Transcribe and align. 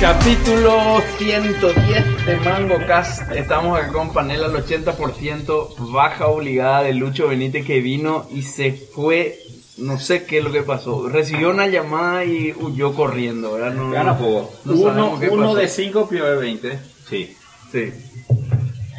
Capítulo 0.00 1.00
110 1.18 2.26
de 2.26 2.36
Mango 2.40 2.76
Cast. 2.86 3.30
Estamos 3.32 3.78
acá 3.78 3.92
con 3.92 4.12
panel 4.12 4.44
al 4.44 4.52
80%, 4.52 5.74
baja 5.90 6.26
obligada 6.26 6.82
de 6.82 6.92
Lucho 6.94 7.28
Benítez 7.28 7.64
que 7.64 7.80
vino 7.80 8.26
y 8.32 8.42
se 8.42 8.72
fue. 8.72 9.38
No 9.78 9.98
sé 9.98 10.24
qué 10.24 10.38
es 10.38 10.44
lo 10.44 10.52
que 10.52 10.62
pasó. 10.62 11.08
Recibió 11.08 11.50
una 11.50 11.66
llamada 11.66 12.24
y 12.24 12.52
huyó 12.58 12.94
corriendo, 12.94 13.52
¿verdad? 13.54 13.72
No, 13.74 13.90
Gana 13.90 14.16
poco. 14.18 14.50
no 14.64 14.72
uno 14.74 14.82
sabemos 14.90 15.20
qué 15.20 15.28
uno 15.28 15.42
pasó. 15.48 15.56
de 15.56 15.68
5, 15.68 16.08
peor 16.08 16.30
de 16.30 16.36
20. 16.36 16.78
Sí. 17.08 17.36
Sí. 17.72 17.92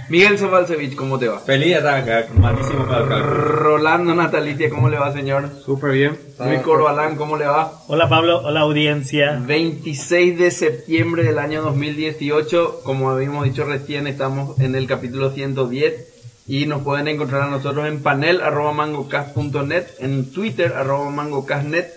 Miguel 0.10 0.38
Zabalcevich, 0.38 0.96
¿cómo 0.96 1.20
te 1.20 1.28
va? 1.28 1.40
Feliz 1.40 1.68
de 1.68 1.74
estar 1.74 1.96
acá, 1.96 2.28
malísimo 2.40 2.86
para 2.86 3.04
acá. 3.04 3.20
Rolando 3.20 4.16
Natalicia, 4.16 4.70
¿cómo 4.70 4.88
le 4.88 4.98
va, 4.98 5.12
señor? 5.12 5.50
Súper 5.66 5.92
bien. 5.92 6.18
Luis 6.40 6.62
Corbalán, 6.62 7.18
¿cómo 7.18 7.36
le 7.36 7.46
va? 7.46 7.74
Hola 7.88 8.08
Pablo, 8.08 8.40
hola 8.42 8.62
audiencia. 8.62 9.38
26 9.46 10.40
de 10.40 10.52
septiembre 10.52 11.24
del 11.24 11.38
año 11.40 11.62
2018, 11.62 12.84
como 12.86 13.10
habíamos 13.10 13.44
dicho 13.44 13.66
recién, 13.66 14.08
estamos 14.08 14.58
en 14.62 14.76
el 14.76 14.88
capítulo 14.88 15.32
110 15.32 16.46
y 16.48 16.68
nos 16.68 16.84
pueden 16.84 17.10
encontrar 17.10 17.42
a 17.42 17.50
nosotros 17.50 17.86
en 17.86 18.02
panel 18.02 18.40
arroba 18.40 18.72
mangocast.net, 18.72 19.88
en 20.00 20.32
Twitter 20.32 20.72
arroba 20.74 21.10
mangocastnet 21.10 21.92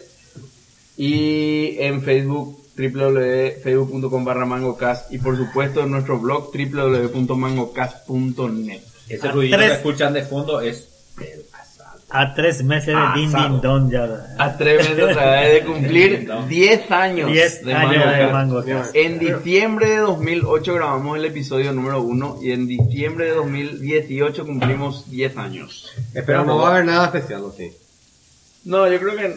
y 0.96 1.76
en 1.78 2.02
Facebook 2.02 2.59
www.facebook.com 2.80 4.24
barra 4.24 4.46
mangocast 4.46 5.12
y 5.12 5.18
por 5.18 5.36
supuesto 5.36 5.82
en 5.82 5.90
nuestro 5.90 6.18
blog 6.18 6.50
www.mangocast.net. 6.52 8.80
Ese 9.08 9.28
A 9.28 9.32
ruido 9.32 9.56
tres. 9.56 9.70
que 9.70 9.76
escuchan 9.76 10.12
de 10.12 10.22
fondo 10.22 10.60
es. 10.60 10.86
A 12.12 12.34
tres 12.34 12.64
meses 12.64 12.92
de 12.96 13.20
Din. 13.20 13.32
Din 13.32 13.60
Don 13.60 13.88
ya. 13.88 14.34
A 14.38 14.56
tres 14.56 14.88
meses 14.88 15.04
otra 15.04 15.42
vez 15.42 15.52
de 15.52 15.62
cumplir 15.64 16.28
10 16.48 16.90
años 16.90 17.30
10 17.30 17.64
de 17.66 17.72
años 17.74 17.92
de 17.92 17.98
Mangocast. 18.26 18.32
Mango 18.32 18.64
Cast. 18.64 18.96
En 18.96 19.18
diciembre 19.20 19.90
de 19.90 19.98
2008 19.98 20.74
grabamos 20.74 21.16
el 21.18 21.24
episodio 21.24 21.72
número 21.72 22.02
1 22.02 22.38
y 22.42 22.50
en 22.50 22.66
diciembre 22.66 23.26
de 23.26 23.30
2018 23.32 24.44
cumplimos 24.44 25.08
10 25.10 25.36
años. 25.36 25.88
Pero 26.12 26.44
no 26.44 26.58
va 26.58 26.68
a 26.68 26.72
haber 26.72 26.84
nada 26.86 27.04
especial, 27.06 27.44
¿o 27.44 27.52
sí? 27.52 27.70
No, 28.64 28.90
yo 28.90 28.98
creo 28.98 29.16
que 29.16 29.32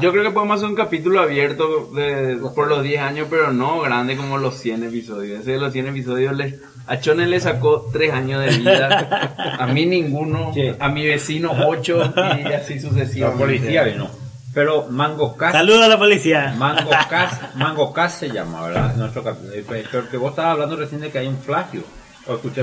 yo 0.00 0.12
creo 0.12 0.22
que 0.24 0.30
podemos 0.30 0.56
hacer 0.56 0.68
un 0.68 0.74
capítulo 0.76 1.20
abierto 1.20 1.90
de, 1.94 2.38
por 2.54 2.68
los 2.68 2.82
10 2.82 3.00
años, 3.00 3.26
pero 3.30 3.52
no 3.52 3.80
grande 3.80 4.16
como 4.16 4.38
los 4.38 4.56
100 4.58 4.84
episodios. 4.84 5.40
Ese 5.40 5.52
de 5.52 5.58
los 5.58 5.72
100 5.72 5.88
episodios 5.88 6.36
le, 6.36 6.58
a 6.86 7.00
Chone 7.00 7.26
le 7.26 7.40
sacó 7.40 7.88
3 7.92 8.12
años 8.12 8.44
de 8.44 8.58
vida, 8.58 9.34
a 9.58 9.66
mí 9.66 9.86
ninguno, 9.86 10.52
Sí. 10.54 10.72
a 10.78 10.88
mi 10.88 11.06
vecino 11.06 11.52
8 11.66 12.12
y 12.16 12.52
así 12.52 12.74
La 12.74 12.80
sucesivamente. 12.80 13.44
policía 13.44 13.82
vino. 13.84 14.08
Pero 14.54 14.86
Mango 14.88 15.36
Cast. 15.36 15.52
Saludos 15.52 15.82
a 15.84 15.88
la 15.88 15.98
policía. 15.98 16.54
Mango 16.56 16.88
Cast, 17.10 17.54
Mango 17.56 17.92
Cast 17.92 18.20
se 18.20 18.30
llama, 18.30 18.66
¿verdad? 18.66 18.96
Nuestro 18.96 19.22
eh, 19.52 19.64
Pero 19.68 20.08
que 20.08 20.16
vos 20.16 20.30
estabas 20.30 20.52
hablando 20.52 20.76
recién 20.76 21.02
de 21.02 21.10
que 21.10 21.18
hay 21.18 21.26
un 21.26 21.36
plagio. 21.36 21.82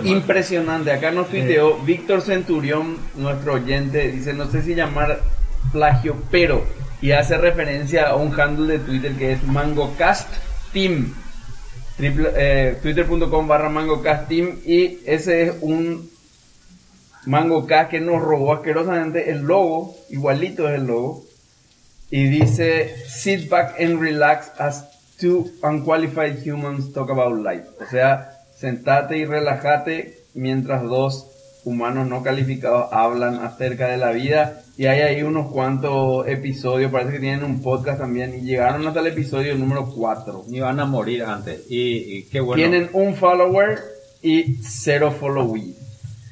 Impresionante. 0.03 0.91
Acá 0.91 1.11
nos 1.11 1.29
tuiteó 1.29 1.77
Víctor 1.79 2.21
Centurión, 2.21 2.97
nuestro 3.15 3.53
oyente, 3.53 4.11
dice, 4.11 4.33
no 4.33 4.49
sé 4.49 4.61
si 4.61 4.75
llamar 4.75 5.21
plagio, 5.71 6.17
pero, 6.29 6.65
y 7.03 7.11
hace 7.11 7.37
referencia 7.37 8.07
a 8.07 8.15
un 8.15 8.39
handle 8.39 8.77
de 8.77 8.79
Twitter 8.79 9.11
que 9.15 9.33
es 9.33 9.43
MangoCast 9.43 10.29
Team. 10.71 11.13
Triple- 11.97 12.31
eh, 12.33 12.77
Twitter.com 12.81 13.45
barra 13.45 13.67
MangoCast 13.67 14.29
Team 14.29 14.59
y 14.65 14.99
ese 15.05 15.43
es 15.43 15.55
un 15.59 16.09
MangoCast 17.25 17.91
que 17.91 17.99
nos 17.99 18.21
robó 18.21 18.53
asquerosamente 18.53 19.29
el 19.31 19.41
logo, 19.41 19.97
igualito 20.11 20.69
es 20.69 20.75
el 20.75 20.87
logo, 20.87 21.25
y 22.09 22.23
dice 22.29 22.95
sit 23.05 23.49
back 23.49 23.75
and 23.81 23.99
relax 23.99 24.51
as 24.57 24.85
two 25.19 25.45
unqualified 25.61 26.37
humans 26.41 26.93
talk 26.93 27.09
about 27.09 27.37
life. 27.45 27.67
O 27.85 27.89
sea, 27.91 28.31
sentate 28.57 29.17
y 29.17 29.25
relájate 29.25 30.19
mientras 30.35 30.83
dos 30.83 31.27
humanos 31.65 32.07
no 32.07 32.23
calificados 32.23 32.87
hablan 32.91 33.35
acerca 33.35 33.87
de 33.87 33.97
la 33.97 34.11
vida. 34.11 34.61
Y 34.77 34.87
hay 34.87 35.01
ahí 35.01 35.21
unos 35.21 35.51
cuantos 35.51 36.27
episodios, 36.27 36.91
parece 36.91 37.13
que 37.13 37.19
tienen 37.19 37.43
un 37.43 37.61
podcast 37.61 37.99
también, 37.99 38.33
y 38.35 38.41
llegaron 38.41 38.87
hasta 38.87 39.01
el 39.01 39.07
episodio 39.07 39.55
número 39.55 39.85
4. 39.85 40.45
Ni 40.47 40.59
van 40.59 40.79
a 40.79 40.85
morir 40.85 41.23
antes. 41.23 41.65
Y, 41.69 42.17
y 42.17 42.23
qué 42.23 42.39
bueno. 42.39 42.55
Tienen 42.55 42.89
un 42.93 43.15
follower 43.15 43.79
y 44.21 44.55
cero 44.63 45.11
followees. 45.11 45.77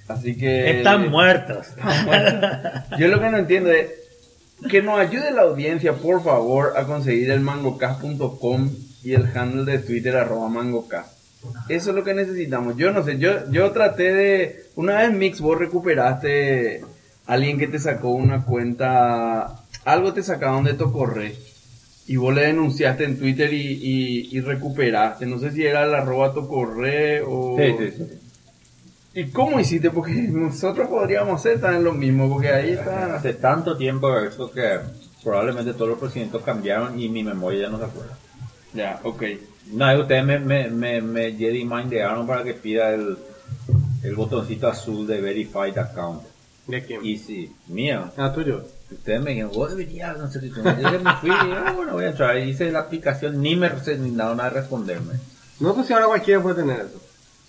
Así 0.07 0.35
que... 0.35 0.77
Están 0.77 1.09
muertos. 1.09 1.67
Yo 2.99 3.07
lo 3.07 3.19
que 3.19 3.29
no 3.29 3.37
entiendo 3.37 3.71
es 3.71 3.91
que 4.69 4.81
nos 4.81 4.99
ayude 4.99 5.31
la 5.31 5.43
audiencia, 5.43 5.93
por 5.93 6.23
favor, 6.23 6.73
a 6.75 6.85
conseguir 6.85 7.31
el 7.31 7.39
mangocast.com 7.41 8.69
y 9.03 9.13
el 9.13 9.25
handle 9.35 9.71
de 9.71 9.79
Twitter 9.79 10.15
arroba 10.15 10.49
mangocast. 10.49 11.20
Eso 11.69 11.89
es 11.89 11.95
lo 11.95 12.03
que 12.03 12.13
necesitamos. 12.13 12.75
Yo 12.77 12.91
no 12.91 13.03
sé, 13.03 13.17
yo, 13.17 13.49
yo 13.51 13.71
traté 13.71 14.13
de... 14.13 14.65
Una 14.75 14.97
vez 14.97 15.13
Mix, 15.13 15.41
vos 15.41 15.57
recuperaste 15.57 16.83
alguien 17.25 17.57
que 17.57 17.67
te 17.67 17.79
sacó 17.79 18.09
una 18.09 18.45
cuenta... 18.45 19.63
Algo 19.85 20.13
te 20.13 20.21
sacaron 20.23 20.63
de 20.63 20.73
tu 20.73 20.91
correo. 20.91 21.33
Y 22.07 22.15
vos 22.17 22.33
le 22.33 22.47
denunciaste 22.47 23.05
en 23.05 23.17
Twitter 23.17 23.53
y, 23.53 23.61
y, 23.61 24.37
y 24.37 24.41
recuperaste. 24.41 25.25
No 25.25 25.39
sé 25.39 25.51
si 25.51 25.65
era 25.65 25.85
el 25.85 25.93
arroba 25.93 26.33
tu 26.33 26.47
correo 26.47 27.29
o... 27.29 27.57
Sí, 27.57 27.75
sí, 27.77 27.91
sí. 27.97 28.19
¿Y 29.13 29.25
cómo 29.31 29.59
hiciste? 29.59 29.89
Porque 29.89 30.13
nosotros 30.13 30.87
podríamos 30.87 31.39
hacer 31.39 31.59
también 31.59 31.83
lo 31.83 31.93
mismo, 31.93 32.29
porque 32.29 32.49
ahí 32.49 32.71
está... 32.71 33.15
Hace 33.15 33.33
tanto 33.33 33.77
tiempo 33.77 34.17
eso 34.19 34.51
que 34.51 34.79
probablemente 35.23 35.73
todos 35.73 35.89
los 35.89 35.99
procedimientos 35.99 36.43
cambiaron 36.43 36.99
y 36.99 37.09
mi 37.09 37.23
memoria 37.23 37.63
ya 37.63 37.69
no 37.69 37.77
se 37.77 37.85
acuerda. 37.85 38.17
Ya, 38.73 38.99
ok. 39.03 39.23
No, 39.67 39.99
ustedes 39.99 40.25
me, 40.25 40.39
me, 40.39 40.69
me, 40.69 41.01
me 41.01 41.31
Jedi 41.33 41.63
Mindearon 41.65 42.27
para 42.27 42.43
que 42.43 42.53
pida 42.53 42.93
el, 42.93 43.17
el 44.03 44.15
botoncito 44.15 44.67
azul 44.67 45.05
de 45.07 45.21
Verified 45.21 45.77
Account. 45.77 46.23
¿De 46.67 46.83
quién? 46.83 47.03
Y 47.05 47.17
si, 47.17 47.51
mío, 47.67 48.11
Ah, 48.17 48.31
tuyo. 48.33 48.63
ustedes 48.91 49.21
me 49.21 49.31
dijeron, 49.31 49.51
vos 49.53 49.69
deberías, 49.69 50.17
no 50.17 50.29
sé 50.29 50.39
si 50.41 50.49
tú 50.49 50.61
me 50.63 50.81
Yo 50.81 50.99
me 50.99 51.13
fui, 51.17 51.29
y, 51.29 51.33
ah, 51.33 51.73
bueno, 51.75 51.93
voy 51.93 52.05
a 52.05 52.09
entrar. 52.09 52.37
Hice 52.37 52.71
la 52.71 52.79
aplicación, 52.79 53.41
ni 53.41 53.55
me 53.55 53.69
ni 53.97 54.11
nada 54.11 54.35
nada 54.35 54.49
de 54.49 54.59
responderme. 54.61 55.13
No, 55.59 55.73
pues 55.73 55.87
si 55.87 55.93
ahora 55.93 56.05
cualquiera 56.07 56.41
puede 56.41 56.55
tener 56.55 56.79
eso. 56.81 57.01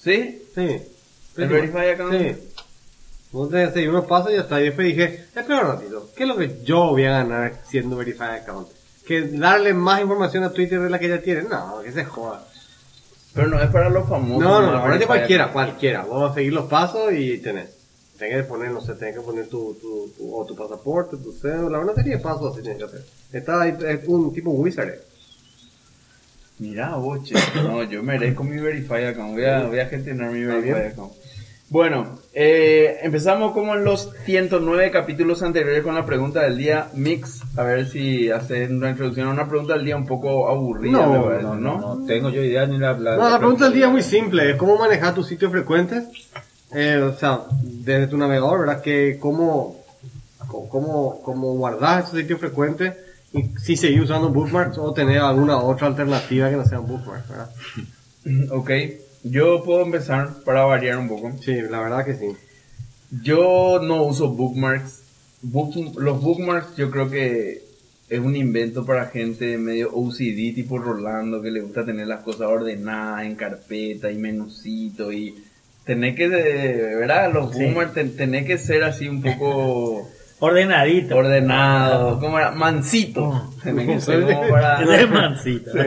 ¿Sí? 0.03 0.43
Sí. 0.55 0.83
¿El 1.37 1.49
Verify 1.49 1.91
Account? 1.91 2.15
Sí. 2.15 2.37
Te 3.51 3.73
seguí 3.73 3.87
unos 3.87 4.05
pasos 4.05 4.33
y 4.33 4.37
está. 4.37 4.61
Y 4.61 4.65
después 4.65 4.87
dije, 4.89 5.25
espera 5.35 5.61
un 5.63 5.67
ratito, 5.69 6.11
¿qué 6.15 6.25
es 6.25 6.29
lo 6.29 6.37
que 6.37 6.61
yo 6.65 6.89
voy 6.89 7.05
a 7.05 7.11
ganar 7.13 7.61
siendo 7.67 7.97
Verified 7.97 8.29
Account? 8.43 8.69
¿Que 9.07 9.23
darle 9.23 9.75
más 9.75 10.01
información 10.01 10.45
a 10.45 10.53
Twitter 10.53 10.81
de 10.81 10.91
la 10.91 10.99
que 10.99 11.09
ya 11.09 11.21
tiene? 11.21 11.43
No, 11.43 11.81
que 11.83 11.93
se 11.93 12.05
joda. 12.05 12.47
Pero 13.35 13.49
no 13.49 13.61
es 13.61 13.71
para 13.71 13.89
los 13.89 14.09
famosos. 14.09 14.43
No, 14.43 14.61
no, 14.61 14.89
no, 14.89 14.99
de 14.99 15.07
cualquiera, 15.07 15.53
cualquiera. 15.53 16.05
Vamos 16.05 16.33
a 16.33 16.35
seguir 16.35 16.53
los 16.53 16.67
pasos 16.67 17.13
y 17.13 17.39
tenés. 17.39 17.71
Tienes 18.19 18.43
que 18.43 18.43
poner, 18.45 18.71
no 18.71 18.81
sé, 18.81 18.95
tienes 18.95 19.17
que 19.17 19.23
poner 19.23 19.49
tu, 19.49 19.75
tu, 19.81 20.13
tu, 20.17 20.37
o 20.37 20.45
tu 20.45 20.55
pasaporte, 20.55 21.17
tu 21.17 21.33
cédula, 21.33 21.81
una 21.81 21.95
serie 21.95 22.17
de 22.17 22.23
pasos 22.23 22.53
así 22.53 22.63
tienes 22.63 22.79
que 22.79 22.85
hacer. 22.85 23.05
Está 23.33 23.63
ahí, 23.63 23.77
es 23.89 24.07
un 24.07 24.33
tipo 24.33 24.51
wizard. 24.51 24.93
Mira, 26.59 26.95
boche. 26.97 27.35
No, 27.57 27.83
yo 27.83 28.03
merezco 28.03 28.45
mi 28.45 28.61
Verify 28.61 29.07
Account. 29.07 29.33
Voy 29.33 29.45
a, 29.47 29.65
voy 29.65 29.81
a 29.81 29.87
gestionar 29.87 30.31
mi 30.31 30.45
Verify 30.45 30.93
Account. 30.93 31.13
Bueno, 31.73 32.19
eh, 32.35 32.99
empezamos 33.03 33.53
como 33.53 33.75
en 33.75 33.83
los 33.83 34.11
109 34.27 34.91
capítulos 34.91 35.43
anteriores 35.43 35.83
con 35.83 35.95
la 35.95 36.05
pregunta 36.05 36.43
del 36.43 36.59
día. 36.59 36.89
Mix, 36.93 37.41
a 37.57 37.63
ver 37.63 37.89
si 37.89 38.29
hacen 38.31 38.77
una 38.77 38.91
introducción 38.91 39.29
a 39.29 39.31
una 39.31 39.49
pregunta 39.49 39.73
del 39.73 39.87
día 39.87 39.97
un 39.97 40.05
poco 40.05 40.51
aburrida, 40.51 40.99
No, 40.99 41.31
No, 41.41 41.55
¿no? 41.55 41.79
no, 41.81 41.95
no 41.95 42.07
tengo 42.07 42.29
yo 42.29 42.43
idea 42.43 42.67
ni 42.67 42.77
la... 42.77 42.93
la 42.93 43.17
No, 43.17 43.31
la 43.31 43.39
pregunta 43.39 43.65
del 43.65 43.73
día 43.73 43.87
es 43.87 43.91
muy 43.91 44.03
simple, 44.03 44.51
es 44.51 44.57
cómo 44.57 44.77
manejar 44.77 45.15
tus 45.15 45.27
sitios 45.27 45.51
frecuentes, 45.51 46.05
eh, 46.75 46.99
o 46.99 47.15
sea, 47.17 47.41
desde 47.63 48.07
tu 48.07 48.19
navegador, 48.19 48.61
¿verdad? 48.61 48.83
Que 48.83 49.17
cómo, 49.19 49.79
cómo, 50.69 51.23
cómo 51.23 51.55
guardar 51.55 52.03
esos 52.03 52.19
sitios 52.19 52.39
frecuentes 52.39 52.97
y 53.33 53.45
si 53.59 53.79
seguir 53.79 54.03
usando 54.03 54.29
bookmarks 54.29 54.77
o 54.77 54.93
tener 54.93 55.21
alguna 55.21 55.57
otra 55.57 55.87
alternativa 55.87 56.51
que 56.51 56.57
no 56.57 56.67
sean 56.67 56.87
bookmarks, 56.87 57.29
¿verdad? 57.31 57.51
Ok, 58.51 58.71
yo 59.25 59.63
puedo 59.65 59.83
empezar 59.83 60.43
para 60.45 60.63
variar 60.65 60.99
un 60.99 61.09
poco. 61.09 61.33
Sí, 61.43 61.55
la 61.71 61.81
verdad 61.81 62.05
que 62.05 62.15
sí. 62.15 62.27
Yo 63.23 63.81
no 63.83 64.05
uso 64.05 64.29
bookmarks. 64.31 65.01
Book- 65.43 65.99
los 65.99 66.21
bookmarks 66.23 66.77
yo 66.77 66.91
creo 66.91 67.11
que 67.11 67.63
es 68.09 68.21
un 68.21 68.37
invento 68.37 68.85
para 68.87 69.07
gente 69.07 69.57
medio 69.59 69.91
OCD 69.93 70.55
tipo 70.55 70.79
Rolando 70.79 71.41
que 71.43 71.51
le 71.51 71.61
gusta 71.61 71.85
tener 71.85 72.07
las 72.07 72.23
cosas 72.23 72.43
ordenadas 72.49 73.25
en 73.25 73.35
carpeta 73.37 74.11
y 74.11 74.17
menucito 74.19 75.13
y 75.13 75.35
tenés 75.85 76.15
que, 76.15 76.29
¿verdad? 76.29 77.33
Los 77.33 77.53
boomers 77.53 77.93
ten- 77.95 78.17
tenés 78.17 78.47
que 78.47 78.59
ser 78.59 78.85
así 78.85 79.09
un 79.09 79.21
poco 79.23 80.09
Ordenadito. 80.45 81.17
ordenado, 81.17 82.19
¿cómo 82.19 82.37
era? 82.37 82.51
Mansito. 82.51 83.49
Como 83.63 84.49
para, 84.51 84.83
Es 85.01 85.09
mansito. 85.09 85.71
sí, 85.71 85.79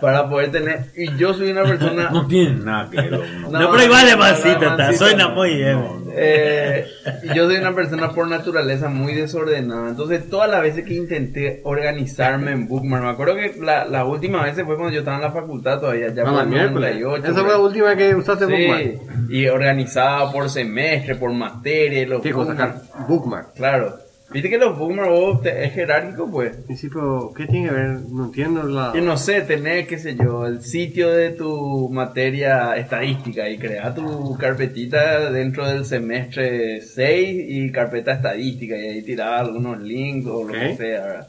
para 0.00 0.28
poder 0.28 0.50
tener. 0.50 0.90
Y 0.96 1.16
yo 1.16 1.32
soy 1.32 1.52
una 1.52 1.62
persona. 1.62 2.10
No 2.10 2.26
tiene 2.26 2.64
nada 2.64 2.90
que 2.90 2.96
ver. 2.96 3.20
No, 3.48 3.70
pero 3.70 3.84
igual 3.84 4.06
de 4.06 4.12
no, 4.12 4.18
mansito 4.18 4.64
está. 4.66 4.92
Suena 4.92 5.28
no. 5.28 5.34
muy 5.36 5.54
bien. 5.54 6.05
Eh, 6.18 6.86
yo 7.34 7.46
soy 7.46 7.56
una 7.56 7.74
persona 7.74 8.10
por 8.12 8.26
naturaleza 8.28 8.88
muy 8.88 9.14
desordenada. 9.14 9.90
Entonces, 9.90 10.28
todas 10.30 10.50
las 10.50 10.62
veces 10.62 10.84
que 10.84 10.94
intenté 10.94 11.60
organizarme 11.64 12.52
en 12.52 12.66
Bookmark, 12.68 13.04
me 13.04 13.10
acuerdo 13.10 13.36
que 13.36 13.54
la, 13.60 13.84
la 13.84 14.04
última 14.04 14.42
vez 14.42 14.54
fue 14.54 14.64
cuando 14.76 14.90
yo 14.90 15.00
estaba 15.00 15.16
en 15.18 15.22
la 15.24 15.30
facultad 15.32 15.80
todavía, 15.80 16.08
ya 16.14 16.22
Ah, 16.26 16.32
por 16.32 16.46
miércoles. 16.46 16.96
98. 17.00 17.26
Esa 17.26 17.40
fue 17.40 17.50
la 17.52 17.58
última 17.58 17.96
que 17.96 18.14
usaste 18.14 18.46
Sí, 18.46 18.52
Bookmark. 18.52 19.30
y 19.30 19.46
organizada 19.48 20.32
por 20.32 20.48
semestre, 20.48 21.14
por 21.16 21.32
materia, 21.32 22.06
los 22.06 22.22
¿Qué 22.22 22.32
cosa? 22.32 22.82
Bookmark. 23.08 23.54
Claro. 23.54 23.96
Viste 24.36 24.50
que 24.50 24.58
los 24.58 24.76
bookmark 24.78 25.08
vos 25.10 25.40
te- 25.42 25.64
es 25.64 25.72
jerárquico, 25.72 26.30
pues. 26.30 26.58
Y 26.68 26.76
sí, 26.76 26.88
pero 26.90 27.32
¿qué 27.34 27.46
tiene 27.46 27.68
que 27.68 27.74
ver? 27.74 27.88
No 28.10 28.26
entiendo 28.26 28.62
la... 28.64 28.92
Y 28.94 29.00
no 29.00 29.16
sé, 29.16 29.40
tenés, 29.40 29.86
qué 29.86 29.96
sé 29.98 30.14
yo, 30.14 30.44
el 30.46 30.60
sitio 30.62 31.08
de 31.10 31.30
tu 31.30 31.88
materia 31.88 32.76
estadística 32.76 33.48
y 33.48 33.56
crear 33.56 33.94
tu 33.94 34.36
carpetita 34.36 35.30
dentro 35.30 35.66
del 35.66 35.86
semestre 35.86 36.82
6 36.82 37.46
y 37.48 37.72
carpeta 37.72 38.12
estadística 38.12 38.76
y 38.76 38.86
ahí 38.88 39.02
tirar 39.02 39.32
algunos 39.34 39.80
links 39.80 40.26
o 40.28 40.44
lo 40.44 40.52
que 40.52 40.72
Ok. 40.72 40.76
sea, 40.76 41.00
¿verdad? 41.06 41.28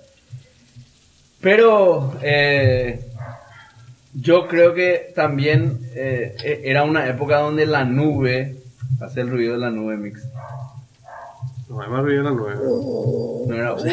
Pero 1.39 2.13
eh, 2.23 2.99
yo 4.13 4.47
creo 4.47 4.73
que 4.73 5.11
también 5.15 5.79
eh, 5.95 6.35
e- 6.43 6.61
era 6.65 6.83
una 6.83 7.07
época 7.07 7.37
donde 7.37 7.65
la 7.65 7.85
nube, 7.85 8.55
hace 8.99 9.21
el 9.21 9.29
ruido 9.29 9.53
de 9.53 9.59
la 9.59 9.69
nube 9.69 9.95
mix, 9.97 10.27
No, 11.69 12.01
ruido 12.01 12.19
en 12.19 12.25
la 12.25 12.31
nueve. 12.31 12.59
no 13.47 13.55
era... 13.55 13.75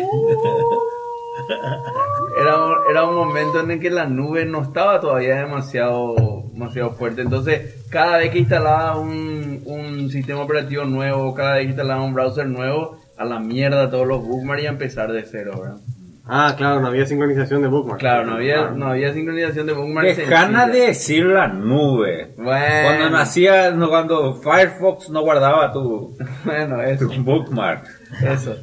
Era, 2.41 2.57
era 2.91 3.05
un 3.05 3.15
momento 3.15 3.61
en 3.61 3.71
el 3.73 3.81
que 3.81 3.91
la 3.91 4.07
nube 4.07 4.45
no 4.45 4.63
estaba 4.63 5.01
todavía 5.01 5.37
demasiado, 5.37 6.45
demasiado 6.53 6.93
fuerte. 6.93 7.23
Entonces, 7.23 7.85
cada 7.91 8.19
vez 8.19 8.31
que 8.31 8.39
instalaba 8.39 8.99
un, 8.99 9.63
un 9.67 10.11
sistema 10.11 10.43
operativo 10.43 10.85
nuevo, 10.85 11.35
cada 11.35 11.55
vez 11.55 11.63
que 11.63 11.69
instalaba 11.69 12.03
un 12.03 12.15
browser 12.15 12.47
nuevo, 12.47 12.99
a 13.17 13.25
la 13.25 13.39
mierda 13.39 13.91
todos 13.91 14.07
los 14.07 14.27
bookmarks 14.27 14.63
y 14.63 14.67
a 14.67 14.71
empezar 14.71 15.13
de 15.13 15.25
cero, 15.25 15.61
¿verdad? 15.61 15.81
Ah, 16.27 16.55
claro, 16.57 16.81
no 16.81 16.87
había 16.89 17.05
sincronización 17.05 17.61
de 17.61 17.69
Bookmark. 17.69 18.01
Claro, 18.01 18.25
no 18.25 18.37
había, 18.37 18.55
Claro. 18.55 18.77
no 18.77 18.87
había 18.87 19.13
sincronización 19.13 19.67
de 19.67 19.75
bookmarks. 19.75 20.17
Dejana 20.17 20.67
de 20.69 20.79
decir 20.87 21.27
la 21.27 21.49
nube. 21.49 22.33
Bueno, 22.39 22.65
Cuando 22.83 23.11
nacía, 23.11 23.71
no, 23.73 23.91
cuando 23.91 24.35
Firefox 24.41 25.11
no 25.11 25.21
guardaba 25.21 25.71
tu, 25.71 26.17
Bueno, 26.47 26.81
eso. 26.81 27.09
tu 27.09 27.23
bookmark. 27.23 27.87
eso. 28.27 28.57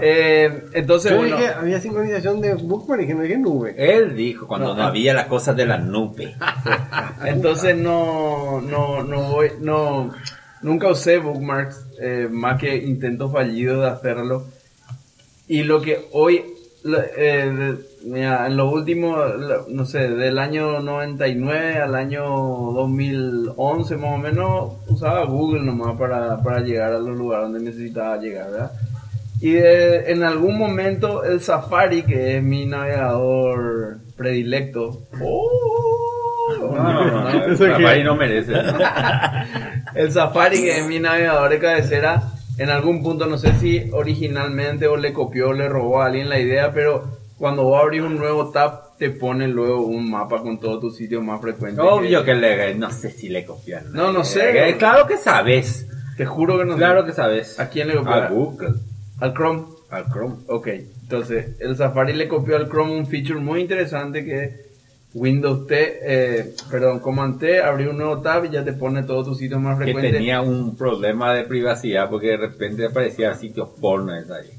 Eh, 0.00 0.64
entonces, 0.72 1.12
Yo 1.12 1.18
bueno. 1.18 1.36
dije, 1.36 1.48
había 1.50 1.78
sincronización 1.80 2.40
de 2.40 2.54
Bookmark 2.54 3.02
y 3.02 3.06
que 3.06 3.14
no 3.14 3.22
dije 3.22 3.38
nube. 3.38 3.74
Él 3.78 4.16
dijo 4.16 4.48
cuando 4.48 4.68
No, 4.70 4.74
no, 4.74 4.82
ah. 4.82 4.86
había 4.88 5.14
las 5.14 5.26
cosas 5.26 5.54
de 5.56 5.64
la 5.64 5.78
nube. 5.78 6.34
Entonces 7.24 7.76
no, 7.76 8.60
no, 8.60 9.04
no 9.04 9.20
voy, 9.30 9.50
no, 9.60 10.10
nunca 10.62 10.88
usé 10.88 11.18
bookmarks, 11.18 11.86
eh, 12.00 12.26
más 12.30 12.58
que 12.60 12.76
intentos 12.76 13.30
fallidos 13.32 13.82
de 13.82 13.90
hacerlo. 13.90 14.44
Y 15.48 15.62
lo 15.62 15.80
que 15.80 16.06
hoy, 16.12 16.42
eh, 17.16 17.50
de- 17.50 18.08
mira, 18.10 18.46
en 18.46 18.56
lo 18.56 18.70
último, 18.70 19.16
no 19.68 19.84
sé, 19.84 20.08
del 20.10 20.38
año 20.38 20.80
99 20.80 21.78
al 21.78 21.94
año 21.94 22.24
2011 22.24 23.96
más 23.96 24.12
o 24.14 24.18
menos, 24.18 24.72
usaba 24.88 25.24
Google 25.24 25.62
nomás 25.62 25.96
para, 25.98 26.42
para 26.42 26.60
llegar 26.60 26.92
a 26.92 26.98
los 26.98 27.16
lugares 27.16 27.50
donde 27.50 27.68
necesitaba 27.70 28.16
llegar, 28.18 28.50
¿verdad? 28.50 28.70
Y 29.40 29.50
de- 29.52 30.10
en 30.12 30.22
algún 30.22 30.56
momento 30.56 31.24
el 31.24 31.40
Safari, 31.40 32.02
que 32.02 32.36
es 32.36 32.42
mi 32.42 32.64
navegador 32.66 33.98
predilecto, 34.16 35.02
No, 36.60 36.72
no, 36.72 37.30
no, 37.32 37.46
que- 37.46 37.56
Safari 37.56 38.04
no 38.04 38.14
merece. 38.14 38.52
el 39.94 40.12
Safari, 40.12 40.58
que 40.62 40.78
es 40.78 40.86
mi 40.86 40.98
navegador 41.00 41.50
de 41.50 41.58
cabecera, 41.58 42.22
en 42.58 42.70
algún 42.70 43.02
punto, 43.02 43.26
no 43.26 43.38
sé 43.38 43.52
si 43.58 43.90
originalmente 43.92 44.86
o 44.86 44.96
le 44.96 45.12
copió 45.12 45.50
o 45.50 45.52
le 45.52 45.68
robó 45.68 46.00
a 46.00 46.06
alguien 46.06 46.28
la 46.28 46.40
idea, 46.40 46.72
pero 46.72 47.04
cuando 47.38 47.64
vos 47.64 47.82
abrís 47.82 48.02
un 48.02 48.16
nuevo 48.16 48.50
tab, 48.50 48.96
te 48.96 49.10
pone 49.10 49.46
luego 49.46 49.82
un 49.82 50.10
mapa 50.10 50.40
con 50.40 50.58
todos 50.58 50.80
tus 50.80 50.96
sitios 50.96 51.22
más 51.22 51.40
frecuentes. 51.40 51.84
Obvio 51.84 52.24
que 52.24 52.34
le, 52.34 52.74
no 52.74 52.90
sé 52.90 53.10
si 53.10 53.28
le 53.28 53.46
nadie. 53.46 53.82
No, 53.92 54.10
no 54.10 54.24
sé. 54.24 54.74
Claro 54.78 55.06
que 55.06 55.18
sabes. 55.18 55.86
Te 56.16 56.24
juro 56.24 56.58
que 56.58 56.64
no 56.64 56.72
sé. 56.72 56.78
Claro 56.78 57.04
que 57.04 57.12
sabes. 57.12 57.60
¿A 57.60 57.68
quién 57.68 57.88
le 57.88 57.96
copió? 57.96 58.14
A 58.14 58.28
Google. 58.28 58.74
Al 59.20 59.34
Chrome. 59.34 59.64
Al 59.90 60.06
Chrome. 60.10 60.36
Ok, 60.48 60.68
entonces 61.02 61.60
el 61.60 61.76
Safari 61.76 62.14
le 62.14 62.26
copió 62.26 62.56
al 62.56 62.68
Chrome 62.68 62.96
un 62.96 63.06
feature 63.06 63.38
muy 63.38 63.60
interesante 63.60 64.24
que 64.24 64.65
Windows 65.18 65.66
T, 65.66 65.98
eh, 66.02 66.54
perdón, 66.70 67.00
Command 67.00 67.38
T, 67.40 67.60
abrir 67.62 67.88
un 67.88 67.96
nuevo 67.96 68.20
tab 68.20 68.44
y 68.44 68.50
ya 68.50 68.62
te 68.62 68.74
pone 68.74 69.02
todos 69.02 69.24
tus 69.26 69.38
sitios 69.38 69.60
más 69.60 69.78
Que 69.78 69.84
frecuentes. 69.84 70.12
tenía 70.12 70.40
un 70.42 70.76
problema 70.76 71.32
de 71.32 71.44
privacidad 71.44 72.10
porque 72.10 72.28
de 72.28 72.36
repente 72.36 72.84
aparecían 72.86 73.38
sitios 73.38 73.68
porno 73.80 74.12
ahí. 74.12 74.50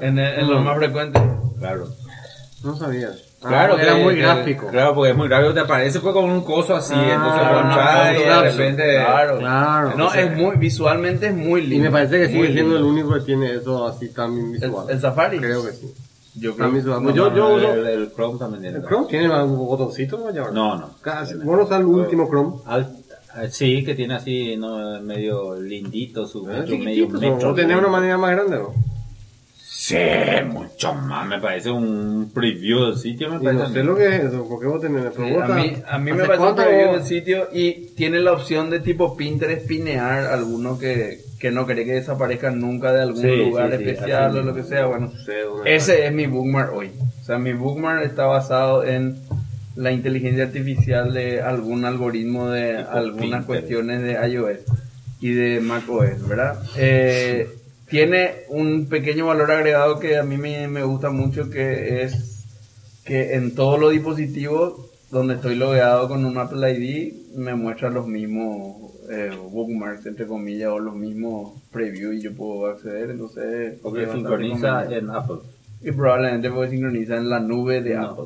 En, 0.00 0.18
el- 0.18 0.40
en 0.40 0.48
los 0.50 0.62
más 0.64 0.76
frecuentes. 0.76 1.20
Claro. 1.58 1.88
No 2.62 2.76
sabía. 2.76 3.08
Ah, 3.42 3.48
Claro, 3.48 3.78
era 3.78 3.94
que- 3.94 4.02
muy 4.04 4.14
que- 4.14 4.20
gráfico. 4.20 4.66
Claro, 4.68 4.94
porque 4.94 5.10
es 5.12 5.16
muy 5.16 5.26
gráfico. 5.26 5.54
Te 5.54 5.60
aparece 5.60 5.98
pues 6.00 6.12
con 6.12 6.24
un 6.26 6.42
coso 6.44 6.76
así. 6.76 6.92
Ah, 6.94 7.12
entonces 7.14 7.40
claro, 7.40 7.60
entras 7.60 8.14
y 8.14 8.22
de 8.22 8.50
repente. 8.50 8.94
Claro. 8.96 9.38
Claro. 9.38 9.94
No, 9.96 10.14
es 10.14 10.36
muy, 10.36 10.56
visualmente 10.56 11.28
es 11.28 11.34
muy 11.34 11.62
lindo. 11.62 11.76
Y 11.76 11.80
me 11.80 11.90
parece 11.90 12.18
que 12.20 12.26
sigue 12.28 12.38
Muy 12.38 12.52
siendo 12.52 12.76
el 12.76 12.82
único 12.84 13.14
que 13.14 13.20
tiene 13.20 13.54
eso 13.54 13.86
así 13.88 14.10
también 14.10 14.46
el, 14.48 14.52
visual. 14.60 14.86
el 14.90 15.00
Safari. 15.00 15.38
Creo 15.38 15.64
que 15.64 15.72
sí. 15.72 15.92
Yo 16.34 16.54
creo. 16.54 16.70
Pues 16.70 16.84
yo, 17.14 17.34
yo 17.34 17.54
uso. 17.56 17.72
el, 17.74 17.86
el 17.86 18.12
Chrome 18.12 18.38
también 18.38 18.62
tiene. 18.62 18.78
¿El 18.78 18.84
Chrome 18.84 19.06
tiene 19.08 19.42
un 19.42 19.56
botoncito? 19.58 20.18
¿no? 20.18 20.30
Ya, 20.30 20.50
No, 20.50 20.76
no. 20.76 20.90
Casi. 21.00 21.34
Bueno, 21.34 21.62
está 21.62 21.76
el 21.78 21.84
último 21.86 22.28
Chrome. 22.28 22.56
Al- 22.66 22.96
eh, 23.36 23.48
sí, 23.48 23.84
que 23.84 23.94
tiene 23.94 24.14
así, 24.14 24.56
no, 24.56 25.00
medio 25.00 25.54
lindito, 25.54 26.26
su 26.26 26.48
¿Eh? 26.50 26.52
metro, 26.58 26.76
medio 26.78 27.08
metro. 27.08 27.54
¿No 27.54 27.78
una 27.78 27.88
manera 27.88 28.18
más 28.18 28.32
grande, 28.32 28.58
no? 28.58 28.89
Sí, 29.90 30.44
mucho 30.52 30.94
más. 30.94 31.26
Me 31.26 31.40
parece 31.40 31.70
un 31.70 32.30
preview 32.34 32.86
del 32.86 32.96
sitio. 32.96 33.28
Me 33.30 33.36
Y 33.36 33.44
parece. 33.44 33.62
no 33.62 33.68
sé 33.70 33.82
lo 33.84 33.96
que 33.96 34.06
es 34.08 34.24
eso, 34.24 34.46
porque 34.48 34.66
vos 34.66 34.80
tenés 34.80 35.06
eso. 35.06 35.24
Sí, 35.24 35.34
a 35.34 35.46
mí, 35.54 35.72
a 35.86 35.98
mí 35.98 36.12
me 36.12 36.18
¿hace 36.18 36.26
parece 36.26 36.44
un 36.46 36.54
preview 36.56 36.92
del 36.92 37.04
sitio 37.04 37.48
y 37.52 37.72
tiene 37.96 38.20
la 38.20 38.32
opción 38.32 38.70
de 38.70 38.80
tipo 38.80 39.16
Pinterest 39.16 39.66
pinear 39.66 40.26
alguno 40.26 40.78
que, 40.78 41.18
que 41.38 41.50
no 41.50 41.66
quiere 41.66 41.84
que 41.84 41.92
desaparezca 41.94 42.50
nunca 42.50 42.92
de 42.92 43.02
algún 43.02 43.22
Sí, 43.22 43.36
lugar 43.36 43.76
sí, 43.76 43.84
especial 43.84 44.36
o 44.38 44.42
lo 44.42 44.54
que 44.54 44.62
sea. 44.62 44.86
Bueno, 44.86 45.12
ese 45.64 46.06
es 46.06 46.12
mi 46.12 46.26
bookmark 46.26 46.72
hoy. 46.74 46.90
O 47.20 47.24
sea, 47.24 47.38
mi 47.38 47.52
bookmark 47.52 48.02
está 48.04 48.26
basado 48.26 48.84
en 48.84 49.16
la 49.76 49.92
inteligencia 49.92 50.44
artificial 50.44 51.12
de 51.14 51.40
algún 51.42 51.84
algoritmo 51.84 52.48
de 52.50 52.76
algunas 52.76 53.16
Pinterest. 53.20 53.46
cuestiones 53.46 54.02
de 54.02 54.28
iOS 54.28 54.58
y 55.20 55.32
de 55.32 55.60
macOS, 55.60 56.26
¿verdad? 56.28 56.58
Eh, 56.76 57.48
tiene 57.90 58.44
un 58.48 58.86
pequeño 58.88 59.26
valor 59.26 59.50
agregado 59.50 59.98
que 59.98 60.16
a 60.16 60.22
mí 60.22 60.36
me, 60.36 60.68
me 60.68 60.82
gusta 60.84 61.10
mucho 61.10 61.50
que 61.50 62.02
es 62.02 62.44
que 63.04 63.34
en 63.34 63.54
todos 63.54 63.78
los 63.80 63.90
dispositivos 63.92 64.74
donde 65.10 65.34
estoy 65.34 65.56
logueado 65.56 66.08
con 66.08 66.24
un 66.24 66.38
Apple 66.38 66.70
ID 66.72 67.12
me 67.36 67.54
muestra 67.54 67.90
los 67.90 68.06
mismos 68.06 68.76
eh, 69.10 69.30
bookmarks 69.50 70.06
entre 70.06 70.26
comillas 70.26 70.70
o 70.70 70.78
los 70.78 70.94
mismos 70.94 71.52
previews 71.72 72.14
y 72.16 72.20
yo 72.22 72.32
puedo 72.32 72.66
acceder 72.66 73.10
entonces 73.10 73.74
es 73.74 73.82
bastante 73.82 74.12
sincroniza 74.12 74.84
en 74.94 75.10
Apple. 75.10 75.36
y 75.82 75.90
probablemente 75.90 76.50
porque 76.50 76.70
sincroniza 76.70 77.16
en 77.16 77.28
la 77.28 77.40
nube 77.40 77.82
de 77.82 77.94
No. 77.96 78.02
Apple 78.06 78.24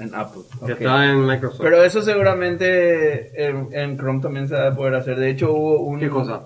en 0.00 0.14
Apple 0.14 0.42
Que 0.64 0.72
está 0.72 1.10
en 1.10 1.26
Microsoft. 1.26 1.60
pero 1.60 1.84
eso 1.84 2.00
seguramente 2.00 3.44
en, 3.46 3.68
en 3.72 3.98
Chrome 3.98 4.22
también 4.22 4.48
se 4.48 4.54
va 4.54 4.68
a 4.68 4.74
poder 4.74 4.94
hacer 4.94 5.18
de 5.18 5.28
hecho 5.30 5.52
hubo 5.52 5.80
un 5.82 6.00
¿Qué 6.00 6.08
cosa? 6.08 6.40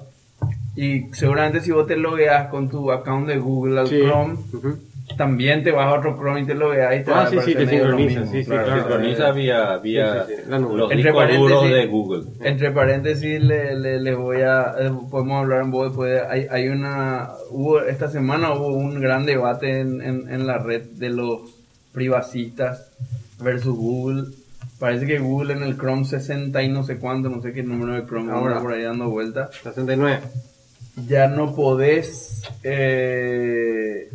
Y 0.76 1.06
seguramente 1.12 1.60
si 1.60 1.72
vos 1.72 1.86
te 1.86 1.96
logueas 1.96 2.48
con 2.48 2.68
tu 2.68 2.90
account 2.92 3.26
de 3.28 3.38
Google 3.38 3.80
al 3.80 3.88
Sí. 3.88 3.98
Chrome 4.02 4.34
Ujú. 4.52 4.76
también 5.16 5.62
te 5.64 5.70
vas 5.72 5.86
a 5.86 5.98
otro 5.98 6.16
Chrome 6.16 6.40
y 6.42 6.44
te 6.46 6.54
logueas 6.54 7.00
y 7.00 7.04
te 7.04 7.10
Ah, 7.10 7.14
va 7.14 7.22
a 7.22 7.30
sí, 7.30 7.38
sí, 7.44 7.54
te 7.54 7.66
sincroniza, 7.66 8.20
mismo, 8.20 8.32
sí, 8.32 8.42
sí, 8.44 8.50
claro. 8.50 8.74
Sincroniza 8.76 9.30
vía, 9.32 9.76
vía 9.78 10.24
Sí, 10.26 10.34
sí, 10.36 10.42
sí, 10.44 10.50
los 10.50 10.90
Entre 10.92 11.12
discos 11.12 11.70
de 11.70 11.86
Google. 11.86 12.24
Entre 12.42 12.70
paréntesis, 12.72 13.40
le, 13.40 13.74
le, 13.78 14.00
les 14.00 14.16
voy 14.16 14.40
a, 14.42 14.74
eh, 14.80 14.90
podemos 15.10 15.42
hablar 15.42 15.62
en 15.62 15.70
voz 15.70 15.88
después. 15.88 16.10
de- 16.12 16.26
Hay, 16.28 16.46
hay 16.50 16.68
una, 16.68 17.30
hubo, 17.50 17.80
esta 17.80 18.08
semana 18.10 18.52
hubo 18.52 18.68
un 18.68 19.00
gran 19.00 19.24
debate 19.24 19.80
en, 19.80 20.02
en, 20.02 20.28
en 20.28 20.46
la 20.46 20.58
red 20.58 20.82
de 20.82 21.10
los 21.10 21.40
privacistas 21.92 22.90
versus 23.40 23.74
Google. 23.76 24.24
Parece 24.78 25.06
que 25.06 25.18
Google 25.18 25.54
en 25.54 25.62
el 25.62 25.76
Chrome 25.78 26.04
60 26.04 26.62
y 26.62 26.68
no 26.68 26.82
sé 26.82 26.98
cuánto, 26.98 27.28
no 27.30 27.40
sé 27.40 27.52
qué 27.52 27.62
número 27.62 27.94
de 27.94 28.04
Chrome 28.06 28.30
Ahora. 28.32 28.60
por 28.60 28.72
ahí 28.74 28.82
dando 28.82 29.08
vuelta. 29.08 29.48
69. 29.62 30.18
Ya 30.96 31.28
no 31.28 31.54
podés, 31.54 32.42
eh, 32.62 34.08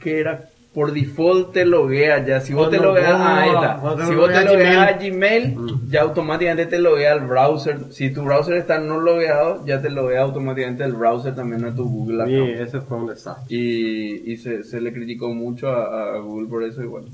que 0.00 0.18
era 0.20 0.48
por 0.72 0.92
default 0.92 1.52
te 1.52 1.64
loguea 1.64 2.24
ya. 2.24 2.40
Si 2.40 2.52
vos 2.54 2.70
te 2.70 2.78
logueas, 2.78 3.12
vos- 3.12 3.20
ah, 3.20 3.40
ahí 3.42 3.48
está. 3.50 4.06
Si 4.06 4.14
vos 4.14 4.28
te 4.32 4.44
logueas 4.44 4.76
a 4.88 4.92
Gmail. 4.92 5.56
Mm. 5.56 5.90
ya 5.90 6.02
automáticamente 6.02 6.66
te 6.66 6.78
loguea 6.78 7.12
al 7.12 7.26
browser. 7.26 7.92
Si 7.92 8.10
tu 8.10 8.22
browser 8.22 8.56
está 8.58 8.78
no 8.78 9.00
logueado, 9.00 9.64
ya 9.66 9.80
te 9.82 9.90
loguea 9.90 10.22
automáticamente 10.22 10.84
el 10.84 10.92
browser 10.92 11.34
también 11.34 11.64
a 11.64 11.74
tu 11.74 11.84
Google 11.88 12.26
Sí, 12.26 12.34
account. 12.34 12.60
ese 12.60 12.80
fue 12.80 12.96
un 12.98 13.06
desastre. 13.08 13.56
Y, 13.56 14.32
y 14.32 14.36
se, 14.36 14.62
se 14.62 14.80
le 14.80 14.92
criticó 14.92 15.34
mucho 15.34 15.68
a, 15.68 16.14
a 16.14 16.18
Google 16.18 16.48
por 16.48 16.62
eso 16.62 16.88
bueno. 16.88 17.08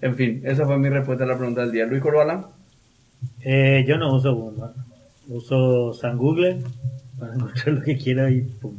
En 0.00 0.14
fin, 0.14 0.42
esa 0.44 0.66
fue 0.66 0.76
mi 0.78 0.88
respuesta 0.88 1.24
a 1.24 1.26
la 1.28 1.36
pregunta 1.38 1.60
del 1.62 1.72
día. 1.72 1.86
Luis 1.86 2.02
Corbalán. 2.02 2.46
Eh, 3.44 3.84
yo 3.86 3.96
no 3.96 4.14
uso 4.14 4.34
Google. 4.34 4.72
Uso 5.28 5.92
San 5.94 6.16
Google 6.16 6.58
para 7.18 7.34
encontrar 7.36 7.68
lo 7.68 7.82
que 7.82 7.96
quiero 7.96 8.28
y 8.28 8.42
pum. 8.42 8.74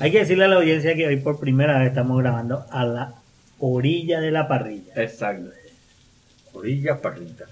Hay 0.00 0.12
que 0.12 0.20
decirle 0.20 0.44
a 0.44 0.48
la 0.48 0.56
audiencia 0.56 0.94
que 0.94 1.06
hoy 1.06 1.16
por 1.16 1.40
primera 1.40 1.78
vez 1.78 1.88
estamos 1.88 2.18
grabando 2.18 2.64
a 2.70 2.84
la 2.84 3.14
orilla 3.58 4.20
de 4.20 4.30
la 4.30 4.46
parrilla. 4.46 4.92
Exacto. 4.94 5.50
Orilla 6.52 7.00
parrita. 7.00 7.44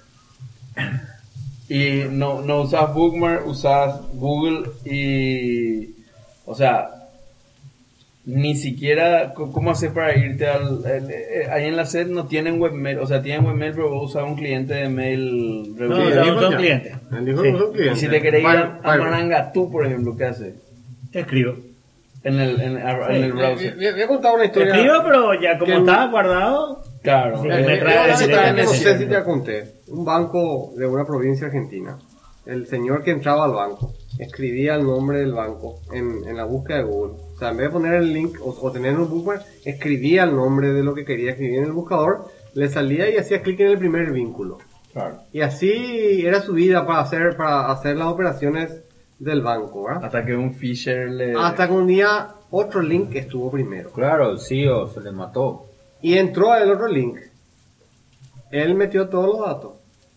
Y 1.69 2.05
no, 2.09 2.43
no 2.43 2.63
usas 2.63 2.95
Bookmark, 2.95 3.47
usas 3.47 4.01
Google 4.13 4.71
y... 4.85 5.97
O 6.45 6.55
sea, 6.55 6.96
ni 8.27 8.57
siquiera... 8.57 9.33
¿Cómo 9.35 9.71
hacer 9.71 9.93
para 9.93 10.17
irte 10.17 10.47
al... 10.49 10.85
el- 10.85 11.11
eh, 11.11 11.47
ahí 11.51 11.67
en 11.67 11.77
la 11.77 11.87
sed 11.87 12.09
no 12.09 12.27
tienen 12.27 12.61
webmail, 12.61 12.99
o 12.99 13.07
sea, 13.07 13.23
tienen 13.23 13.47
webmail, 13.47 13.73
pero 13.73 13.89
vos 13.91 14.11
usas 14.11 14.25
un 14.25 14.35
cliente 14.35 14.75
de 14.75 14.89
mail 14.89 15.75
No, 15.79 15.95
o 16.05 16.11
sea, 16.11 16.25
un 16.35 16.51
ya. 16.51 16.57
cliente. 16.57 16.91
Sí. 17.09 17.17
un 17.17 17.73
cliente. 17.73 17.93
y 17.93 17.97
si 17.97 18.09
te 18.09 18.21
querés 18.21 18.41
ir 18.43 18.47
a, 18.49 18.81
a 18.83 18.97
Marangatú, 18.99 19.71
por 19.71 19.87
ejemplo, 19.87 20.17
¿qué 20.17 20.25
haces? 20.25 20.55
Escribo. 21.13 21.55
En 22.25 22.41
el, 22.41 22.61
en, 22.61 22.77
a- 22.79 23.07
en 23.15 23.23
el 23.25 23.33
browser. 23.33 23.77
voy- 23.77 23.93
voy 23.93 24.03
a 24.03 24.07
contar 24.09 24.35
una 24.35 24.45
historia. 24.45 24.75
Escribo, 24.75 24.95
pero 25.05 25.35
ya 25.41 25.59
como 25.59 25.73
que- 25.73 25.79
estaba 25.79 26.11
guardado, 26.11 26.83
Claro. 27.03 27.41
Sí, 27.41 27.47
me 27.47 27.79
trae- 27.81 28.53
no 28.65 28.67
sé 28.67 28.99
si 28.99 29.07
te 29.07 29.23
conté. 29.23 29.75
Un 29.87 30.05
banco 30.05 30.73
de 30.77 30.85
una 30.89 31.05
provincia 31.07 31.47
argentina. 31.47 31.97
El 32.45 32.67
señor 32.67 33.05
que 33.05 33.13
entraba 33.13 33.45
al 33.45 33.53
banco 33.53 33.93
escribía 34.19 34.75
el 34.75 34.83
nombre 34.85 35.19
del 35.21 35.33
banco 35.33 35.79
en, 35.93 36.27
en 36.29 36.37
la 36.37 36.45
búsqueda 36.45 36.79
de 36.79 36.83
Google. 36.85 37.15
O 37.37 37.39
sea, 37.39 37.51
en 37.51 37.59
vez 37.59 37.67
de 37.67 37.73
poner 37.73 37.95
el 37.95 38.13
link 38.15 38.39
o, 38.41 38.57
o 38.61 38.73
tener 38.73 38.99
un 38.99 39.11
bookmark, 39.11 39.45
escribía 39.65 40.25
el 40.25 40.35
nombre 40.35 40.73
de 40.73 40.83
lo 40.83 40.95
que 40.95 41.05
quería 41.05 41.33
escribir 41.33 41.59
en 41.59 41.65
el 41.65 41.73
buscador, 41.73 42.29
le 42.55 42.69
salía 42.69 43.11
y 43.11 43.19
hacía 43.19 43.43
clic 43.43 43.61
en 43.61 43.69
el 43.69 43.79
primer 43.79 44.11
vínculo. 44.11 44.57
claro. 44.93 45.19
Y 45.33 45.43
así 45.43 46.25
era 46.27 46.41
su 46.41 46.55
vida 46.55 46.87
para 46.87 47.01
hacer, 47.01 47.37
para 47.37 47.71
hacer 47.71 47.97
las 47.97 48.09
operaciones 48.09 48.83
del 49.19 49.43
banco, 49.43 49.85
¿verdad? 49.85 50.07
Hasta 50.07 50.25
que 50.25 50.35
un 50.35 50.55
Fisher 50.55 51.11
le... 51.11 51.35
Hasta 51.39 51.67
que 51.67 51.75
un 51.75 51.87
día 51.87 52.29
otro 52.51 52.81
link 52.81 53.15
estuvo 53.15 53.51
primero. 53.51 53.91
Claro, 53.91 54.31
el 54.31 54.41
CEO 54.41 54.89
se 54.89 55.03
le 55.03 55.13
mató. 55.13 55.67
Y 56.01 56.17
entró 56.17 56.53
al 56.53 56.71
otro 56.71 56.89
link. 56.89 57.19
Él 58.51 58.75
metió 58.75 59.09
todos 59.11 59.27
los 59.27 59.47
datos. 59.47 59.73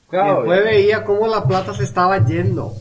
Claro, 0.09 0.31
y 0.31 0.37
después 0.37 0.59
ya. 0.59 0.65
veía 0.65 1.03
cómo 1.03 1.27
la 1.27 1.43
plata 1.43 1.73
se 1.73 1.83
estaba 1.83 2.25
yendo. 2.25 2.73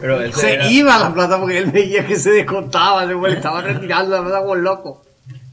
Pero 0.00 0.20
ese 0.22 0.40
Se 0.40 0.54
era- 0.54 0.70
iba 0.70 0.98
la 0.98 1.12
plata 1.12 1.38
porque 1.40 1.58
él 1.58 1.70
veía 1.70 2.06
que 2.06 2.16
se 2.16 2.30
descontaba, 2.30 3.06
se 3.06 3.36
estaba 3.36 3.60
retirando 3.62 4.16
la 4.16 4.22
plata 4.22 4.40
como 4.40 4.54
loco. 4.54 5.02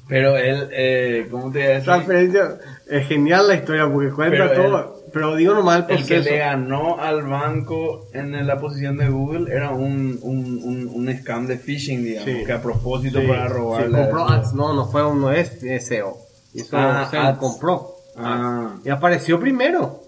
Pero 0.08 0.38
él, 0.38 0.70
eh, 0.72 1.28
¿cómo 1.32 1.52
te 1.52 1.64
a 1.66 1.70
decir? 1.70 1.86
Transferencia, 1.86 2.58
es 2.88 3.08
genial 3.08 3.48
la 3.48 3.56
historia 3.56 3.90
porque 3.92 4.12
cuenta 4.12 4.48
Pero 4.50 4.54
todo. 4.70 4.96
pero 5.12 5.36
digo 5.36 5.56
nomás 5.56 5.86
el 5.90 5.98
El 5.98 6.06
que 6.06 6.20
le 6.20 6.38
ganó 6.38 7.00
al 7.02 7.24
banco 7.24 8.06
en 8.14 8.46
la 8.46 8.58
posición 8.60 8.98
de 8.98 9.10
Google 9.10 9.52
era 9.52 9.72
un, 9.72 10.20
un, 10.22 10.62
un, 10.64 10.92
un 10.94 11.18
scam 11.18 11.48
de 11.48 11.58
phishing, 11.58 12.04
digamos, 12.04 12.30
Sí. 12.30 12.44
que 12.46 12.52
a 12.54 12.62
propósito 12.62 13.20
Sí, 13.20 13.26
para 13.28 13.48
sí, 13.48 13.54
robarle. 13.54 13.98
compró 13.98 14.30
ads. 14.30 14.54
No, 14.54 14.74
no 14.76 14.86
fue 14.86 15.02
no 15.02 15.32
es 15.32 15.60
SEO. 15.84 16.18
Hizo 16.54 16.78
Ah, 16.78 17.10
ads. 17.12 17.40
compró. 17.40 17.96
Ah. 18.16 18.76
Y 18.86 18.90
apareció 18.90 19.40
primero. 19.40 20.02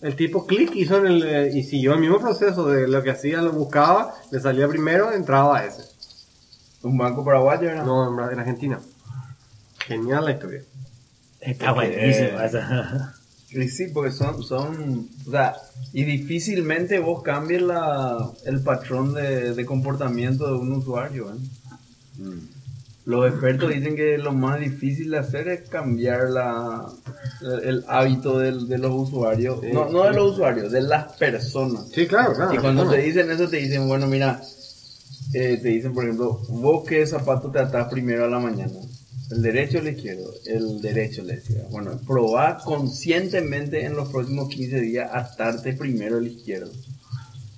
El 0.00 0.16
tipo 0.16 0.46
clic 0.46 0.74
hizo 0.76 0.96
en 0.96 1.06
el, 1.06 1.22
eh, 1.24 1.50
y 1.54 1.62
siguió 1.62 1.92
el 1.94 2.00
mismo 2.00 2.18
proceso 2.18 2.66
de 2.68 2.88
lo 2.88 3.02
que 3.02 3.10
hacía, 3.10 3.42
lo 3.42 3.52
buscaba, 3.52 4.14
le 4.30 4.40
salía 4.40 4.66
primero, 4.66 5.12
entraba 5.12 5.58
a 5.58 5.66
ese. 5.66 5.82
Un 6.82 6.96
banco 6.96 7.24
paraguayo 7.24 7.68
era. 7.70 7.82
No, 7.84 8.22
en, 8.24 8.32
en 8.32 8.38
Argentina. 8.38 8.80
Genial 9.86 10.24
la 10.24 10.30
historia. 10.32 10.62
está 11.40 11.74
Porque, 11.74 11.88
buenísimo. 11.90 12.40
eh, 12.40 12.46
esa. 12.46 13.14
Y 13.50 13.68
sí, 13.68 13.88
porque 13.92 14.12
son, 14.12 14.42
son, 14.44 15.08
o 15.26 15.30
sea, 15.32 15.56
y 15.92 16.04
difícilmente 16.04 17.00
vos 17.00 17.22
cambies 17.22 17.60
la, 17.62 18.30
el 18.46 18.60
patrón 18.62 19.12
de, 19.12 19.54
de 19.54 19.66
comportamiento 19.66 20.46
de 20.46 20.54
un 20.54 20.72
usuario. 20.72 21.30
¿eh? 21.30 21.38
Mm. 22.22 22.59
Los 23.06 23.30
expertos 23.30 23.70
dicen 23.70 23.96
que 23.96 24.18
lo 24.18 24.32
más 24.32 24.60
difícil 24.60 25.10
de 25.10 25.18
hacer 25.18 25.48
es 25.48 25.68
cambiar 25.68 26.28
la, 26.30 26.86
el, 27.64 27.82
hábito 27.88 28.38
del- 28.38 28.68
de 28.68 28.78
los 28.78 28.92
usuarios, 29.08 29.60
Sí, 29.62 29.68
no, 29.72 29.88
no 29.90 30.04
de 30.04 30.12
los 30.12 30.32
usuarios, 30.32 30.70
de 30.70 30.82
las 30.82 31.12
personas. 31.16 31.88
Sí, 31.94 32.06
claro, 32.06 32.34
claro. 32.34 32.54
Y 32.54 32.58
cuando 32.58 32.88
te 32.90 32.98
dicen 32.98 33.30
eso, 33.30 33.48
te 33.48 33.56
dicen, 33.56 33.88
bueno, 33.88 34.06
mira, 34.06 34.40
eh, 35.32 35.58
te 35.62 35.68
dicen, 35.68 35.94
por 35.94 36.04
ejemplo, 36.04 36.40
vos 36.50 36.84
qué 36.86 37.06
zapato 37.06 37.50
te 37.50 37.58
atás 37.58 37.88
primero 37.90 38.24
a 38.24 38.28
la 38.28 38.38
mañana. 38.38 38.72
El 39.30 39.42
derecho 39.42 39.78
o 39.78 39.80
el 39.80 39.88
izquierdo. 39.96 40.28
El 40.44 40.80
derecho, 40.82 41.22
le 41.22 41.36
decía. 41.36 41.62
Bueno, 41.70 41.98
probá 42.06 42.58
conscientemente 42.64 43.84
en 43.84 43.94
los 43.94 44.08
próximos 44.08 44.48
15 44.48 44.80
días 44.80 45.08
atarte 45.12 45.72
primero 45.72 46.18
el 46.18 46.26
izquierdo. 46.26 46.70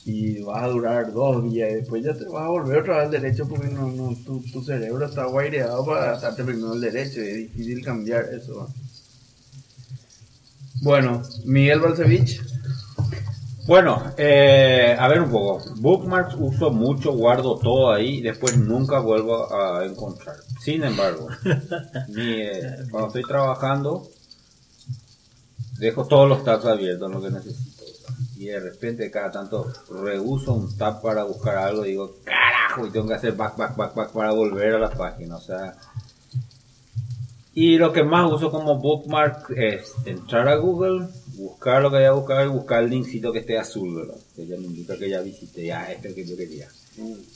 Y 0.04 0.40
vas 0.42 0.64
a 0.64 0.68
durar 0.68 1.12
dos 1.12 1.44
días 1.44 1.70
y 1.70 1.74
después 1.76 2.04
ya 2.04 2.14
te 2.14 2.24
vas 2.24 2.44
a 2.44 2.48
volver 2.48 2.78
otra 2.78 2.96
vez 2.96 3.04
al 3.06 3.10
derecho 3.12 3.48
porque 3.48 3.68
no, 3.68 3.90
no, 3.92 4.16
tu, 4.24 4.42
tu 4.52 4.62
cerebro 4.62 5.06
está 5.06 5.26
guaireado 5.26 5.84
para 5.86 6.16
atarte 6.16 6.42
primero 6.42 6.74
el 6.74 6.80
derecho 6.80 7.20
y 7.22 7.28
es 7.28 7.36
difícil 7.36 7.84
cambiar 7.84 8.24
eso. 8.34 8.68
Bueno, 10.82 11.22
Miguel 11.44 11.78
Balcevich. 11.78 12.40
Bueno, 13.66 14.12
eh, 14.16 14.96
a 14.98 15.06
ver 15.06 15.20
un 15.20 15.30
poco. 15.30 15.62
Bookmarks 15.76 16.34
uso 16.36 16.72
mucho, 16.72 17.12
guardo 17.12 17.56
todo 17.58 17.92
ahí 17.92 18.18
y 18.18 18.20
después 18.22 18.58
nunca 18.58 18.98
vuelvo 18.98 19.54
a 19.54 19.84
encontrar. 19.84 20.34
Sin 20.60 20.82
embargo, 20.82 21.28
mi, 22.08 22.42
eh, 22.42 22.78
cuando 22.90 23.06
estoy 23.06 23.22
trabajando, 23.22 24.08
dejo 25.78 26.04
todos 26.06 26.28
los 26.28 26.42
tabs 26.42 26.64
abiertos 26.64 27.12
lo 27.12 27.22
que 27.22 27.30
necesito. 27.30 27.71
Y 28.42 28.46
de 28.46 28.58
repente 28.58 29.08
cada 29.08 29.30
tanto 29.30 29.72
reuso 29.88 30.54
un 30.54 30.76
tab 30.76 31.00
para 31.00 31.22
buscar 31.22 31.58
algo 31.58 31.86
y 31.86 31.90
digo, 31.90 32.16
carajo, 32.24 32.84
y 32.84 32.90
tengo 32.90 33.06
que 33.06 33.14
hacer 33.14 33.34
back, 33.34 33.56
back, 33.56 33.76
back, 33.76 33.94
back 33.94 34.10
para 34.10 34.32
volver 34.32 34.74
a 34.74 34.78
la 34.80 34.90
página. 34.90 35.36
O 35.36 35.40
sea, 35.40 35.76
y 37.54 37.76
lo 37.76 37.92
que 37.92 38.02
más 38.02 38.32
uso 38.32 38.50
como 38.50 38.80
bookmark 38.80 39.52
es 39.56 39.94
entrar 40.06 40.48
a 40.48 40.56
Google, 40.56 41.06
buscar 41.36 41.82
lo 41.82 41.92
que 41.92 41.98
haya 41.98 42.10
buscado 42.10 42.44
y 42.44 42.48
buscar 42.48 42.82
el 42.82 42.90
linkcito 42.90 43.32
que 43.32 43.38
esté 43.38 43.58
azul, 43.58 43.94
¿verdad? 43.94 44.20
Que 44.34 44.44
ya 44.44 44.56
me 44.56 44.64
indica 44.64 44.96
que 44.96 45.08
ya 45.08 45.20
visité, 45.20 45.66
ya 45.66 45.92
este 45.92 46.08
es 46.08 46.16
el 46.16 46.24
que 46.24 46.28
yo 46.28 46.36
quería. 46.36 46.66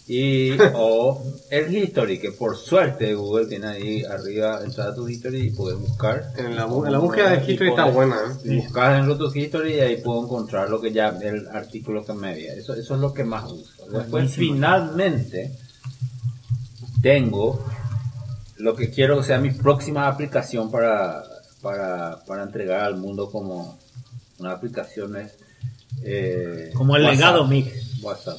Y, 0.09 0.51
o 0.75 1.21
el 1.51 1.75
history, 1.75 2.19
que 2.21 2.31
por 2.33 2.57
suerte 2.57 3.15
Google 3.15 3.47
tiene 3.47 3.67
ahí 3.67 4.03
arriba 4.05 4.61
entrar 4.63 4.89
a 4.89 4.95
tu 4.95 5.09
history 5.09 5.49
y 5.49 5.51
poder 5.51 5.77
buscar. 5.79 6.25
En 6.37 6.55
la, 6.55 6.67
bu- 6.69 6.87
en 6.87 6.93
la 6.93 6.99
búsqueda 6.99 7.31
de 7.31 7.51
history 7.53 7.71
está 7.71 7.87
buena, 7.87 8.17
¿eh? 8.45 8.57
Buscar 8.63 9.01
en 9.03 9.19
tu 9.19 9.35
history 9.35 9.75
y 9.75 9.81
ahí 9.81 9.97
puedo 10.03 10.25
encontrar 10.25 10.69
lo 10.69 10.81
que 10.81 10.93
ya, 10.93 11.09
el 11.23 11.49
artículo 11.49 12.05
que 12.05 12.13
me 12.13 12.31
había. 12.31 12.53
Eso, 12.55 12.75
eso 12.75 12.95
es 12.95 13.01
lo 13.01 13.13
que 13.15 13.25
más 13.25 13.51
uso. 13.51 13.85
Después, 13.91 14.11
Buenísimo. 14.11 14.55
finalmente, 14.55 15.53
tengo 17.03 17.65
lo 18.59 18.75
que 18.75 18.91
quiero 18.91 19.19
que 19.19 19.25
sea 19.25 19.39
mi 19.39 19.51
próxima 19.51 20.07
aplicación 20.07 20.71
para, 20.71 21.23
para, 21.63 22.23
para 22.27 22.43
entregar 22.45 22.81
al 22.81 22.97
mundo 22.97 23.31
como 23.31 23.79
una 24.39 24.53
aplicación 24.53 25.17
es 25.17 25.33
eh, 26.03 26.71
Como 26.75 26.97
el 26.97 27.03
WhatsApp. 27.05 27.19
legado 27.19 27.47
mix. 27.47 28.03
WhatsApp. 28.03 28.39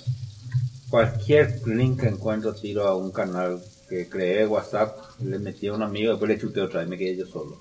Cualquier 0.89 1.61
link 1.67 1.99
que 2.01 2.07
encuentro 2.07 2.53
tiro 2.53 2.87
a 2.87 2.95
un 2.95 3.11
canal 3.11 3.59
que 3.89 4.07
creé 4.07 4.45
WhatsApp, 4.45 4.97
le 5.21 5.39
metí 5.39 5.67
a 5.67 5.73
un 5.73 5.83
amigo, 5.83 6.11
después 6.11 6.29
le 6.29 6.39
chuté 6.39 6.61
otra 6.61 6.83
y 6.83 6.87
me 6.87 6.97
quedé 6.97 7.17
yo 7.17 7.25
solo. 7.25 7.57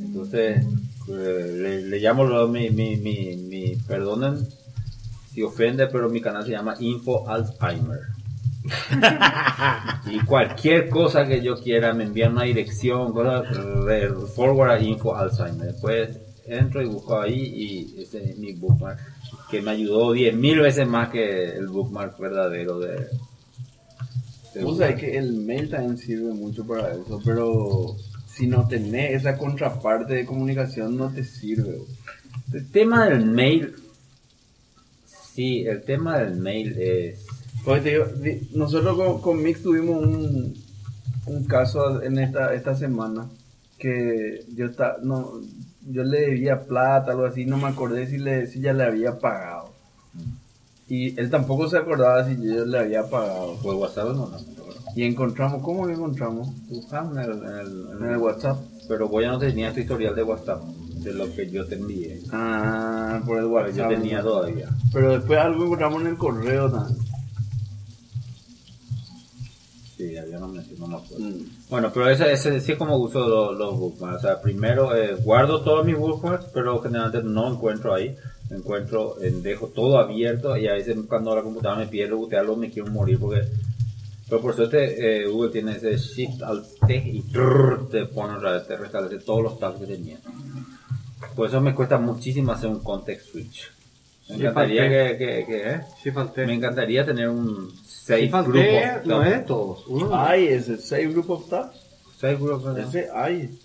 Entonces, 0.00 0.62
eh, 1.08 1.54
le, 1.56 1.82
le 1.82 1.98
llamo 1.98 2.24
lo- 2.24 2.48
mi, 2.48 2.70
mi, 2.70 2.96
mi, 2.96 3.36
mi, 3.36 3.76
perdonen 3.76 4.46
si 5.32 5.42
ofende, 5.42 5.86
pero 5.86 6.08
mi 6.10 6.20
canal 6.20 6.44
se 6.44 6.50
llama 6.50 6.74
Info 6.80 7.28
Alzheimer. 7.28 8.00
y 10.06 10.20
cualquier 10.24 10.88
cosa 10.88 11.26
que 11.26 11.40
yo 11.42 11.56
quiera, 11.62 11.92
me 11.94 12.04
envían 12.04 12.32
una 12.32 12.42
dirección, 12.44 13.12
cosa, 13.12 13.42
re- 13.42 14.12
forward 14.34 14.70
a 14.70 14.80
Info 14.80 15.14
Alzheimer. 15.16 15.72
Después 15.72 16.10
entro 16.48 16.82
y 16.82 16.86
busco 16.86 17.20
ahí 17.20 17.40
y 17.96 18.02
ese 18.02 18.30
es 18.30 18.38
mi 18.38 18.52
bookmark, 18.52 18.98
que 19.50 19.60
me 19.62 19.70
ayudó 19.72 20.14
10.000 20.14 20.62
veces 20.62 20.86
más 20.88 21.10
que 21.10 21.50
el 21.56 21.68
bookmark 21.68 22.18
verdadero 22.18 22.78
de... 22.78 22.92
de 24.54 24.62
Vos 24.62 24.72
Google. 24.74 24.78
sabés 24.78 25.00
que 25.00 25.16
el 25.18 25.32
mail 25.34 25.68
también 25.70 25.96
sirve 25.98 26.32
mucho 26.32 26.66
para 26.66 26.92
eso, 26.94 27.20
pero 27.24 27.96
si 28.26 28.46
no 28.46 28.66
tenés 28.68 29.14
esa 29.14 29.36
contraparte 29.36 30.14
de 30.14 30.24
comunicación 30.26 30.96
no 30.96 31.10
te 31.12 31.24
sirve. 31.24 31.78
El 32.52 32.70
tema 32.70 33.06
del 33.08 33.26
mail, 33.26 33.74
sí, 35.34 35.62
el 35.66 35.82
tema 35.82 36.18
del 36.18 36.36
mail 36.36 36.76
es... 36.78 37.26
Porque 37.64 37.80
te 37.82 37.90
digo, 37.90 38.04
di- 38.06 38.48
nosotros 38.54 38.96
con, 38.96 39.20
con 39.20 39.42
Mix 39.42 39.62
tuvimos 39.62 40.02
un, 40.06 40.54
un 41.26 41.44
caso 41.44 42.02
en 42.02 42.18
esta, 42.18 42.54
esta 42.54 42.74
semana 42.74 43.28
que 43.78 44.44
yo 44.54 44.66
está, 44.66 44.96
no, 45.02 45.40
yo 45.90 46.02
le 46.04 46.20
debía 46.20 46.64
plata, 46.66 47.12
algo 47.12 47.24
así, 47.26 47.44
no 47.46 47.56
me 47.56 47.68
acordé 47.68 48.06
si, 48.06 48.18
le, 48.18 48.46
si 48.46 48.60
ya 48.60 48.72
le 48.72 48.84
había 48.84 49.18
pagado. 49.18 49.70
Y 50.88 51.18
él 51.20 51.30
tampoco 51.30 51.68
se 51.68 51.76
acordaba 51.76 52.24
si 52.26 52.34
yo 52.36 52.64
le 52.64 52.78
había 52.78 53.08
pagado. 53.08 53.56
Por 53.62 53.74
WhatsApp 53.74 54.06
no, 54.08 54.14
no, 54.14 54.28
no. 54.30 54.38
Y 54.96 55.04
encontramos, 55.04 55.62
¿cómo 55.62 55.86
que 55.86 55.92
encontramos? 55.92 56.48
En 56.70 57.18
el, 57.18 57.30
en 57.30 57.58
el- 57.58 57.86
en 58.00 58.10
el 58.10 58.16
WhatsApp. 58.16 58.58
Pero 58.88 59.06
vos 59.08 59.22
ya 59.22 59.30
no 59.32 59.38
tenías 59.38 59.74
tu 59.74 59.80
historial 59.80 60.14
de 60.14 60.22
WhatsApp, 60.22 60.62
de 60.62 61.12
lo 61.12 61.30
que 61.34 61.50
yo 61.50 61.66
te 61.66 61.74
envié. 61.74 62.20
Ah, 62.32 63.20
por 63.26 63.36
el 63.38 63.44
WhatsApp. 63.44 63.76
yo 63.76 63.88
tenía 63.88 64.22
todavía. 64.22 64.68
Pero 64.92 65.12
después 65.12 65.38
algo 65.38 65.64
encontramos 65.66 66.00
en 66.02 66.06
el 66.08 66.16
correo 66.16 66.70
también. 66.70 66.98
Sí, 69.98 70.12
ya 70.12 70.24
yo 70.26 70.38
no 70.38 70.46
me, 70.46 70.62
no 70.78 70.86
me 70.86 70.94
acuerdo. 70.94 71.24
Mm. 71.24 71.44
Bueno, 71.68 71.90
pero 71.92 72.08
ese, 72.08 72.32
ese 72.32 72.60
sí 72.60 72.72
es 72.72 72.78
como 72.78 72.96
uso 72.96 73.28
los, 73.28 73.58
los 73.58 73.76
bookmarks. 73.76 74.18
O 74.18 74.20
sea, 74.28 74.40
primero 74.40 74.94
eh, 74.94 75.16
guardo 75.16 75.60
todos 75.62 75.84
mis 75.84 75.96
bookmarks, 75.96 76.46
pero 76.54 76.80
generalmente 76.80 77.28
no 77.28 77.52
encuentro 77.52 77.92
ahí. 77.92 78.16
Encuentro, 78.48 79.20
eh, 79.20 79.32
dejo 79.42 79.66
todo 79.66 79.98
abierto 79.98 80.56
y 80.56 80.68
a 80.68 80.74
veces 80.74 80.96
cuando 81.08 81.34
la 81.34 81.42
computadora 81.42 81.80
me 81.80 81.88
pide 81.88 82.06
rebotearlo 82.06 82.56
me 82.56 82.70
quiero 82.70 82.90
morir 82.92 83.18
porque... 83.18 83.42
Pero 84.28 84.40
por 84.40 84.54
suerte 84.54 85.22
eh, 85.22 85.26
Google 85.26 85.50
tiene 85.50 85.72
ese 85.72 85.96
Shift 85.96 86.42
Alt 86.42 86.66
T 86.86 86.94
y 86.96 87.22
trrr, 87.22 87.88
te 87.90 88.06
pone 88.06 88.36
otra 88.36 88.52
vez, 88.52 88.68
te 88.68 88.76
restablece 88.76 89.24
todos 89.24 89.42
los 89.42 89.58
tabs 89.58 89.80
que 89.80 89.86
tenía. 89.86 90.18
Por 91.34 91.48
eso 91.48 91.60
me 91.60 91.74
cuesta 91.74 91.98
muchísimo 91.98 92.52
hacer 92.52 92.70
un 92.70 92.80
context 92.80 93.32
switch. 93.32 93.70
Me 94.28 94.36
encantaría 94.36 94.82
Alt 94.82 95.18
que, 95.18 95.18
que, 95.18 95.46
que, 95.46 95.70
eh, 95.70 96.46
me 96.46 96.54
encantaría 96.54 97.04
tener 97.04 97.28
un 97.28 97.72
save 98.08 98.20
Sí 98.22 98.28
group 98.28 98.56
of 98.56 99.06
no 99.06 99.22
es 99.22 99.46
todos. 99.46 99.86
Uno. 99.86 100.10
Ay, 100.12 100.48
ese 100.48 100.78
Save 100.78 101.08
Group 101.08 101.30
of 101.30 101.48
Tabs. 101.48 101.76
Save 102.18 102.36
group 102.36 102.52
of 102.54 102.64
tabs. 102.64 102.94
Ese 102.94 103.08
hay. 103.14 103.58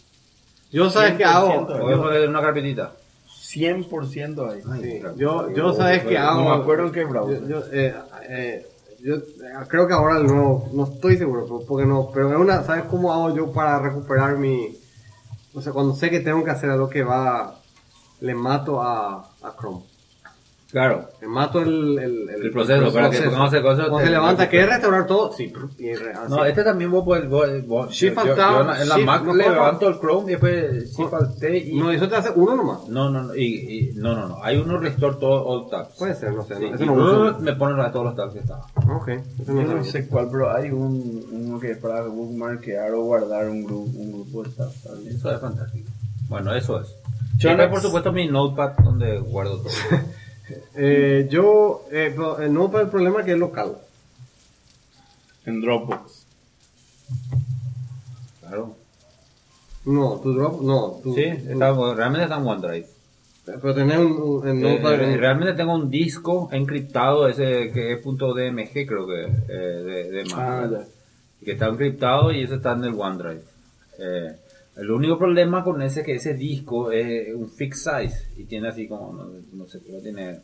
Yo 0.71 0.89
sabes 0.89 1.13
qué 1.13 1.23
hago. 1.23 1.67
100%. 1.67 1.81
Voy 1.81 1.93
a 1.93 1.97
poner 1.97 2.29
una 2.29 2.41
carpetita. 2.41 2.93
100% 3.27 4.51
hay. 4.51 4.61
Sí, 4.81 4.99
claro. 4.99 5.15
yo, 5.15 5.51
yo 5.51 5.73
sabes 5.73 6.03
qué 6.03 6.17
hago. 6.17 6.41
No 6.41 6.55
me 6.55 6.61
acuerdo 6.61 6.87
en 6.87 6.91
qué 6.91 7.05
browser. 7.05 7.41
Yo, 7.41 7.47
yo, 7.47 7.63
eh, 7.71 7.95
eh, 8.27 8.67
yo, 9.01 9.15
eh, 9.15 9.21
creo 9.67 9.87
que 9.87 9.93
ahora 9.93 10.19
no, 10.19 10.65
no 10.73 10.83
estoy 10.85 11.17
seguro, 11.17 11.45
porque 11.67 11.85
no, 11.85 12.09
pero 12.13 12.31
es 12.31 12.37
una, 12.37 12.63
¿sabes 12.63 12.85
cómo 12.85 13.13
hago 13.13 13.35
yo 13.35 13.51
para 13.51 13.79
recuperar 13.79 14.37
mi, 14.37 14.75
o 15.53 15.61
sea, 15.61 15.73
cuando 15.73 15.93
sé 15.93 16.09
que 16.09 16.21
tengo 16.21 16.43
que 16.43 16.51
hacer 16.51 16.69
algo 16.69 16.89
que 16.89 17.03
va, 17.03 17.59
le 18.21 18.33
mato 18.33 18.81
a, 18.81 19.29
a 19.41 19.55
Chrome. 19.59 19.83
Claro. 20.73 21.07
Mato 21.27 21.61
el, 21.61 21.99
el, 21.99 22.29
El 22.31 22.51
proceso, 22.51 22.91
para 22.91 23.07
que 23.11 23.19
cuando 23.19 23.43
hace 23.43 23.61
cosas 23.61 23.89
Cuando 23.89 24.05
se 24.07 24.11
levanta, 24.11 24.49
¿quieres 24.49 24.69
restaurar 24.69 25.05
todo? 25.05 25.31
Sí, 25.31 25.53
y 25.77 25.93
re- 25.93 26.13
así. 26.13 26.31
No, 26.31 26.43
este 26.45 26.63
también 26.63 26.89
vos 26.89 27.05
puedes. 27.05 27.29
Vos, 27.29 27.47
vos- 27.67 27.91
Shift 27.91 28.17
yo- 28.17 28.25
yo- 28.25 28.35
yo 28.35 28.61
en 28.61 28.89
la 28.89 28.95
Shift, 28.95 29.05
Mac 29.05 29.23
no 29.23 29.35
le 29.35 29.49
levanto 29.49 29.87
el 29.87 29.99
Chrome 29.99 30.23
y 30.25 30.29
después 30.31 30.97
Shift 30.97 31.13
Alt 31.13 31.37
T 31.39 31.57
y. 31.59 31.77
No, 31.77 31.91
eso 31.91 32.09
te 32.09 32.15
hace 32.15 32.31
uno 32.35 32.55
nomás. 32.55 32.87
No, 32.89 33.07
no, 33.11 33.21
no, 33.21 33.35
y, 33.35 33.43
y- 33.43 33.91
no, 33.97 34.15
no, 34.15 34.27
no. 34.29 34.43
Hay 34.43 34.57
uno 34.57 34.79
restore 34.79 35.17
todo 35.19 35.45
all 35.45 35.69
tabs. 35.69 35.95
Puede 35.95 36.15
ser, 36.15 36.33
no 36.33 36.43
sé. 36.43 36.55
Sí, 36.57 36.65
no, 36.67 36.75
eso 36.75 36.85
no 36.87 36.93
uso. 37.29 37.39
me 37.39 37.53
pone 37.53 37.89
todos 37.91 38.05
los 38.05 38.15
tabs 38.15 38.33
que 38.33 38.39
estaban. 38.39 38.63
Ok, 38.95 39.09
eso 39.09 39.21
Yo 39.45 39.53
no 39.53 39.61
no 39.61 39.67
sabía. 39.67 39.91
sé 39.91 40.07
cuál, 40.07 40.27
pero 40.31 40.51
hay 40.55 40.71
un, 40.71 41.23
uno 41.31 41.59
que 41.59 41.69
es 41.69 41.77
para 41.77 42.01
bookmarkear 42.01 42.91
o 42.95 43.01
guardar 43.03 43.47
un 43.47 43.63
grupo, 43.63 43.91
un 43.95 44.11
grupo 44.11 44.41
de 44.41 44.49
tabs. 44.49 44.73
¿sabes? 44.81 45.05
Eso 45.05 45.31
es 45.31 45.39
fantástico. 45.39 45.87
Bueno, 46.29 46.51
eso 46.55 46.81
es. 46.81 46.95
Yo 47.37 47.55
no- 47.55 47.69
por 47.69 47.79
supuesto, 47.79 48.11
mi 48.11 48.27
notepad 48.27 48.71
donde 48.83 49.19
guardo 49.19 49.57
todo. 49.59 49.69
Eh, 50.75 51.27
yo, 51.29 51.85
eh, 51.91 52.11
pero, 52.15 52.41
eh, 52.41 52.49
no 52.49 52.69
para 52.71 52.83
el 52.85 52.89
problema 52.89 53.23
que 53.23 53.31
es 53.33 53.37
local. 53.37 53.77
En 55.45 55.61
Dropbox. 55.61 56.25
Claro. 58.41 58.75
No, 59.85 60.19
tu 60.21 60.33
drop, 60.33 60.61
no. 60.61 60.99
Tu, 61.03 61.13
Sí, 61.15 61.23
está, 61.23 61.71
realmente 61.95 62.23
está 62.23 62.37
en 62.37 62.47
OneDrive. 62.47 62.87
Pero 63.45 63.75
tenés 63.75 63.97
un, 63.97 64.13
un- 64.13 64.47
en 64.47 64.57
Eh, 64.57 64.61
Notepad, 64.61 65.01
eh, 65.01 65.13
un- 65.13 65.19
realmente 65.19 65.53
tengo 65.53 65.73
un 65.75 65.89
disco 65.89 66.47
encriptado, 66.51 67.27
ese 67.27 67.71
que 67.73 67.93
es 67.93 68.01
.dmg 68.03 68.71
creo 68.87 69.05
que, 69.07 69.23
eh, 69.23 69.57
de, 69.83 70.11
de 70.11 70.23
Mac. 70.25 70.39
Ah, 70.39 70.69
ya. 70.71 70.85
que 71.43 71.51
está 71.51 71.67
encriptado 71.67 72.31
y 72.31 72.43
ese 72.43 72.55
está 72.55 72.71
en 72.71 72.85
el 72.85 72.93
OneDrive. 72.97 73.41
Eh, 73.99 74.35
el 74.75 74.89
único 74.89 75.17
problema 75.17 75.63
con 75.63 75.81
ese 75.81 75.99
es 75.99 76.05
que 76.05 76.15
ese 76.15 76.33
disco 76.33 76.91
es 76.91 77.33
un 77.35 77.49
fixed 77.49 77.91
size 77.91 78.29
y 78.37 78.45
tiene 78.45 78.69
así 78.69 78.87
como, 78.87 79.13
no, 79.13 79.29
no 79.53 79.67
sé, 79.67 79.79
pero 79.85 79.99
tiene 80.01 80.39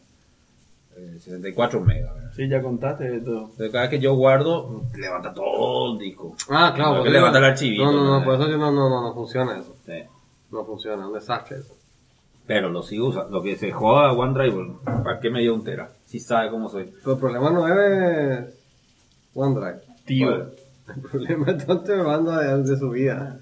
eh, 0.95 1.17
64 1.19 1.81
megas. 1.81 2.13
¿verdad? 2.13 2.31
Sí, 2.35 2.47
ya 2.47 2.61
contaste 2.61 3.09
de 3.09 3.21
todo. 3.21 3.41
Entonces 3.41 3.71
cada 3.71 3.83
vez 3.85 3.89
que 3.89 3.99
yo 3.99 4.13
guardo, 4.15 4.83
levanta 4.95 5.33
todo 5.33 5.93
el 5.93 5.99
disco. 5.99 6.35
Ah, 6.49 6.73
claro. 6.75 6.97
Porque 6.97 7.09
que 7.09 7.13
levanta 7.13 7.39
el 7.39 7.45
archivito, 7.45 7.85
No, 7.85 7.91
no, 7.91 8.03
no, 8.03 8.19
¿no? 8.19 8.25
por 8.25 8.35
eso 8.35 8.49
yo 8.49 8.57
no, 8.57 8.71
no, 8.71 8.89
no, 8.89 9.01
no 9.01 9.13
funciona 9.13 9.59
eso. 9.59 9.75
Sí. 9.85 10.03
No 10.51 10.65
funciona, 10.65 11.07
un 11.07 11.13
desastre 11.13 11.57
eso. 11.57 11.75
Pero 12.45 12.69
lo 12.69 12.81
sigo 12.83 13.09
usando. 13.09 13.37
Lo 13.37 13.43
que 13.43 13.55
se 13.55 13.71
joda 13.71 14.11
OneDrive, 14.13 14.77
¿para 14.83 15.19
qué 15.19 15.29
me 15.29 15.41
dio 15.41 15.53
un 15.53 15.63
tera? 15.63 15.91
Si 16.05 16.19
sabe 16.19 16.49
cómo 16.49 16.69
soy. 16.69 16.91
Pero 17.03 17.13
el 17.13 17.19
problema 17.19 17.49
no 17.51 17.67
es 17.67 18.45
OneDrive. 19.33 19.81
Tío. 20.05 20.35
El 20.89 21.01
problema 21.11 21.51
es 21.51 21.67
dónde 21.67 21.97
me 21.97 22.03
manda 22.03 22.41
de, 22.41 22.63
de 22.63 22.77
su 22.77 22.89
vida. 22.89 23.39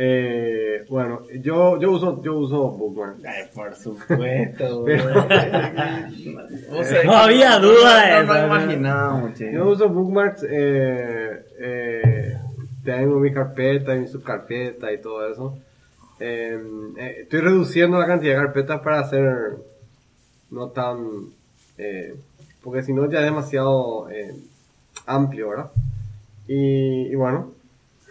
Eh, 0.00 0.84
bueno, 0.88 1.22
yo, 1.42 1.76
yo 1.80 1.90
uso, 1.90 2.22
yo 2.22 2.34
uso 2.36 2.70
Bookmark. 2.70 3.16
Ay, 3.26 3.46
por 3.52 3.74
supuesto, 3.74 4.84
Pero- 4.86 5.26
O 6.70 6.84
sea, 6.84 7.02
No 7.02 7.12
había 7.14 7.58
duda 7.58 8.20
de 8.20 8.24
no, 8.24 8.56
eso, 8.56 8.76
No, 8.76 9.34
che. 9.34 9.52
Yo 9.52 9.68
uso 9.68 9.88
bookmarks, 9.88 10.44
eh, 10.48 11.44
eh, 11.58 12.36
tengo 12.84 13.18
mi 13.18 13.32
carpeta 13.32 13.96
y 13.96 13.98
mi 13.98 14.06
subcarpeta 14.06 14.92
y 14.92 15.00
todo 15.00 15.32
eso. 15.32 15.58
Eh, 16.20 16.56
eh, 16.96 17.16
estoy 17.22 17.40
reduciendo 17.40 17.98
la 17.98 18.06
cantidad 18.06 18.34
de 18.36 18.44
carpetas 18.44 18.80
para 18.80 19.00
hacer 19.00 19.56
no 20.52 20.68
tan, 20.68 20.98
eh, 21.76 22.14
porque 22.62 22.82
si 22.84 22.92
no 22.92 23.10
ya 23.10 23.18
es 23.18 23.24
demasiado 23.24 24.06
amplio, 25.06 25.48
¿verdad? 25.50 25.70
Y, 26.46 27.08
y 27.08 27.14
bueno, 27.16 27.52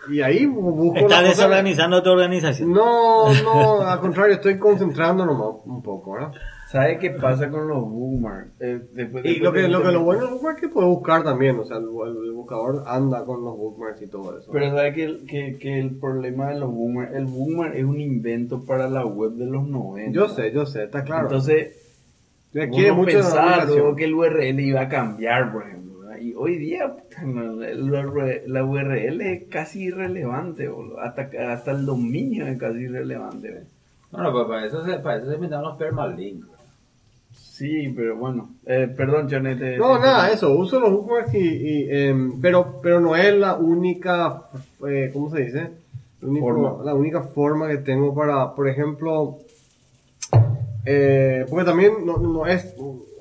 y 0.09 0.21
ahí 0.21 0.45
bu- 0.45 0.73
busco 0.75 0.97
Estás 0.99 1.23
desorganizando 1.23 2.01
tu 2.03 2.09
organización. 2.09 2.71
No, 2.71 3.33
no, 3.43 3.81
al 3.81 3.99
contrario, 3.99 4.35
estoy 4.35 4.57
concentrando 4.57 5.25
nomás 5.25 5.55
un 5.65 5.81
poco, 5.81 6.13
¿verdad? 6.13 6.31
¿Sabes 6.69 6.97
qué 6.99 7.11
pasa 7.11 7.49
con 7.49 7.65
los 7.67 7.79
bookmarks? 7.89 8.49
Eh, 8.59 8.81
después, 8.93 9.23
Y 9.23 9.39
lo 9.39 9.53
que, 9.53 9.61
de- 9.61 9.67
lo 9.69 9.81
que 9.81 9.91
lo 9.93 10.03
bueno 10.03 10.23
del 10.23 10.31
bookmark 10.33 10.57
es 10.57 10.61
que 10.63 10.67
puedes 10.69 10.89
buscar 10.89 11.23
también, 11.23 11.57
o 11.59 11.63
sea, 11.63 11.77
el, 11.77 11.83
el 11.85 12.31
buscador 12.33 12.83
anda 12.85 13.23
con 13.23 13.43
los 13.45 13.55
bookmarks 13.55 14.01
y 14.01 14.07
todo 14.07 14.37
eso. 14.37 14.51
Pero 14.51 14.71
sabes 14.75 14.93
que, 14.93 15.03
el- 15.05 15.25
que, 15.25 15.57
que 15.57 15.79
el 15.79 15.91
problema 15.97 16.49
de 16.49 16.59
los 16.59 16.69
bookmarks, 16.69 17.15
el 17.15 17.25
bookmark 17.25 17.73
es 17.75 17.85
un 17.85 18.01
invento 18.01 18.65
para 18.65 18.89
la 18.89 19.05
web 19.05 19.31
de 19.31 19.45
los 19.45 19.65
90. 19.65 20.11
Yo 20.11 20.27
sé, 20.27 20.51
yo 20.51 20.65
sé, 20.65 20.83
está 20.83 21.03
claro. 21.03 21.27
Entonces, 21.27 21.83
Requiere 22.53 22.91
uno 22.91 23.03
mucho 23.03 23.17
de 23.17 23.23
navegación. 23.23 23.77
luego 23.77 23.95
que 23.95 24.03
el 24.05 24.13
URL 24.15 24.59
iba 24.61 24.81
a 24.81 24.89
cambiar, 24.89 25.51
por 25.53 25.63
ejemplo. 25.63 25.76
Y 26.19 26.33
hoy 26.35 26.57
día, 26.57 26.93
puta, 26.93 27.23
no, 27.23 27.53
URL 27.53 28.43
la 28.47 28.63
URL 28.63 29.21
es 29.21 29.43
casi 29.45 29.83
irrelevante, 29.83 30.67
boludo. 30.67 30.99
Hasta, 30.99 31.29
hasta 31.51 31.71
el 31.71 31.85
dominio 31.85 32.47
es 32.47 32.57
casi 32.57 32.79
irrelevante. 32.79 33.49
¿verdad? 33.49 33.67
Bueno, 34.11 34.31
pues 34.31 34.45
para 34.47 34.65
eso 34.65 34.85
se, 34.85 34.99
para 34.99 35.17
eso 35.17 35.27
se 35.29 35.35
inventaron 35.35 35.69
los 35.69 35.77
permalinks. 35.77 36.47
Sí, 37.31 37.91
pero 37.95 38.15
bueno. 38.15 38.51
Eh, 38.65 38.91
perdón, 38.95 39.27
Jonete. 39.29 39.77
No, 39.77 39.97
nada, 39.99 40.31
eso, 40.31 40.55
uso 40.55 40.79
los 40.79 40.91
bookmarks 40.91 41.33
y, 41.33 41.39
y, 41.39 41.87
em, 41.89 42.39
pero, 42.39 42.79
pero 42.81 42.99
no 42.99 43.15
es 43.15 43.33
la 43.35 43.55
única, 43.55 44.43
eh, 44.87 45.09
¿cómo 45.11 45.29
se 45.31 45.43
dice? 45.43 45.71
La 46.21 46.27
única 46.29 46.45
Forma. 46.45 46.83
la 46.83 46.93
única 46.93 47.21
forma 47.21 47.67
que 47.67 47.77
tengo 47.77 48.13
para, 48.13 48.53
por 48.53 48.67
ejemplo, 48.67 49.39
eh, 50.85 51.45
porque 51.49 51.65
también 51.65 52.05
no, 52.05 52.17
no 52.17 52.45
es, 52.47 52.75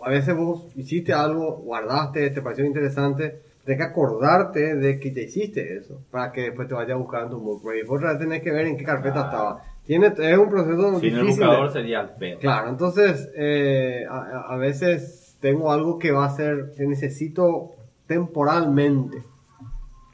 a 0.07 0.11
veces 0.11 0.37
vos 0.37 0.69
hiciste 0.77 1.12
algo, 1.12 1.57
guardaste, 1.57 2.31
te 2.31 2.40
pareció 2.40 2.64
interesante, 2.64 3.40
tienes 3.64 3.85
que 3.85 3.90
acordarte 3.90 4.77
de 4.77 5.01
que 5.01 5.12
ya 5.12 5.23
hiciste 5.23 5.77
eso, 5.79 6.01
para 6.12 6.31
que 6.31 6.42
después 6.42 6.69
te 6.69 6.75
vayas 6.75 6.97
en 6.99 7.31
tu 7.31 7.40
bookmark. 7.40 7.79
Y 7.79 7.87
vos 7.87 8.01
tenés 8.19 8.40
que 8.42 8.53
ver 8.53 8.66
en 8.66 8.77
qué 8.77 8.85
carpeta 8.85 9.23
estaba. 9.25 9.62
Tiene, 9.85 10.07
es 10.16 10.38
un 10.38 10.49
proceso 10.49 11.01
Sin 11.01 11.14
el 11.14 11.21
difícil. 11.23 11.40
de- 11.40 11.47
buscador 11.47 11.73
sería 11.73 12.01
el 12.03 12.11
pedo. 12.11 12.38
Claro, 12.38 12.69
entonces 12.69 13.29
eh, 13.37 14.05
a, 14.09 14.53
a- 14.53 14.57
veces 14.57 15.37
tengo 15.40 15.73
algo 15.73 15.99
que 15.99 16.12
va 16.12 16.25
a 16.27 16.31
ser, 16.31 16.71
que 16.77 16.87
necesito 16.87 17.73
temporalmente 18.07 19.19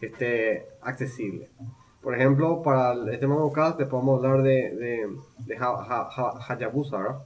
que 0.01 0.07
esté 0.07 0.67
accesible. 0.83 1.49
Por 2.03 2.15
ejemplo, 2.15 2.63
para 2.63 2.93
el- 2.93 3.09
este 3.11 3.27
Cast 3.55 3.79
te 3.79 3.87
podemos 3.87 4.25
hablar 4.25 4.43
de, 4.43 4.75
de, 4.75 5.07
de 5.47 5.57
Ha- 5.57 5.85
Ha- 5.89 6.09
Ha- 6.17 6.53
Hayabusa, 6.53 6.97
¿verdad? 6.99 7.19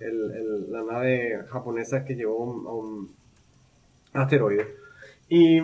El- 0.00 0.30
el- 0.32 0.70
la 0.72 0.82
nave 0.84 1.40
japonesa 1.48 2.04
que 2.04 2.14
llegó 2.14 2.42
a 2.42 2.44
un, 2.44 2.66
un 2.66 3.10
asteroide. 4.12 4.66
Y 5.28 5.60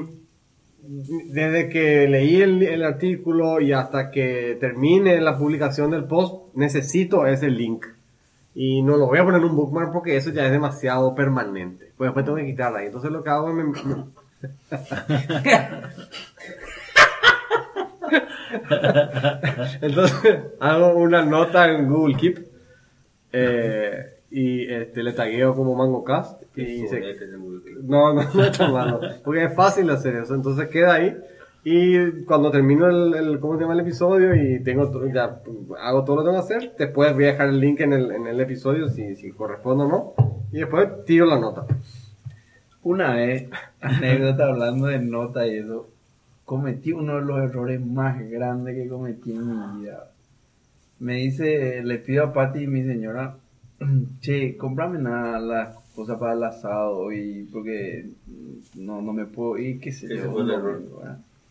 desde 0.87 1.68
que 1.68 2.07
leí 2.09 2.42
el, 2.42 2.62
el 2.62 2.85
artículo 2.85 3.61
y 3.61 3.73
hasta 3.73 4.11
que 4.11 4.57
termine 4.61 5.20
la 5.20 5.38
publicación 5.38 5.90
del 5.90 6.05
post, 6.05 6.55
necesito 6.55 7.27
ese 7.27 7.49
link. 7.49 7.87
Y 8.55 8.83
no 8.83 8.97
lo 8.97 9.07
voy 9.07 9.18
a 9.18 9.25
poner 9.25 9.40
en 9.40 9.49
un 9.49 9.57
bookmark 9.57 9.92
porque 9.92 10.16
eso 10.16 10.31
ya 10.31 10.47
es 10.47 10.53
demasiado 10.53 11.14
permanente. 11.14 11.92
Pues 11.97 12.09
después 12.09 12.25
tengo 12.25 12.37
que 12.38 12.47
quitarla. 12.47 12.83
Y 12.83 12.87
entonces 12.87 13.11
lo 13.11 13.23
que 13.25 13.31
hago 13.31 13.49
es... 13.49 13.55
me- 13.55 14.05
Entonces 19.81 20.37
hago 20.61 20.94
una 20.94 21.25
nota 21.25 21.70
en 21.70 21.88
Google 21.88 22.16
Keep 22.16 22.38
eh, 23.33 24.13
y 24.37 24.64
este, 24.64 25.05
le 25.05 25.12
tagueo 25.12 25.55
como 25.55 25.77
MangoCast 25.77 26.42
y 26.57 26.88
se, 26.88 27.01
no, 27.85 28.12
no, 28.12 28.23
no 28.35 28.44
es 28.44 28.59
tan 28.59 28.73
malo, 28.73 29.01
porque 29.23 29.44
es 29.44 29.55
fácil 29.55 29.88
hacer 29.90 30.16
eso, 30.16 30.35
entonces 30.35 30.68
queda 30.70 30.94
ahí 30.94 31.16
y 31.62 32.25
cuando 32.25 32.51
termino 32.51 32.88
el, 32.88 33.14
el 33.14 33.38
¿cómo 33.38 33.55
se 33.55 33.61
llama 33.61 33.75
el 33.75 33.81
episodio? 33.81 34.35
y 34.35 34.61
tengo 34.64 34.90
ya 35.12 35.40
hago 35.81 36.03
todo 36.03 36.16
lo 36.16 36.23
que 36.23 36.31
tengo 36.31 36.44
que 36.44 36.55
hacer, 36.55 36.75
después 36.77 37.14
voy 37.14 37.25
a 37.25 37.29
dejar 37.29 37.51
el 37.51 37.61
link 37.61 37.79
en 37.81 37.92
el, 37.92 38.11
en 38.11 38.27
el 38.27 38.40
episodio 38.40 38.88
si, 38.88 39.14
si 39.14 39.31
corresponde 39.31 39.85
o 39.85 39.88
no 39.88 40.14
y 40.51 40.59
después 40.59 40.88
tiro 41.05 41.27
la 41.27 41.38
nota. 41.38 41.66
Una 42.83 43.14
vez, 43.14 43.49
anécdota 43.81 44.49
hablando 44.49 44.88
de 44.88 44.99
nota 44.99 45.47
y 45.47 45.59
eso, 45.59 45.90
cometí 46.44 46.90
uno 46.90 47.16
de 47.16 47.23
los 47.23 47.38
errores 47.38 47.81
más 47.81 48.18
grandes 48.29 48.75
que 48.75 48.88
cometí 48.88 49.33
en 49.33 49.47
mi 49.47 49.81
vida. 49.83 50.11
Me 50.99 51.14
dice, 51.18 51.85
le 51.85 51.99
pido 51.99 52.25
a 52.25 52.33
Patti, 52.33 52.66
mi 52.66 52.83
señora, 52.83 53.37
che, 54.20 54.57
cómprame 54.57 54.99
nada 54.99 55.38
las 55.38 55.77
cosas 55.94 56.18
para 56.18 56.33
el 56.35 56.42
asado 56.44 57.12
y 57.12 57.44
porque 57.53 58.07
no, 58.77 59.01
no 59.01 59.12
me 59.12 59.27
puedo 59.27 59.59
ir, 59.59 59.81
qué 59.81 59.92
sé 59.92 60.09
yo. 60.16 60.33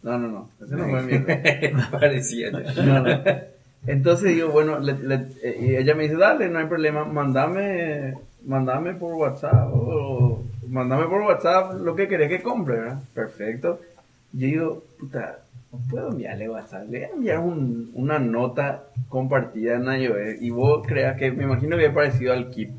No, 0.03 0.17
no, 0.19 0.27
no, 0.27 0.49
ese 0.61 0.75
no 0.75 0.83
fue 0.89 1.01
mi 1.03 1.13
error. 1.13 1.89
Parecía. 1.91 2.51
No, 2.51 3.01
no. 3.01 3.23
Entonces 3.87 4.33
digo, 4.35 4.49
bueno, 4.49 4.79
le- 4.79 4.99
le- 4.99 5.27
y 5.61 5.75
ella 5.75 5.95
me 5.95 6.03
dice, 6.03 6.15
dale, 6.17 6.49
no 6.49 6.59
hay 6.59 6.65
problema, 6.67 7.05
mandame, 7.05 8.13
mandame 8.45 8.93
por 8.95 9.13
WhatsApp 9.13 9.69
o 9.73 10.41
mandame 10.69 11.05
por 11.05 11.21
WhatsApp 11.21 11.75
lo 11.81 11.95
que 11.95 12.07
querés 12.07 12.29
que 12.29 12.41
compre, 12.41 12.77
¿verdad? 12.79 13.01
Perfecto. 13.13 13.79
Yo 14.33 14.47
digo, 14.47 14.83
puta, 14.99 15.39
puedo 15.89 16.09
enviarle 16.11 16.49
WhatsApp, 16.49 16.83
le 16.89 16.99
voy 16.99 17.07
a 17.07 17.13
enviar 17.13 17.39
un- 17.39 17.91
una 17.93 18.19
nota 18.19 18.83
compartida 19.09 19.75
en 19.75 19.85
iOS 20.01 20.41
y 20.41 20.49
vos 20.49 20.85
creas 20.87 21.17
que, 21.17 21.31
me 21.31 21.43
imagino 21.43 21.77
que 21.77 21.85
es 21.85 21.91
parecido 21.93 22.33
al 22.33 22.49
Keep. 22.49 22.69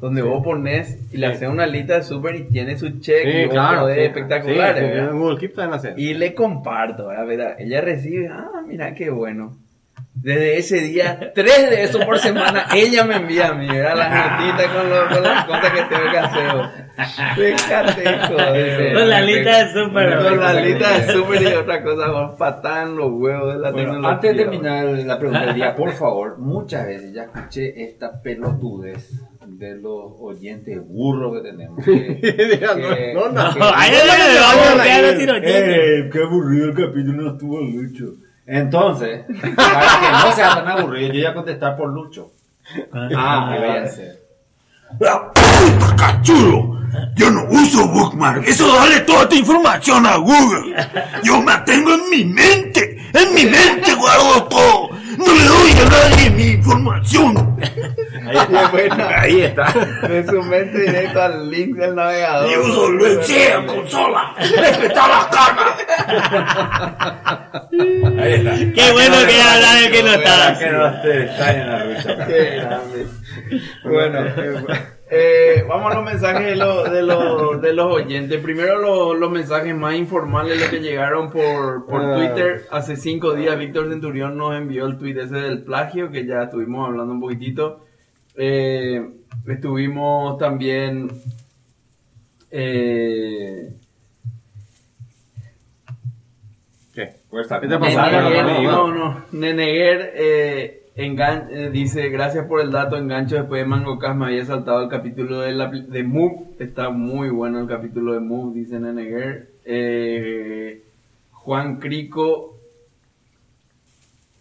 Donde 0.00 0.22
vos 0.22 0.42
pones 0.42 0.98
y 1.12 1.18
le 1.18 1.26
Sí. 1.28 1.32
haces 1.34 1.48
una 1.50 1.66
lista 1.66 1.96
de 1.96 2.02
súper 2.02 2.34
y 2.36 2.44
tiene 2.44 2.78
su 2.78 3.00
check 3.00 3.26
y 3.26 3.32
sí. 3.50 4.00
espectacular. 4.00 4.74
Sí, 4.74 4.80
sí, 4.80 4.86
¿verdad? 4.86 5.10
en 5.10 5.18
Google 5.18 5.38
Keep 5.38 5.54
también 5.54 5.74
hace. 5.74 5.94
Y 6.00 6.14
le 6.14 6.34
comparto. 6.34 7.08
¿verdad? 7.08 7.56
Ella 7.58 7.82
recibe, 7.82 8.28
ah, 8.28 8.48
mira 8.66 8.94
qué 8.94 9.10
bueno. 9.10 9.56
Desde 10.14 10.56
ese 10.58 10.80
día, 10.80 11.32
tres 11.34 11.68
de 11.70 11.82
eso 11.84 12.00
por 12.00 12.18
semana, 12.18 12.64
ella 12.74 13.04
me 13.04 13.16
envía 13.16 13.48
a 13.48 13.54
mí, 13.54 13.66
¿verdad? 13.68 13.96
Las 13.96 14.38
notitas 14.40 14.66
con, 14.68 14.88
lo- 14.90 15.08
con 15.08 15.22
las 15.22 15.44
cosas 15.44 15.70
que 15.70 15.82
tengo 15.94 16.10
que 16.10 16.18
hacer. 16.18 16.89
Fíjate, 17.34 18.18
joder. 18.28 18.94
Con 18.94 19.08
la 19.08 19.20
lista 19.20 19.64
de 19.64 19.72
súper. 19.72 20.18
Con 20.22 20.40
la 20.40 20.52
lista 20.54 20.98
de 20.98 21.12
súper 21.12 21.42
y 21.42 21.46
otra 21.46 21.82
cosa, 21.82 22.10
vos 22.10 22.36
patan 22.38 22.96
los 22.96 23.10
huevos 23.12 23.54
de 23.54 23.60
la 23.60 23.70
Bueno, 23.70 23.92
tecnología. 23.92 24.10
antes 24.10 24.36
de 24.36 24.42
terminar 24.42 24.84
la 24.86 25.18
pregunta 25.18 25.46
del 25.46 25.54
día, 25.54 25.74
por 25.76 25.92
favor, 25.92 26.38
muchas 26.38 26.86
veces 26.86 27.12
ya 27.12 27.22
escuché 27.24 27.82
esta 27.84 28.20
pelotudez 28.22 29.10
de 29.46 29.74
los 29.76 30.12
oyentes 30.20 30.78
burros 30.86 31.36
que 31.36 31.48
tenemos. 31.50 31.84
que- 31.84 32.20
que- 32.20 33.12
no, 33.14 33.28
no, 33.28 33.52
no. 33.54 33.68
es 33.82 35.26
los 35.26 36.10
qué 36.12 36.22
aburrido 36.22 36.66
el 36.66 36.74
capítulo, 36.74 37.22
no 37.22 37.32
estuvo 37.32 37.60
Lucho. 37.60 38.14
Entonces, 38.46 39.22
para 39.56 40.00
que 40.00 40.26
no 40.28 40.32
sea 40.32 40.54
tan 40.56 40.68
aburrido, 40.68 41.08
yo 41.12 41.20
voy 41.20 41.26
a 41.26 41.34
contestar 41.34 41.76
por 41.76 41.92
Lucho. 41.92 42.32
Ah, 42.92 43.50
¿Qué 43.52 43.58
voy 43.60 43.76
a 43.76 43.82
hacer? 43.82 44.20
¡La 45.60 45.78
puta 45.78 45.96
cachulo! 45.96 46.80
Yo 47.16 47.30
no 47.30 47.44
uso 47.50 47.86
Bookmark. 47.88 48.46
Eso 48.48 48.66
dale 48.74 49.00
toda 49.00 49.28
tu 49.28 49.36
información 49.36 50.06
a 50.06 50.16
Google. 50.16 50.74
Yo 51.22 51.40
me 51.42 51.52
tengo 51.66 51.92
en 51.94 52.10
mi 52.10 52.24
mente. 52.24 52.96
En 53.12 53.34
mi 53.34 53.44
mente 53.44 53.94
guardo 53.94 54.44
todo. 54.44 54.90
No 55.18 55.26
le 55.34 55.44
doy 55.44 55.70
a 55.72 55.88
nadie 55.90 56.30
mi 56.30 56.44
información. 56.52 57.56
Ahí 58.26 58.36
está, 58.36 58.68
bueno, 58.72 59.08
Ahí 59.16 59.40
está. 59.42 59.72
de 60.08 60.26
su 60.26 60.42
mente 60.42 60.78
directo 60.80 61.20
al 61.22 61.50
link 61.50 61.76
del 61.76 61.94
navegador. 61.94 62.50
Yo 62.50 62.62
uso 62.62 62.88
Luchea 62.90 63.66
consola. 63.66 64.34
Respeta 64.38 65.08
la 65.08 65.28
cama. 65.30 65.76
Ahí 68.22 68.32
está. 68.34 68.50
Qué 68.74 68.92
bueno 68.92 69.16
que 69.26 69.36
era 69.36 69.54
hablar 69.54 69.76
el 69.82 69.90
que 69.92 70.02
no 70.02 70.12
está. 70.12 70.58
que 70.58 70.70
no 70.70 71.00
te 71.02 71.22
extrañen 71.24 71.68
a 71.68 71.84
Lucho 71.84 72.10
acá. 72.12 72.26
Qué 72.26 72.60
grande. 72.64 73.06
Bueno, 73.84 74.18
eh, 75.10 75.64
vamos 75.68 75.90
a 75.92 75.96
los 75.96 76.04
mensajes 76.04 76.46
de, 76.46 76.56
los 76.56 76.90
de, 76.90 77.02
los 77.02 77.60
de 77.60 77.72
los 77.72 77.86
oyentes. 77.92 78.40
Primero 78.40 78.78
los, 78.78 79.18
los 79.18 79.30
mensajes 79.30 79.74
más 79.74 79.94
informales, 79.94 80.58
los 80.60 80.68
que 80.68 80.80
llegaron 80.80 81.30
por, 81.30 81.86
por 81.86 82.02
Ah. 82.02 82.14
Twitter. 82.16 82.62
Hace 82.70 82.96
cinco 82.96 83.34
días 83.34 83.58
Víctor 83.58 83.88
Centurión 83.90 84.36
nos 84.36 84.54
envió 84.56 84.86
el 84.86 84.96
tweet 84.98 85.18
ese 85.20 85.36
del 85.36 85.62
plagio, 85.64 86.10
que 86.10 86.24
ya 86.26 86.44
estuvimos 86.44 86.86
hablando 86.88 87.12
un 87.12 87.20
poquitito. 87.20 87.84
Eh, 88.36 89.04
estuvimos 89.46 90.38
también... 90.38 91.08
Eh, 92.52 93.74
¿Qué? 96.94 97.08
¿Qué 97.30 97.68
Neneguer, 97.68 98.62
no, 98.64 98.88
no, 98.88 98.94
no. 98.94 99.24
Neneguer 99.32 100.12
eh, 100.16 100.79
engan- 101.04 101.48
eh, 101.50 101.70
dice, 101.70 102.08
gracias 102.08 102.46
por 102.46 102.60
el 102.60 102.70
dato, 102.70 102.96
engancho 102.96 103.36
después 103.36 103.62
de 103.62 103.68
MangoCast 103.68 104.16
me 104.16 104.26
había 104.26 104.44
saltado 104.44 104.82
el 104.82 104.88
capítulo 104.88 105.40
de, 105.40 105.52
la, 105.52 105.68
de 105.70 106.02
Move, 106.02 106.46
está 106.58 106.90
muy 106.90 107.30
bueno 107.30 107.60
el 107.60 107.66
capítulo 107.68 108.12
de 108.14 108.20
Move, 108.20 108.54
dice 108.58 108.78
Neneguer. 108.80 109.50
Eh, 109.64 110.82
Juan 111.32 111.78
Crico, 111.78 112.56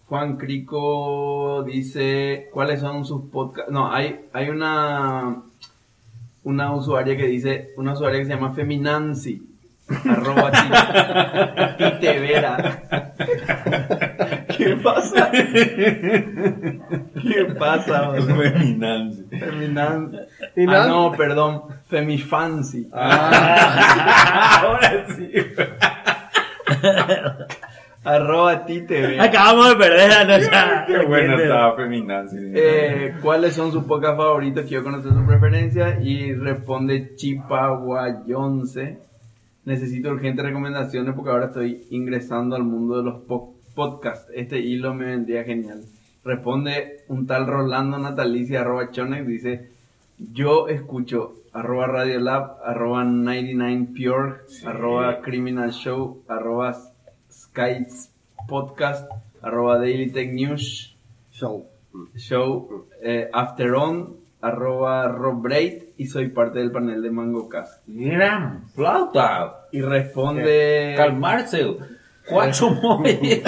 Juan 0.08 0.38
Crico 0.38 1.64
dice, 1.64 2.50
¿cuáles 2.52 2.80
son 2.80 3.06
sus 3.06 3.26
podcasts? 3.30 3.72
No, 3.72 3.92
hay, 3.94 4.26
hay 4.34 4.50
una, 4.50 5.44
una 6.44 6.74
usuaria 6.76 7.16
que 7.16 7.28
dice, 7.28 7.70
una 7.78 7.94
usuaria 7.94 8.20
que 8.20 8.26
se 8.26 8.34
llama 8.34 8.54
Feminancy. 8.54 9.44
Arroba 10.10 10.52
ti- 10.52 11.84
titevera. 11.84 12.82
¿Qué 14.56 14.76
pasa? 14.84 15.32
¿Qué 15.32 17.46
pasa? 17.58 18.12
Feminancy. 18.14 19.26
Feminan... 19.38 20.12
¿Y 20.56 20.68
Ah, 20.70 20.86
no, 20.88 21.12
perdón. 21.14 21.64
Femifancy. 21.88 22.88
Ahora 22.94 23.26
sí. 25.16 25.32
Arroba 28.04 28.66
titevera. 28.66 29.24
Acabamos 29.24 29.70
de 29.70 29.76
perder 29.76 30.12
a 30.12 30.24
nuestra. 30.24 30.86
Qué 30.88 30.98
bueno 31.06 31.34
oyente. 31.36 31.44
estaba 31.44 31.76
Feminancy. 31.76 32.38
Eh, 32.56 33.16
¿Cuáles 33.22 33.54
son 33.54 33.72
sus 33.72 33.84
pocas 33.84 34.16
favoritos? 34.16 34.66
Quiero 34.66 34.84
conocer 34.84 35.12
su 35.12 35.26
preferencia. 35.26 36.00
Y 36.02 36.34
responde 36.34 37.16
Chipaguayonce. 37.16 39.00
Necesito 39.66 40.10
urgentes 40.10 40.44
recomendaciones 40.46 41.14
porque 41.16 41.32
ahora 41.32 41.48
estoy 41.48 41.84
ingresando 41.92 42.56
al 42.56 42.64
mundo 42.64 42.98
de 42.98 43.04
los 43.04 43.22
po- 43.22 43.56
podcasts. 43.76 44.32
Este 44.36 44.60
hilo 44.60 44.94
me 44.94 45.06
vendría 45.06 45.44
genial. 45.44 45.84
Responde 46.24 47.02
un 47.08 47.28
tal 47.28 47.48
Rolando 47.48 47.98
Natalicia, 47.98 48.62
arroba 48.62 48.92
Chonex, 48.92 49.26
dice, 49.28 49.70
yo 50.34 50.68
escucho 50.68 51.34
arroba 51.54 51.88
Radiolab, 51.88 52.58
arroba 52.64 53.04
99pure, 53.04 54.40
arroba 54.66 55.22
Criminal 55.22 55.72
Show, 55.72 56.24
arroba 56.28 56.76
Skites 57.30 58.12
Podcast, 58.48 59.10
arroba 59.42 59.78
Daily 59.80 60.12
Tech 60.12 60.32
News, 60.32 60.96
Show. 61.32 61.66
show 62.16 62.86
eh, 63.02 63.30
After 63.34 63.74
On, 63.76 64.16
arroba 64.42 65.08
Rob 65.08 65.42
Braid 65.42 65.84
y 66.00 66.08
soy 66.08 66.30
parte 66.30 66.58
del 66.60 66.72
panel 66.72 67.02
de 67.04 67.12
MangoCast. 67.12 67.84
Gran 67.88 68.68
flauta. 68.70 69.68
Y 69.72 69.82
responde... 69.82 70.96
Calmarse. 70.98 71.78
Cuatro 72.28 72.72
móviles. 72.82 73.44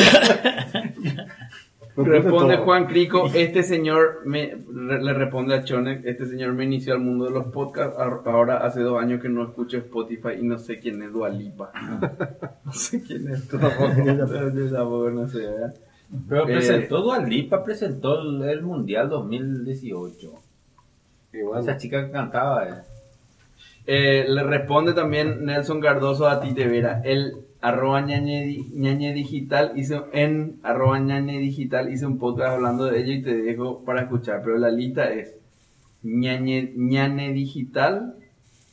Responde 1.95 2.57
Juan 2.57 2.85
Crico, 2.87 3.29
este 3.33 3.63
señor 3.63 4.21
me, 4.25 4.55
re- 4.73 5.03
le 5.03 5.13
responde 5.13 5.55
a 5.55 5.63
Chonek, 5.63 6.05
este 6.05 6.25
señor 6.25 6.53
me 6.53 6.63
inició 6.63 6.93
al 6.93 7.01
mundo 7.01 7.25
de 7.25 7.31
los 7.31 7.47
podcasts, 7.47 7.97
ahora 7.99 8.65
hace 8.65 8.79
dos 8.79 8.99
años 8.99 9.21
que 9.21 9.27
no 9.27 9.43
escucho 9.43 9.77
Spotify 9.77 10.29
y 10.39 10.43
no 10.43 10.57
sé 10.57 10.79
quién 10.79 11.01
es 11.03 11.11
Dualipa. 11.11 11.71
No 12.65 12.71
sé 12.71 13.03
quién 13.03 13.27
es, 13.27 13.45
tampoco, 13.47 13.87
yo 14.05 14.71
tampoco 14.71 15.09
no 15.11 15.27
sé, 15.27 15.39
¿verdad? 15.39 15.73
Pero 16.29 16.47
Eh, 16.47 16.53
presentó 16.53 17.01
Dualipa, 17.01 17.63
presentó 17.63 18.21
el, 18.21 18.41
el 18.49 18.61
Mundial 18.61 19.09
2018. 19.09 20.31
Igual. 21.33 21.61
Esa 21.61 21.77
chica 21.77 22.05
que 22.05 22.11
cantaba. 22.11 22.67
eh. 22.67 22.73
Eh, 23.87 24.25
le 24.27 24.43
responde 24.43 24.93
también 24.93 25.45
Nelson 25.45 25.81
Cardoso 25.81 26.27
a 26.27 26.39
Tite 26.39 26.67
Vera, 26.67 27.01
el 27.03 27.33
arroba 27.61 28.01
ñañe, 28.01 28.65
ñañe 28.73 29.13
digital 29.13 29.73
hizo 29.75 30.07
en 30.13 30.59
arroba 30.63 30.99
ñañe 30.99 31.39
digital 31.39 31.91
hice 31.91 32.05
un 32.05 32.17
podcast 32.19 32.55
hablando 32.55 32.85
de 32.85 32.99
ello 33.01 33.13
y 33.13 33.21
te 33.23 33.35
dejo 33.41 33.83
para 33.83 34.01
escuchar, 34.03 34.41
pero 34.43 34.57
la 34.57 34.69
lista 34.69 35.11
es 35.11 35.35
ñañe, 36.03 36.73
ñañe 36.75 37.33
digital, 37.33 38.15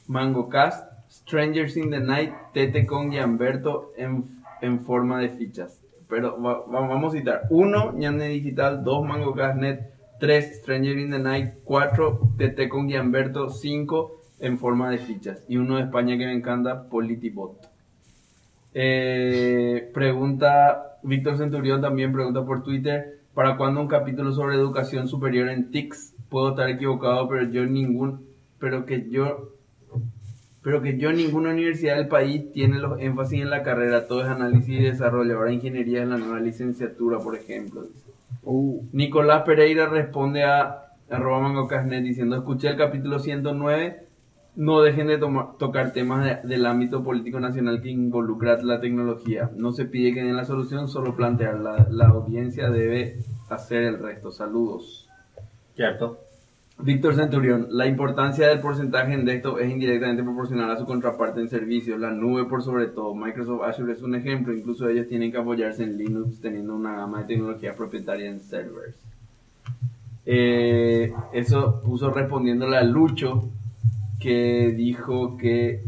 MangoCast, 0.08 0.86
Strangers 1.10 1.76
in 1.76 1.90
the 1.90 2.00
Night, 2.00 2.32
Tete 2.52 2.84
con 2.86 3.10
Gianberto 3.10 3.92
en, 3.96 4.24
en 4.60 4.80
forma 4.80 5.20
de 5.20 5.30
fichas. 5.30 5.80
pero 6.08 6.40
va- 6.40 6.60
va- 6.66 6.86
vamos 6.88 7.14
a 7.14 7.18
citar. 7.18 7.42
Uno, 7.50 7.92
Ñane 7.92 8.28
Digital. 8.28 8.82
Dos, 8.82 9.04
Mango 9.06 9.34
Net. 9.56 9.80
Tres, 10.18 10.60
Stranger 10.60 10.98
in 10.98 11.10
the 11.10 11.18
Night. 11.18 11.54
Cuatro, 11.64 12.20
TT 12.36 12.68
con 12.68 12.86
Guiamberto. 12.86 13.50
Cinco, 13.50 14.22
en 14.40 14.58
forma 14.58 14.90
de 14.90 14.98
fichas. 14.98 15.44
Y 15.48 15.56
uno 15.56 15.76
de 15.76 15.82
España 15.82 16.16
que 16.18 16.26
me 16.26 16.34
encanta, 16.34 16.88
Politibot. 16.88 17.68
Eh, 18.74 19.90
pregunta, 19.94 20.98
Víctor 21.02 21.36
Centurión 21.38 21.80
también 21.80 22.12
pregunta 22.12 22.44
por 22.44 22.62
Twitter, 22.62 23.20
¿para 23.34 23.56
cuándo 23.56 23.80
un 23.80 23.88
capítulo 23.88 24.32
sobre 24.32 24.56
educación 24.56 25.08
superior 25.08 25.48
en 25.48 25.70
TICS? 25.70 26.14
Puedo 26.28 26.50
estar 26.50 26.68
equivocado, 26.68 27.28
pero 27.28 27.50
yo 27.50 27.66
ningún, 27.66 28.26
pero 28.58 28.84
que 28.84 29.08
yo, 29.08 29.54
pero 30.62 30.82
que 30.82 30.98
yo 30.98 31.12
ninguna 31.12 31.50
universidad 31.50 31.96
del 31.96 32.08
país 32.08 32.52
tiene 32.52 32.78
los 32.78 33.00
énfasis 33.00 33.40
en 33.42 33.50
la 33.50 33.62
carrera, 33.62 34.06
todo 34.06 34.20
es 34.20 34.28
análisis 34.28 34.68
y 34.68 34.82
desarrollo, 34.82 35.38
ahora 35.38 35.52
ingeniería 35.52 36.02
es 36.02 36.08
la 36.08 36.18
nueva 36.18 36.40
licenciatura, 36.40 37.18
por 37.18 37.36
ejemplo. 37.36 37.86
Uh, 38.50 38.82
Nicolás 38.92 39.42
Pereira 39.42 39.86
responde 39.88 40.42
a 40.42 40.86
arroba 41.10 41.38
mangocasnet 41.40 42.02
diciendo, 42.02 42.36
escuché 42.36 42.68
el 42.68 42.78
capítulo 42.78 43.18
109, 43.18 44.06
no 44.56 44.80
dejen 44.80 45.06
de 45.08 45.18
tocar 45.58 45.92
temas 45.92 46.24
de- 46.24 46.48
del 46.48 46.64
ámbito 46.64 47.04
político 47.04 47.40
nacional 47.40 47.82
que 47.82 47.90
involucra 47.90 48.56
la 48.62 48.80
tecnología. 48.80 49.50
No 49.54 49.72
se 49.72 49.84
pide 49.84 50.14
que 50.14 50.22
den 50.22 50.34
la 50.36 50.46
solución, 50.46 50.88
solo 50.88 51.14
plantearla. 51.14 51.88
La 51.90 52.06
audiencia 52.08 52.70
debe 52.70 53.18
hacer 53.50 53.82
el 53.82 53.98
resto. 53.98 54.30
Saludos. 54.32 55.06
¿Cierto? 55.76 56.18
Víctor 56.80 57.16
Centurión, 57.16 57.66
la 57.70 57.86
importancia 57.86 58.46
del 58.46 58.60
porcentaje 58.60 59.12
en 59.12 59.24
desktop 59.24 59.58
es 59.58 59.68
indirectamente 59.68 60.22
proporcional 60.22 60.70
a 60.70 60.76
su 60.76 60.86
contraparte 60.86 61.40
en 61.40 61.48
servicios, 61.48 61.98
la 61.98 62.12
nube 62.12 62.44
por 62.44 62.62
sobre 62.62 62.86
todo. 62.86 63.16
Microsoft 63.16 63.62
Azure 63.64 63.92
es 63.92 64.02
un 64.02 64.14
ejemplo, 64.14 64.54
incluso 64.54 64.88
ellos 64.88 65.08
tienen 65.08 65.32
que 65.32 65.38
apoyarse 65.38 65.82
en 65.82 65.98
Linux 65.98 66.40
teniendo 66.40 66.76
una 66.76 66.94
gama 66.94 67.20
de 67.20 67.24
tecnologías 67.24 67.74
propietarias 67.74 68.32
en 68.32 68.40
servers. 68.40 68.96
Eh, 70.24 71.12
eso 71.32 71.82
puso 71.84 72.10
respondiéndole 72.10 72.76
a 72.76 72.84
Lucho, 72.84 73.48
que 74.20 74.72
dijo 74.76 75.36
que, 75.36 75.82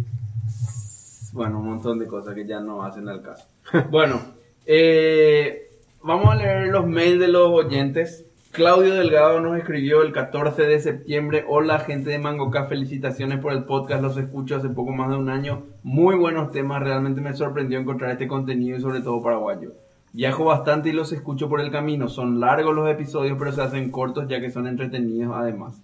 bueno, 1.33 1.61
un 1.61 1.66
montón 1.66 2.00
de 2.00 2.07
cosas 2.07 2.35
que 2.35 2.46
ya 2.46 2.59
no 2.59 2.83
hacen 2.83 3.09
al 3.09 3.22
caso. 3.22 3.46
Bueno, 3.90 4.20
eh, 4.66 5.68
vamos 6.03 6.31
a 6.31 6.35
leer 6.35 6.66
los 6.68 6.85
mails 6.85 7.20
de 7.20 7.29
los 7.29 7.48
oyentes. 7.48 8.26
Claudio 8.52 8.94
Delgado 8.94 9.40
nos 9.40 9.56
escribió 9.56 10.02
el 10.02 10.10
14 10.10 10.62
de 10.62 10.80
septiembre. 10.80 11.44
Hola 11.46 11.78
gente 11.78 12.10
de 12.10 12.18
Mangoca, 12.18 12.64
felicitaciones 12.64 13.38
por 13.38 13.52
el 13.52 13.62
podcast, 13.62 14.02
los 14.02 14.16
escucho 14.16 14.56
hace 14.56 14.68
poco 14.68 14.90
más 14.90 15.08
de 15.08 15.16
un 15.16 15.28
año. 15.28 15.66
Muy 15.84 16.16
buenos 16.16 16.50
temas, 16.50 16.82
realmente 16.82 17.20
me 17.20 17.32
sorprendió 17.32 17.78
encontrar 17.78 18.10
este 18.10 18.26
contenido 18.26 18.76
y 18.76 18.80
sobre 18.80 19.02
todo 19.02 19.22
paraguayo. 19.22 19.70
Viajo 20.12 20.46
bastante 20.46 20.88
y 20.88 20.92
los 20.92 21.12
escucho 21.12 21.48
por 21.48 21.60
el 21.60 21.70
camino. 21.70 22.08
Son 22.08 22.40
largos 22.40 22.74
los 22.74 22.90
episodios, 22.90 23.38
pero 23.38 23.52
se 23.52 23.62
hacen 23.62 23.92
cortos 23.92 24.26
ya 24.26 24.40
que 24.40 24.50
son 24.50 24.66
entretenidos 24.66 25.32
además. 25.36 25.80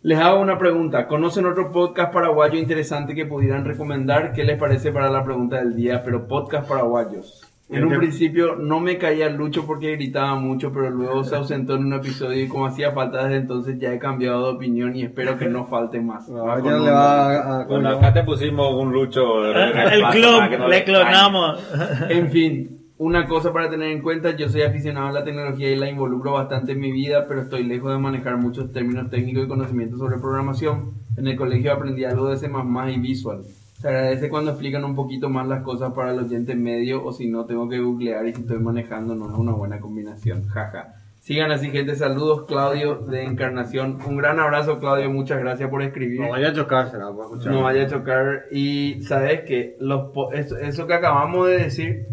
Les 0.00 0.18
hago 0.18 0.40
una 0.40 0.58
pregunta. 0.58 1.08
¿Conocen 1.08 1.44
otro 1.44 1.72
podcast 1.72 2.10
paraguayo 2.10 2.58
interesante 2.58 3.14
que 3.14 3.26
pudieran 3.26 3.66
recomendar? 3.66 4.32
¿Qué 4.32 4.44
les 4.44 4.58
parece 4.58 4.90
para 4.90 5.10
la 5.10 5.22
pregunta 5.22 5.58
del 5.58 5.76
día? 5.76 6.02
Pero 6.02 6.26
podcast 6.26 6.66
paraguayos. 6.66 7.51
En 7.72 7.84
un 7.84 7.98
principio 7.98 8.56
no 8.56 8.80
me 8.80 8.98
caía 8.98 9.28
Lucho 9.30 9.66
porque 9.66 9.92
gritaba 9.96 10.34
mucho, 10.36 10.72
pero 10.72 10.90
luego 10.90 11.24
se 11.24 11.36
ausentó 11.36 11.74
en 11.76 11.86
un 11.86 11.92
episodio 11.94 12.42
y 12.44 12.48
como 12.48 12.66
hacía 12.66 12.92
falta 12.92 13.24
desde 13.24 13.36
entonces 13.38 13.78
ya 13.78 13.92
he 13.92 13.98
cambiado 13.98 14.46
de 14.48 14.56
opinión 14.56 14.94
y 14.96 15.02
espero 15.02 15.36
que 15.38 15.48
no 15.48 15.64
falte 15.66 16.00
más. 16.00 16.28
ahora 16.28 16.62
ya 16.62 16.70
le 16.78 16.90
va 16.90 17.30
a, 17.30 17.60
a- 17.62 17.64
Bueno, 17.64 17.88
acá 17.90 18.12
te 18.12 18.22
pusimos 18.24 18.74
un 18.74 18.92
lucho. 18.92 19.44
El 19.46 20.02
clon, 20.12 20.50
que 20.50 20.58
no 20.58 20.68
le 20.68 20.84
clonamos. 20.84 21.60
En 22.08 22.30
fin, 22.30 22.78
una 22.98 23.26
cosa 23.26 23.52
para 23.52 23.68
tener 23.70 23.90
en 23.90 24.00
cuenta, 24.02 24.36
yo 24.36 24.48
soy 24.48 24.62
aficionado 24.62 25.08
a 25.08 25.12
la 25.12 25.24
tecnología 25.24 25.70
y 25.70 25.76
la 25.76 25.88
involucro 25.88 26.32
bastante 26.34 26.72
en 26.72 26.80
mi 26.80 26.92
vida, 26.92 27.26
pero 27.26 27.42
estoy 27.42 27.64
lejos 27.64 27.90
de 27.90 27.98
manejar 27.98 28.36
muchos 28.36 28.70
términos 28.72 29.10
técnicos 29.10 29.44
y 29.44 29.48
conocimientos 29.48 29.98
sobre 29.98 30.18
programación. 30.18 30.92
En 31.16 31.26
el 31.26 31.36
colegio 31.36 31.72
aprendí 31.72 32.04
algo 32.04 32.28
de 32.28 32.36
C++ 32.36 32.48
y 32.48 32.98
Visual. 33.00 33.40
Se 33.82 33.88
agradece 33.88 34.28
cuando 34.28 34.52
explican 34.52 34.84
un 34.84 34.94
poquito 34.94 35.28
más 35.28 35.46
las 35.48 35.62
cosas 35.62 35.92
para 35.92 36.12
el 36.12 36.20
oyente 36.20 36.54
medio 36.54 37.04
o 37.04 37.12
si 37.12 37.28
no 37.28 37.44
tengo 37.46 37.68
que 37.68 37.80
googlear 37.80 38.26
y 38.28 38.32
si 38.34 38.40
estoy 38.42 38.58
manejando 38.60 39.14
no 39.16 39.28
es 39.28 39.36
una 39.36 39.52
buena 39.52 39.80
combinación. 39.80 40.44
Jaja. 40.46 40.94
Sigan 41.20 41.50
así 41.52 41.70
gente, 41.70 41.94
saludos 41.96 42.46
Claudio 42.46 42.96
de 42.96 43.24
Encarnación. 43.24 43.98
Un 44.06 44.16
gran 44.16 44.38
abrazo 44.40 44.78
Claudio, 44.78 45.10
muchas 45.10 45.40
gracias 45.40 45.68
por 45.68 45.82
escribir. 45.82 46.20
No 46.20 46.30
vaya 46.30 46.48
a 46.48 46.52
chocarse, 46.52 46.96
¿no? 46.98 47.12
Para 47.16 47.28
escuchar. 47.28 47.52
No 47.52 47.62
vaya 47.62 47.82
a 47.82 47.86
chocar. 47.88 48.42
Y 48.52 49.02
sabes 49.02 49.40
que 49.42 49.76
los 49.80 50.10
po- 50.12 50.32
eso, 50.32 50.56
eso 50.58 50.86
que 50.86 50.94
acabamos 50.94 51.48
de 51.48 51.58
decir 51.58 52.06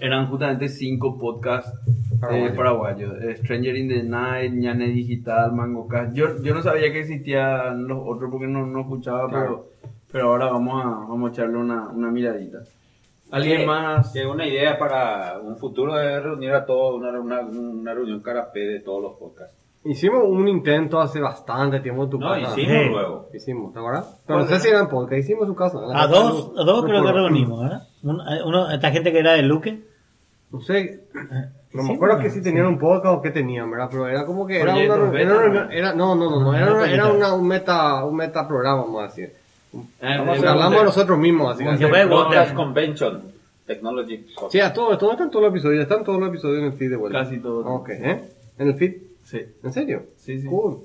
eran 0.00 0.26
justamente 0.28 0.68
cinco 0.68 1.18
podcasts 1.18 1.72
eh, 1.88 2.18
Paraguayos. 2.20 2.56
paraguayos. 2.56 3.22
Eh, 3.22 3.36
Stranger 3.38 3.76
in 3.76 3.88
the 3.88 4.02
Night, 4.02 4.52
Ñane 4.52 4.88
Digital, 4.88 5.52
Mangocast. 5.52 6.14
Yo, 6.14 6.42
yo 6.42 6.54
no 6.54 6.62
sabía 6.62 6.92
que 6.92 7.00
existían 7.00 7.88
los 7.88 7.98
otros 8.04 8.30
porque 8.30 8.46
no, 8.46 8.66
no 8.66 8.80
escuchaba, 8.82 9.28
Claro. 9.28 9.66
pero, 9.79 9.79
pero 10.12 10.28
ahora 10.28 10.46
vamos 10.50 10.84
a, 10.84 10.88
vamos 10.88 11.30
a 11.30 11.32
echarle 11.32 11.56
una, 11.58 11.88
una 11.88 12.10
miradita. 12.10 12.58
¿Alguien 13.32 13.64
más? 13.66 14.12
que 14.12 14.26
una 14.26 14.44
idea 14.46 14.76
para 14.78 15.38
un 15.40 15.56
futuro 15.56 15.98
es 16.00 16.22
reunir 16.22 16.52
a 16.52 16.66
todos, 16.66 17.00
una, 17.00 17.10
una, 17.20 17.40
una 17.42 17.94
reunión 17.94 18.20
carapé 18.20 18.60
de 18.60 18.80
todos 18.80 19.00
los 19.02 19.12
podcasts. 19.14 19.54
Hicimos 19.84 20.24
un 20.26 20.46
intento 20.48 21.00
hace 21.00 21.20
bastante 21.20 21.80
tiempo 21.80 22.04
en 22.04 22.10
tu 22.10 22.18
No, 22.18 22.28
casa. 22.28 22.40
hicimos 22.60 22.82
Sí. 22.82 22.88
luego. 22.90 23.28
Hicimos, 23.32 23.72
¿te 23.72 23.78
acuerdas? 23.78 24.20
Pero 24.26 24.40
no 24.40 24.46
sé 24.46 24.58
si 24.60 24.68
era 24.68 24.80
en 24.80 24.88
podcast, 24.88 25.20
hicimos 25.20 25.42
en 25.44 25.48
su 25.48 25.54
casa. 25.54 25.78
A 25.94 26.06
de 26.06 26.12
dos, 26.12 26.52
a 26.58 26.64
dos 26.64 26.84
creo 26.84 27.02
que 27.04 27.12
reunimos, 27.12 27.62
¿verdad? 27.62 27.82
Eh, 28.02 28.42
uno, 28.44 28.70
esta 28.70 28.90
gente 28.90 29.12
que 29.12 29.20
era 29.20 29.32
de 29.32 29.42
Luque. 29.42 29.84
No 30.50 30.60
sé, 30.60 31.04
no 31.72 31.82
me 31.84 31.94
acuerdo 31.94 32.18
que 32.18 32.28
si 32.30 32.42
tenían 32.42 32.66
un 32.66 32.78
podcast 32.78 33.18
o 33.18 33.22
qué 33.22 33.30
tenían, 33.30 33.70
¿verdad? 33.70 33.86
Pero 33.90 34.08
era 34.08 34.26
como 34.26 34.44
que 34.46 34.60
era 34.60 34.74
una, 34.74 34.82
era 35.20 35.48
¿no? 35.48 35.70
era- 35.70 35.94
no, 35.94 36.14
no, 36.16 36.28
no, 36.28 36.40
no, 36.40 36.54
era, 36.54 36.74
una- 36.74 36.92
era 36.92 37.06
una- 37.12 37.32
un 37.34 37.46
meta, 37.46 38.04
un 38.04 38.16
meta 38.16 38.46
programa, 38.48 38.82
vamos 38.82 39.00
a 39.00 39.06
decir. 39.06 39.32
Eh, 39.72 39.78
eh, 40.00 40.46
hablamos 40.46 40.78
de 40.78 40.84
nosotros 40.84 41.18
mismos, 41.18 41.54
así 41.54 41.64
que. 41.78 42.06
Podcast. 42.06 42.54
Convention 42.54 43.22
Technology. 43.66 44.26
Sí, 44.50 44.60
a 44.60 44.72
todo, 44.72 44.96
todo 44.98 45.12
están 45.12 45.30
todos 45.30 45.44
los 45.44 45.52
episodios, 45.52 45.82
están 45.82 46.04
todos 46.04 46.18
los 46.18 46.28
episodios 46.28 46.60
en 46.60 46.64
el 46.66 46.72
feed 46.72 46.90
de 46.90 46.96
vuelta. 46.96 47.20
Casi 47.20 47.38
todos. 47.38 47.64
Ok, 47.66 47.90
¿eh? 47.90 48.24
¿En 48.58 48.68
el 48.68 48.74
feed? 48.74 48.94
Sí. 49.24 49.40
¿En 49.62 49.72
serio? 49.72 50.06
Sí, 50.16 50.40
sí. 50.40 50.48
Cool. 50.48 50.80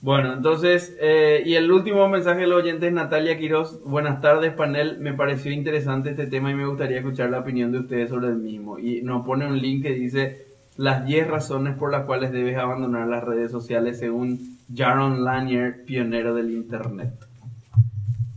Bueno, 0.00 0.34
entonces, 0.34 0.96
eh, 1.00 1.42
y 1.46 1.54
el 1.54 1.70
último 1.72 2.06
mensaje 2.08 2.40
del 2.40 2.52
oyente 2.52 2.88
es 2.88 2.92
Natalia 2.92 3.38
Quiroz. 3.38 3.82
Buenas 3.84 4.20
tardes, 4.20 4.52
panel. 4.52 4.98
Me 4.98 5.14
pareció 5.14 5.52
interesante 5.52 6.10
este 6.10 6.26
tema 6.26 6.50
y 6.50 6.54
me 6.54 6.66
gustaría 6.66 6.98
escuchar 6.98 7.30
la 7.30 7.38
opinión 7.38 7.72
de 7.72 7.78
ustedes 7.78 8.10
sobre 8.10 8.28
el 8.28 8.36
mismo. 8.36 8.78
Y 8.78 9.02
nos 9.02 9.24
pone 9.24 9.46
un 9.46 9.58
link 9.58 9.82
que 9.82 9.94
dice 9.94 10.46
las 10.76 11.06
10 11.06 11.28
razones 11.28 11.76
por 11.76 11.90
las 11.90 12.04
cuales 12.04 12.30
debes 12.30 12.56
abandonar 12.56 13.08
las 13.08 13.24
redes 13.24 13.50
sociales 13.50 13.98
según 13.98 14.58
Jaron 14.74 15.24
Lanier, 15.24 15.84
pionero 15.84 16.34
del 16.34 16.50
Internet. 16.50 17.25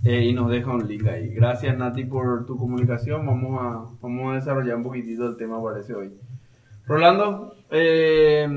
Eh, 0.06 0.26
y 0.26 0.34
nos 0.34 0.50
deja 0.50 0.72
un 0.72 0.88
link 0.88 1.06
ahí. 1.08 1.30
Gracias, 1.34 1.78
Nati, 1.78 2.06
por 2.06 2.46
tu 2.46 2.58
comunicación. 2.58 3.26
Vamos 3.26 3.60
a, 3.62 3.86
vamos 4.02 4.32
a 4.32 4.36
desarrollar 4.36 4.78
un 4.78 4.84
poquitito 4.84 5.28
el 5.28 5.36
tema, 5.38 5.62
parece 5.62 5.94
hoy. 5.94 6.12
Rolando, 6.88 7.54
eh, 7.70 8.48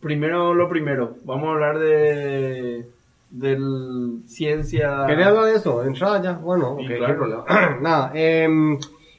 primero 0.00 0.54
lo 0.54 0.68
primero, 0.68 1.16
vamos 1.24 1.48
a 1.48 1.52
hablar 1.52 1.78
de 1.78 2.86
del 3.30 4.20
ciencia. 4.26 5.04
¿Quería 5.06 5.28
hablar 5.28 5.46
de 5.46 5.54
eso? 5.56 5.82
¿Entrada 5.84 6.22
ya? 6.22 6.32
Bueno, 6.34 6.72
ok, 6.74 6.86
claro. 6.98 7.44
Nada, 7.80 8.12
eh, 8.14 8.46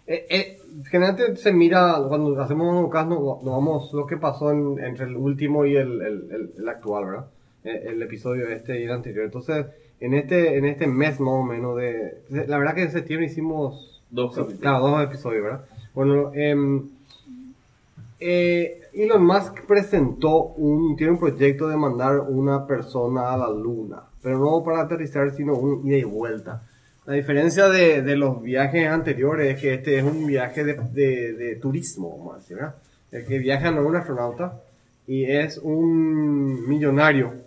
eh, 0.07 0.25
eh, 0.29 0.57
generalmente 0.89 1.35
se 1.35 1.51
mira, 1.51 1.97
cuando 2.07 2.39
hacemos 2.39 2.75
un 2.83 2.89
caso, 2.89 3.09
nos 3.09 3.43
vamos 3.43 3.91
lo 3.93 4.05
que 4.05 4.17
pasó 4.17 4.51
en- 4.51 4.79
entre 4.83 5.05
el 5.05 5.15
último 5.15 5.65
y 5.65 5.75
el, 5.75 6.01
el, 6.01 6.31
el- 6.31 6.51
el 6.59 6.69
actual, 6.69 7.05
¿verdad? 7.05 7.25
Eh, 7.63 7.85
El, 7.87 8.01
episodio 8.03 8.47
este 8.49 8.79
y 8.79 8.83
el 8.83 8.91
anterior. 8.91 9.25
Entonces, 9.25 9.65
en 10.05 10.13
este, 10.13 10.57
en 10.57 10.65
este 10.65 10.87
mes 10.87 11.19
más 11.19 11.33
o 11.33 11.43
menos 11.43 11.77
de... 11.77 12.21
La 12.29 12.57
verdad 12.57 12.75
que 12.75 12.83
en 12.83 12.91
septiembre 12.91 13.27
hicimos 13.27 14.01
Dos 14.09 14.35
capítulos. 14.35 14.59
Claro, 14.61 14.79
dos 14.87 15.03
episodios, 15.03 15.43
¿verdad? 15.43 15.65
Bueno, 15.95 16.31
em, 16.35 16.83
eh, 18.19 18.81
Elon 18.93 19.25
Musk 19.25 19.61
presentó 19.65 20.43
un, 20.57 20.95
tiene 20.95 21.13
un 21.13 21.19
proyecto 21.19 21.67
de 21.67 21.75
mandar 21.77 22.19
una 22.19 22.65
persona 22.67 23.31
a 23.33 23.37
la 23.37 23.49
luna, 23.49 24.03
pero 24.21 24.37
no 24.39 24.63
para 24.63 24.81
aterrizar, 24.81 25.31
sino 25.31 25.55
un 25.55 25.85
ida 25.87 25.97
y 25.97 26.03
vuelta. 26.03 26.61
La 27.05 27.13
diferencia 27.15 27.67
de, 27.67 28.01
de 28.01 28.15
los 28.15 28.41
viajes 28.41 28.87
anteriores 28.87 29.55
es 29.55 29.61
que 29.61 29.73
este 29.73 29.97
es 29.97 30.03
un 30.03 30.25
viaje 30.25 30.63
de, 30.63 30.75
de- 30.75 31.33
de 31.33 31.55
turismo, 31.57 32.17
vamos 32.17 32.35
a 32.35 32.37
decir, 32.37 32.55
¿verdad? 32.57 32.75
El 33.11 33.25
que 33.25 33.39
viaja 33.39 33.71
no 33.71 33.81
es 33.81 33.87
un 33.87 33.95
astronauta 33.95 34.61
y 35.05 35.25
es 35.25 35.57
un 35.57 36.67
millonario 36.69 37.27
Bueno, 37.27 37.43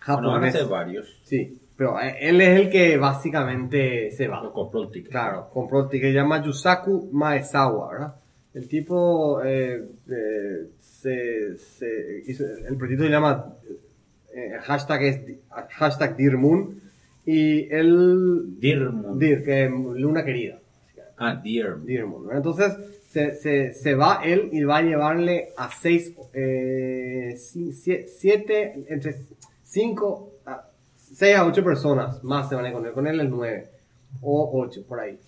japonés. 0.00 0.52
ser 0.52 0.66
varios. 0.66 1.18
Sí, 1.22 1.58
pero 1.76 2.00
eh, 2.00 2.16
él 2.20 2.40
es 2.40 2.58
el 2.60 2.70
que 2.70 2.96
básicamente 2.96 4.10
se 4.10 4.28
va. 4.28 4.42
Lo 4.42 4.52
compró 4.52 4.82
el 4.82 4.90
ticket. 4.90 5.10
Claro, 5.10 5.48
compró 5.52 5.82
el 5.84 5.88
ticket, 5.88 6.10
se 6.10 6.14
llama 6.14 6.42
Yusaku 6.42 7.10
Maezawa, 7.12 7.90
¿verdad? 7.92 8.14
El 8.54 8.68
tipo 8.68 9.42
eh, 9.44 9.82
eh, 10.10 10.68
se, 10.80 11.58
se 11.58 12.22
hizo- 12.26 12.44
el 12.66 12.76
proyecto 12.76 13.04
se 13.04 13.10
llama 13.10 13.54
eh, 14.34 14.52
hashtag 14.62 15.02
es 15.02 15.20
hashtag 15.70 16.16
Dear 16.16 16.36
Moon 16.38 16.80
y 17.26 17.68
él 17.74 18.58
Dirmund. 18.58 19.20
Dear, 19.20 19.42
que 19.42 19.68
luna 19.68 20.24
querida. 20.24 20.58
Ah, 21.18 21.34
Dear. 21.42 21.78
Dearmond, 21.80 22.26
¿verdad? 22.26 22.36
Entonces 22.38 22.76
se, 23.10 23.34
se, 23.34 23.72
se 23.74 23.94
va 23.94 24.20
él 24.24 24.50
y 24.52 24.62
va 24.64 24.78
a 24.78 24.82
llevarle 24.82 25.48
a 25.56 25.70
seis, 25.70 26.14
eh, 26.34 27.34
siete, 27.38 28.84
entre 28.88 29.16
cinco, 29.64 30.32
a, 31.16 31.18
seis 31.18 31.36
a 31.36 31.44
ocho 31.46 31.64
personas 31.64 32.22
más 32.24 32.48
se 32.48 32.54
van 32.54 32.64
a 32.64 32.68
ir 32.68 32.92
con 32.92 33.06
él, 33.06 33.20
el 33.20 33.30
nueve 33.30 33.68
o 34.22 34.50
ocho 34.60 34.82
por 34.86 35.00
ahí, 35.00 35.18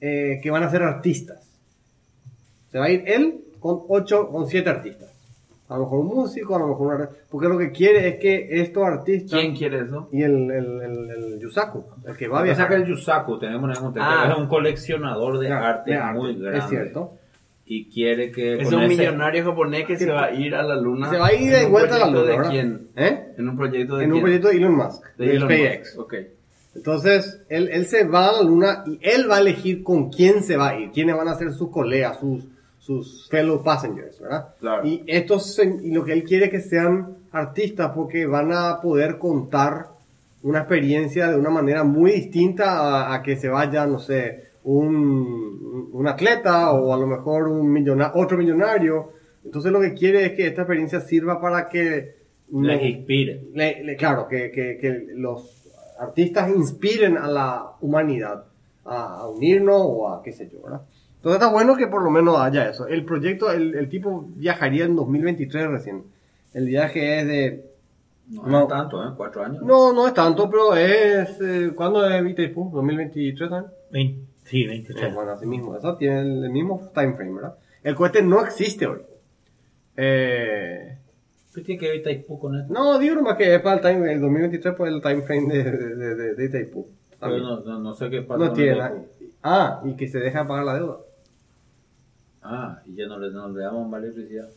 eh, 0.00 0.40
que 0.42 0.50
van 0.50 0.62
a 0.62 0.70
ser 0.70 0.82
artistas. 0.82 1.46
Se 2.70 2.78
va 2.78 2.86
a 2.86 2.90
ir 2.90 3.04
él 3.06 3.40
con 3.60 3.82
ocho, 3.88 4.28
con 4.28 4.46
siete 4.48 4.70
artistas. 4.70 5.08
A 5.68 5.74
lo 5.76 5.84
mejor 5.84 6.00
un 6.00 6.06
músico, 6.08 6.54
a 6.54 6.58
lo 6.58 6.68
mejor 6.68 6.86
un 6.86 6.92
artista, 7.02 7.24
porque 7.30 7.48
lo 7.48 7.56
que 7.56 7.70
quiere 7.72 8.08
es 8.08 8.16
que 8.16 8.60
estos 8.60 8.84
artistas 8.84 9.40
¿Quién 9.40 9.54
quiere 9.56 9.80
eso? 9.82 10.08
y 10.12 10.22
el, 10.22 10.50
el, 10.50 10.82
el, 10.82 11.10
el 11.10 11.40
Yusaku, 11.40 11.84
el 12.06 12.16
que 12.16 12.28
va 12.28 12.40
a 12.40 12.42
viajar. 12.42 12.64
es 12.64 12.68
que 12.76 12.82
el 12.82 12.88
Yusaku, 12.88 13.38
tenemos 13.38 13.70
en 13.76 13.82
contexto, 13.84 14.10
Ah. 14.10 14.28
es 14.32 14.38
un 14.38 14.48
coleccionador 14.48 15.38
de 15.38 15.46
Claro, 15.46 15.64
arte 15.64 15.90
de 15.92 15.96
arte, 15.96 16.18
muy 16.18 16.34
grande. 16.36 16.58
Es 16.58 16.64
cierto. 16.68 17.12
Y 17.64 17.88
quiere 17.90 18.30
que. 18.32 18.54
Es 18.60 18.72
un 18.72 18.82
ese- 18.82 18.88
millonario 18.96 19.44
japonés 19.44 19.86
que 19.86 19.96
se 19.96 20.10
va 20.10 20.24
a 20.26 20.32
ir 20.34 20.54
a 20.54 20.62
la 20.62 20.76
luna. 20.76 21.08
Se 21.10 21.16
va 21.18 21.28
a 21.28 21.32
ir 21.34 21.52
¿En 21.54 21.60
de 21.60 21.66
vuelta 21.66 21.96
a 21.96 21.98
la 22.00 22.06
luna, 22.06 22.20
¿De 22.22 22.36
¿verdad? 22.36 22.50
quién? 22.50 22.88
¿Eh? 22.96 23.32
En 23.38 23.48
un 23.48 23.56
proyecto 23.56 23.96
de 23.96 24.04
En 24.04 24.12
un 24.12 24.20
proyecto 24.20 24.48
de 24.48 24.56
Elon 24.56 24.74
Musk, 24.76 25.02
de 25.16 25.26
de 25.26 25.36
Elon 25.36 25.48
SpaceX. 25.48 25.96
Musk. 25.96 25.98
Ok. 26.06 26.14
Entonces, 26.74 27.40
él, 27.48 27.68
él 27.70 27.84
se 27.86 28.04
va 28.04 28.28
a 28.30 28.32
la 28.32 28.42
luna 28.42 28.82
y 28.86 28.98
él 29.02 29.30
va 29.30 29.36
a 29.36 29.40
elegir 29.40 29.82
con 29.82 30.10
quién 30.10 30.42
se 30.42 30.56
va 30.56 30.70
a 30.70 30.78
ir, 30.80 30.90
quiénes 30.90 31.16
van 31.16 31.28
a 31.28 31.34
ser 31.34 31.52
sus 31.52 31.70
colegas, 31.70 32.18
sus, 32.18 32.44
sus 32.78 33.28
fellow 33.30 33.62
passengers, 33.62 34.18
¿verdad? 34.20 34.48
Claro. 34.58 34.86
Y, 34.86 35.04
estos, 35.06 35.58
y 35.58 35.92
lo 35.92 36.02
que 36.04 36.14
él 36.14 36.24
quiere 36.24 36.46
es 36.46 36.50
que 36.50 36.60
sean 36.60 37.16
artistas 37.30 37.92
porque 37.94 38.24
van 38.26 38.52
a 38.52 38.80
poder 38.80 39.18
contar 39.18 39.88
una 40.42 40.60
experiencia 40.60 41.28
de 41.30 41.36
una 41.38 41.50
manera 41.50 41.84
muy 41.84 42.10
distinta 42.12 42.78
a, 42.78 43.14
a 43.14 43.22
que 43.22 43.36
se 43.36 43.48
vaya, 43.48 43.86
no 43.86 43.98
sé, 43.98 44.51
un, 44.64 45.88
un 45.92 46.06
atleta 46.08 46.72
o 46.72 46.92
a 46.92 46.96
lo 46.96 47.06
mejor 47.06 47.48
un 47.48 47.70
millona- 47.72 48.12
otro 48.14 48.36
millonario. 48.38 49.12
Entonces 49.44 49.72
lo 49.72 49.80
que 49.80 49.94
quiere 49.94 50.24
es 50.26 50.32
que 50.32 50.46
esta 50.46 50.62
experiencia 50.62 51.00
sirva 51.00 51.40
para 51.40 51.68
que... 51.68 52.20
Les 52.52 52.80
no- 52.80 52.86
inspire. 52.86 53.44
le- 53.54 53.82
le- 53.84 53.96
claro, 53.96 54.28
que, 54.28 54.50
que- 54.50 54.76
que 54.78 55.06
los 55.14 55.66
artistas 55.98 56.50
inspiren 56.54 57.16
a 57.16 57.26
la 57.28 57.72
humanidad 57.80 58.44
a, 58.84 59.20
a 59.20 59.28
unirnos 59.28 59.80
o 59.80 60.08
a 60.12 60.22
qué 60.22 60.32
sé 60.32 60.48
yo, 60.52 60.60
¿verdad? 60.62 60.82
Entonces 61.16 61.40
está 61.40 61.52
bueno 61.52 61.76
que 61.76 61.86
por 61.86 62.02
lo 62.02 62.10
menos 62.10 62.36
haya 62.38 62.68
eso. 62.68 62.86
El 62.88 63.04
proyecto, 63.04 63.50
el, 63.50 63.74
el 63.76 63.88
tipo 63.88 64.26
viajaría 64.36 64.84
en 64.84 64.96
2023 64.96 65.68
recién. 65.68 66.02
El 66.52 66.66
viaje 66.66 67.20
es 67.20 67.26
de... 67.26 67.64
No, 68.28 68.42
No. 68.46 68.62
es 68.62 68.68
tanto, 68.68 69.02
¿eh? 69.04 69.08
Cuatro 69.16 69.44
años. 69.44 69.62
No, 69.62 69.92
no 69.92 70.06
es 70.08 70.14
tanto, 70.14 70.50
pero 70.50 70.74
es... 70.76 71.40
Eh, 71.40 71.72
¿Cuándo 71.74 72.04
es 72.08 72.24
Itaipú? 72.28 72.70
¿2023 72.72 73.38
también? 73.48 73.72
Vein- 73.90 74.26
sí, 74.52 74.66
23. 74.66 75.14
Bueno, 75.14 75.32
así 75.32 75.46
mismo. 75.46 75.74
Eso 75.76 75.96
tiene 75.96 76.20
el, 76.20 76.50
mismo 76.50 76.90
time 76.94 77.14
frame, 77.14 77.32
¿verdad? 77.32 77.54
El 77.82 77.94
cohete 77.94 78.22
no 78.22 78.44
existe 78.44 78.86
hoy. 78.86 79.00
Eh, 79.96 80.98
¿Qué 81.54 81.60
tiene 81.62 81.80
que 81.80 81.88
ver 81.88 81.96
Itaipú 81.96 82.38
con 82.38 82.58
esto? 82.60 82.72
no, 82.72 82.98
digo 82.98 83.14
nomás 83.14 83.36
que 83.36 83.54
es 83.54 83.60
para 83.62 83.76
el, 83.76 83.80
time, 83.82 84.12
el 84.12 84.20
2023 84.20 84.74
pues 84.76 84.92
el 84.92 85.00
time 85.02 85.22
frame 85.22 85.52
de, 85.54 85.64
de, 85.64 85.94
de, 85.96 86.14
de- 86.14 86.34
de 86.34 86.44
Itaipú. 86.44 86.86
Pero 87.18 87.38
no, 87.38 87.60
no, 87.60 87.78
no 87.78 87.94
sé 87.94 88.10
qué 88.10 88.20
pasa. 88.22 88.44
No 88.44 88.52
tiene 88.52 88.76
nada. 88.76 88.94
Ah, 89.42 89.80
y 89.84 89.94
que 89.94 90.06
se 90.08 90.18
deja 90.18 90.46
pagar 90.46 90.64
la 90.66 90.74
deuda. 90.74 90.96
Ah, 92.42 92.80
y 92.86 92.94
ya 92.94 93.06
no 93.06 93.18
le, 93.18 93.30
no 93.30 93.48
le 93.48 93.62
damos 93.62 93.88
más 93.88 94.02
electricidad. 94.02 94.48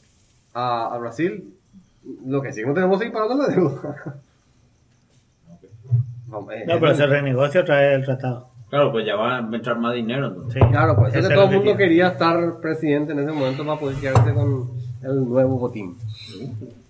A, 0.54 0.94
a 0.94 0.98
Brasil, 0.98 1.54
lo 2.26 2.42
que 2.42 2.52
sí, 2.52 2.64
no 2.66 2.74
tenemos 2.74 3.00
que 3.00 3.08
ir 3.08 3.14
pagando 3.14 3.48
la 3.48 3.54
deuda. 3.54 4.16
Vamos, 6.28 6.54
eh, 6.54 6.66
No, 6.68 6.80
pero 6.80 6.96
se 6.96 7.06
renegocia 7.06 7.62
otra 7.62 7.80
vez 7.82 7.96
el 8.00 8.04
tratado. 8.06 8.50
Claro, 8.76 8.92
pues 8.92 9.06
ya 9.06 9.16
va 9.16 9.38
a 9.38 9.40
entrar 9.40 9.80
más 9.80 9.94
dinero 9.94 10.28
entonces. 10.28 10.62
Sí. 10.62 10.70
Claro, 10.70 10.98
pues 10.98 11.14
es 11.14 11.20
Eso 11.20 11.30
que 11.30 11.34
es 11.34 11.40
todo 11.40 11.46
lo 11.46 11.52
el 11.54 11.60
que 11.60 11.66
mundo 11.66 11.78
quería 11.78 12.08
estar 12.10 12.60
presidente 12.60 13.14
en 13.14 13.20
ese 13.20 13.32
momento 13.32 13.66
para 13.66 13.80
poder 13.80 13.96
quedarse 13.98 14.34
con 14.34 14.70
el 15.02 15.30
nuevo 15.30 15.58
botín. 15.60 15.96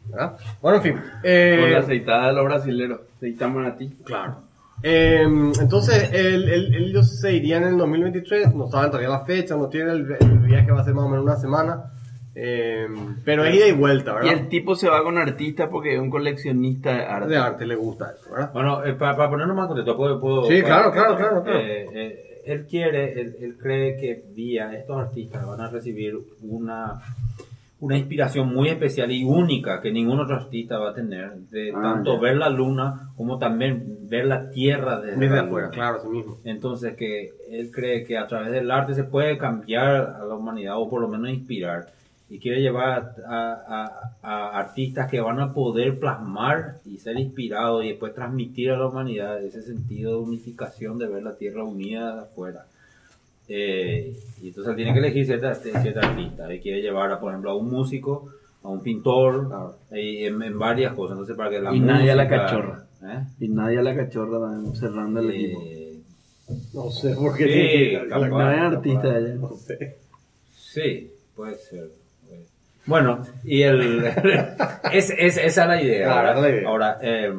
¿Verdad? 0.10 0.34
Bueno, 0.64 0.78
en 0.78 0.84
fin. 0.84 0.96
eh, 1.24 1.58
Con 1.62 1.72
la 1.74 1.78
aceitada 1.80 2.28
de 2.28 2.34
los 2.34 2.46
brasileros. 2.46 3.00
Aceitamos 3.18 3.68
a 3.68 3.76
ti. 3.76 3.92
Claro. 4.04 4.38
Eh, 4.82 5.22
entonces, 5.62 6.10
el- 6.12 6.50
el- 6.50 6.74
ellos 6.76 7.20
se 7.20 7.34
irían 7.34 7.62
en 7.64 7.70
el 7.70 7.78
2023, 7.78 8.56
no 8.56 8.68
saben 8.68 8.90
todavía 8.90 9.10
la 9.10 9.20
fecha, 9.20 9.56
no 9.56 9.68
tienen 9.68 9.90
el, 9.90 10.18
el 10.20 10.40
viaje, 10.40 10.72
va 10.72 10.82
a 10.82 10.86
ser 10.86 10.96
más 10.96 11.06
o 11.06 11.10
menos 11.10 11.24
una 11.24 11.36
semana. 11.38 11.84
Eh, 12.38 12.86
pero 13.24 13.46
es 13.46 13.56
ida 13.56 13.68
y 13.68 13.72
vuelta, 13.72 14.12
Y 14.12 14.16
¿verdad? 14.16 14.34
el 14.34 14.50
tipo 14.50 14.76
se 14.76 14.90
va 14.90 15.02
con 15.04 15.18
artistas 15.18 15.70
porque 15.72 15.94
es 15.96 16.00
un 16.02 16.10
coleccionista 16.10 16.94
de 16.94 17.04
arte. 17.04 17.30
de 17.30 17.38
arte 17.38 17.66
le 17.66 17.76
gusta 17.76 18.14
eso, 18.20 18.30
¿verdad? 18.32 18.52
Bueno, 18.54 18.84
eh, 18.86 18.94
para, 18.94 19.16
para 19.16 19.30
ponernos 19.30 19.56
más 19.56 19.68
contexto, 19.68 19.96
puedo, 19.96 20.20
puedo- 20.20 20.44
Sí, 20.46 20.62
claro, 20.62 20.92
claro, 20.92 21.16
claro, 21.16 21.44
claro. 21.44 21.60
Eh, 21.60 21.88
eh, 21.94 22.42
él 22.46 22.66
quiere, 22.68 23.20
él, 23.22 23.36
él 23.40 23.58
cree 23.58 23.96
que 23.98 24.24
vía 24.36 24.74
estos 24.76 24.98
artistas 25.00 25.46
van 25.48 25.62
a 25.62 25.70
recibir 25.70 26.16
una, 26.42 27.00
una 27.80 27.98
inspiración 27.98 28.54
muy 28.54 28.68
especial 28.70 29.12
y 29.12 29.24
única 29.24 29.80
que 29.82 29.92
ningún 29.92 30.20
otro 30.20 30.36
artista 30.36 30.78
va 30.78 30.90
a 30.90 30.94
tener, 30.94 31.36
de 31.52 31.72
Ah, 31.74 31.80
tanto 31.82 32.16
ya. 32.16 32.22
ver 32.22 32.36
la 32.38 32.50
luna 32.50 33.12
como 33.16 33.40
también 33.40 33.98
ver 34.10 34.26
la 34.26 34.50
tierra 34.52 35.00
desde, 35.00 35.20
Desde 35.20 35.36
la 35.38 35.42
afuera, 35.44 35.68
luna. 35.68 35.76
claro, 35.76 35.98
así 36.00 36.08
mismo. 36.10 36.38
Entonces 36.44 36.96
que 36.96 37.32
él 37.50 37.72
cree 37.72 38.04
que 38.04 38.18
a 38.18 38.28
través 38.28 38.52
del 38.52 38.70
arte 38.70 38.94
se 38.94 39.06
puede 39.06 39.38
cambiar 39.38 40.18
a 40.22 40.26
la 40.26 40.36
humanidad 40.36 40.76
o 40.78 40.90
por 40.90 41.02
lo 41.02 41.08
menos 41.08 41.30
inspirar. 41.30 41.88
Y 42.30 42.40
quiere 42.40 42.60
llevar 42.62 43.16
a, 43.28 43.52
a- 43.68 44.18
a 44.24 44.60
artistas 44.60 45.10
que 45.10 45.22
van 45.22 45.40
a 45.40 45.54
poder 45.54 46.00
plasmar 46.00 46.80
y 46.86 46.98
ser 46.98 47.20
inspirados 47.20 47.86
y 47.86 47.90
después 47.90 48.16
transmitir 48.16 48.72
a 48.72 48.78
la 48.78 48.88
humanidad 48.88 49.44
ese 49.44 49.62
sentido 49.62 50.12
de 50.14 50.18
unificación 50.30 50.98
de 50.98 51.08
ver 51.08 51.22
la 51.24 51.36
tierra 51.36 51.64
unida 51.64 52.16
de 52.16 52.22
afuera. 52.22 52.66
Eh, 53.48 54.18
y 54.42 54.48
entonces 54.48 54.72
él 54.72 54.76
tiene 54.76 54.94
que 54.94 55.00
elegir 55.00 55.26
cierta, 55.28 55.54
cierta 55.54 56.00
artista. 56.00 56.52
Y 56.52 56.60
quiere 56.62 56.82
llevar, 56.82 57.12
a, 57.12 57.20
por 57.20 57.32
ejemplo, 57.32 57.52
a 57.52 57.56
un 57.56 57.70
músico, 57.70 58.30
a 58.64 58.70
un 58.70 58.82
pintor, 58.82 59.48
Claro. 59.48 59.76
y 59.92 60.24
en, 60.26 60.42
en 60.42 60.58
varias 60.58 60.94
cosas. 60.94 61.12
Entonces 61.14 61.38
para 61.38 61.52
que 61.52 61.60
la 61.62 61.76
Y 61.76 61.80
nadie 61.80 62.10
a 62.12 62.16
la 62.16 62.24
música- 62.24 62.46
cachorra. 62.46 62.86
¿eh? 63.04 63.24
Y 63.40 63.48
nadie 63.50 63.78
a 63.78 63.84
la 63.84 63.96
cachorra 63.96 64.40
también 64.40 64.76
cerrando 64.76 65.20
el 65.20 65.30
equipo. 65.30 65.62
Eh, 65.64 66.00
No 66.74 66.90
sé 66.90 67.14
por 67.16 67.38
qué 67.38 67.44
Sí, 67.46 67.52
tiene 67.52 67.70
que- 68.04 68.08
capaz. 68.10 68.20
La 68.30 68.50
gran 68.52 68.74
artista 68.74 69.02
capaz. 69.04 69.14
de 69.14 69.20
ella. 69.22 69.36
No 69.36 69.56
sé. 69.58 69.98
Sí, 70.52 71.12
puede 71.36 71.56
ser. 71.56 71.92
Bueno, 72.86 73.22
y 73.44 73.64
el 73.64 74.06
es, 74.94 75.10
es- 75.18 75.38
esa 75.38 75.64
es 75.64 75.68
la 75.68 75.82
idea. 75.82 76.06
Claro, 76.08 76.28
¿verdad? 76.28 76.38
es 76.38 76.42
la 76.44 76.50
idea. 76.60 76.70
Ahora, 76.70 76.98
eh, 77.02 77.34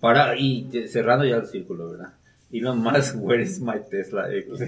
para, 0.00 0.36
y 0.36 0.68
cerrando 0.88 1.24
ya 1.24 1.36
el 1.36 1.46
círculo, 1.46 1.90
¿verdad? 1.90 2.08
Elon 2.52 2.78
Musk, 2.78 3.16
where 3.18 3.42
is 3.42 3.60
my 3.60 3.74
Tesla 3.90 4.26
X? 4.32 4.60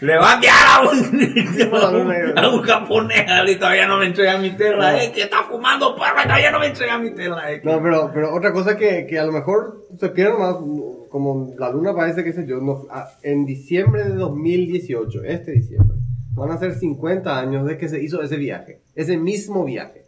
Le 0.00 0.16
va 0.16 0.30
a 0.30 0.34
enviar 0.34 0.54
a 0.64 0.80
un, 0.82 1.74
a 1.74 1.88
un, 1.90 2.38
a 2.38 2.48
un 2.48 2.62
japonés 2.62 3.26
y 3.48 3.56
todavía 3.56 3.86
no 3.88 3.98
me 3.98 4.06
entrega 4.06 4.38
mi 4.38 4.50
Tesla 4.50 5.02
X. 5.04 5.24
Está 5.24 5.42
fumando 5.44 5.94
perro 5.96 6.20
y 6.20 6.22
todavía 6.24 6.50
no 6.52 6.60
me 6.60 6.66
entrega 6.66 6.98
mi 6.98 7.10
Tesla 7.14 7.52
X. 7.52 7.64
No, 7.64 7.82
pero, 7.82 8.10
pero 8.14 8.34
otra 8.34 8.52
cosa 8.52 8.76
que, 8.76 9.06
que 9.06 9.18
a 9.18 9.24
lo 9.24 9.32
mejor 9.32 9.86
se 9.98 10.08
pierde 10.10 10.38
más, 10.38 10.56
como 11.10 11.52
la 11.58 11.70
luna 11.70 11.94
parece, 11.94 12.22
qué 12.24 12.32
sé 12.32 12.46
yo, 12.46 12.56
no- 12.60 12.86
a- 12.90 13.10
en 13.22 13.44
diciembre 13.44 14.04
de 14.04 14.14
2018, 14.14 15.24
este 15.24 15.52
diciembre, 15.52 15.96
van 16.36 16.50
a 16.52 16.58
ser 16.58 16.74
50 16.74 17.38
años 17.38 17.66
de 17.66 17.76
que 17.78 17.88
se 17.88 18.02
hizo 18.02 18.22
ese 18.22 18.36
viaje, 18.36 18.80
ese 18.94 19.16
mismo 19.16 19.64
viaje. 19.64 20.04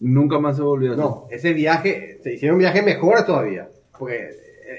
Nunca 0.00 0.38
más 0.40 0.56
se 0.56 0.62
volvió 0.62 0.90
a 0.90 0.94
hacer. 0.94 1.04
No, 1.04 1.26
ese 1.30 1.52
viaje, 1.52 2.18
se 2.22 2.34
hicieron 2.34 2.58
viajes 2.58 2.84
mejores 2.84 3.24
todavía, 3.26 3.68
porque 3.98 4.30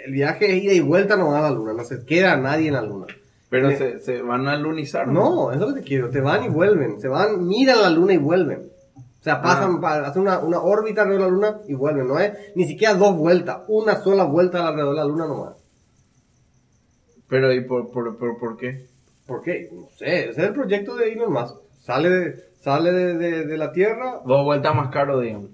el 0.05 0.11
viaje 0.11 0.57
es 0.57 0.63
ida 0.63 0.73
y 0.73 0.81
vuelta 0.81 1.15
no 1.15 1.29
va 1.29 1.39
a 1.39 1.41
la 1.43 1.51
luna, 1.51 1.73
no 1.73 1.83
se 1.85 2.03
queda 2.05 2.35
nadie 2.35 2.67
en 2.67 2.73
la 2.73 2.81
luna. 2.81 3.05
Pero 3.49 3.69
Eh, 3.69 3.77
se, 3.77 3.99
se 3.99 4.21
van 4.21 4.47
a 4.47 4.57
lunizar. 4.57 5.07
No, 5.07 5.51
eso 5.51 5.63
es 5.63 5.69
lo 5.69 5.75
que 5.75 5.81
quiero. 5.83 6.09
Te 6.09 6.19
van 6.19 6.43
y 6.43 6.49
vuelven. 6.49 6.99
Se 6.99 7.07
van, 7.07 7.47
miran 7.47 7.81
la 7.81 7.89
luna 7.91 8.13
y 8.13 8.17
vuelven. 8.17 8.71
O 8.97 9.23
sea, 9.23 9.41
pasan, 9.41 9.79
pa- 9.79 10.05
hacen 10.05 10.23
una, 10.23 10.39
una 10.39 10.59
órbita 10.61 11.03
alrededor 11.03 11.25
de 11.25 11.31
la 11.31 11.35
luna 11.35 11.61
y 11.67 11.73
vuelven. 11.75 12.07
No 12.07 12.19
es 12.19 12.33
ni 12.55 12.65
siquiera 12.65 12.95
dos 12.95 13.15
vueltas. 13.15 13.59
Una 13.67 13.95
sola 14.01 14.23
vuelta 14.25 14.67
alrededor 14.67 14.95
de 14.95 14.99
la 15.01 15.05
luna 15.07 15.27
nomás. 15.27 15.53
Pero 17.27 17.53
¿y 17.53 17.61
por, 17.61 17.91
por, 17.91 18.17
por, 18.17 18.37
por 18.39 18.57
qué? 18.57 18.87
¿Por 19.25 19.41
qué? 19.41 19.69
No 19.71 19.87
sé. 19.97 20.29
Ese 20.29 20.29
es 20.31 20.37
el 20.47 20.53
proyecto 20.53 20.95
de 20.95 21.11
Elon 21.13 21.33
Musk. 21.33 21.55
Sale 21.81 22.09
de, 22.09 22.35
sale 22.61 22.91
de, 22.91 23.13
de- 23.15 23.45
de 23.45 23.57
la 23.57 23.71
Tierra 23.71 24.21
Dos 24.25 24.43
vueltas 24.43 24.75
más 24.75 24.89
caro, 24.91 25.19
digamos. 25.19 25.49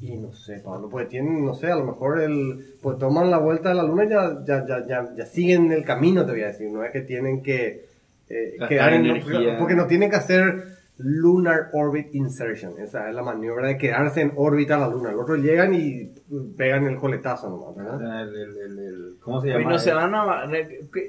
y 0.00 0.16
no 0.16 0.32
sé, 0.34 0.58
Pablo, 0.62 0.88
pues 0.90 1.08
tienen, 1.08 1.44
no 1.44 1.54
sé, 1.54 1.68
a 1.70 1.76
lo 1.76 1.84
mejor 1.86 2.20
el, 2.20 2.74
pues 2.82 2.98
toman 2.98 3.30
la 3.30 3.38
vuelta 3.38 3.70
de 3.70 3.74
la 3.76 3.82
luna 3.84 4.04
y 4.04 4.08
ya, 4.10 4.38
ya, 4.46 4.66
ya, 4.66 4.86
ya, 4.86 5.08
ya 5.16 5.26
siguen 5.26 5.72
el 5.72 5.84
camino, 5.84 6.26
te 6.26 6.32
voy 6.32 6.42
a 6.42 6.48
decir. 6.48 6.70
No 6.70 6.84
es 6.84 6.90
que 6.92 7.00
tienen 7.00 7.42
que 7.42 7.86
eh, 8.28 8.56
quedar 8.68 8.92
en 8.92 9.06
energía. 9.06 9.56
porque 9.58 9.74
no 9.74 9.86
tienen 9.86 10.10
que 10.10 10.16
hacer 10.16 10.64
Lunar 10.98 11.70
Orbit 11.72 12.14
Insertion. 12.14 12.74
Esa 12.78 13.08
es 13.08 13.14
la 13.14 13.22
maniobra 13.22 13.66
de 13.68 13.76
quedarse 13.78 14.20
en 14.20 14.32
órbita 14.36 14.76
a 14.76 14.78
la 14.78 14.88
luna. 14.88 15.10
Los 15.10 15.22
otros 15.22 15.38
llegan 15.40 15.74
y 15.74 16.12
pegan 16.56 16.86
el 16.86 16.96
coletazo 16.96 17.50
nomás, 17.50 17.74
¿verdad? 17.76 18.22
El- 18.22 18.28
el- 18.36 18.56
el- 18.56 18.78
el- 18.78 19.16
¿Cómo 19.20 19.40
se 19.40 19.48
llama? 19.48 19.70
no 19.70 19.78
se 19.78 19.92
van 19.92 20.14
a... 20.14 20.48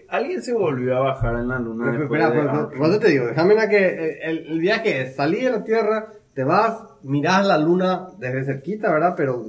Alguien 0.10 0.42
se 0.42 0.54
volvió 0.54 0.98
a 0.98 1.00
bajar 1.02 1.36
en 1.36 1.48
la 1.50 1.60
luna 1.60 1.92
Pero, 1.92 2.04
espera, 2.06 2.30
de- 2.32 2.40
pero- 2.42 2.70
pero- 2.70 3.00
te 3.00 3.10
digo, 3.10 3.26
déjame 3.28 3.60
a 3.60 3.70
que 3.70 3.86
eh, 3.86 4.20
el, 4.24 4.48
el 4.48 4.60
viaje 4.60 5.02
es 5.02 5.16
salir 5.16 5.44
de 5.46 5.52
la 5.52 5.64
Tierra, 5.64 6.08
te 6.34 6.44
vas, 6.44 6.80
mirás 7.04 7.46
la 7.46 7.58
luna 7.60 8.08
desde 8.18 8.44
cerquita, 8.44 8.92
¿verdad? 8.92 9.14
Pero 9.16 9.46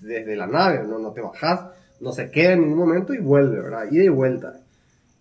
desde 0.00 0.36
la 0.36 0.46
nave, 0.46 0.84
no, 0.86 0.98
no 1.00 1.10
te 1.12 1.20
bajás, 1.22 1.66
no 2.00 2.12
se 2.12 2.30
queda 2.30 2.52
en 2.52 2.60
ningún 2.62 2.78
momento 2.78 3.14
y 3.14 3.18
vuelve, 3.18 3.60
¿verdad? 3.60 3.84
Ida 3.90 4.04
y 4.04 4.08
vuelta. 4.08 4.60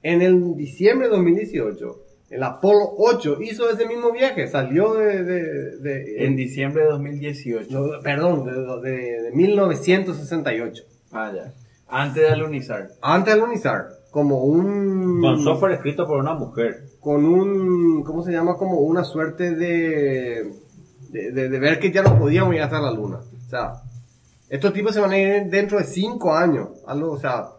En 0.03 0.21
el 0.21 0.55
diciembre 0.55 1.07
de 1.07 1.15
2018, 1.15 1.95
el 2.31 2.41
Apolo 2.43 2.93
8 2.97 3.37
hizo 3.41 3.69
ese 3.69 3.85
mismo 3.85 4.11
viaje, 4.11 4.47
salió 4.47 4.93
de... 4.93 5.23
de- 5.23 5.77
de- 5.77 6.25
En 6.25 6.35
diciembre 6.35 6.83
de 6.83 6.89
2018. 6.89 7.67
no, 7.71 8.01
perdón, 8.01 8.45
de, 8.45 8.89
de- 8.89 9.21
de 9.23 9.31
1968. 9.31 10.83
Ah, 11.11 11.31
ya. 11.35 11.53
Antes 11.87 12.23
de 12.23 12.29
alunizar. 12.29 12.89
Antes 13.01 13.33
de 13.35 13.41
alunizar, 13.41 13.87
como 14.11 14.43
un... 14.45 15.19
Con 15.21 15.43
software 15.43 15.73
escrito 15.73 16.07
por 16.07 16.17
una 16.17 16.33
mujer. 16.33 16.85
con 17.01 17.25
un, 17.25 18.03
¿cómo 18.03 18.23
se 18.23 18.31
llama? 18.31 18.55
Como 18.57 18.79
una 18.79 19.03
suerte 19.03 19.53
de, 19.55 20.51
de, 21.09 21.31
de- 21.31 21.49
de 21.49 21.59
ver 21.59 21.79
que 21.79 21.91
ya 21.91 22.01
no 22.03 22.17
podíamos 22.17 22.55
ir 22.55 22.61
hasta 22.61 22.79
la 22.79 22.91
luna. 22.91 23.17
O 23.17 23.49
sea, 23.49 23.73
estos 24.49 24.71
tipos 24.73 24.93
se 24.93 25.01
van 25.01 25.11
a 25.11 25.17
ir 25.17 25.45
dentro 25.49 25.77
de 25.79 25.83
5 25.83 26.33
años. 26.33 26.69
Algo, 26.87 27.11
o 27.11 27.17
sea, 27.19 27.49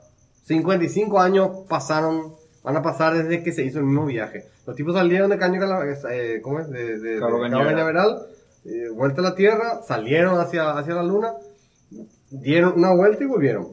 55 0.45 1.21
años 1.21 1.51
pasaron, 1.69 2.35
van 2.63 2.77
a 2.77 2.83
pasar 2.83 3.15
desde 3.17 3.43
que 3.43 3.53
se 3.53 3.65
hizo 3.65 3.79
el 3.79 3.85
mismo 3.85 4.07
viaje. 4.07 4.45
Los 4.67 4.77
tipos 4.77 4.95
salieron 4.95 5.31
de 5.31 5.39
Caño 5.39 5.61
eh, 6.11 6.41
¿cómo 6.43 6.61
es? 6.61 6.69
De, 6.71 6.99
de, 6.99 7.15
de 7.15 7.19
Cabo 7.21 7.33
Cabo 7.33 7.43
Cañaveral. 7.43 7.75
Cañaveral, 7.75 8.23
eh, 8.65 8.89
vuelta 8.95 9.21
a 9.21 9.25
la 9.25 9.35
Tierra, 9.35 9.83
salieron 9.83 10.39
hacia, 10.39 10.71
hacia 10.79 10.95
la 10.95 11.03
luna, 11.03 11.33
dieron 12.31 12.75
una 12.77 12.95
vuelta 12.95 13.25
y 13.25 13.27
volvieron. 13.27 13.69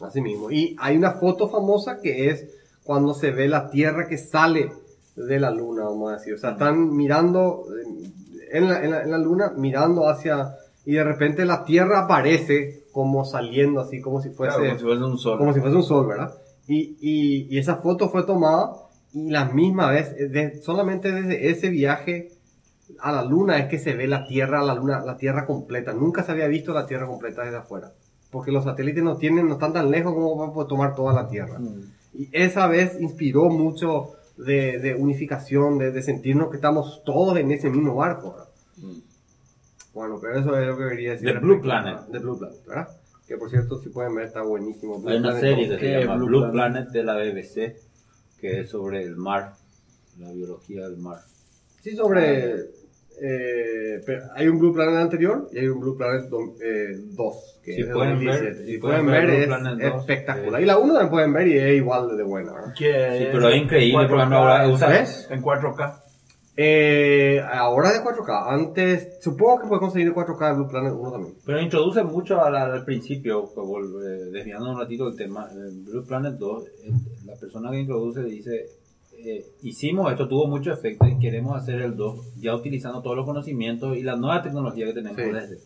Así 0.00 0.20
mismo. 0.20 0.50
Y 0.50 0.76
hay 0.80 0.96
una 0.96 1.12
foto 1.12 1.48
famosa 1.48 2.00
que 2.00 2.28
es 2.30 2.46
cuando 2.84 3.14
se 3.14 3.30
ve 3.30 3.48
la 3.48 3.70
Tierra 3.70 4.06
que 4.08 4.18
sale 4.18 4.70
de 5.16 5.40
la 5.40 5.50
Luna, 5.50 5.84
vamos 5.84 6.10
a 6.12 6.16
decir. 6.16 6.34
O 6.34 6.38
sea, 6.38 6.50
están 6.50 6.94
mirando 6.94 7.64
eh, 7.72 8.10
en 8.52 8.68
la, 8.68 8.84
en 8.84 8.90
la- 8.90 9.02
en 9.02 9.10
la 9.10 9.18
Luna, 9.18 9.52
mirando 9.56 10.08
hacia... 10.08 10.56
Y 10.84 10.92
de 10.94 11.04
repente 11.04 11.46
la 11.46 11.64
Tierra 11.64 12.00
aparece 12.00 12.84
como 12.92 13.24
saliendo 13.24 13.80
así, 13.80 14.00
como 14.02 14.20
si 14.20 14.28
fuese... 14.30 14.54
Claro, 14.56 14.66
como 14.68 14.78
si 14.78 14.84
fuese 14.84 15.04
un 15.04 15.18
sol. 15.18 15.38
como 15.38 15.54
si 15.54 15.60
fuese 15.60 15.76
un 15.76 15.82
sol, 15.82 16.06
¿verdad? 16.08 16.34
Y, 16.66 16.96
y, 17.00 17.46
y 17.54 17.58
esa 17.58 17.76
foto 17.76 18.08
fue 18.08 18.24
tomada 18.24 18.72
y 19.12 19.30
la 19.30 19.44
misma 19.46 19.90
vez, 19.90 20.14
eh, 20.18 20.28
de- 20.28 20.62
solamente 20.62 21.12
desde 21.12 21.50
ese 21.50 21.68
viaje 21.68 22.30
a 23.00 23.12
la 23.12 23.24
luna 23.24 23.58
es 23.58 23.66
que 23.66 23.78
se 23.78 23.94
ve 23.94 24.06
la 24.08 24.24
Tierra, 24.26 24.62
la 24.62 24.74
luna, 24.74 25.00
la 25.04 25.16
Tierra 25.16 25.46
completa. 25.46 25.92
Nunca 25.92 26.22
se 26.22 26.32
había 26.32 26.46
visto 26.48 26.72
la 26.72 26.86
Tierra 26.86 27.06
completa 27.06 27.42
desde 27.42 27.58
afuera. 27.58 27.92
Porque 28.30 28.50
los 28.50 28.64
satélites 28.64 29.04
no 29.04 29.16
tienen, 29.16 29.46
no 29.46 29.54
están 29.54 29.72
tan 29.72 29.90
lejos 29.90 30.12
como 30.14 30.36
para 30.38 30.52
poder 30.52 30.68
tomar 30.68 30.94
toda 30.94 31.12
la 31.14 31.28
Tierra. 31.28 31.58
Y 32.14 32.28
esa 32.32 32.66
vez 32.66 33.00
inspiró 33.00 33.44
mucho 33.50 34.12
de, 34.36 34.78
de 34.80 34.94
unificación, 34.94 35.78
de, 35.78 35.92
de 35.92 36.02
sentirnos 36.02 36.48
que 36.50 36.56
estamos 36.56 37.02
todos 37.04 37.36
en 37.38 37.50
ese 37.52 37.70
mismo 37.70 37.94
barco. 37.96 38.32
¿verdad? 38.32 38.48
Bueno, 39.94 40.18
pero 40.20 40.38
eso 40.40 40.58
es 40.58 40.66
lo 40.66 40.76
que 40.76 40.88
quería 40.88 41.12
decir. 41.12 41.28
The 41.28 41.38
Blue 41.40 41.60
Planet. 41.60 41.98
The 42.10 42.18
Blue 42.18 42.38
Planet, 42.38 42.66
¿verdad? 42.66 42.88
Que 43.26 43.36
por 43.38 43.48
cierto, 43.50 43.78
si 43.78 43.88
pueden 43.88 44.14
ver, 44.14 44.26
está 44.26 44.42
buenísimo. 44.42 44.98
Blue 44.98 45.10
Hay 45.10 45.16
una 45.18 45.30
Planet 45.30 45.40
serie 45.50 45.68
2. 45.68 45.78
que 45.78 45.86
¿Qué 45.86 45.92
se 45.94 46.00
llama 46.00 46.16
Blue 46.16 46.26
Blue, 46.26 46.50
Planet? 46.52 46.52
Planet? 46.52 46.88
de 46.90 47.04
la 47.04 47.16
BBC, 47.16 47.76
que 48.40 48.60
es 48.60 48.68
sobre 48.70 49.02
el 49.02 49.16
mar, 49.16 49.52
la 50.18 50.30
biología 50.32 50.82
del 50.88 50.98
mar. 50.98 51.18
Sí, 51.80 51.96
sobre. 51.96 52.54
eh, 53.20 54.00
pero 54.04 54.22
hay 54.34 54.48
un 54.48 54.58
Blue 54.58 54.74
Planet 54.74 54.96
anterior 54.96 55.48
y 55.52 55.58
hay 55.60 55.68
un 55.68 55.80
Blue 55.80 55.96
Planet 55.96 56.24
2. 56.28 57.60
que 57.64 57.72
Si 57.74 57.80
es 57.80 57.86
de 57.88 57.94
pueden 57.94 58.18
ver, 58.18 58.26
2017. 58.26 58.64
si 58.66 58.72
Si 58.72 58.78
pueden 58.78 59.06
pueden 59.06 59.22
ver 59.22 59.26
ver, 59.30 59.40
es 59.40 59.46
Planet 59.46 59.78
2, 59.92 60.00
espectacular. 60.00 60.60
eh. 60.60 60.62
Y 60.62 60.66
la 60.66 60.78
1 60.78 60.92
también 60.92 61.10
pueden 61.10 61.32
ver 61.32 61.48
y 61.48 61.58
es 61.58 61.76
igual 61.76 62.16
de 62.16 62.22
buena. 62.24 62.52
¿verdad? 62.52 62.74
Que 62.76 63.18
Sí, 63.18 63.24
pero 63.32 63.48
es 63.48 63.62
increíble, 63.62 64.06
por 64.08 64.18
ejemplo, 64.18 64.38
ahora 64.38 64.68
usa- 64.68 64.88
¿Ves? 64.88 65.28
En 65.30 65.40
4K. 65.40 66.02
Eh, 66.56 67.40
ahora 67.50 67.92
de 67.92 68.00
4K. 68.04 68.44
Antes, 68.48 69.18
supongo 69.20 69.60
que 69.62 69.66
puedes 69.68 69.80
conseguir 69.80 70.08
de 70.08 70.14
4K 70.14 70.48
de 70.50 70.54
Blue 70.54 70.68
Planet 70.68 70.92
1 70.96 71.10
también. 71.10 71.34
Pero 71.44 71.60
introduce 71.60 72.02
mucho 72.04 72.40
al, 72.44 72.54
al 72.54 72.84
principio, 72.84 73.44
eh, 73.44 74.30
desviando 74.32 74.70
un 74.70 74.78
ratito 74.78 75.08
el 75.08 75.16
tema. 75.16 75.48
En 75.52 75.84
Blue 75.84 76.04
Planet 76.04 76.34
2, 76.34 76.64
eh, 76.84 76.92
la 77.26 77.34
persona 77.34 77.70
que 77.72 77.80
introduce 77.80 78.22
dice: 78.22 78.66
eh, 79.18 79.44
Hicimos 79.62 80.10
esto, 80.12 80.28
tuvo 80.28 80.46
mucho 80.46 80.72
efecto 80.72 81.06
y 81.06 81.18
queremos 81.18 81.56
hacer 81.60 81.80
el 81.80 81.96
2 81.96 82.34
ya 82.40 82.54
utilizando 82.54 83.02
todos 83.02 83.16
los 83.16 83.26
conocimientos 83.26 83.96
y 83.96 84.02
la 84.02 84.14
nueva 84.16 84.42
tecnología 84.42 84.86
que 84.86 84.92
tenemos 84.92 85.16
Sí. 85.20 85.30
desde. 85.30 85.58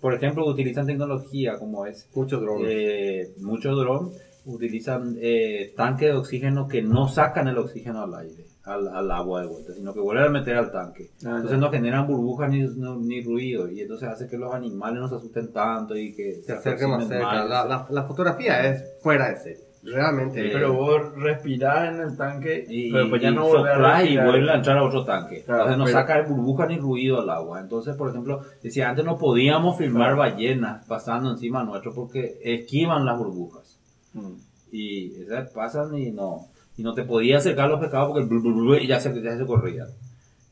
Por 0.00 0.14
ejemplo, 0.14 0.44
utilizan 0.46 0.86
tecnología 0.86 1.58
como 1.58 1.86
es 1.86 2.08
Muchos 2.14 2.40
drones. 2.40 2.66
eh, 2.70 3.30
muchos 3.40 3.76
drones 3.76 4.20
utilizan 4.44 5.16
eh, 5.20 5.72
tanques 5.76 6.08
de 6.08 6.14
oxígeno 6.16 6.66
que 6.68 6.82
no 6.82 7.08
sacan 7.08 7.48
el 7.48 7.58
oxígeno 7.58 8.02
al 8.02 8.14
aire, 8.14 8.44
al, 8.68 8.88
al 8.88 9.10
agua 9.10 9.40
de 9.42 9.46
vuelta, 9.48 9.72
sino 9.72 9.92
que 9.94 10.00
vuelven 10.00 10.26
a 10.26 10.28
meter 10.28 10.56
al 10.56 10.70
tanque. 10.70 11.10
Ah, 11.24 11.36
entonces 11.36 11.52
ya. 11.52 11.56
no 11.56 11.70
generan 11.70 12.06
burbujas 12.06 12.50
ni, 12.50 12.60
no- 12.62 12.96
ni 12.96 13.22
ruido 13.22 13.68
y 13.70 13.80
entonces 13.80 14.08
hace 14.08 14.26
que 14.28 14.36
los 14.38 14.54
animales 14.54 15.00
no 15.00 15.08
se 15.08 15.16
asusten 15.16 15.52
tanto 15.52 15.96
y 15.96 16.14
que 16.14 16.42
se 16.42 16.52
acerca 16.52 16.86
más 16.86 17.04
aproximen 17.04 17.08
cerca. 17.28 17.40
más. 17.40 17.48
La, 17.48 17.64
la, 17.64 17.86
la 17.90 18.02
fotografía 18.04 18.68
es 18.68 18.84
fuera 19.02 19.30
de 19.30 19.36
serie. 19.36 19.64
Realmente. 19.80 20.42
Sí. 20.42 20.50
Pero 20.52 20.74
vos 20.74 21.14
respirás 21.14 21.88
en 21.94 22.00
el 22.00 22.16
tanque 22.16 22.64
y, 22.68 22.90
pero 22.92 23.08
pues 23.08 23.22
ya 23.22 23.30
y 23.30 23.34
no 23.34 23.44
a 23.64 24.04
y 24.04 24.16
vuelve 24.18 24.50
a 24.50 24.56
entrar 24.56 24.76
a 24.76 24.82
otro 24.82 25.04
tanque. 25.04 25.44
Claro, 25.44 25.60
Entonces 25.70 25.78
no 25.78 25.84
pero- 25.84 25.98
saca 25.98 26.22
burbuja 26.28 26.66
ni 26.66 26.78
ruido 26.78 27.20
al 27.20 27.30
agua. 27.30 27.60
Entonces, 27.60 27.94
por 27.96 28.10
ejemplo, 28.10 28.40
decía 28.60 28.90
antes 28.90 29.04
no 29.04 29.16
podíamos 29.16 29.78
filmar 29.78 30.16
ballenas 30.16 30.84
pasando 30.86 31.30
encima 31.30 31.62
nuestro 31.62 31.94
porque 31.94 32.38
esquivan 32.42 33.04
las 33.06 33.16
burbujas. 33.18 33.78
Mm. 34.14 34.32
y 34.72 35.14
esas 35.22 35.50
pasan 35.52 35.96
y 35.96 36.10
no 36.10 36.46
y 36.78 36.82
no 36.82 36.94
te 36.94 37.02
podías 37.02 37.40
acercar 37.42 37.66
a 37.66 37.68
los 37.70 37.80
pescados 37.80 38.12
porque 38.12 38.24
blu, 38.24 38.40
blu, 38.40 38.54
blu, 38.54 38.74
y 38.76 38.86
ya 38.86 39.00
se, 39.00 39.20
ya 39.20 39.36
se 39.36 39.44
corrían 39.44 39.88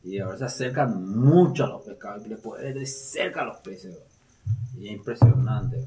y 0.02 0.18
ahora 0.18 0.36
se 0.36 0.44
acercan 0.44 1.04
mucho 1.18 1.64
a 1.64 1.68
los 1.68 1.82
pescados 1.82 2.26
y 2.26 2.28
le 2.28 2.36
puedes 2.36 2.74
de 2.74 2.84
cerca 2.84 3.42
a 3.42 3.44
los 3.46 3.58
peces 3.58 3.96
y 4.76 4.88
es 4.88 4.92
impresionante 4.94 5.86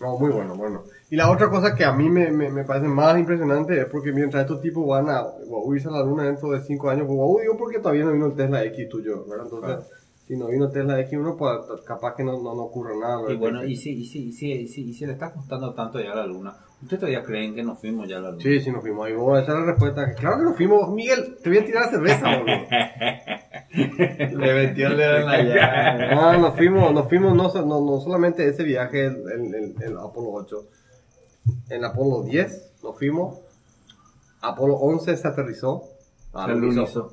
No, 0.00 0.18
muy 0.18 0.30
bueno, 0.30 0.54
bueno. 0.54 0.84
Y 1.10 1.16
la 1.16 1.30
otra 1.30 1.50
cosa 1.50 1.74
que 1.74 1.84
a 1.84 1.92
mí 1.92 2.08
me, 2.08 2.30
me, 2.30 2.50
me 2.50 2.64
parece 2.64 2.88
más 2.88 3.18
impresionante 3.18 3.80
es 3.80 3.86
porque 3.86 4.12
mientras 4.12 4.42
estos 4.42 4.60
tipos 4.60 4.86
van 4.86 5.08
a 5.08 5.22
wow, 5.22 5.74
irse 5.74 5.88
a 5.88 5.92
la 5.92 6.04
luna 6.04 6.24
dentro 6.24 6.50
de 6.50 6.60
5 6.60 6.90
años, 6.90 7.06
pues 7.06 7.42
digo 7.42 7.56
porque 7.58 7.78
todavía 7.78 8.04
no 8.04 8.12
vino 8.12 8.26
el 8.26 8.34
Tesla 8.34 8.62
X 8.64 8.88
tuyo, 8.88 9.24
¿verdad? 9.26 9.46
Entonces, 9.50 9.90
si 10.26 10.36
no 10.36 10.46
vino 10.48 10.70
Tesla 10.70 11.00
X1, 11.00 11.36
pues 11.36 11.80
capaz 11.86 12.14
que 12.14 12.22
no, 12.22 12.32
no, 12.32 12.54
no 12.54 12.62
ocurre 12.64 12.96
nada. 12.98 13.20
y 13.20 13.24
¿verdad? 13.24 13.38
bueno 13.38 13.64
y 13.64 13.76
si 13.76 13.92
y 13.92 14.04
si 14.04 14.28
y 14.28 14.32
si, 14.32 14.52
y 14.52 14.68
si, 14.68 14.90
y 14.90 14.92
si 14.92 15.06
le 15.06 15.14
está 15.14 15.32
costando 15.32 15.72
tanto 15.74 15.98
llegar 15.98 16.18
a 16.18 16.20
la 16.20 16.26
luna 16.26 16.54
ustedes 16.82 17.00
todavía 17.00 17.22
creen 17.22 17.54
que 17.54 17.62
nos 17.62 17.78
fuimos 17.80 18.08
ya 18.08 18.16
a 18.18 18.20
la 18.20 18.30
luna 18.30 18.42
Sí, 18.42 18.60
sí, 18.60 18.70
nos 18.70 18.80
fuimos. 18.82 19.06
Ahí 19.06 19.12
vamos 19.14 19.38
a 19.38 19.42
echar 19.42 19.56
la 19.56 19.66
respuesta. 19.66 20.14
Claro 20.14 20.38
que 20.38 20.44
nos 20.44 20.56
fuimos. 20.56 20.90
Miguel, 20.90 21.36
te 21.42 21.48
voy 21.50 21.58
a 21.58 21.64
tirar 21.64 21.90
cerveza, 21.90 22.26
boludo. 22.38 22.66
Le 24.40 24.54
metió 24.54 24.88
el 24.88 24.96
dedo 24.96 25.16
en 25.18 25.26
la 25.26 25.42
llaga. 25.42 26.14
No, 26.14 26.38
nos 26.38 26.56
fuimos, 26.56 26.92
nos 26.92 27.08
fuimos 27.08 27.34
no, 27.34 27.52
no, 27.64 27.80
no 27.84 28.00
solamente 28.00 28.46
ese 28.46 28.62
viaje, 28.64 29.06
el, 29.06 29.16
el, 29.30 29.74
el- 29.82 29.98
Apolo 29.98 30.30
8. 30.32 30.64
En 31.70 31.84
Apolo 31.84 32.22
10 32.22 32.72
nos 32.82 32.96
fuimos. 32.98 33.38
Apolo 34.40 34.74
11 34.74 35.16
se 35.16 35.28
aterrizó. 35.28 35.82
Se 36.32 36.38
alunizó. 36.52 37.10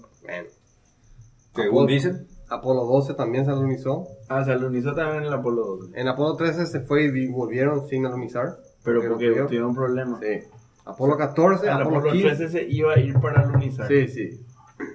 Según 1.56 1.88
dicen 1.88 2.28
Apolo 2.50 2.84
12 2.86 3.14
también 3.16 3.46
se 3.46 3.52
alunizó. 3.52 4.08
Ah, 4.30 4.44
se 4.44 4.52
alunizó 4.52 4.94
también 4.94 5.22
en 5.22 5.28
el 5.28 5.34
Apolo 5.34 5.78
12. 5.78 6.00
En 6.00 6.08
Apolo 6.08 6.36
13 6.36 6.66
se 6.68 6.82
fue 6.82 7.04
y 7.06 7.12
vi- 7.12 7.28
volvieron 7.28 7.88
sin 7.88 8.06
alunizar. 8.06 8.58
Pero 8.86 9.00
porque 9.02 9.16
pudieron. 9.16 9.48
tuvieron 9.48 9.76
problemas. 9.76 10.20
Sí. 10.22 10.48
Apolo 10.86 11.18
14, 11.18 11.66
El 11.66 11.72
Apolo, 11.74 11.98
Apolo 11.98 12.12
15. 12.14 12.28
13 12.36 12.50
se 12.50 12.64
iba 12.70 12.94
a 12.94 13.00
ir 13.00 13.20
para 13.20 13.42
alunizar. 13.42 13.88
Sí, 13.88 14.08
sí. 14.08 14.42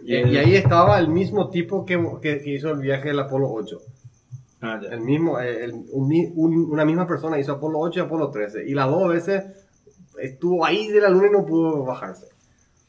Y, 0.04 0.12
Y 0.12 0.16
el- 0.16 0.32
y 0.32 0.36
ahí 0.36 0.54
estaba 0.56 0.98
el 0.98 1.08
mismo 1.08 1.50
tipo 1.50 1.84
que, 1.84 1.96
que- 2.22 2.40
que 2.40 2.50
hizo 2.54 2.70
el 2.70 2.78
viaje 2.80 3.08
del 3.08 3.18
Apolo 3.20 3.50
8. 3.50 3.78
Ah, 4.62 4.78
ya. 4.82 4.90
El 4.90 5.00
mismo, 5.00 5.40
eh, 5.40 5.64
el- 5.64 5.72
un 5.92 6.12
un- 6.36 6.70
una 6.70 6.84
misma 6.84 7.06
persona 7.06 7.38
hizo 7.38 7.52
Apolo 7.52 7.78
8 7.80 8.00
y 8.00 8.02
Apolo 8.02 8.30
13. 8.30 8.64
Y 8.68 8.74
las 8.74 8.88
dos 8.88 9.08
veces 9.08 9.44
estuvo 10.20 10.64
ahí 10.64 10.88
de 10.88 11.00
la 11.00 11.08
luna 11.08 11.28
y 11.28 11.30
no 11.32 11.44
pudo 11.46 11.84
bajarse. 11.84 12.26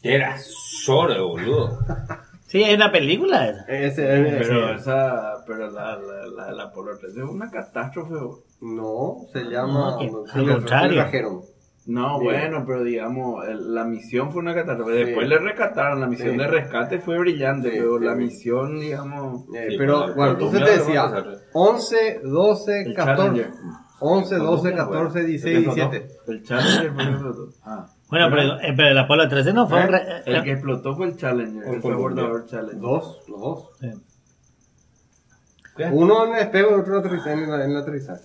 era 0.04 0.36
sobre 0.40 1.20
boludo 1.22 1.78
Sí, 2.52 2.64
hay 2.64 2.76
una 2.76 2.92
película 2.92 3.48
esa. 3.48 3.66
Ese, 3.68 4.22
ese- 4.22 4.38
Pero 4.40 4.74
esa, 4.74 5.34
pero 5.48 5.72
la, 5.72 5.96
la, 5.98 6.28
la, 6.36 6.52
la 6.52 6.64
Apolo 6.64 6.98
13 6.98 7.20
es 7.22 7.26
una 7.30 7.50
catástrofe. 7.50 8.14
no, 8.62 9.16
se 9.32 9.44
llama... 9.46 9.98
No, 10.02 10.24
al 10.34 10.48
contrario. 10.54 11.44
No, 11.88 12.20
bueno, 12.20 12.64
pero 12.68 12.84
digamos, 12.84 13.48
el- 13.48 13.74
la 13.74 13.86
misión 13.86 14.32
fue 14.32 14.42
una 14.42 14.54
catástrofe. 14.54 15.00
Sí. 15.00 15.06
Después 15.06 15.28
le 15.30 15.38
rescataron, 15.40 16.00
la 16.02 16.08
misión 16.08 16.32
Sí. 16.34 16.38
de 16.38 16.48
rescate 16.48 17.00
fue 17.00 17.18
brillante, 17.20 17.72
Sí, 17.72 17.78
pero 17.80 17.98
sí, 18.00 18.06
la 18.06 18.16
misión, 18.16 18.80
digamos... 18.80 19.44
Eh, 19.56 19.68
Sí, 19.70 19.76
pero 19.78 20.02
pero- 20.02 20.16
bueno, 20.16 20.16
pero 20.16 20.32
entonces 20.32 20.64
te 20.64 20.72
decía 20.80 21.04
lo 21.06 21.10
vamos 21.12 21.28
a 21.28 21.32
hacer. 21.32 21.48
11, 21.54 22.20
12, 22.24 22.82
El 22.82 22.94
14, 22.96 23.24
Challenger. 23.24 23.52
11, 24.04 24.36
12, 24.36 24.46
Colombia, 24.46 24.76
14, 24.78 25.12
bueno. 25.14 25.28
16, 25.28 25.58
¿El 25.58 25.64
que 25.64 25.70
17. 25.76 26.08
El 26.28 26.44
Challenger 26.44 26.94
fue 26.94 27.04
el 27.04 27.08
que 27.08 27.14
explotó. 27.14 27.50
ah 27.64 27.86
Bueno, 28.12 28.28
pero, 28.30 28.60
eh, 28.60 28.74
pero 28.76 28.90
el 28.90 28.98
Apolo 28.98 29.28
13 29.28 29.54
no 29.54 29.68
fue 29.68 29.82
un... 29.82 29.88
re- 29.88 30.22
El 30.26 30.36
eh, 30.36 30.44
que 30.44 30.52
explotó 30.52 30.96
fue 30.96 31.08
el 31.08 31.16
Challenger, 31.18 31.64
El 31.68 31.76
el 31.76 31.82
fue 31.82 31.94
Columbia. 31.94 32.24
bordador 32.26 32.46
Challenger. 32.46 32.80
Dos, 32.80 33.22
los 33.30 33.40
dos. 33.40 33.70
eh. 33.82 33.96
Uno 35.92 36.26
en 36.26 36.34
el 36.34 36.40
despegue 36.40 36.68
y 36.70 36.74
otro 36.74 36.94
en 36.94 36.94
el 36.94 37.00
aterrizaje. 37.06 37.32
En 37.32 37.40
el, 37.54 37.62
en 37.62 37.72
el 37.72 37.78
aterrizaje. 37.78 38.22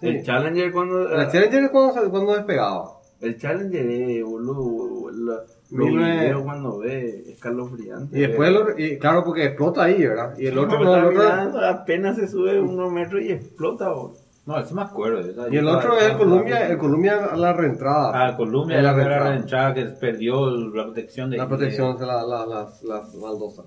Sí. 0.00 0.08
El 0.08 0.24
Challenger 0.24 0.72
cuando... 0.72 1.08
El 1.08 1.28
Challenger 1.30 1.64
es 1.64 1.70
cuando, 1.70 1.94
se- 2.02 2.10
cuando 2.10 2.34
despegaba. 2.34 2.90
El 3.20 3.38
Challenger, 3.38 3.86
eh, 3.86 4.22
boludo, 4.22 5.10
la- 5.12 5.40
videos 5.70 6.42
cuando 6.42 6.78
ve 6.80 7.24
escalofriante. 7.30 8.18
Y 8.18 8.22
después, 8.22 8.52
lo- 8.52 8.78
y 8.78 8.98
claro, 8.98 9.24
porque 9.24 9.44
explota 9.46 9.84
ahí, 9.84 10.04
¿verdad? 10.04 10.36
Y 10.36 10.46
el 10.48 10.58
otro 10.58 10.78
no, 10.80 10.84
no, 10.84 10.96
el 10.96 11.04
otro. 11.06 11.18
mirando, 11.22 11.60
apenas 11.64 12.16
se 12.16 12.26
sube 12.28 12.60
unos 12.60 12.92
metros 12.92 13.22
y 13.22 13.30
explota, 13.32 13.88
boludo. 13.90 14.23
No, 14.46 14.58
ese 14.58 14.74
me 14.74 14.82
acuerdo. 14.82 15.20
esa- 15.20 15.48
Y 15.50 15.56
el 15.56 15.66
otro 15.66 15.96
es 15.98 16.04
el 16.10 16.18
Columbia, 16.18 16.68
el 16.68 16.76
Columbia 16.78 17.24
a 17.32 17.36
la 17.36 17.52
reentrada. 17.54 18.12
Ah, 18.28 18.36
Columbia, 18.36 18.76
En 18.78 18.84
la 18.84 18.92
reentrada. 18.92 19.30
reentrada 19.30 19.74
que 19.74 19.84
perdió 19.86 20.48
el- 20.48 20.70
la 20.74 20.84
protección 20.84 21.30
de 21.30 21.36
La 21.38 21.48
protección 21.48 21.96
de 21.96 22.06
la, 22.06 22.22
la, 22.26 22.44
las, 22.46 22.82
las 22.82 23.18
baldosas. 23.20 23.66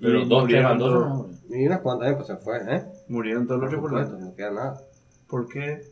Pero 0.00 0.18
Y 0.20 0.28
dos, 0.28 0.48
baldosas. 0.50 1.26
Y 1.50 1.66
unas 1.66 1.80
cuantas, 1.80 2.10
eh, 2.10 2.14
pues 2.14 2.26
se 2.26 2.36
fue, 2.36 2.58
¿eh? 2.68 2.84
Murieron 3.08 3.46
todos 3.46 3.60
los 3.60 3.70
tripulantes. 3.70 4.18
no 4.18 4.34
queda 4.34 4.50
nada. 4.50 4.80
¿Por 5.28 5.46
qué? 5.48 5.82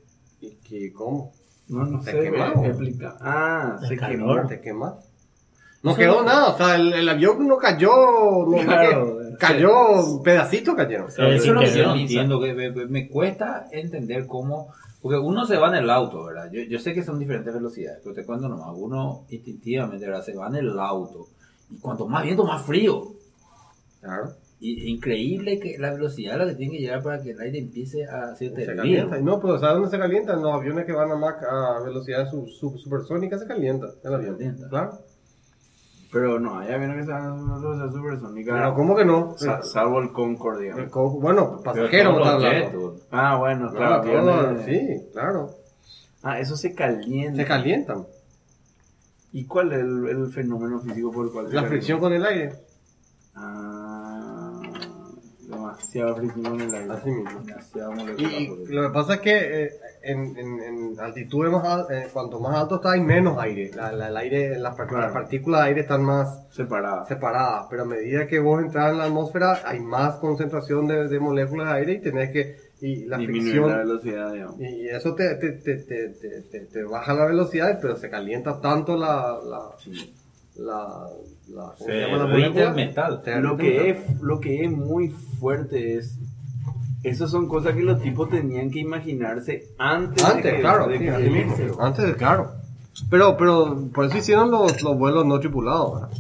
¿Y 0.41 0.57
qué, 0.57 0.93
cómo? 0.93 1.33
No, 1.69 1.85
no 1.85 2.03
Se 2.03 2.13
sé. 2.13 2.21
quemaron. 2.21 2.65
Explica. 2.65 3.17
Ah, 3.21 3.79
El 3.83 3.89
se 3.89 3.97
quemó. 3.99 4.47
¿Te 4.47 4.61
quemas? 4.61 4.95
No 5.83 5.95
quedó 5.95 6.25
nada, 6.25 6.49
o 6.49 6.57
sea, 6.57 6.75
el, 6.75 6.93
el 6.93 7.09
avión 7.09 7.47
no 7.47 7.57
cayó, 7.59 7.91
no, 8.47 9.18
cayó, 9.39 10.23
pedacitos 10.23 10.75
cayeron. 10.75 11.11
Se 11.11 11.23
Eso 11.23 11.45
es 11.45 11.47
lo 11.47 11.61
que 11.61 11.71
yo 11.79 11.95
entiendo, 11.95 12.41
que 12.41 12.55
me, 12.55 12.71
me 12.87 13.09
cuesta 13.09 13.67
entender 13.73 14.27
cómo, 14.27 14.69
porque 15.01 15.19
uno 15.19 15.47
se 15.47 15.57
va 15.57 15.69
en 15.69 15.83
el 15.85 15.91
auto, 15.91 16.25
¿verdad? 16.25 16.51
Yo, 16.53 16.61
yo 16.63 16.79
sé 16.79 16.93
que 16.93 17.03
son 17.03 17.19
diferentes 17.19 17.55
velocidades, 17.55 18.01
pero 18.03 18.15
te 18.15 18.25
cuento 18.27 18.49
nomás, 18.49 18.69
uno 18.77 19.25
instintivamente, 19.31 20.05
¿verdad? 20.07 20.23
Se 20.25 20.35
va 20.35 20.49
en 20.49 20.57
el 20.57 20.79
auto, 20.79 21.29
y 21.71 21.79
cuanto 21.79 22.07
más 22.07 22.25
viento, 22.25 22.45
más 22.45 22.63
frío. 22.63 23.13
Claro. 24.01 24.33
Y 24.61 24.91
increíble 24.91 25.61
que 25.61 25.79
la 25.79 25.93
velocidad 25.93 26.35
a 26.35 26.45
la 26.45 26.51
que 26.51 26.57
tiene 26.57 26.73
que 26.73 26.81
llegar 26.81 27.01
para 27.03 27.23
que 27.23 27.31
el 27.31 27.41
aire 27.41 27.59
empiece 27.61 28.05
a 28.07 28.33
hacerte 28.33 28.67
Se 28.67 28.75
calienta. 28.75 29.19
No, 29.21 29.39
pero 29.41 29.57
¿sabes 29.61 29.75
dónde 29.77 29.91
se 29.91 29.99
calientan? 29.99 30.43
Los 30.43 30.53
aviones 30.53 30.85
que 30.85 30.93
van 30.93 31.13
a, 31.13 31.17
Mach, 31.17 31.37
a 31.45 31.81
velocidades 31.85 32.31
sub, 32.31 32.49
sub- 32.49 32.77
supersónicas 32.79 33.41
se 33.41 33.47
calientan. 33.47 33.91
El 34.03 34.15
avión. 34.15 34.35
calienta. 34.35 34.69
Claro. 34.69 34.99
Pero 36.11 36.39
no, 36.41 36.59
hay 36.59 36.73
aviones 36.73 36.97
que 36.99 37.05
se 37.05 37.13
van 37.13 37.27
a 37.27 37.33
una 37.35 37.59
velocidad 37.59 37.93
supersónica. 37.93 38.53
Pero 38.55 38.75
¿cómo 38.75 38.97
que 38.97 39.05
no? 39.05 39.35
Sa- 39.37 39.63
salvo 39.63 40.01
el 40.01 40.11
Concorde. 40.13 40.63
digamos. 40.63 40.85
El 40.85 40.91
co- 40.91 41.11
bueno, 41.21 41.51
Pero 41.51 41.63
pasajero 41.63 42.11
todos 42.11 42.23
está 42.27 42.35
los 42.35 42.45
hablando. 42.45 42.61
jets, 42.61 42.73
tú- 42.73 43.01
Ah, 43.11 43.37
bueno, 43.37 43.71
Claro, 43.71 44.03
claro. 44.03 44.21
todo- 44.23 44.33
aviones- 44.33 44.65
sí, 44.65 45.09
claro. 45.13 45.51
Ah, 46.23 46.41
eso 46.41 46.57
se 46.57 46.75
calienta. 46.75 47.37
Se 47.43 47.47
calientan. 47.47 48.07
¿Y 49.33 49.45
cuál 49.45 49.73
es 49.73 49.81
el, 49.81 50.09
el 50.09 50.33
fenómeno 50.33 50.81
físico 50.81 51.11
por 51.13 51.27
el 51.27 51.33
cual 51.33 51.49
se 51.49 51.55
La 51.55 51.61
calienta? 51.63 51.69
fricción 51.69 52.01
con 52.01 52.13
el 52.15 52.25
aire. 52.25 52.53
Ah, 53.35 53.68
con 56.43 56.61
el 56.61 56.75
aire. 56.75 56.93
Así 56.93 57.11
mismo. 57.11 57.41
Y, 58.19 58.67
lo 58.73 58.83
que 58.89 58.95
pasa 58.95 59.15
es 59.15 59.21
que 59.21 59.65
eh, 59.65 59.71
en, 60.03 60.37
en, 60.37 60.61
en 60.63 61.01
altitudes 61.01 61.51
más 61.53 61.91
eh, 61.91 62.09
cuanto 62.13 62.41
más 62.41 62.57
alto 62.57 62.77
está 62.77 62.93
hay 62.93 63.01
menos 63.01 63.39
aire. 63.39 63.71
La, 63.75 63.93
la- 63.93 64.09
el 64.09 64.17
aire 64.17 64.59
las, 64.59 64.75
Claro. 64.77 64.99
las 64.99 65.13
partículas 65.13 65.63
de 65.63 65.67
aire 65.69 65.81
están 65.83 66.03
más 66.05 66.47
Separada. 66.51 67.05
separadas, 67.07 67.67
pero 67.71 67.83
a 67.83 67.87
medida 67.87 68.27
que 68.27 68.39
vos 68.39 68.63
entras 68.63 68.93
en 68.93 68.99
la 68.99 69.05
atmósfera 69.05 69.61
hay 69.65 69.81
más 69.81 70.17
concentración 70.17 70.87
de, 70.87 71.09
de 71.09 71.21
moléculas 71.21 71.69
de 71.69 71.75
aire 71.75 71.93
y 71.95 72.01
tenés 72.01 72.31
que 72.31 72.69
y 72.81 73.07
la 73.07 73.17
fricción 73.17 73.69
la 73.69 73.79
velocidad, 73.79 74.33
digamos. 74.33 74.61
y 74.61 74.89
eso 74.89 75.13
te, 75.17 75.35
te, 75.35 75.51
te, 75.53 75.77
te, 75.79 76.09
te, 76.11 76.43
te- 76.43 76.61
te 76.61 76.85
baja 76.85 77.13
la 77.13 77.25
velocidad, 77.27 77.77
pero 77.83 77.97
se 77.97 78.09
calienta 78.09 78.61
tanto 78.61 78.97
la 78.97 79.37
la 79.45 79.71
la, 80.59 81.07
la, 81.49 81.63
¿cómo 81.63 81.77
Se 81.79 81.85
se 81.85 82.01
llama 82.01 82.25
la 82.25 82.47
el 82.47 82.75
metal. 82.75 83.23
Se 83.25 83.41
Lo 83.41 83.57
que, 83.57 83.91
es, 83.91 84.21
lo 84.21 84.41
que 84.41 84.65
es 84.65 84.71
muy 84.71 85.09
fuerte 85.09 85.97
es. 85.97 86.19
Esas 87.05 87.31
son 87.31 87.47
cosas 87.47 87.75
que 87.75 87.83
los 87.83 88.03
tipos 88.03 88.29
tenían 88.29 88.71
que 88.71 88.81
imaginarse 88.81 89.69
antes, 89.79 90.25
de 90.27 90.33
Antes, 90.33 90.53
que, 90.55 90.61
claro, 90.61 90.89
de 90.89 90.99
sí, 90.99 91.05
que 91.05 91.27
irse. 91.31 91.69
Antes, 91.79 92.05
de- 92.07 92.15
claro. 92.15 92.53
Pero, 93.09 93.37
pero, 93.37 93.89
por 93.95 94.07
eso 94.07 94.19
hicieron 94.19 94.51
los, 94.51 94.83
los 94.83 94.99
vuelos 94.99 95.25
no 95.25 95.39
tripulados, 95.39 95.95
¿verdad? 96.03 96.19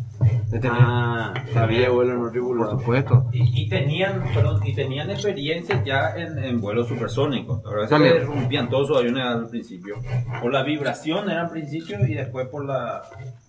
De 0.49 0.61
tener- 0.61 0.79
Ah, 0.81 1.35
había 1.57 1.91
vuelo 1.91 2.15
no 2.15 2.21
por 2.21 2.31
tripulado. 2.31 2.79
supuesto. 2.79 3.27
Y, 3.33 3.63
y 3.65 3.69
tenían, 3.69 4.23
perdón, 4.33 4.61
y 4.65 4.73
tenían 4.75 5.11
experiencia 5.11 5.83
ya 5.85 6.15
en, 6.17 6.39
en 6.39 6.61
vuelos 6.61 6.87
supersónicos. 6.87 7.63
La 7.65 7.71
verdad 7.71 7.85
es 7.85 7.89
que 7.89 7.95
También. 7.95 8.15
le 8.15 8.25
rompían 8.25 8.71
todos 8.71 8.87
sus 8.87 8.97
aviones 8.99 9.25
al 9.25 9.49
principio. 9.49 9.97
Por 10.41 10.53
la 10.53 10.63
vibración 10.63 11.29
era 11.29 11.43
al 11.43 11.51
principio 11.51 11.99
y 12.07 12.15
después 12.15 12.47
por 12.47 12.65
la 12.65 13.03
por. 13.11 13.48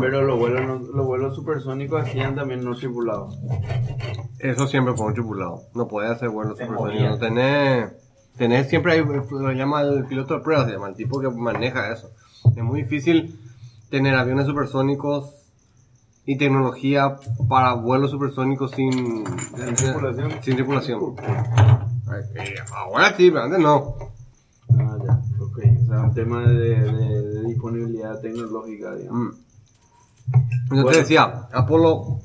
Pero 0.00 0.22
los 0.22 0.38
vuelos, 0.38 0.62
no- 0.66 0.78
los 0.96 1.06
vuelos 1.06 1.34
supersónicos 1.34 2.02
hacían 2.02 2.34
también 2.34 2.64
no 2.64 2.74
tripulados. 2.74 3.38
Eso 4.38 4.66
siempre 4.66 4.94
fue 4.94 5.06
un 5.06 5.14
tripulado. 5.14 5.62
No 5.74 5.86
puede 5.88 6.08
hacer 6.10 6.28
vuelos 6.30 6.58
supersónicos. 6.58 7.10
No 7.10 7.18
tenés, 7.18 7.92
tenés 8.36 8.68
siempre, 8.68 8.92
hay, 8.92 9.04
lo 9.04 9.52
llama 9.52 9.82
el 9.82 10.04
piloto 10.06 10.34
de 10.34 10.40
pruebas, 10.40 10.66
se 10.66 10.72
llama 10.72 10.88
el 10.88 10.94
tipo 10.94 11.20
que 11.20 11.28
maneja 11.28 11.92
eso. 11.92 12.10
Es 12.56 12.62
muy 12.62 12.82
difícil 12.82 13.38
tener 13.90 14.14
aviones 14.14 14.46
supersónicos 14.46 15.34
y 16.24 16.36
tecnología 16.38 17.16
para 17.48 17.74
vuelos 17.74 18.10
supersónicos 18.10 18.70
sin, 18.72 18.92
Sin 19.26 19.74
tripulación. 19.74 20.30
Sin 20.42 20.54
tripulación. 20.56 21.00
Eh, 21.18 22.54
Ahora 22.72 23.14
sí, 23.16 23.30
pero 23.30 23.44
antes 23.44 23.58
no. 23.58 23.94
Ah, 24.78 24.96
ya, 25.04 25.11
sea, 25.92 26.00
un 26.08 26.14
tema 26.14 26.42
de, 26.46 26.54
de- 26.54 27.22
de 27.22 27.42
disponibilidad 27.48 28.20
tecnológica, 28.20 28.94
digamos. 28.94 29.36
Yo 30.26 30.38
Bueno. 30.70 30.90
te 30.90 30.98
decía, 30.98 31.48
Apolo 31.52 32.20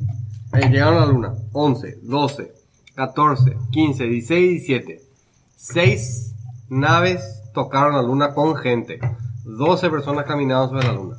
eh, 0.54 0.70
llegaron 0.70 0.98
a 0.98 1.06
la 1.06 1.12
luna 1.12 1.34
11, 1.52 2.00
12, 2.04 2.54
14, 2.96 3.58
15, 3.72 4.04
16, 4.06 4.50
17. 4.66 5.02
Seis 5.56 6.34
naves 6.70 7.42
tocaron 7.54 7.96
la 7.96 8.02
luna 8.04 8.34
con 8.34 8.56
gente. 8.56 9.00
12 9.44 9.90
personas 9.90 10.26
caminaban 10.26 10.70
sobre 10.70 10.86
la 10.88 10.94
luna. 10.94 11.18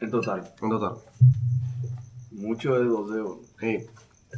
En 0.00 0.10
total. 0.10 0.52
En 0.62 0.70
total. 0.70 0.94
Mucho 2.32 2.74
de 2.74 2.84
12 2.84 3.14
euros. 3.18 3.38
Sí. 3.60 3.78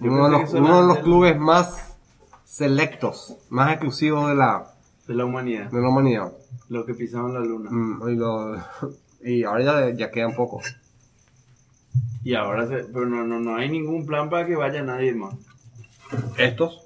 Uno 0.00 0.24
de, 0.26 0.30
los, 0.38 0.52
uno 0.52 0.80
de 0.82 0.86
los 0.88 0.98
clubes 0.98 1.38
más 1.38 1.94
selectos, 2.44 3.36
más 3.48 3.70
exclusivos 3.72 4.28
de 4.28 4.34
la, 4.34 4.74
De 5.06 5.14
la 5.14 5.24
humanidad. 5.24 5.70
de 5.70 5.80
la 5.80 5.88
humanidad. 5.88 6.32
Los 6.68 6.84
que 6.84 6.94
pisaban 6.94 7.34
la 7.34 7.40
luna. 7.40 7.70
Mm, 7.70 8.08
y, 8.08 8.14
lo- 8.16 8.56
y 9.24 9.44
ahora 9.44 9.64
ya, 9.90 9.90
ya 9.94 10.10
quedan 10.10 10.34
pocos. 10.34 10.64
Y 12.24 12.34
ahora, 12.34 12.66
se, 12.66 12.84
pero 12.92 13.06
no, 13.06 13.24
no, 13.24 13.38
no 13.38 13.56
hay 13.56 13.68
ningún 13.70 14.04
plan 14.04 14.28
para 14.28 14.46
que 14.46 14.56
vaya 14.56 14.82
nadie 14.82 15.14
más. 15.14 15.34
Estos 16.38 16.80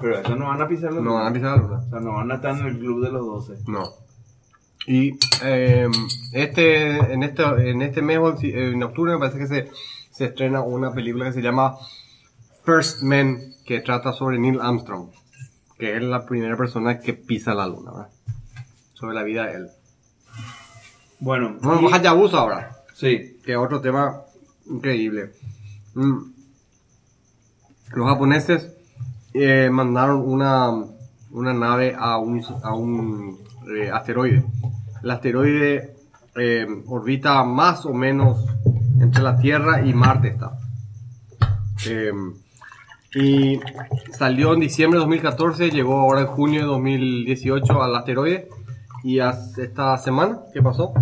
Pero 0.00 0.18
esos 0.20 0.38
no 0.38 0.46
van 0.48 0.60
a 0.62 0.68
pisar 0.68 0.92
la 0.92 1.00
no 1.00 1.04
luna. 1.10 1.20
van 1.22 1.26
a 1.26 1.32
pisar 1.34 1.56
la 1.56 1.62
luna. 1.62 1.78
O 1.86 1.90
sea, 1.90 2.00
no 2.00 2.12
van 2.14 2.30
a 2.32 2.34
estar 2.36 2.58
en 2.58 2.66
el 2.66 2.78
club 2.78 3.04
de 3.04 3.10
los 3.12 3.26
12. 3.48 3.62
No. 3.70 3.84
Y 4.86 5.18
eh, 5.42 5.86
este, 6.32 7.12
en 7.12 7.22
este, 7.22 7.42
en 7.70 7.82
este 7.82 8.00
mes, 8.00 8.18
en 8.42 8.82
octubre, 8.82 9.12
me 9.12 9.18
parece 9.18 9.38
que 9.38 9.46
se, 9.46 9.70
se 10.10 10.24
estrena 10.26 10.62
una 10.62 10.92
película 10.94 11.26
que 11.26 11.32
se 11.34 11.42
llama 11.42 11.76
First 12.64 13.02
Man, 13.02 13.38
que 13.66 13.80
trata 13.80 14.12
sobre 14.14 14.38
Neil 14.38 14.60
Armstrong, 14.62 15.10
que 15.78 15.96
es 15.96 16.02
la 16.02 16.26
primera 16.26 16.56
persona 16.56 17.00
que 17.00 17.14
pisa 17.14 17.54
la 17.54 17.66
luna, 17.66 17.90
¿verdad? 17.92 18.08
Sobre 18.94 19.14
la 19.14 19.22
vida 19.22 19.46
de 19.46 19.54
él. 19.54 19.68
Bueno, 21.20 21.56
Vamos 21.60 21.90
y- 21.90 21.94
a 21.94 21.96
Hayabusa 21.98 22.38
ahora, 22.38 22.76
sí. 22.94 23.38
que 23.44 23.52
es 23.52 23.58
otro 23.58 23.80
tema 23.80 24.22
increíble. 24.66 25.32
Mm. 25.94 26.18
Los 27.94 28.06
japoneses 28.08 28.72
eh, 29.34 29.68
mandaron 29.72 30.20
una, 30.20 30.70
una 31.30 31.54
nave 31.54 31.94
a 31.98 32.18
un, 32.18 32.44
a 32.62 32.74
un 32.74 33.38
eh, 33.76 33.90
asteroide. 33.90 34.44
El 35.02 35.10
asteroide 35.10 35.94
eh, 36.36 36.66
orbita 36.86 37.42
más 37.44 37.86
o 37.86 37.92
menos 37.94 38.44
entre 39.00 39.22
la 39.22 39.38
Tierra 39.38 39.84
y 39.84 39.94
Marte 39.94 40.28
está. 40.28 40.58
Y 43.14 43.58
salió 44.12 44.52
en 44.52 44.60
diciembre 44.60 44.98
de 44.98 45.04
2014, 45.04 45.70
llegó 45.70 45.98
ahora 45.98 46.20
en 46.20 46.26
junio 46.26 46.60
de 46.60 46.66
2018 46.66 47.82
al 47.82 47.96
asteroide 47.96 48.48
y 49.02 49.18
esta 49.20 49.96
semana, 49.96 50.40
¿qué 50.52 50.62
pasó? 50.62 50.92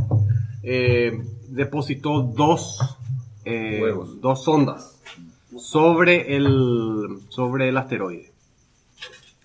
Eh, 0.62 1.20
depositó 1.48 2.22
dos, 2.22 2.98
eh, 3.44 3.92
dos 4.20 4.44
sondas 4.44 5.00
sobre 5.58 6.36
el, 6.36 7.18
sobre 7.28 7.70
el 7.70 7.76
asteroide. 7.76 8.32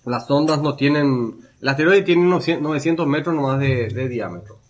Las 0.04 0.26
sondas 0.26 0.60
no 0.60 0.76
tienen, 0.76 1.36
el 1.60 1.68
asteroide 1.68 2.02
tiene 2.02 2.22
unos 2.22 2.44
100 2.44 2.62
900 2.62 3.06
metros 3.06 3.34
nomás 3.34 3.58
de, 3.58 3.88
de 3.88 4.08
diámetro. 4.08 4.61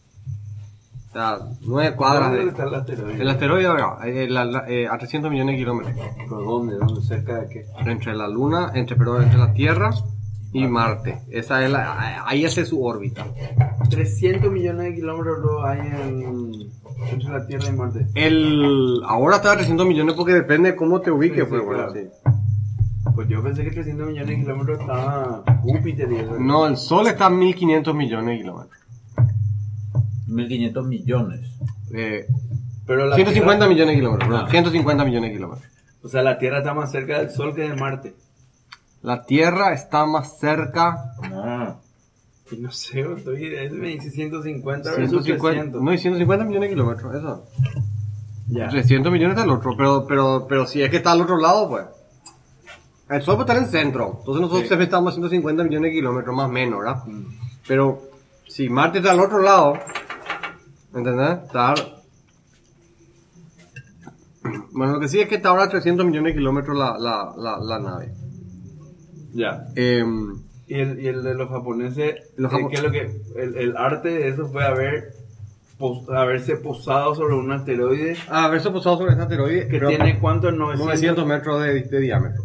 O 1.13 1.15
sea, 1.15 1.39
9 1.61 1.95
cuadras 1.95 2.29
¿Dónde 2.31 2.45
de... 2.45 2.51
está 2.51 2.63
el 2.65 2.75
asteroide? 2.75 3.21
El 3.23 3.29
asteroide 3.29 3.67
ahora, 3.67 3.99
eh, 4.07 4.27
la- 4.31 4.47
la- 4.47 4.65
eh, 4.67 4.89
a 4.89 4.97
300 4.97 5.31
millones 5.31 5.55
de 5.55 5.59
kilómetros. 5.59 5.95
¿Pero 6.17 6.41
dónde? 6.41 6.77
¿Dónde? 6.77 7.03
¿Cerca 7.03 7.41
de 7.43 7.49
qué? 7.51 7.67
Entre 7.91 8.15
la 8.15 8.29
Luna, 8.29 8.71
entre, 8.75 8.97
perdón, 8.97 9.25
entre 9.25 9.39
la 9.39 9.53
Tierra 9.53 9.91
y 10.55 10.67
Marte. 10.67 11.19
Esa 11.31 11.63
es 11.65 11.71
la, 11.71 12.25
ahí 12.27 12.47
hace 12.47 12.65
su 12.65 12.83
órbita. 12.83 13.27
300 13.91 14.51
millones 14.51 14.85
de 14.85 14.95
kilómetros 14.95 15.39
lo 15.41 15.65
hay 15.67 15.81
en, 15.81 16.71
entre 17.11 17.29
la 17.31 17.47
Tierra 17.47 17.69
y 17.69 17.73
Marte. 17.73 18.07
El, 18.15 19.03
ahora 19.07 19.37
está 19.37 19.53
a 19.53 19.57
300 19.57 19.87
millones 19.87 20.15
porque 20.15 20.33
depende 20.33 20.71
de 20.73 20.77
cómo 20.77 21.01
te 21.03 21.11
ubiques. 21.11 21.45
Sí, 21.45 21.47
pues, 21.49 21.61
sí, 21.61 21.67
bueno, 21.67 21.89
claro. 21.89 22.01
sí. 22.01 22.31
Pues 23.15 23.29
yo 23.29 23.43
pensé 23.43 23.65
que 23.65 23.71
300 23.73 24.07
millones 24.07 24.29
de 24.29 24.37
kilómetros 24.37 24.81
estaba 24.81 25.43
Júpiter 25.61 26.11
y 26.11 26.17
eso. 26.17 26.39
No, 26.39 26.67
el 26.67 26.79
Sol 26.79 27.07
está 27.09 27.27
a 27.27 27.31
1500 27.31 27.95
millones 27.95 28.27
de 28.27 28.39
kilómetros. 28.39 28.82
1500 30.33 30.87
millones. 30.87 31.41
Eh, 31.95 32.27
Pero 32.87 33.07
la 33.07 33.15
150 33.17 33.57
Tierra- 33.59 33.69
millones 33.69 33.95
de 33.95 34.01
kilómetros, 34.01 34.43
Ah. 34.45 34.51
150 34.51 35.05
millones 35.05 35.31
de 35.31 35.37
kilómetros. 35.37 35.73
O 36.03 36.09
sea, 36.09 36.23
la 36.23 36.39
Tierra 36.39 36.59
está 36.59 36.75
más 36.75 36.91
cerca 36.91 37.19
del 37.19 37.31
Sol 37.31 37.55
que 37.55 37.63
de 37.63 37.75
Marte. 37.77 38.15
La 39.03 39.25
Tierra 39.25 39.73
está 39.73 40.05
más 40.07 40.39
cerca 40.39 41.15
No. 41.31 41.81
Y 42.51 42.57
no 42.57 42.71
sé, 42.71 43.01
estoy, 43.01 43.71
me 43.73 43.89
dice 43.89 44.11
150 44.11 44.91
versus 44.91 45.09
150, 45.25 45.49
300. 45.53 45.83
no, 45.83 45.91
hay 45.91 45.97
150 45.99 46.45
millones 46.45 46.69
de 46.69 46.75
kilómetros, 46.75 47.15
eso. 47.15 47.47
Ya. 48.49 48.69
300 48.69 49.11
millones 49.11 49.37
está 49.37 49.45
al 49.45 49.57
otro, 49.57 49.75
pero, 49.77 50.05
pero, 50.07 50.47
pero 50.49 50.67
si 50.67 50.83
es 50.83 50.91
que 50.91 50.99
está 50.99 51.13
al 51.13 51.23
otro 51.23 51.39
lado, 51.39 51.69
pues. 51.71 51.85
El 53.09 53.23
Sol 53.23 53.37
puede 53.37 53.45
estar 53.45 53.57
en 53.57 53.65
el 53.65 53.71
centro, 53.71 54.17
entonces 54.21 54.41
nosotros 54.43 54.67
siempre 54.67 54.85
estamos 54.85 55.13
a 55.13 55.15
150 55.15 55.65
millones 55.65 55.91
de 55.93 55.95
kilómetros, 55.97 56.35
más 56.37 56.49
o 56.49 56.53
menos, 56.53 56.81
¿verdad? 56.81 57.03
Pero 57.67 58.03
si 58.47 58.69
Marte 58.69 58.99
está 58.99 59.13
al 59.13 59.21
otro 59.21 59.39
lado, 59.41 59.75
¿entendés? 60.95 61.39
Está... 61.47 61.75
Bueno, 64.73 64.95
lo 64.95 65.01
que 65.01 65.09
sí 65.09 65.21
es 65.21 65.29
que 65.29 65.37
está 65.37 65.51
ahora 65.51 65.65
a 65.65 65.69
300 65.69 66.05
millones 66.05 66.33
de 66.35 66.39
kilómetros 66.39 66.77
la, 66.77 66.99
la, 66.99 67.33
la, 67.37 67.59
la 67.59 67.79
nave. 67.79 68.13
Ya. 69.35 69.67
Em, 69.77 70.35
Y 70.67 70.75
el, 70.75 71.01
y 71.01 71.07
el 71.09 71.23
de 71.23 71.35
los 71.35 71.49
japoneses, 71.49 72.17
Los 72.37 72.51
japo- 72.53 72.69
¿qué 72.71 72.77
es 72.77 72.83
lo 72.83 72.91
que, 72.91 73.01
el, 73.37 73.57
el 73.57 73.77
arte 73.77 74.09
de 74.09 74.29
eso 74.29 74.49
fue 74.49 74.65
haber, 74.65 75.13
pos- 75.79 76.09
haberse 76.09 76.57
posado 76.57 77.15
sobre 77.15 77.35
un 77.35 77.53
asteroide 77.53 78.17
a 78.29 78.45
haberse 78.47 78.71
posado 78.71 78.97
sobre 78.99 79.13
este 79.13 79.23
asteroide 79.23 79.69
que 79.69 79.79
tiene 79.81 80.19
cuánto 80.19 80.51
900, 80.51 80.87
900 80.87 81.27
metros 81.27 81.63
de, 81.63 81.83
de 81.83 82.01
diámetro. 82.01 82.43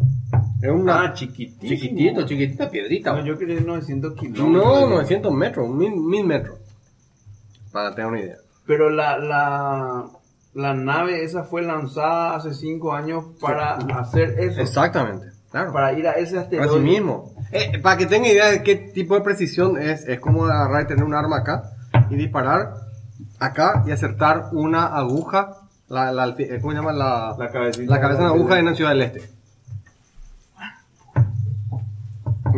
Es 0.62 0.70
una... 0.70 1.02
Ah, 1.04 1.12
chiquitísimo. 1.14 1.68
chiquitito, 1.70 2.26
chiquitita 2.26 2.70
piedrita. 2.70 3.12
No, 3.12 3.24
yo 3.24 3.38
quería 3.38 3.60
900 3.60 4.14
kilómetros. 4.14 4.48
No, 4.50 4.88
900 4.88 5.32
metros, 5.32 5.68
1000, 5.70 5.96
1000 5.96 6.26
metros. 6.26 6.58
Para 7.72 7.94
tener 7.94 8.10
una 8.10 8.20
idea. 8.20 8.36
Pero 8.66 8.90
la, 8.90 9.18
la, 9.18 10.04
la 10.54 10.74
nave 10.74 11.24
esa 11.24 11.44
fue 11.44 11.62
lanzada 11.62 12.36
hace 12.36 12.52
5 12.54 12.92
años 12.92 13.24
para 13.40 13.74
hacer 13.76 14.38
eso. 14.38 14.60
Exactamente, 14.60 15.26
claro. 15.50 15.72
Para 15.72 15.92
ir 15.92 16.06
a 16.06 16.12
ese 16.12 16.38
asteroide. 16.38 16.70
Así 16.70 16.80
mismo. 16.80 17.32
Eh, 17.52 17.78
para 17.82 17.96
que 17.96 18.06
tenga 18.06 18.28
idea 18.28 18.50
de 18.50 18.62
qué 18.62 18.76
tipo 18.76 19.14
de 19.14 19.22
precisión 19.22 19.80
es, 19.80 20.06
es 20.06 20.20
como 20.20 20.44
agarrar 20.44 20.82
y 20.82 20.86
tener 20.86 21.04
un 21.04 21.14
arma 21.14 21.38
acá 21.38 21.62
y 22.10 22.16
disparar 22.16 22.74
acá 23.38 23.82
y 23.86 23.90
acertar 23.92 24.48
una 24.52 24.86
aguja, 24.86 25.56
la, 25.88 26.12
la, 26.12 26.34
eh, 26.38 26.58
¿cómo 26.60 26.72
se 26.72 26.78
llama? 26.78 26.92
La, 26.92 27.34
La 27.38 27.50
cabecita. 27.50 27.90
la 27.90 28.00
cabeza 28.00 28.20
de 28.24 28.30
una 28.30 28.34
aguja 28.38 28.58
en 28.58 28.64
la 28.66 28.74
Ciudad 28.74 28.90
del 28.90 29.02
Este. 29.02 29.30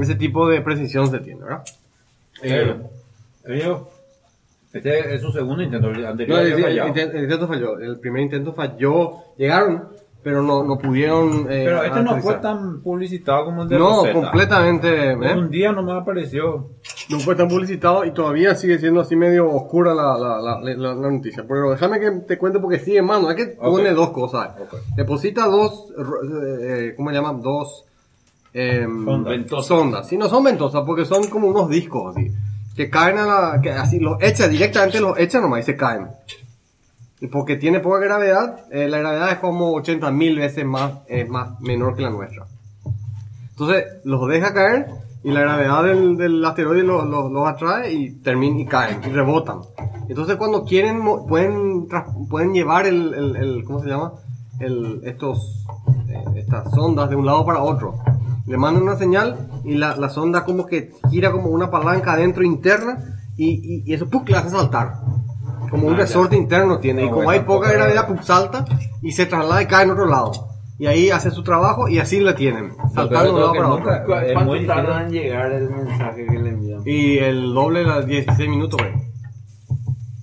Ese 0.01 0.15
tipo 0.15 0.49
de 0.49 0.61
precisión 0.63 1.11
se 1.11 1.19
tiene, 1.21 1.43
¿verdad? 1.43 1.63
Eh, 2.43 2.81
Ellos- 3.45 3.83
Este 4.73 5.15
es 5.15 5.21
su 5.21 5.33
segundo 5.33 5.63
intento, 5.63 5.91
el 5.91 6.07
anterior 6.07 6.39
No, 6.39 6.45
el, 6.45 6.53
el 6.53 6.99
el 7.17 7.23
intento 7.25 7.49
falló. 7.49 7.79
El 7.79 7.99
primer 7.99 8.23
intento 8.23 8.53
falló. 8.53 9.11
Llegaron, 9.37 9.89
pero 10.23 10.43
no, 10.45 10.63
no 10.63 10.79
pudieron. 10.79 11.41
eh, 11.51 11.63
Pero 11.65 11.83
este 11.83 12.03
no 12.05 12.17
fue 12.19 12.35
tan 12.35 12.81
publicitado 12.81 13.47
como 13.47 13.63
el 13.63 13.69
de 13.69 13.79
No, 13.79 13.89
Rosetta. 13.97 14.13
completamente. 14.21 15.11
¿eh? 15.13 15.35
Un 15.37 15.51
día 15.51 15.73
nomás 15.73 16.03
apareció. 16.03 16.69
No 17.09 17.19
fue 17.19 17.35
tan 17.35 17.49
publicitado 17.49 18.05
y 18.05 18.13
todavía 18.13 18.55
sigue 18.55 18.79
siendo 18.79 19.01
así 19.01 19.17
medio 19.17 19.51
oscura 19.51 19.93
la, 19.93 20.17
la, 20.17 20.41
la, 20.41 20.61
la- 20.61 20.95
la 20.95 21.11
noticia. 21.11 21.45
Pero 21.49 21.71
déjame 21.73 21.99
que 21.99 22.11
te 22.29 22.39
cuente 22.39 22.61
porque 22.61 22.79
sigue 22.79 23.03
más. 23.03 23.21
No 23.21 23.29
es 23.31 23.37
que 23.37 23.47
pone 23.57 23.91
dos 23.91 24.11
cosas. 24.11 24.51
Deposita 24.95 25.47
dos, 25.47 25.89
eh, 26.63 26.95
¿cómo 26.97 27.11
se 27.11 27.17
llaman? 27.17 27.41
Dos 27.43 27.87
em, 28.53 29.05
Sondas. 29.05 29.31
Ventosas. 29.33 29.67
sondas. 29.67 30.07
Sí, 30.09 30.17
no 30.17 30.29
son 30.29 30.45
ventosas 30.45 30.83
porque 30.87 31.05
son 31.05 31.29
como 31.29 31.49
unos 31.49 31.69
discos 31.69 32.15
así. 32.17 32.31
Que 32.77 32.89
caen 32.89 33.19
a 33.19 33.27
la. 33.27 33.61
que 33.61 33.71
así 33.73 33.99
los 33.99 34.23
echa 34.23 34.49
directamente, 34.49 35.01
los 35.01 35.19
echa 35.19 35.41
nomás 35.41 35.61
y 35.61 35.63
se 35.65 35.77
caen. 35.77 36.09
Y 37.21 37.27
porque 37.27 37.57
tiene 37.57 37.81
poca 37.81 37.99
gravedad, 37.99 38.65
eh, 38.71 38.89
la 38.89 38.99
gravedad 38.99 39.33
es 39.33 39.39
como 39.39 39.73
80 39.75 40.11
mil 40.11 40.39
veces 40.39 40.65
más, 40.65 40.93
es 41.07 41.29
más 41.29 41.61
menor 41.61 41.95
que 41.95 42.03
la 42.03 42.11
nuestra. 42.11 42.47
Entonces 43.51 43.85
los 44.05 44.27
deja 44.29 44.55
caer 44.55 44.87
y 45.23 45.31
la 45.33 45.41
gravedad 45.41 45.85
del, 45.85 46.17
del 46.17 46.43
asteroide 46.43 46.83
los, 46.83 47.05
los, 47.07 47.47
atrae 47.47 47.93
y 47.93 48.11
terminan 48.23 48.61
y 48.61 48.67
caen 48.67 49.01
y 49.05 49.09
rebotan. 49.11 49.59
Entonces 50.09 50.37
cuando 50.37 50.65
quieren 50.65 51.03
pueden 51.29 51.87
pueden 52.31 52.55
llevar 52.55 52.87
el, 52.87 53.13
el, 53.13 53.37
el- 53.37 53.65
¿cómo 53.65 53.83
se 53.83 53.89
llama? 53.91 54.13
El, 54.59 55.03
estos 55.05 55.67
eh, 56.09 56.25
estas 56.37 56.71
sondas 56.71 57.11
de 57.11 57.17
un 57.17 57.27
lado 57.27 57.45
para 57.45 57.61
otro. 57.63 57.97
Le 58.51 58.57
mandan 58.59 58.83
una 58.83 58.97
señal 58.97 59.49
y 59.65 59.75
la, 59.77 59.95
la 59.97 60.09
sonda 60.09 60.45
como 60.45 60.67
que 60.67 60.91
gira 61.11 61.31
como 61.31 61.51
una 61.51 61.71
palanca 61.71 62.15
adentro 62.15 62.43
interna 62.43 62.99
y, 63.37 63.49
y, 63.49 63.83
y 63.87 63.95
eso 63.95 64.09
le 64.27 64.37
hace 64.37 64.51
saltar. 64.51 64.95
Como 65.71 65.87
un 65.87 65.95
Ah, 65.95 65.99
ya. 65.99 66.03
resorte 66.03 66.37
interno 66.37 66.79
tiene. 66.81 67.05
y 67.05 67.07
No, 67.09 67.13
como 67.15 67.31
hay 67.31 67.41
poca 67.41 67.71
gravedad. 67.71 68.09
¡pum! 68.09 68.19
salta 68.23 68.65
y 69.03 69.13
se 69.13 69.27
traslada 69.27 69.63
y 69.63 69.67
cae 69.67 69.85
en 69.85 69.91
otro 69.93 70.07
lado. 70.07 70.33
Y 70.81 70.87
ahí 70.87 71.11
hace 71.11 71.31
su 71.31 71.43
trabajo 71.45 71.89
y 71.89 71.99
así 72.01 72.19
la 72.21 72.35
tienen. 72.35 72.73
Saltando 72.95 73.25
de 73.25 73.31
un 73.35 73.41
lado 73.41 73.53
para 73.53 73.69
otro. 73.69 74.07
¿Cu- 74.07 74.13
Es 74.15 74.33
¿Cuánto 74.33 74.67
tarda 74.67 75.03
en 75.05 75.11
llegar 75.11 75.53
el 75.53 75.71
mensaje 75.71 76.27
que 76.27 76.39
le 76.39 76.49
envían? 76.51 76.81
Y 76.85 77.19
el 77.19 77.55
doble 77.55 77.81
de 77.81 77.87
las 77.87 78.05
16 78.07 78.49
minutos, 78.51 78.81
güey. 78.81 79.10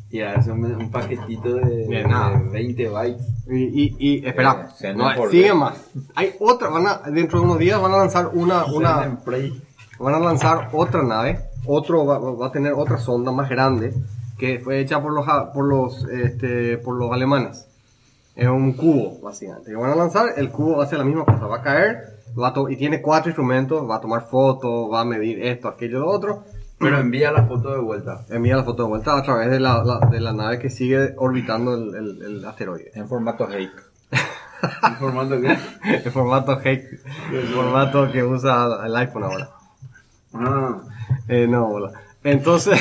Y 0.09 0.21
hace 0.21 0.51
un, 0.51 0.63
un 0.63 0.89
paquetito 0.89 1.55
de, 1.55 1.85
De 1.87 2.03
nada. 2.03 2.39
de 2.39 2.49
20 2.49 2.89
bytes. 2.89 3.27
Y, 3.49 3.55
y, 3.83 3.95
y 3.99 4.25
espera, 4.25 4.69
Eh, 4.81 4.93
no, 4.93 5.03
sigue 5.31 5.53
más. 5.53 5.77
Hay 6.15 6.33
otra, 6.39 6.69
van 6.69 6.87
a, 6.87 6.97
dentro 7.11 7.39
de 7.39 7.45
unos 7.45 7.59
días 7.59 7.81
van 7.81 7.93
a 7.93 7.97
lanzar 7.97 8.29
una, 8.33 8.65
una, 8.65 9.19
van 9.99 10.13
a 10.13 10.19
lanzar 10.19 10.69
otra 10.73 11.03
nave, 11.03 11.39
otro 11.65 12.05
va, 12.05 12.19
va 12.19 12.47
a 12.47 12.51
tener 12.51 12.73
otra 12.73 12.97
sonda 12.97 13.31
más 13.31 13.49
grande 13.49 13.93
que 14.37 14.59
fue 14.59 14.79
hecha 14.79 15.01
por 15.01 15.11
los 15.13 15.25
por 15.53 15.65
los 15.65 16.03
este, 16.05 16.77
por 16.77 16.95
los 16.95 17.11
alemanes. 17.11 17.65
Es 18.35 18.47
un 18.47 18.73
cubo, 18.73 19.19
básicamente. 19.21 19.71
Que 19.71 19.75
van 19.75 19.89
a 19.91 19.95
lanzar, 19.95 20.27
el 20.37 20.49
cubo 20.51 20.81
hace 20.81 20.95
la 20.97 21.03
misma 21.03 21.25
cosa, 21.25 21.47
va 21.47 21.57
a 21.57 21.61
caer, 21.63 22.19
va 22.39 22.49
a 22.49 22.53
to- 22.53 22.69
y 22.69 22.77
tiene 22.77 23.01
cuatro 23.01 23.29
instrumentos, 23.31 23.89
va 23.89 23.95
a 23.95 23.99
tomar 24.01 24.27
fotos, 24.29 24.89
va 24.93 25.01
a 25.01 25.05
medir 25.05 25.41
esto, 25.43 25.67
aquello, 25.67 25.99
lo 26.01 26.11
otro. 26.11 26.43
Pero 26.79 26.99
envía 26.99 27.31
la 27.31 27.45
foto 27.45 27.71
de 27.71 27.79
vuelta. 27.79 28.25
Envía 28.29 28.55
la 28.55 28.63
foto 28.63 28.83
de 28.83 28.89
vuelta 28.89 29.17
a 29.17 29.23
través 29.23 29.49
de 29.49 29.59
la, 29.59 29.83
la- 29.83 30.07
de 30.11 30.19
la 30.21 30.31
nave 30.33 30.59
que 30.59 30.69
sigue 30.69 31.13
orbitando 31.17 31.73
el, 31.75 31.95
el- 31.95 32.21
el 32.21 32.45
asteroide. 32.45 32.91
En 32.93 33.07
formato 33.07 33.45
Hake. 33.45 33.71
Informando 34.89 35.39
que. 35.39 35.57
El 36.05 36.11
formato 36.11 36.51
Hake, 36.53 36.99
el 37.31 37.47
formato 37.49 38.11
que 38.11 38.23
usa 38.23 38.79
el 38.85 38.95
iPhone 38.95 39.23
ahora. 39.23 39.49
Ah, 40.33 40.77
Eh, 41.27 41.47
no, 41.47 41.67
bola. 41.67 41.91
Entonces, 42.23 42.79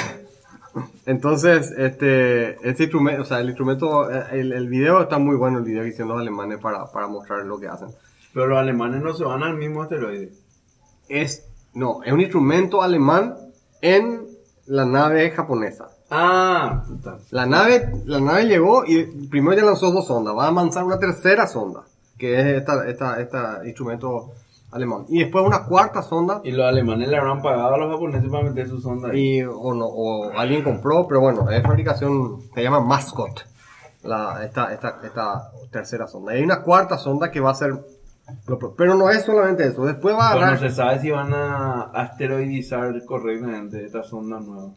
entonces, 1.07 1.73
este, 1.77 2.53
este 2.69 2.85
instrumento, 2.85 3.23
o 3.23 3.25
sea, 3.27 3.41
el 3.41 3.49
instrumento, 3.49 4.11
eh, 4.11 4.25
el, 4.33 4.53
el 4.53 4.69
video 4.69 5.03
está 5.03 5.19
muy 5.19 5.37
bueno, 5.37 5.59
el 5.59 5.65
video 5.65 5.83
que 5.83 5.89
hicieron 5.91 6.09
los 6.09 6.21
alemanes 6.21 6.59
para, 6.59 6.87
para 6.91 7.07
mostrar 7.09 7.45
lo 7.45 7.59
que 7.61 7.69
hacen. 7.69 7.89
pero 8.33 8.47
los 8.47 8.59
alemanes 8.59 9.03
no 9.03 9.13
se 9.15 9.25
van 9.25 9.43
al 9.43 9.55
mismo 9.55 9.83
asteroide. 9.83 10.31
Es, 11.09 11.47
no, 11.75 12.03
es 12.05 12.13
un 12.13 12.21
instrumento 12.21 12.83
alemán 12.83 13.35
en 13.81 14.27
la 14.67 14.85
nave 14.85 15.31
japonesa. 15.31 15.89
Ah, 16.11 16.85
puta. 16.87 17.19
La 17.31 17.47
nave, 17.47 17.93
la 18.05 18.21
nave 18.21 18.47
llegó 18.47 18.85
y 18.85 19.05
primero 19.29 19.57
ya 19.57 19.65
lanzó 19.65 19.91
dos 19.91 20.07
sondas, 20.07 20.37
va 20.37 20.49
a 20.49 20.53
lanzar 20.53 20.85
una 20.85 20.99
tercera 20.99 21.47
sonda, 21.47 21.83
que 22.17 22.39
es 22.39 22.47
esta, 22.59 22.89
esta, 22.89 23.21
esta 23.21 23.61
instrumento 23.65 24.33
alemán. 24.71 25.05
Y 25.09 25.21
después 25.21 25.45
una 25.45 25.65
cuarta 25.65 26.03
sonda 26.03 26.41
Y 26.45 26.53
los 26.53 26.67
alemanes 26.67 27.09
le 27.09 27.17
habrán 27.17 27.43
pagado 27.43 27.75
a 27.75 27.79
los 27.79 27.93
japoneses 27.93 28.31
para 28.31 28.45
meter 28.45 28.69
su 28.69 28.81
sonda 28.81 29.11
ahí. 29.11 29.39
y 29.39 29.43
o, 29.43 29.75
no, 29.75 29.87
o 29.87 30.31
alguien 30.37 30.63
compró, 30.63 31.07
pero 31.09 31.21
bueno, 31.21 31.51
es 31.51 31.63
fabricación, 31.63 32.43
se 32.55 32.63
llama 32.63 32.81
Mascot, 32.81 33.45
la, 34.03 34.45
esta, 34.45 34.73
esta, 34.73 35.01
esta 35.03 35.51
tercera 35.71 36.07
sonda. 36.07 36.35
Y 36.35 36.39
hay 36.39 36.45
una 36.45 36.63
cuarta 36.63 36.99
sonda 36.99 37.31
que 37.31 37.41
va 37.41 37.51
a 37.51 37.55
ser, 37.55 37.75
pero 38.77 38.97
no 38.97 39.11
es 39.11 39.25
solamente 39.25 39.67
eso, 39.67 39.85
después 39.85 40.15
va 40.17 40.31
a 40.31 40.33
Pero 40.33 40.41
no 40.41 40.47
agarrar 40.53 40.71
se 40.71 40.75
sabe 40.75 41.01
si 41.01 41.11
van 41.11 41.33
a 41.33 41.83
asteroidizar 41.93 43.05
correctamente 43.05 43.85
esta 43.85 44.03
sonda 44.03 44.41
nueva. 44.41 44.73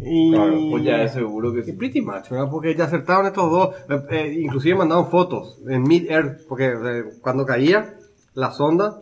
y, 0.00 0.32
Claro, 0.32 0.56
pues 0.70 0.84
ya 0.84 1.02
es 1.02 1.12
seguro 1.12 1.52
que 1.52 1.60
y 1.60 1.64
sí. 1.64 1.72
pretty 1.72 2.00
much, 2.00 2.30
¿verdad? 2.30 2.48
Porque 2.50 2.74
ya 2.74 2.84
acertaron 2.84 3.26
estos 3.26 3.50
dos, 3.50 3.74
eh, 3.88 4.02
eh, 4.10 4.38
inclusive 4.40 4.76
mandaron 4.76 5.10
fotos 5.10 5.60
en 5.68 5.82
mid-air, 5.82 6.38
porque 6.48 6.66
eh, 6.66 7.04
cuando 7.20 7.44
caía 7.44 7.94
la 8.34 8.52
sonda, 8.52 9.00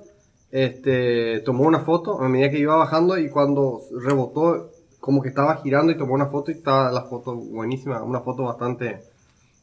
este, 0.50 1.40
tomó 1.40 1.64
una 1.64 1.80
foto 1.80 2.20
a 2.20 2.28
medida 2.28 2.50
que 2.50 2.58
iba 2.58 2.76
bajando 2.76 3.18
y 3.18 3.28
cuando 3.28 3.80
rebotó, 4.02 4.70
como 4.98 5.22
que 5.22 5.28
estaba 5.28 5.56
girando 5.56 5.92
y 5.92 5.98
tomó 5.98 6.14
una 6.14 6.26
foto 6.26 6.50
y 6.50 6.54
estaba 6.54 6.90
la 6.90 7.02
foto 7.02 7.36
buenísima, 7.36 8.02
una 8.02 8.20
foto 8.20 8.44
bastante 8.44 9.00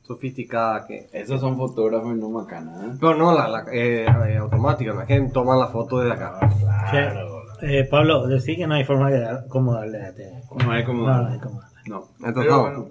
sofisticada 0.07 0.85
que... 0.87 1.09
Esos 1.11 1.39
son 1.41 1.57
fotógrafos 1.57 2.15
y 2.15 2.19
no 2.19 2.29
macanas. 2.29 2.81
¿eh? 2.83 2.97
Pero 2.99 3.15
no, 3.15 3.33
la, 3.33 3.47
la 3.47 3.65
eh, 3.71 4.05
eh, 4.05 4.37
automática, 4.37 4.93
no 4.93 5.01
es 5.01 5.07
que 5.07 5.19
toman 5.33 5.59
la 5.59 5.67
foto 5.67 5.99
desde 5.99 6.13
acá. 6.13 6.39
Che, 6.91 7.79
eh, 7.79 7.83
Pablo, 7.89 8.27
decí 8.27 8.55
que 8.55 8.65
no 8.67 8.75
hay 8.75 8.85
forma 8.85 9.09
de 9.09 9.19
dar, 9.19 9.45
cómo 9.49 9.73
darle 9.73 9.97
a 10.01 10.09
este. 10.09 10.31
No 10.63 10.71
hay 10.71 10.83
como. 10.85 11.07
No, 11.07 11.21
no 11.23 11.27
hay 11.29 11.39
cómo 11.39 11.59
darle. 11.59 11.77
No. 11.87 12.05
Entonces, 12.19 12.43
Pero 12.43 12.55
no. 12.55 12.61
bueno. 12.61 12.85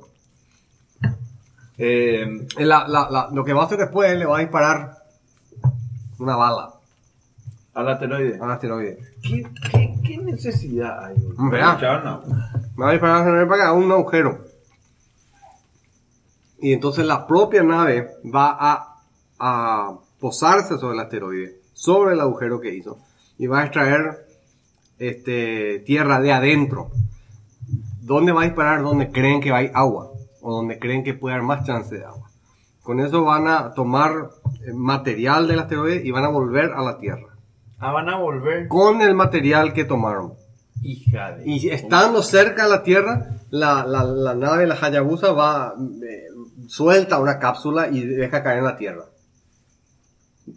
Eh, 1.78 2.46
Eh, 2.58 2.64
la- 2.64 2.88
la- 2.88 3.08
la- 3.10 3.28
lo 3.32 3.44
que 3.44 3.52
va 3.52 3.62
a 3.62 3.66
hacer 3.66 3.78
después 3.78 4.16
le 4.18 4.24
va 4.24 4.38
a 4.38 4.40
disparar 4.40 4.92
una 6.18 6.34
bala 6.36 6.70
al 7.74 7.88
asteroide. 7.88 8.38
al 8.40 8.50
asteroide. 8.50 8.98
¿Qué, 9.22 9.42
qué, 9.70 9.94
qué 10.02 10.16
necesidad 10.18 11.04
hay? 11.04 11.16
Me 11.38 11.58
va 11.60 11.72
a 11.72 12.92
disparar 12.92 13.28
a 13.28 13.48
para 13.48 13.62
acá 13.64 13.72
un 13.72 13.90
agujero. 13.92 14.45
Y 16.60 16.72
entonces 16.72 17.06
la 17.06 17.26
propia 17.26 17.62
nave 17.62 18.10
va 18.24 18.56
a, 18.58 19.02
a 19.38 19.98
posarse 20.18 20.78
sobre 20.78 20.94
el 20.94 21.00
asteroide, 21.00 21.60
sobre 21.72 22.14
el 22.14 22.20
agujero 22.20 22.60
que 22.60 22.74
hizo, 22.74 22.98
y 23.38 23.46
va 23.46 23.60
a 23.60 23.64
extraer 23.64 24.26
este, 24.98 25.80
tierra 25.80 26.20
de 26.20 26.32
adentro. 26.32 26.90
dónde 28.00 28.32
va 28.32 28.42
a 28.42 28.44
disparar 28.44 28.82
donde 28.82 29.10
creen 29.10 29.40
que 29.40 29.52
hay 29.52 29.70
agua 29.74 30.10
o 30.40 30.54
donde 30.54 30.78
creen 30.78 31.02
que 31.04 31.12
puede 31.14 31.34
haber 31.34 31.46
más 31.46 31.66
chance 31.66 31.94
de 31.94 32.04
agua. 32.04 32.30
Con 32.82 33.00
eso 33.00 33.24
van 33.24 33.48
a 33.48 33.74
tomar 33.74 34.30
eh, 34.64 34.72
material 34.72 35.48
del 35.48 35.58
asteroide 35.58 36.02
y 36.04 36.12
van 36.12 36.24
a 36.24 36.28
volver 36.28 36.72
a 36.72 36.82
la 36.82 36.98
Tierra. 36.98 37.34
Ah, 37.80 37.90
van 37.90 38.08
a 38.08 38.16
volver. 38.18 38.68
Con 38.68 39.02
el 39.02 39.14
material 39.14 39.72
que 39.72 39.84
tomaron. 39.84 40.34
Hija 40.82 41.32
de. 41.32 41.50
Y 41.50 41.68
estando 41.68 42.22
cerca 42.22 42.62
de 42.64 42.70
la 42.70 42.82
Tierra, 42.84 43.26
la, 43.50 43.84
la, 43.84 44.04
la 44.04 44.34
nave, 44.34 44.68
la 44.68 44.76
Hayabusa, 44.80 45.32
va, 45.32 45.74
eh, 45.76 46.28
suelta 46.68 47.18
una 47.18 47.38
cápsula 47.38 47.88
y 47.88 48.00
deja 48.04 48.42
caer 48.42 48.58
en 48.58 48.64
la 48.64 48.76
Tierra. 48.76 49.04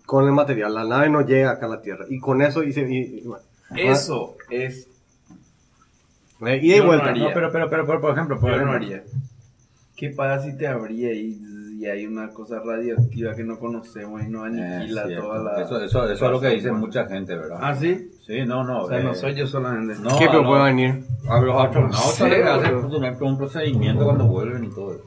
Con 0.05 0.25
el 0.25 0.31
material. 0.31 0.73
La 0.73 0.83
nave 0.83 1.09
no 1.09 1.21
llega 1.25 1.51
acá 1.51 1.65
a 1.65 1.69
la 1.69 1.81
Tierra. 1.81 2.05
Y 2.09 2.19
con 2.19 2.41
eso, 2.41 2.63
y- 2.63 2.69
y 2.69 3.21
bueno. 3.27 3.43
Eso 3.75 4.35
es. 4.49 4.87
Eh, 6.45 6.59
y 6.61 6.77
no 6.79 6.85
vuelta. 6.85 7.11
No, 7.13 7.27
pero, 7.33 7.51
pero, 7.51 7.69
pero, 7.69 7.85
pero, 7.85 8.01
por 8.01 8.11
ejemplo, 8.11 8.39
por 8.39 8.49
no 8.49 8.55
ejemplo, 8.55 8.75
haría. 8.75 9.03
¿Qué 9.95 10.09
pasa 10.11 10.45
si 10.45 10.57
te 10.57 10.65
abría 10.67 11.11
y, 11.11 11.37
y 11.77 11.85
hay 11.85 12.05
una 12.07 12.29
cosa 12.29 12.59
radioactiva 12.65 13.35
que 13.35 13.43
no 13.43 13.59
conocemos 13.59 14.21
y 14.23 14.27
no 14.29 14.45
Eh, 14.47 14.61
aniquila 14.63 15.03
toda 15.19 15.39
la. 15.43 15.61
Eso, 15.63 15.83
eso, 15.83 16.09
eso 16.09 16.25
es 16.25 16.31
lo 16.31 16.39
que 16.39 16.47
dice 16.49 16.71
mucha 16.71 17.05
gente, 17.07 17.35
¿verdad? 17.35 17.59
¿Ah, 17.61 17.75
sí? 17.75 18.11
Sí, 18.25 18.45
no, 18.45 18.63
no. 18.63 18.83
O 18.83 18.87
sea, 18.87 18.99
no 19.01 19.11
eh, 19.11 19.15
soy 19.15 19.35
yo 19.35 19.45
solamente. 19.47 20.01
No, 20.01 20.17
¿Qué 20.17 20.27
pero 20.27 20.43
no. 20.43 20.49
puede 20.49 20.63
venir? 20.63 21.03
A 21.27 21.39
los 21.41 21.61
astronautas 21.61 22.13
Sí, 22.15 22.23
les 22.23 22.45
hacen 22.47 22.75
boludo. 22.75 22.89
por 22.89 23.03
ejemplo, 23.05 23.27
un 23.27 23.37
procedimiento 23.37 24.05
cuando 24.05 24.25
vuelven 24.27 24.63
y 24.63 24.69
todo 24.69 24.93
eso. 24.93 25.03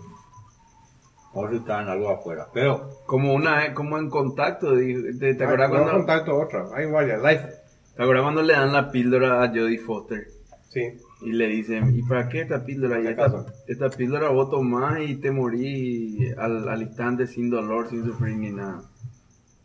O 1.35 1.49
si 1.49 1.57
están 1.57 1.89
algo 1.89 2.11
afuera. 2.11 2.49
Pero, 2.53 2.91
Como 3.07 3.33
una 3.35 3.73
como 3.75 3.99
en 3.99 4.11
contacto, 4.11 4.75
¿te, 4.77 5.35
te 5.35 5.45
acuerdas 5.45 5.71
cuando, 5.71 5.93
contacto 5.93 6.37
otra. 6.39 6.67
Hay 6.75 6.91
varias. 6.91 7.23
Life. 7.23 7.49
te 7.97 8.03
acuerdas 8.03 8.23
cuando 8.25 8.43
le 8.43 8.53
dan 8.53 8.73
la 8.73 8.91
píldora 8.91 9.43
a 9.43 9.49
Jodie 9.49 9.79
Foster? 9.79 10.27
Sí. 10.69 10.81
Y 11.23 11.33
le 11.33 11.47
dicen, 11.49 11.95
¿y 11.97 12.03
para 12.03 12.29
qué 12.29 12.41
esta 12.43 12.65
píldora? 12.65 12.99
Y 13.01 13.05
¿Qué 13.05 13.11
esta, 13.11 13.31
pasa? 13.31 13.55
esta 13.67 13.91
píldora 13.91 14.29
vos 14.31 14.51
tomás 14.51 15.01
y 15.01 15.17
te 15.17 15.31
morís 15.31 16.37
al, 16.37 16.69
al 16.69 16.83
instante 16.83 17.27
sin 17.27 17.49
dolor, 17.49 17.89
sin 17.89 18.05
sufrir 18.05 18.37
ni 18.37 18.51
nada. 18.51 18.83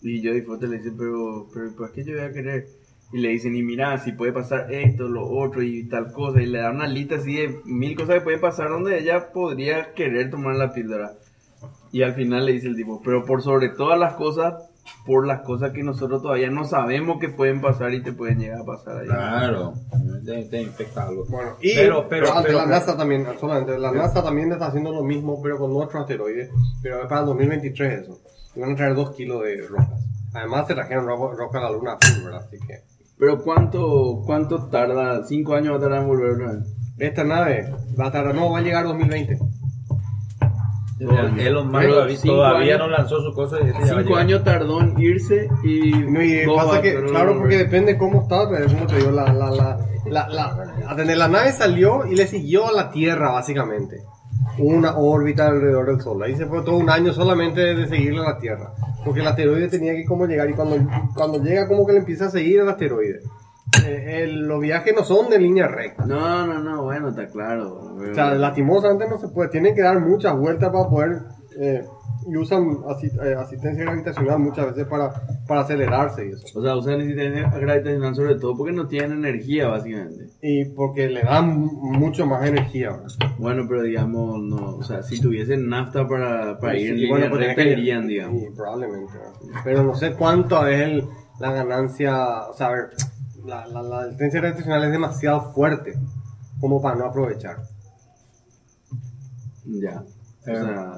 Y 0.01 0.25
Jodie 0.25 0.43
Foster 0.43 0.69
le 0.69 0.77
dice, 0.77 0.91
pero, 0.97 1.47
pero 1.53 1.75
¿para 1.75 1.91
qué 1.91 2.03
yo 2.03 2.13
voy 2.13 2.23
a 2.25 2.31
querer? 2.31 2.67
Y 3.11 3.19
le 3.19 3.29
dicen, 3.29 3.55
y 3.55 3.63
mira, 3.63 3.97
si 3.99 4.11
puede 4.11 4.33
pasar 4.33 4.71
esto, 4.71 5.07
lo 5.07 5.25
otro 5.27 5.63
y 5.63 5.83
tal 5.87 6.11
cosa. 6.11 6.41
Y 6.41 6.45
le 6.45 6.59
dan 6.59 6.75
una 6.75 6.87
lista 6.87 7.15
así 7.15 7.35
de 7.37 7.59
mil 7.65 7.95
cosas 7.95 8.15
que 8.15 8.21
pueden 8.21 8.41
pasar 8.41 8.69
donde 8.69 8.99
ella 8.99 9.31
podría 9.31 9.93
querer 9.93 10.29
tomar 10.29 10.55
la 10.55 10.73
píldora. 10.73 11.13
Y 11.97 12.03
al 12.03 12.13
final 12.13 12.45
le 12.45 12.51
dice 12.53 12.67
el 12.67 12.75
tipo, 12.75 13.01
pero 13.03 13.25
por 13.25 13.41
sobre 13.41 13.69
todas 13.69 13.97
las 13.97 14.13
cosas, 14.13 14.53
por 15.05 15.25
las 15.25 15.41
cosas 15.41 15.71
que 15.71 15.81
nosotros 15.81 16.21
todavía 16.21 16.51
no 16.51 16.63
sabemos 16.63 17.19
que 17.19 17.29
pueden 17.29 17.59
pasar 17.59 17.91
y 17.93 18.03
te 18.03 18.13
pueden 18.13 18.37
llegar 18.39 18.61
a 18.61 18.65
pasar 18.65 18.99
ahí. 18.99 19.07
claro, 19.07 19.73
te, 20.23 20.43
te 20.45 20.61
infecta 20.61 21.07
algo. 21.07 21.25
Bueno, 21.27 21.51
y 21.59 21.73
pero, 21.75 22.07
pero, 22.07 22.31
ante 22.31 22.49
pero- 22.49 22.59
la 22.59 22.65
NASA 22.67 22.95
también, 22.95 23.25
solamente, 23.39 23.79
la 23.79 23.91
NASA 23.91 24.23
también 24.23 24.51
está 24.51 24.67
haciendo 24.67 24.91
lo 24.91 25.03
mismo, 25.03 25.41
pero 25.41 25.57
con 25.57 25.71
otro 25.75 25.99
asteroide, 26.01 26.51
pero 26.83 27.01
es 27.01 27.07
para 27.07 27.21
el 27.21 27.27
2023 27.27 28.01
eso. 28.03 28.19
Y 28.55 28.59
van 28.59 28.73
a 28.73 28.75
traer 28.75 28.93
dos 28.93 29.15
kilos 29.15 29.41
de 29.43 29.61
rocas. 29.67 29.89
Además 30.35 30.67
se 30.67 30.75
trajeron 30.75 31.07
ro- 31.07 31.33
roca 31.33 31.57
a 31.57 31.63
la 31.63 31.71
luna 31.71 31.93
azul, 31.99 32.25
¿verdad? 32.25 32.41
Así 32.45 32.57
que 32.59 32.81
Pero 33.17 33.41
¿cuánto, 33.43 34.21
cuánto 34.23 34.67
tarda? 34.69 35.25
¿Cinco 35.25 35.55
años 35.55 35.73
va 35.73 35.77
a 35.77 35.81
tardar 35.81 36.01
en 36.03 36.07
volver 36.07 36.35
vez? 36.37 36.73
esta 36.99 37.23
nave 37.23 37.71
va 37.99 38.07
a 38.07 38.11
tardar, 38.11 38.33
no, 38.35 38.51
va 38.51 38.59
a 38.59 38.61
llegar 38.61 38.83
2020. 38.85 39.37
Elon 40.99 41.67
Musk 41.67 41.87
todavía, 41.87 42.17
cinco 42.17 42.35
todavía 42.35 42.75
años- 42.75 42.87
no 42.87 42.97
lanzó 42.97 43.21
su 43.21 43.33
cosa 43.33 43.57
y 43.63 43.67
este 43.69 43.85
Cinco 43.85 44.15
años 44.15 44.43
tardó 44.43 44.81
en 44.81 44.99
irse 44.99 45.47
y... 45.63 45.91
No, 45.91 46.21
y 46.23 46.43
dos 46.43 46.63
pasa 46.65 46.81
que, 46.81 47.03
claro, 47.03 47.37
porque 47.37 47.57
depende 47.57 47.97
cómo 47.97 48.23
está, 48.23 48.49
pero 48.49 48.65
como 48.67 48.87
te 48.87 48.95
digo, 48.97 49.11
la, 49.11 49.31
la, 49.31 49.51
la, 49.51 49.77
la, 50.07 50.27
la, 50.29 50.75
atender, 50.89 51.17
la 51.17 51.27
nave 51.27 51.51
salió 51.51 52.05
y 52.07 52.15
le 52.15 52.25
siguió 52.25 52.67
a 52.67 52.71
la 52.71 52.89
Tierra, 52.91 53.31
básicamente. 53.31 53.97
Una 54.59 54.97
órbita 54.97 55.47
alrededor 55.47 55.85
del 55.85 56.01
Sol. 56.01 56.23
Ahí 56.23 56.35
se 56.35 56.47
fue 56.47 56.63
todo 56.63 56.77
un 56.77 56.89
año 56.89 57.13
solamente 57.13 57.75
de 57.75 57.87
seguirle 57.87 58.21
a 58.21 58.29
la 58.31 58.39
Tierra. 58.39 58.71
Porque 59.05 59.19
el 59.19 59.27
asteroide 59.27 59.67
tenía 59.67 59.93
que 59.93 60.03
como 60.05 60.25
llegar 60.25 60.49
y 60.49 60.53
cuando, 60.53 60.77
cuando 61.13 61.37
llega 61.43 61.67
como 61.67 61.85
que 61.85 61.93
le 61.93 61.99
empieza 61.99 62.25
a 62.25 62.31
seguir 62.31 62.61
el 62.61 62.69
asteroide. 62.69 63.19
Eh, 63.85 64.23
el- 64.23 64.47
los 64.47 64.59
viajes 64.61 64.93
no 64.95 65.03
son 65.03 65.29
de 65.29 65.39
línea 65.39 65.67
recta. 65.67 66.05
No, 66.05 66.45
no, 66.47 66.59
no, 66.61 66.83
bueno, 66.83 67.09
está 67.09 67.27
claro. 67.27 67.95
O 67.97 68.13
sea, 68.13 68.33
lastimosamente 68.35 69.05
no 69.09 69.17
se 69.17 69.27
puede. 69.29 69.49
Tienen 69.49 69.75
que 69.75 69.81
dar 69.81 69.99
muchas 69.99 70.35
vueltas 70.37 70.69
para 70.71 70.89
poder... 70.89 71.19
eh, 71.59 71.83
y 72.29 72.35
usan 72.35 72.79
asi- 72.89 73.07
eh, 73.23 73.35
asistencia 73.39 73.85
gravitacional 73.85 74.39
muchas 74.39 74.65
veces 74.67 74.85
para, 74.85 75.13
para 75.47 75.61
acelerarse 75.61 76.25
y 76.27 76.31
eso. 76.31 76.59
O 76.59 76.61
sea, 76.61 76.75
usan 76.75 76.99
asistencia 76.99 77.49
gravitacional 77.57 78.15
sobre 78.15 78.35
todo 78.35 78.57
porque 78.57 78.73
no 78.73 78.85
tienen 78.85 79.13
energía, 79.19 79.69
básicamente. 79.69 80.25
Y 80.41 80.65
porque 80.65 81.07
le 81.07 81.21
dan 81.21 81.57
mucho 81.57 82.25
más 82.25 82.45
energía. 82.45 82.89
¿verdad? 82.91 83.07
Bueno, 83.37 83.63
pero 83.69 83.83
digamos, 83.83 84.41
no, 84.43 84.75
o 84.75 84.83
sea, 84.83 85.03
si 85.03 85.21
tuviesen 85.21 85.69
nafta 85.69 86.05
para, 86.05 86.59
para 86.59 86.77
ir 86.77 86.89
en 86.89 86.95
Sí, 86.95 87.01
línea 87.03 87.17
bueno, 87.17 87.29
pues 87.29 87.47
recta, 87.47 87.63
irían, 87.63 88.07
digamos. 88.07 88.41
sí, 88.41 88.47
probablemente. 88.53 89.13
¿verdad? 89.13 89.61
Pero 89.63 89.83
no 89.83 89.95
sé 89.95 90.11
cuánto 90.13 90.67
es 90.67 90.81
el- 90.81 91.05
la 91.39 91.51
ganancia. 91.53 92.47
O 92.49 92.53
sea, 92.53 92.67
a 92.67 92.71
ver, 92.71 92.89
la, 93.47 93.65
la, 93.67 93.81
la 93.81 93.99
asistencia 94.01 94.39
gravitacional 94.41 94.83
es 94.85 94.91
demasiado 94.91 95.53
fuerte 95.53 95.93
como 96.59 96.81
para 96.81 96.95
no 96.95 97.05
aprovechar. 97.05 97.57
Ya. 99.65 100.01
O 100.01 100.49
Eh. 100.49 100.55
sea, 100.55 100.93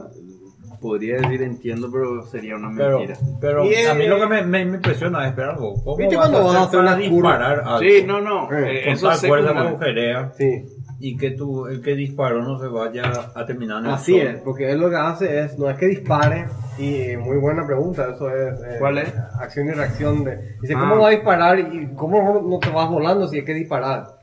podría 0.80 1.18
decir 1.18 1.42
entiendo, 1.42 1.90
pero 1.92 2.26
sería 2.28 2.56
una 2.56 2.70
mentira. 2.70 3.18
pero 3.42 3.66
Y, 3.66 3.76
a 3.76 3.94
mí 3.94 4.06
eh, 4.06 4.08
lo 4.10 4.18
que 4.20 4.28
me, 4.28 4.42
me, 4.44 4.66
me 4.66 4.76
impresiona 4.76 5.24
es 5.24 5.30
esperar 5.32 5.52
algo. 5.56 5.76
¿Cómo 5.84 5.98
¿Viste 5.98 6.16
vas 6.16 6.30
cuando 6.30 6.48
vas 6.48 6.56
a 6.56 6.64
hacer 6.64 6.80
una 6.80 6.92
curva? 6.94 7.08
disparar 7.08 7.60
algo 7.66 7.80
Sí, 7.80 8.04
no, 8.06 8.22
no. 8.22 8.52
Eh, 8.54 8.80
eh, 8.82 8.84
con 8.86 8.94
eso 8.94 9.08
tal 9.10 9.18
fuerza 9.18 9.52
que 9.54 9.58
agujerea 9.60 10.32
Sí, 10.38 10.66
y 11.00 11.18
que 11.18 11.32
tú, 11.32 11.66
el 11.68 11.82
que 11.82 11.96
disparó 11.96 12.42
no 12.44 12.60
se 12.60 12.68
vaya 12.68 13.32
a 13.36 13.46
terminar 13.46 13.80
en 13.80 13.86
el 13.88 13.92
así 13.92 14.12
sol? 14.20 14.28
es, 14.28 14.42
porque 14.42 14.72
él 14.72 14.80
lo 14.80 14.90
que 14.90 14.96
hace 14.96 15.40
es, 15.44 15.58
no 15.58 15.70
es 15.70 15.78
que 15.78 15.88
dispare, 15.88 16.48
y 16.80 16.96
eh, 17.02 17.18
muy 17.18 17.38
buena 17.38 17.66
pregunta, 17.66 18.10
eso 18.16 18.30
es... 18.34 18.60
eh, 18.62 18.76
¿Cuál 18.80 18.98
es? 19.00 19.14
Acción 19.40 19.68
y 19.68 19.72
reacción 19.72 20.24
de... 20.24 20.56
Dice, 20.62 20.74
Ah. 20.76 20.80
¿cómo 20.80 21.02
va 21.02 21.08
a 21.10 21.12
disparar 21.12 21.60
y 21.60 21.94
cómo 21.96 22.42
no 22.42 22.60
te 22.60 22.70
vas 22.70 22.90
volando 22.90 23.28
si 23.28 23.38
hay 23.38 23.46
que 23.46 23.54
disparar? 23.54 24.20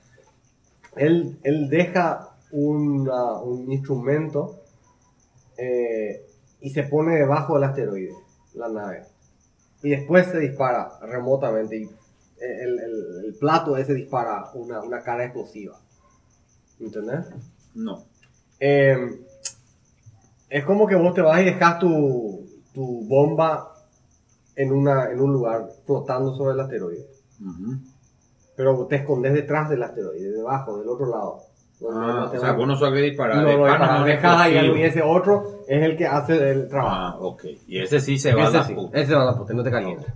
Él, 0.97 1.39
él 1.43 1.69
deja 1.69 2.31
una- 2.51 3.35
un 3.41 3.71
instrumento 3.71 4.63
eh, 5.59 6.25
y 6.61 6.71
se 6.71 6.85
pone 6.85 7.17
debajo 7.17 7.55
del 7.55 7.65
asteroide, 7.65 8.15
la 8.55 8.69
nave. 8.69 9.03
Y 9.83 9.91
después 9.91 10.27
se 10.27 10.39
dispara 10.39 10.99
remotamente 11.03 11.77
y 11.77 11.83
el, 12.41 12.79
el- 12.79 13.25
el 13.27 13.35
plato 13.39 13.77
ese 13.77 13.95
dispara 13.95 14.51
una, 14.55 14.81
una 14.81 15.01
cara 15.03 15.25
explosiva. 15.25 15.79
¿Entendés? 16.81 17.27
No. 17.75 18.05
Eh, 18.61 18.97
es 20.49 20.65
como 20.65 20.87
que 20.87 20.95
vos 20.95 21.13
te 21.15 21.21
vas 21.23 21.41
y 21.41 21.45
dejas 21.45 21.79
tu, 21.79 22.46
tu 22.77 23.07
bomba 23.09 23.72
en, 24.55 24.70
una, 24.70 25.11
en 25.11 25.18
un 25.18 25.33
lugar 25.33 25.66
flotando 25.87 26.37
sobre 26.37 26.53
el 26.53 26.61
asteroide. 26.61 27.07
Ujú. 27.41 27.79
Pero 28.55 28.87
te 28.87 28.97
escondes 28.97 29.33
detrás 29.33 29.70
del 29.70 29.83
asteroide, 29.83 30.31
debajo, 30.31 30.79
del 30.79 30.89
otro 30.91 31.07
lado. 31.07 31.39
Ah, 31.91 32.29
no 32.31 32.39
o 32.39 32.41
sea, 32.41 32.53
vos 32.53 32.68
no 32.68 32.77
sabes 32.77 33.01
qué 33.01 33.07
disparar. 33.09 33.37
no 33.37 33.49
algo 33.49 33.66
y 33.66 34.11
explosivo. 34.11 34.77
ese 34.77 35.03
otro 35.03 35.61
es 35.66 35.83
el 35.83 35.97
que 35.97 36.07
hace 36.07 36.51
el 36.51 36.68
trabajo. 36.68 36.95
Ah, 36.95 37.16
ok. 37.18 37.45
Y 37.66 37.79
ese 37.79 37.99
sí 38.01 38.18
se 38.18 38.35
va 38.35 38.47
a 38.49 38.51
la 38.51 38.64
sí, 38.64 38.74
puta. 38.74 38.99
ese 39.01 39.14
va 39.14 39.22
a 39.22 39.27
la 39.27 39.37
puta, 39.39 39.55
no 39.55 39.62
te 39.62 39.70
calientes. 39.70 40.07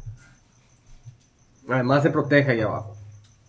Además 1.68 2.02
se 2.02 2.11
protege 2.11 2.52
ahí 2.52 2.61
abajo. 2.61 2.94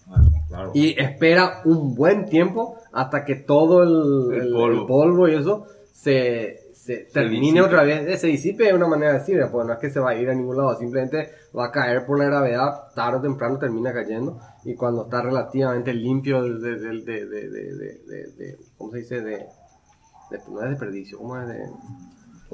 Ah, 0.09 0.21
claro. 0.47 0.71
Y 0.73 0.97
espera 1.01 1.61
un 1.65 1.95
buen 1.95 2.27
tiempo 2.27 2.77
hasta 2.93 3.25
que 3.25 3.35
todo 3.35 3.83
el, 3.83 4.33
El 4.35 4.47
el- 4.47 4.53
polvo. 4.53 4.81
el 4.81 4.87
polvo 4.87 5.27
y 5.27 5.35
eso 5.35 5.65
se, 5.93 6.60
se 6.81 6.97
termine 7.13 7.41
disipe. 7.41 7.61
otra 7.61 7.83
vez. 7.83 8.19
Se 8.19 8.27
disipe 8.27 8.63
de 8.65 8.73
una 8.73 8.87
manera 8.87 9.13
decir, 9.13 9.39
pues 9.51 9.67
no 9.67 9.73
es 9.73 9.79
que 9.79 9.89
se 9.91 9.99
va 9.99 10.11
a 10.11 10.15
ir 10.15 10.29
a 10.29 10.33
ningún 10.33 10.57
lado, 10.57 10.75
simplemente 10.77 11.29
va 11.55 11.65
a 11.67 11.71
caer 11.71 12.05
por 12.05 12.17
la 12.17 12.25
gravedad, 12.25 12.87
tarde 12.95 13.19
o 13.19 13.21
temprano 13.21 13.59
termina 13.59 13.93
cayendo. 13.93 14.39
Y 14.65 14.73
cuando 14.75 15.03
está 15.03 15.21
relativamente 15.21 15.93
limpio 15.93 16.41
de, 16.43 16.59
de, 16.59 16.79
de, 16.79 17.01
de, 17.01 17.25
de, 17.25 17.49
de- 17.49 18.01
de- 18.07 18.31
de- 18.37 18.57
¿cómo 18.77 18.91
se 18.91 18.97
dice? 18.97 19.21
De, 19.21 19.31
de- 19.37 20.39
no 20.49 20.63
es 20.63 20.69
desperdicio, 20.71 21.17
¿cómo 21.19 21.37
es? 21.39 21.47
De, 21.47 21.65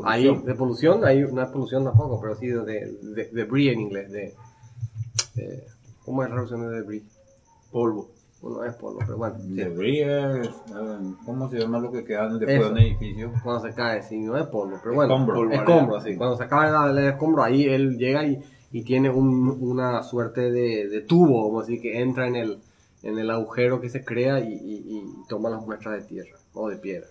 ahí, 0.04 0.24
de 0.46 0.56
polución, 0.56 1.06
ahí 1.06 1.22
no 1.32 1.42
es 1.42 1.50
polución 1.50 1.84
tampoco, 1.86 2.20
pero 2.22 2.36
sí 2.36 2.48
de, 2.48 2.60
de, 2.66 2.88
de 3.14 3.30
debris 3.32 3.72
en 3.74 3.80
inglés, 3.80 4.12
de, 4.12 4.34
de- 5.36 5.64
¿cómo 6.04 6.22
es 6.24 6.30
la 6.30 6.36
traducción 6.36 6.70
de 6.70 6.76
debris? 6.76 7.04
Polvo. 7.72 8.10
No 8.48 8.64
es 8.64 8.74
polvo, 8.76 9.00
pero 9.00 9.18
bueno. 9.18 9.36
sí. 9.40 9.54
Debris 9.54 10.02
es, 10.06 10.48
eh, 10.48 11.14
¿cómo 11.26 11.50
se 11.50 11.60
llama 11.60 11.80
lo 11.80 11.92
que 11.92 12.04
queda 12.04 12.30
después 12.30 12.60
de 12.60 12.72
un 12.72 12.78
edificio? 12.78 13.32
Cuando 13.44 13.68
se 13.68 13.74
cae, 13.76 14.02
sí, 14.04 14.20
no 14.20 14.38
es 14.38 14.46
polvo, 14.48 14.78
pero 14.82 14.96
bueno. 14.96 15.14
Escombro. 15.16 15.52
Escombro, 15.52 16.02
sí. 16.02 16.16
Cuando 16.16 16.38
se 16.38 16.44
acaba 16.44 16.90
el, 16.90 16.98
el 16.98 17.08
escombro, 17.10 17.44
ahí 17.44 17.66
él 17.66 17.98
llega 17.98 18.26
y, 18.26 18.42
y 18.72 18.84
tiene 18.84 19.10
un- 19.10 19.58
una 19.62 20.02
suerte 20.04 20.50
de, 20.52 20.88
de 20.88 21.02
tubo, 21.02 21.44
como 21.44 21.62
así, 21.62 21.80
que 21.82 22.00
entra 22.02 22.28
en 22.28 22.36
el, 22.36 22.60
en 23.04 23.18
el 23.20 23.30
agujero 23.30 23.82
que 23.82 23.90
se 23.90 24.04
crea 24.06 24.40
y, 24.40 24.54
y- 24.54 24.84
y 24.98 25.28
toma 25.28 25.50
las 25.50 25.66
muestras 25.66 25.96
de 25.96 26.02
tierra 26.08 26.38
o 26.54 26.70
de 26.70 26.78
piedra. 26.78 27.08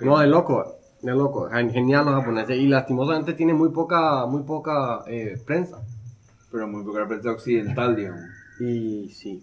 No, 0.00 0.18
de 0.18 0.26
loco, 0.26 0.74
de 1.02 1.12
loco. 1.12 1.48
Gen- 1.50 1.70
Genial 1.70 2.04
los 2.06 2.14
japoneses. 2.14 2.56
Y 2.56 2.66
lastimosamente 2.66 3.34
tiene 3.34 3.54
muy 3.54 3.68
poca, 3.70 4.26
muy 4.26 4.42
poca 4.42 5.04
eh, 5.06 5.40
prensa. 5.46 5.78
Pero 6.50 6.66
muy 6.66 6.82
poca 6.82 7.06
prensa 7.06 7.30
occidental, 7.30 7.94
digamos. 7.94 8.20
Y 8.58 9.08
sí. 9.10 9.42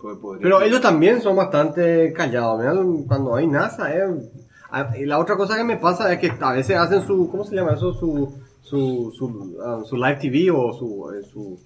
Pues 0.00 0.18
Pero 0.42 0.60
ellos 0.62 0.80
también 0.80 1.20
son 1.20 1.36
bastante 1.36 2.12
callados. 2.12 2.58
Mirá, 2.60 2.74
cuando 3.06 3.34
hay 3.34 3.46
NASA, 3.46 3.94
eh. 3.96 4.04
Ah, 4.70 4.92
y 4.98 5.06
la 5.06 5.18
otra 5.18 5.36
cosa 5.36 5.56
que 5.56 5.64
me 5.64 5.76
pasa 5.76 6.12
es 6.12 6.18
que 6.18 6.32
a 6.38 6.52
veces 6.52 6.76
hacen 6.76 7.06
su, 7.06 7.30
¿cómo 7.30 7.44
se 7.44 7.54
llama 7.54 7.72
eso? 7.74 7.94
Su, 7.94 8.32
su, 8.62 9.12
su, 9.16 9.56
ah, 9.64 9.80
su 9.84 9.96
live 9.96 10.16
TV 10.20 10.50
o 10.50 10.72
su, 10.72 11.10
eh, 11.12 11.22
su 11.32 11.58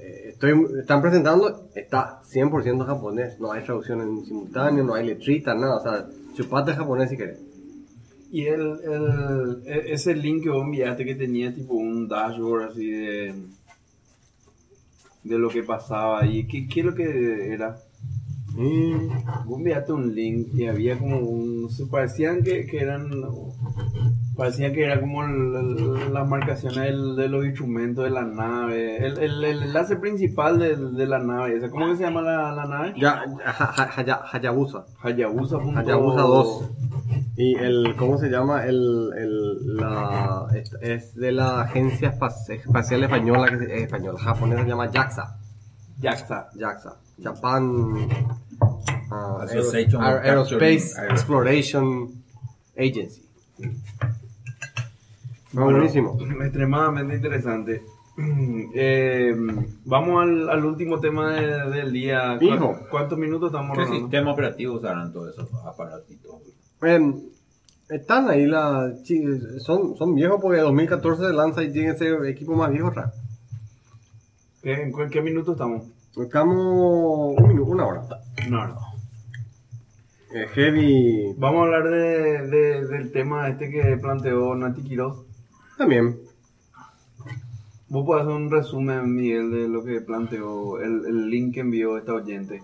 eh, 0.00 0.30
estoy, 0.30 0.66
están 0.80 1.00
presentando, 1.00 1.68
está 1.74 2.20
100% 2.24 2.84
japonés. 2.84 3.40
No 3.40 3.52
hay 3.52 3.62
traducción 3.64 4.00
en 4.02 4.24
simultáneo, 4.26 4.84
no 4.84 4.94
hay 4.94 5.06
letrita, 5.06 5.54
nada. 5.54 5.76
O 5.76 5.82
sea, 5.82 6.06
chupate 6.34 6.72
japonés 6.74 7.08
si 7.10 7.16
querés. 7.16 7.38
Y 8.30 8.46
el, 8.46 8.60
el, 8.82 9.62
e- 9.64 9.92
ese 9.92 10.14
link 10.14 10.42
que 10.42 10.50
vos 10.50 10.64
enviaste 10.64 11.04
que 11.04 11.14
tenía 11.14 11.54
tipo 11.54 11.74
un 11.74 12.08
dashboard 12.08 12.72
así 12.72 12.90
de 12.90 13.34
de 15.24 15.38
lo 15.38 15.48
que 15.48 15.62
pasaba 15.62 16.20
ahí, 16.20 16.46
¿qué, 16.46 16.68
qué 16.68 16.80
es 16.80 16.86
lo 16.86 16.94
que 16.94 17.52
era? 17.52 17.76
Mm. 18.56 19.08
Vos 19.46 19.58
enviaste 19.58 19.92
un 19.92 20.14
link 20.14 20.48
y 20.54 20.66
había 20.66 20.96
como 20.96 21.18
un... 21.18 21.68
Se 21.70 21.86
parecían 21.86 22.42
que, 22.42 22.66
que 22.66 22.78
eran... 22.78 23.10
Parecía 24.36 24.72
que 24.72 24.84
era 24.84 25.00
como 25.00 25.22
las 25.24 26.28
marcaciones 26.28 26.80
del- 26.80 27.14
de 27.16 27.28
los 27.28 27.44
instrumentos 27.44 28.02
de 28.04 28.10
la 28.10 28.24
nave. 28.24 28.96
El, 29.04 29.18
el, 29.18 29.44
el 29.44 29.62
enlace 29.62 29.94
principal 29.96 30.58
de, 30.58 30.76
de 30.76 31.06
la 31.06 31.20
nave. 31.20 31.56
esa, 31.56 31.70
¿Cómo 31.70 31.86
que 31.86 31.96
se 31.96 32.02
llama 32.02 32.20
la, 32.22 32.52
la 32.52 32.66
nave? 32.66 32.94
Ya, 32.96 33.22
ha- 33.44 33.50
ha- 33.82 33.90
Haya- 34.00 34.22
Hayabusa. 34.32 34.86
Hayabusa. 35.02 35.56
Hayabusa 35.76 36.20
2. 36.22 36.70
Y 37.36 37.56
el, 37.56 37.94
¿cómo 37.96 38.16
se 38.18 38.28
llama? 38.30 38.64
El, 38.64 39.10
el, 39.16 39.76
la, 39.76 40.46
es, 40.54 40.72
es 40.80 41.14
de 41.14 41.32
la 41.32 41.62
Agencia 41.62 42.16
Espac- 42.18 42.48
Espacial 42.50 43.02
Española, 43.04 43.48
que 43.48 43.58
se, 43.58 43.64
eh, 43.64 43.82
española, 43.84 44.18
japonesa, 44.18 44.62
se 44.62 44.68
llama 44.68 44.88
JAXA. 44.88 45.36
JAXA. 46.00 46.48
JAXA. 46.58 46.96
Japan 47.22 48.08
Association 49.42 50.02
Aero- 50.02 50.42
of 50.42 50.52
Aerospace 50.52 50.92
Exploration 51.10 52.10
Agency. 52.76 53.22
Bueno, 55.52 55.70
buenísimo. 55.78 56.18
Extremadamente 56.42 57.16
interesante. 57.16 57.82
Eh, 58.76 59.34
vamos 59.84 60.22
al, 60.22 60.48
al 60.48 60.64
último 60.64 61.00
tema 61.00 61.32
de- 61.34 61.68
del 61.70 61.92
día. 61.92 62.36
¿Cu- 62.38 62.44
Hijo. 62.44 62.78
¿Cuántos 62.88 63.18
minutos 63.18 63.48
estamos 63.50 63.76
¿Qué 63.76 63.82
hablando? 63.82 64.06
sistema 64.06 64.32
operativo 64.32 64.74
usarán 64.76 65.12
todos 65.12 65.32
esos 65.34 65.48
aparatitos? 65.64 66.30
Em, 66.86 67.20
están 67.88 68.28
ahí, 68.28 68.46
la, 68.46 68.92
chi- 69.02 69.24
son, 69.60 69.96
son 69.96 70.14
viejos 70.14 70.38
porque 70.40 70.60
2014 70.60 71.26
se 71.26 71.32
lanza 71.32 71.62
y 71.62 71.72
tiene 71.72 71.90
ese 71.92 72.10
equipo 72.28 72.54
más 72.54 72.70
viejo. 72.70 72.92
¿Qué, 74.62 74.72
¿En 74.82 75.10
qué 75.10 75.20
minuto 75.22 75.52
estamos? 75.52 75.84
Estamos 76.16 76.56
un 77.38 77.48
minuto, 77.48 77.70
una 77.70 77.86
hora. 77.86 78.02
No, 78.48 78.66
no. 78.68 78.78
Eh, 80.34 80.46
heavy 80.52 81.34
Vamos 81.36 81.60
a 81.60 81.64
hablar 81.64 81.84
de, 81.90 82.46
de- 82.48 82.86
del 82.86 83.12
tema 83.12 83.48
este 83.48 83.70
que 83.70 83.96
planteó 83.98 84.54
Nati 84.54 84.82
Quiroz. 84.82 85.24
también. 85.78 86.18
Vos 87.88 88.04
podés 88.06 88.22
hacer 88.24 88.34
un 88.34 88.50
resumen, 88.50 89.14
Miguel, 89.14 89.50
de 89.52 89.68
lo 89.68 89.84
que 89.84 90.00
planteó 90.00 90.80
el, 90.80 91.04
el 91.06 91.30
link 91.30 91.54
que 91.54 91.60
envió 91.60 91.96
esta 91.98 92.14
oyente. 92.14 92.60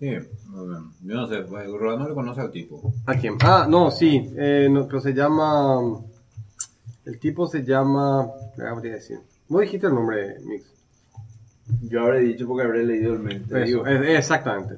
Sí, 0.00 0.08
yo 0.10 1.14
no 1.14 1.26
sé, 1.28 1.42
pues, 1.42 1.68
Rolando 1.70 2.08
le 2.08 2.14
conoce 2.14 2.40
al 2.40 2.50
tipo. 2.50 2.92
¿A 3.06 3.14
quién? 3.16 3.36
Ah, 3.42 3.66
no, 3.68 3.90
sí, 3.90 4.32
eh, 4.36 4.66
no, 4.70 4.86
pero 4.86 5.00
se 5.00 5.12
llama. 5.12 5.78
El 7.04 7.18
tipo 7.18 7.46
se 7.46 7.62
llama. 7.64 8.26
¿Qué 8.56 8.62
voy 8.62 8.88
a 8.88 8.94
decir? 8.94 9.18
Vos 9.48 9.60
dijiste 9.62 9.86
el 9.88 9.94
nombre, 9.94 10.36
Mix. 10.46 10.64
Yo 11.82 12.00
habré 12.02 12.20
dicho 12.20 12.46
porque 12.48 12.64
habré 12.66 12.84
leído 12.84 13.12
el 13.12 13.18
mail. 13.20 13.44
te 13.46 13.58
Eso, 13.58 13.64
digo. 13.66 13.86
es- 13.86 14.00
es 14.08 14.18
exactamente. 14.18 14.74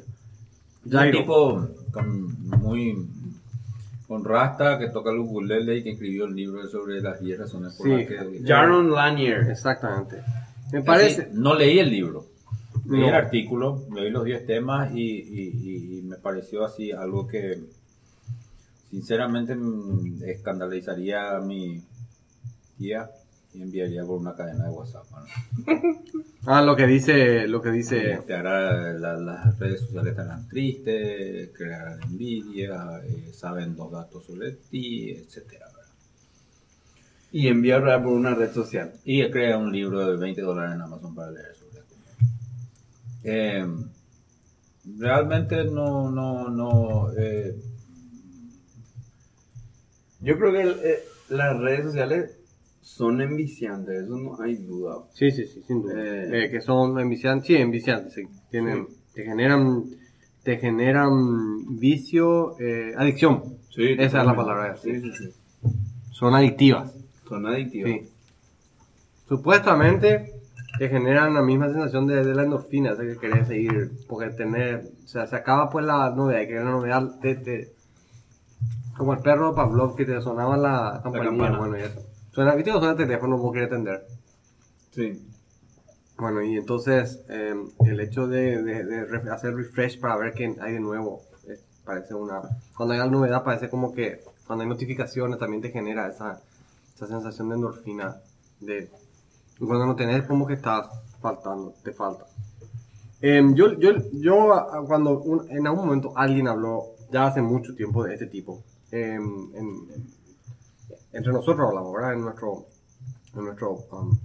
Un 0.84 1.10
tipo 1.12 1.68
con, 1.92 2.50
muy 2.60 3.06
con 4.08 4.24
rasta 4.24 4.78
que 4.78 4.88
toca 4.88 5.10
el 5.10 5.20
ukulele 5.20 5.76
y 5.78 5.82
que 5.84 5.90
escribió 5.92 6.24
el 6.24 6.34
libro 6.34 6.66
sobre 6.68 7.00
las 7.00 7.20
10 7.20 7.38
razones 7.38 7.74
por 7.74 7.86
Sí. 7.86 7.92
las 7.92 8.06
que... 8.08 8.42
Jaron 8.44 8.90
Lanier. 8.90 9.48
Exactamente. 9.50 10.16
Me 10.72 10.78
Así, 10.80 10.86
parece. 10.86 11.28
no 11.32 11.54
leí 11.54 11.78
el 11.78 11.90
libro. 11.90 12.26
Leí 12.86 13.00
No. 13.00 13.08
el 13.08 13.14
artículo, 13.14 13.84
leí 13.94 14.10
los 14.10 14.24
10 14.24 14.44
temas 14.46 14.92
y, 14.94 15.00
y- 15.00 15.52
y- 15.54 15.98
y 15.98 16.02
me 16.02 16.16
pareció 16.16 16.64
así 16.64 16.90
algo 16.92 17.26
que 17.28 17.60
sinceramente 18.90 19.54
mm, 19.54 20.22
escandalizaría 20.24 21.36
a 21.36 21.40
mi 21.40 21.80
tía 22.78 23.08
y 23.54 23.62
enviaría 23.62 24.04
por 24.04 24.18
una 24.20 24.34
cadena 24.34 24.64
de 24.64 24.70
WhatsApp. 24.70 25.04
¿no? 25.10 25.72
Ah, 26.44 26.60
lo 26.60 26.74
que 26.74 26.88
dice. 26.88 27.46
Lo 27.46 27.62
que 27.62 27.70
dice. 27.70 28.18
Te 28.26 28.34
hará, 28.34 28.92
la- 28.94 29.16
las 29.16 29.56
redes 29.60 29.82
sociales 29.82 30.10
estarán 30.10 30.48
tristes, 30.48 31.50
crearán 31.56 32.02
envidia, 32.02 33.00
eh, 33.04 33.30
saben 33.32 33.76
dos 33.76 33.92
datos 33.92 34.24
sobre 34.26 34.50
ti, 34.50 35.10
etcétera. 35.10 35.66
Y 37.30 37.46
enviarla 37.46 38.02
por 38.02 38.12
una 38.14 38.34
red 38.34 38.52
social. 38.52 38.92
Y 39.04 39.30
crea 39.30 39.56
un 39.56 39.70
libro 39.70 40.04
de 40.04 40.16
20 40.16 40.42
dólares 40.42 40.74
en 40.74 40.80
Amazon 40.80 41.14
para 41.14 41.30
leer 41.30 41.46
esto. 41.52 41.61
Eh, 43.24 43.66
realmente 44.98 45.64
no, 45.64 46.10
no, 46.10 46.48
no. 46.48 47.12
eh, 47.16 47.54
Yo 50.20 50.38
creo 50.38 50.52
que 50.52 50.60
el- 50.62 50.80
eh, 50.84 50.98
las 51.30 51.58
redes 51.58 51.84
sociales 51.84 52.38
son 52.80 53.20
enviciantes, 53.20 54.04
eso 54.04 54.16
no 54.16 54.40
hay 54.40 54.56
duda. 54.56 54.98
Sí, 55.14 55.30
sí, 55.30 55.46
sí, 55.46 55.62
sin 55.66 55.82
duda. 55.82 55.94
Que 55.94 56.60
son 56.60 56.98
enviciantes. 56.98 57.46
Sí, 57.46 57.56
enviciantes. 57.56 58.12
sí. 58.14 58.22
Tienen, 58.50 58.86
Te 59.14 59.24
generan. 59.24 59.84
Te 60.42 60.58
generan 60.58 61.78
vicio. 61.78 62.56
adicción. 62.96 63.42
Sí, 63.70 63.92
Esa 63.98 64.20
es 64.20 64.26
la 64.26 64.34
palabra. 64.36 64.76
Sí, 64.76 65.00
sí, 65.00 65.12
sí. 65.12 65.32
Son 66.10 66.34
adictivas. 66.34 66.92
Son 67.28 67.46
adictivas. 67.46 67.90
Sí. 67.90 68.08
Supuestamente 69.28 70.34
te 70.78 70.88
generan 70.88 71.34
la 71.34 71.42
misma 71.42 71.66
sensación 71.68 72.06
de, 72.06 72.24
de 72.24 72.34
la 72.34 72.42
endorfina, 72.44 72.92
esa 72.92 73.02
que 73.02 73.16
querés 73.18 73.46
seguir, 73.48 73.92
porque 74.08 74.30
tener, 74.30 74.90
o 75.04 75.08
sea, 75.08 75.26
se 75.26 75.36
acaba 75.36 75.68
pues 75.70 75.84
la 75.84 76.10
novedad, 76.10 76.46
que 76.48 76.54
la 76.54 76.64
novedad 76.64 77.18
te, 77.20 77.34
te- 77.36 77.72
como 78.96 79.12
el 79.14 79.20
perro 79.20 79.50
de 79.50 79.56
Pavlov 79.56 79.96
que 79.96 80.04
te 80.04 80.20
sonaba 80.20 80.56
la 80.56 81.00
campanilla, 81.02 81.30
campana. 81.30 81.58
bueno, 81.58 81.78
y 81.78 81.80
eso. 81.82 82.00
Suena, 82.32 82.54
viste 82.54 82.70
que 82.70 82.76
suena 82.78 82.92
el 82.92 82.96
teléfono, 82.96 83.36
vos 83.38 83.52
querés 83.52 83.68
atender. 83.68 84.06
Sí. 84.90 85.26
Bueno, 86.18 86.42
y 86.42 86.56
entonces 86.56 87.20
eh, 87.28 87.54
el 87.86 88.00
hecho 88.00 88.26
de, 88.26 88.62
de- 88.62 88.84
de 88.84 89.30
hacer 89.30 89.54
refresh 89.54 89.98
para 90.00 90.16
ver 90.16 90.32
qué 90.34 90.54
hay 90.60 90.74
de 90.74 90.80
nuevo, 90.80 91.22
eh, 91.48 91.58
parece 91.84 92.14
una... 92.14 92.40
Cuando 92.76 92.92
hay 92.94 93.00
la 93.00 93.06
novedad 93.06 93.42
parece 93.44 93.68
como 93.68 93.92
que 93.94 94.20
cuando 94.46 94.62
hay 94.62 94.68
notificaciones 94.68 95.38
también 95.38 95.62
te 95.62 95.70
genera 95.70 96.08
esa, 96.08 96.40
esa 96.94 97.06
sensación 97.06 97.48
de 97.48 97.54
endorfina. 97.56 98.16
De, 98.60 98.90
y 99.60 99.64
cuando 99.66 99.86
no 99.86 99.96
tenés 99.96 100.26
como 100.26 100.46
que 100.46 100.54
estás 100.54 100.88
faltando, 101.20 101.74
te 101.82 101.92
falta. 101.92 102.24
Em, 103.20 103.54
yo, 103.54 103.72
yo, 103.78 103.90
yo 104.12 104.48
cuando 104.86 105.20
un- 105.20 105.48
en 105.50 105.66
algún 105.66 105.84
momento 105.86 106.12
alguien 106.16 106.48
habló, 106.48 106.86
ya 107.10 107.26
hace 107.26 107.40
mucho 107.40 107.74
tiempo 107.74 108.02
de 108.04 108.14
este 108.14 108.26
tipo, 108.26 108.62
em, 108.90 109.54
en- 109.54 110.06
entre 111.12 111.32
nosotros 111.32 111.68
hablamos, 111.68 111.92
¿verdad? 111.92 112.14
En 112.14 112.22
nuestro, 112.22 112.66
en 113.36 113.44
nuestro 113.44 113.72
um, 113.92 114.18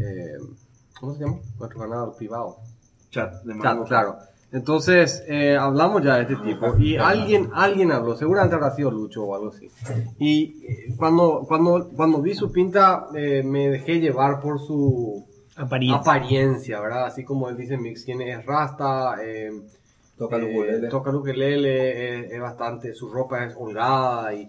eh, 0.00 0.38
¿cómo 0.98 1.14
se 1.14 1.20
llama? 1.20 1.38
Nuestro 1.58 1.80
canal 1.80 2.14
privado. 2.16 2.56
Chat 3.10 3.42
de 3.44 3.58
Chat, 3.60 3.86
claro. 3.88 4.18
Entonces, 4.52 5.24
eh, 5.26 5.56
hablamos 5.56 6.02
ya 6.04 6.16
de 6.16 6.22
este 6.22 6.36
tipo 6.36 6.76
y 6.78 6.96
alguien, 6.96 7.50
alguien 7.52 7.90
habló, 7.92 8.16
seguramente 8.16 8.54
habrá 8.54 8.70
sido 8.74 8.90
Lucho 8.90 9.24
o 9.24 9.34
algo 9.34 9.48
así. 9.48 9.68
Y 10.18 10.64
eh, 10.64 10.94
cuando, 10.96 11.44
cuando, 11.48 11.88
cuando 11.94 12.22
vi 12.22 12.34
su 12.34 12.50
pinta, 12.52 13.06
eh, 13.14 13.42
me 13.44 13.68
dejé 13.70 13.98
llevar 14.00 14.40
por 14.40 14.60
su 14.60 15.26
Apariencia. 15.56 16.00
apariencia, 16.00 16.80
¿verdad? 16.80 17.06
Así 17.06 17.24
como 17.24 17.48
él 17.48 17.56
dice 17.56 17.76
Mix, 17.76 18.04
tiene 18.04 18.30
es 18.30 18.46
rasta, 18.46 19.16
eh, 19.22 19.50
toca 20.16 20.36
eh, 20.38 20.44
ukulele. 20.44 20.88
toca 20.88 21.10
el 21.10 21.16
ukelele, 21.16 22.20
es, 22.26 22.32
es 22.32 22.40
bastante, 22.40 22.94
su 22.94 23.10
ropa 23.10 23.44
es 23.44 23.54
holgada 23.58 24.32
y, 24.32 24.48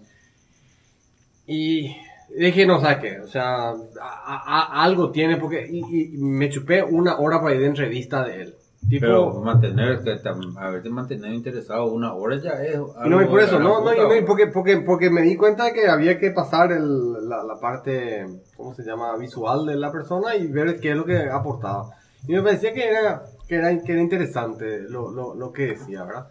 y 1.46 1.96
dije, 2.38 2.66
no, 2.66 2.80
¿sabes 2.80 2.98
qué? 2.98 3.20
O 3.20 3.26
sea, 3.26 3.70
a- 3.70 3.74
a- 4.00 4.84
algo 4.84 5.10
tiene 5.10 5.36
porque, 5.38 5.66
y, 5.70 6.14
y 6.14 6.18
me 6.18 6.48
chupé 6.50 6.82
una 6.82 7.18
hora 7.18 7.40
por 7.40 7.50
ahí 7.50 7.58
de 7.58 7.66
entrevista 7.66 8.22
de 8.24 8.42
él. 8.42 8.54
Tipo, 8.88 9.00
Pero 9.00 9.32
mantener, 9.40 10.00
que 10.02 10.12
tam- 10.22 10.56
haberte 10.56 10.88
mantenido 10.88 11.28
interesado 11.32 11.86
una 11.92 12.14
hora 12.14 12.36
ya 12.36 12.52
es. 12.64 12.76
no, 12.78 13.20
y 13.22 13.26
por 13.26 13.40
eso, 13.40 13.58
no, 13.58 13.80
no, 13.80 13.80
puta, 13.80 13.96
y 13.96 14.00
no, 14.00 14.14
y 14.14 14.18
bro. 14.18 14.26
porque, 14.26 14.46
porque, 14.46 14.76
porque 14.78 15.10
me 15.10 15.22
di 15.22 15.36
cuenta 15.36 15.64
de 15.64 15.72
que 15.72 15.88
había 15.88 16.18
que 16.18 16.30
pasar 16.30 16.72
el, 16.72 17.28
la, 17.28 17.42
la 17.42 17.58
parte, 17.60 18.26
¿cómo 18.56 18.74
se 18.74 18.84
llama? 18.84 19.16
Visual 19.16 19.66
de 19.66 19.76
la 19.76 19.90
persona 19.92 20.36
y 20.36 20.46
ver 20.46 20.78
qué 20.80 20.92
es 20.92 20.96
lo 20.96 21.04
que 21.04 21.18
aportaba. 21.18 21.90
Y 22.26 22.32
me 22.32 22.42
parecía 22.42 22.72
que 22.72 22.86
era, 22.88 23.24
que 23.46 23.56
era, 23.56 23.78
que 23.82 23.92
era 23.92 24.00
interesante 24.00 24.80
lo, 24.88 25.10
lo, 25.10 25.34
lo 25.34 25.52
que 25.52 25.66
decía, 25.66 26.04
¿verdad? 26.04 26.28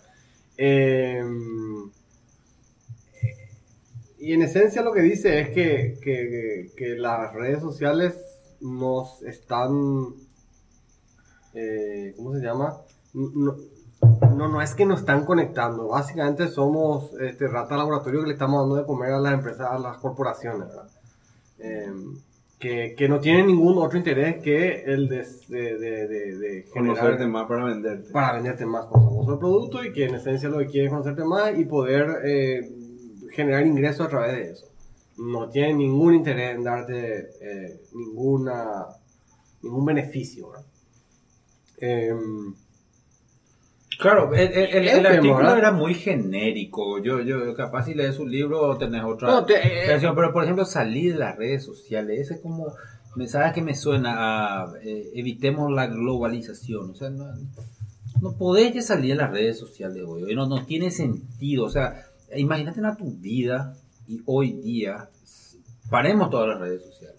Eh, 0.58 1.22
y 4.20 4.34
en 4.34 4.42
esencia 4.42 4.82
lo 4.82 4.94
que 4.94 5.02
dice 5.02 5.40
es 5.42 5.50
que, 5.50 6.00
que, 6.02 6.72
que 6.76 6.96
las 6.96 7.34
redes 7.34 7.62
sociales 7.62 8.16
nos 8.62 9.22
están 9.22 10.16
eh, 11.58 12.14
¿cómo 12.16 12.34
se 12.34 12.42
llama? 12.42 12.78
No, 13.14 13.56
no, 14.36 14.48
no 14.48 14.62
es 14.62 14.76
que 14.76 14.86
nos 14.86 15.00
están 15.00 15.26
conectando, 15.26 15.88
básicamente 15.88 16.48
somos 16.48 17.12
este, 17.20 17.48
rata 17.48 17.76
laboratorio 17.76 18.22
que 18.22 18.28
le 18.28 18.34
estamos 18.34 18.62
dando 18.62 18.76
de 18.76 18.86
comer 18.86 19.12
a 19.14 19.20
las 19.20 19.34
empresas, 19.34 19.68
a 19.72 19.80
las 19.80 19.98
corporaciones, 19.98 20.68
¿verdad? 20.68 20.88
Eh, 21.60 21.92
que, 22.60 22.96
que 22.98 23.08
no 23.10 23.20
tienen 23.20 23.48
ningún 23.48 23.78
otro 23.78 23.98
interés 23.98 24.42
que 24.42 24.82
el 24.84 25.08
de, 25.10 25.26
de, 25.48 25.78
de, 25.78 26.08
de- 26.08 26.64
generar 26.74 26.98
Conocerte 26.98 27.28
más 27.28 27.48
para 27.48 27.66
venderte. 27.66 28.12
para 28.12 28.34
venderte 28.34 28.66
más 28.66 28.86
cosas 28.86 29.30
el 29.34 29.38
producto 29.40 29.84
y 29.84 29.92
que 29.94 30.06
en 30.06 30.16
esencia 30.16 30.50
lo 30.50 30.58
que 30.60 30.66
quieren 30.68 30.88
es 30.88 30.92
conocerte 30.92 31.24
más 31.24 31.58
y 31.58 31.66
poder 31.66 32.08
eh, 32.26 32.62
generar 33.32 33.66
ingresos 33.66 34.08
a 34.08 34.10
través 34.10 34.32
de 34.34 34.52
eso. 34.52 34.68
No 35.20 35.50
tienen 35.50 35.78
ningún 35.80 36.14
interés 36.16 36.56
en 36.56 36.64
darte 36.64 37.30
eh, 37.42 37.82
ninguna 37.94 38.86
ningún 39.62 39.86
beneficio. 39.86 40.50
¿verdad? 40.50 40.66
Em, 41.78 42.54
Claro, 44.00 44.32
el, 44.36 45.06
artículo 45.08 45.38
¿verdad? 45.38 45.58
era 45.58 45.72
muy 45.72 45.96
genérico. 45.96 47.00
Yo, 47.00 47.22
yo 47.22 47.56
capaz 47.56 47.86
si 47.86 47.96
lees 47.96 48.20
un 48.20 48.30
libro 48.30 48.78
tenés 48.78 49.04
otra 49.04 49.28
No, 49.28 49.46
te- 49.46 49.56
eh, 49.56 50.00
pero 50.16 50.32
por 50.32 50.44
ejemplo 50.44 50.66
salir 50.66 51.14
de 51.14 51.20
las 51.20 51.36
redes 51.36 51.64
sociales, 51.66 52.20
ese 52.20 52.36
es 52.36 52.42
como 52.42 52.74
mensaje 53.16 53.56
que 53.56 53.62
me 53.64 53.74
suena 53.76 54.62
a 54.62 54.74
eh, 54.84 55.10
evitemos 55.16 55.72
la 55.72 55.88
globalización. 55.88 56.92
O 56.92 56.96
sea, 56.96 57.10
no, 57.10 57.26
no 58.22 58.34
podés 58.34 58.76
ya 58.76 58.84
salir 58.84 59.16
de 59.16 59.24
las 59.24 59.32
redes 59.32 59.58
sociales 59.58 60.04
hoy, 60.06 60.36
no, 60.36 60.46
no 60.46 60.64
tiene 60.64 60.92
sentido. 60.92 61.66
O 61.66 61.70
sea, 61.72 62.06
imagínate 62.36 62.86
a 62.86 62.96
tu 62.96 63.12
vida 63.14 63.74
y 64.08 64.22
hoy 64.28 64.52
día 64.52 65.10
paremos 65.90 66.30
todas 66.30 66.50
las 66.50 66.60
redes 66.60 66.84
sociales. 66.84 67.17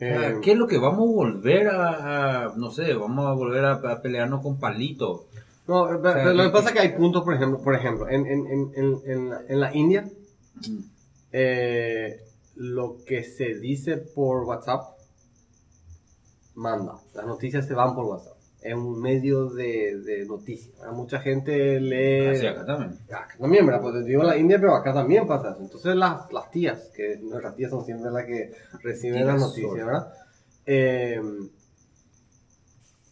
Em, 0.00 0.40
¿Qué 0.40 0.52
es 0.52 0.56
lo 0.58 0.66
que 0.66 0.78
vamos 0.78 1.00
a 1.08 1.12
volver 1.12 1.68
a, 1.68 2.44
a- 2.46 2.52
no 2.56 2.70
sé, 2.70 2.94
vamos 2.94 3.26
a 3.26 3.32
volver 3.32 3.64
a, 3.64 3.72
a 3.74 4.00
pelearnos 4.02 4.42
con 4.42 4.58
palitos? 4.58 5.22
no, 5.66 5.86
sea, 5.88 6.00
pero 6.02 6.32
lo 6.32 6.42
que 6.44 6.50
pasa 6.50 6.68
es 6.70 6.74
que 6.74 6.80
hay 6.80 6.92
puntos, 6.96 7.22
por 7.22 7.34
ejemplo, 7.34 7.58
por 7.60 7.74
ejemplo 7.74 8.08
en, 8.08 8.26
en, 8.26 8.46
en, 8.46 8.72
en, 8.74 8.98
en 9.06 9.28
la, 9.30 9.40
en 9.48 9.60
la 9.60 9.74
India, 9.74 10.08
Mm. 10.68 10.78
eh, 11.32 12.20
lo 12.56 12.96
que 13.06 13.22
se 13.24 13.54
dice 13.54 13.96
por 13.96 14.44
WhatsApp 14.44 14.82
manda. 16.54 16.94
Las 17.14 17.26
noticias 17.26 17.66
se 17.66 17.74
van 17.74 17.94
por 17.94 18.04
WhatsApp. 18.04 18.36
Es 18.62 18.74
un 18.74 19.00
medio 19.00 19.48
de, 19.48 19.98
de 20.00 20.26
noticias. 20.26 20.74
Mucha 20.92 21.18
gente 21.20 21.80
lee. 21.80 22.26
Así 22.28 22.46
acá 22.46 22.66
también. 22.66 22.98
Acá 23.10 23.34
también, 23.38 23.64
¿verdad? 23.66 23.80
Pues 23.80 24.04
digo 24.04 24.22
la 24.22 24.36
India, 24.36 24.58
pero 24.60 24.74
acá 24.74 24.92
también 24.92 25.26
pasa 25.26 25.52
eso. 25.52 25.60
Entonces 25.62 25.94
las, 25.96 26.30
las 26.32 26.50
tías, 26.50 26.90
que 26.94 27.16
nuestras 27.22 27.56
tías 27.56 27.70
son 27.70 27.84
siempre 27.86 28.10
las 28.10 28.24
que 28.26 28.52
reciben 28.82 29.26
las 29.26 29.40
noticias. 29.40 29.86
¿verdad? 29.86 30.12
Eh, 30.66 31.20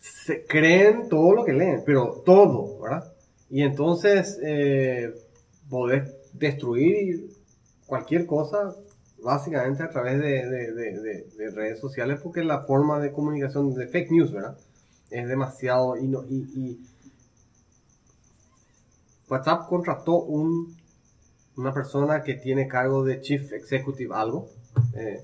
se 0.01 0.45
creen 0.45 1.09
todo 1.09 1.35
lo 1.35 1.45
que 1.45 1.53
leen, 1.53 1.83
pero 1.85 2.23
todo, 2.25 2.81
¿verdad? 2.81 3.13
Y 3.51 3.63
entonces 3.63 4.39
eh, 4.43 5.15
podés 5.71 6.15
destruir 6.35 7.31
cualquier 7.87 8.27
cosa 8.27 8.75
básicamente 9.23 9.83
a 9.83 9.89
través 9.91 10.19
de, 10.21 10.47
de- 10.47 10.73
de- 10.73 11.01
de- 11.01 11.25
de 11.37 11.51
redes 11.51 11.81
sociales 11.81 12.21
porque 12.23 12.45
la 12.45 12.61
forma 12.61 13.01
de 13.01 13.11
comunicación 13.13 13.75
de 13.75 13.89
fake 13.89 14.11
news, 14.13 14.33
¿verdad? 14.33 14.57
Es 15.11 15.29
demasiado 15.29 15.97
y, 15.97 16.07
no, 16.07 16.25
y, 16.25 16.37
y 16.55 16.81
WhatsApp 19.29 19.69
contrató 19.69 20.23
un, 20.23 20.75
una 21.57 21.73
persona 21.73 22.23
que 22.23 22.35
tiene 22.35 22.69
cargo 22.69 23.05
de 23.05 23.21
Chief 23.21 23.53
Executive 23.53 24.15
algo, 24.15 24.49
eh, 24.95 25.21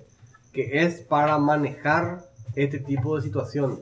que 0.53 0.85
es 0.85 1.01
para 1.03 1.39
manejar 1.39 2.25
este 2.55 2.79
tipo 2.79 3.17
de 3.17 3.23
situación 3.23 3.81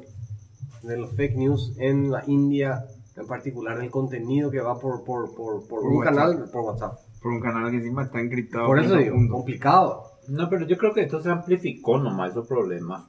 de 0.82 0.96
los 0.96 1.14
fake 1.14 1.36
news 1.36 1.74
en 1.78 2.11
la 2.11 2.24
India, 2.26 2.86
en 3.16 3.26
particular 3.26 3.80
el 3.80 3.90
contenido 3.90 4.50
que 4.50 4.61
va 4.61 4.78
por, 4.78 5.05
por, 5.05 5.34
por, 5.34 5.66
por 5.66 5.84
un 5.84 5.98
WhatsApp. 5.98 6.14
canal 6.14 6.50
por 6.50 6.62
WhatsApp. 6.62 6.98
Por 7.22 7.32
un 7.32 7.40
canal 7.40 7.70
que 7.70 7.76
encima 7.76 8.03
está 8.05 8.20
encriptado. 8.20 8.66
Por 8.66 8.80
eso 8.80 8.96
digo, 8.96 9.16
complicado. 9.30 10.05
No, 10.28 10.48
pero 10.48 10.66
yo 10.66 10.76
creo 10.76 10.92
que 10.92 11.03
esto 11.03 11.20
se 11.20 11.30
amplificó 11.30 11.98
nomás 11.98 12.32
esos 12.32 12.46
problemas. 12.46 13.05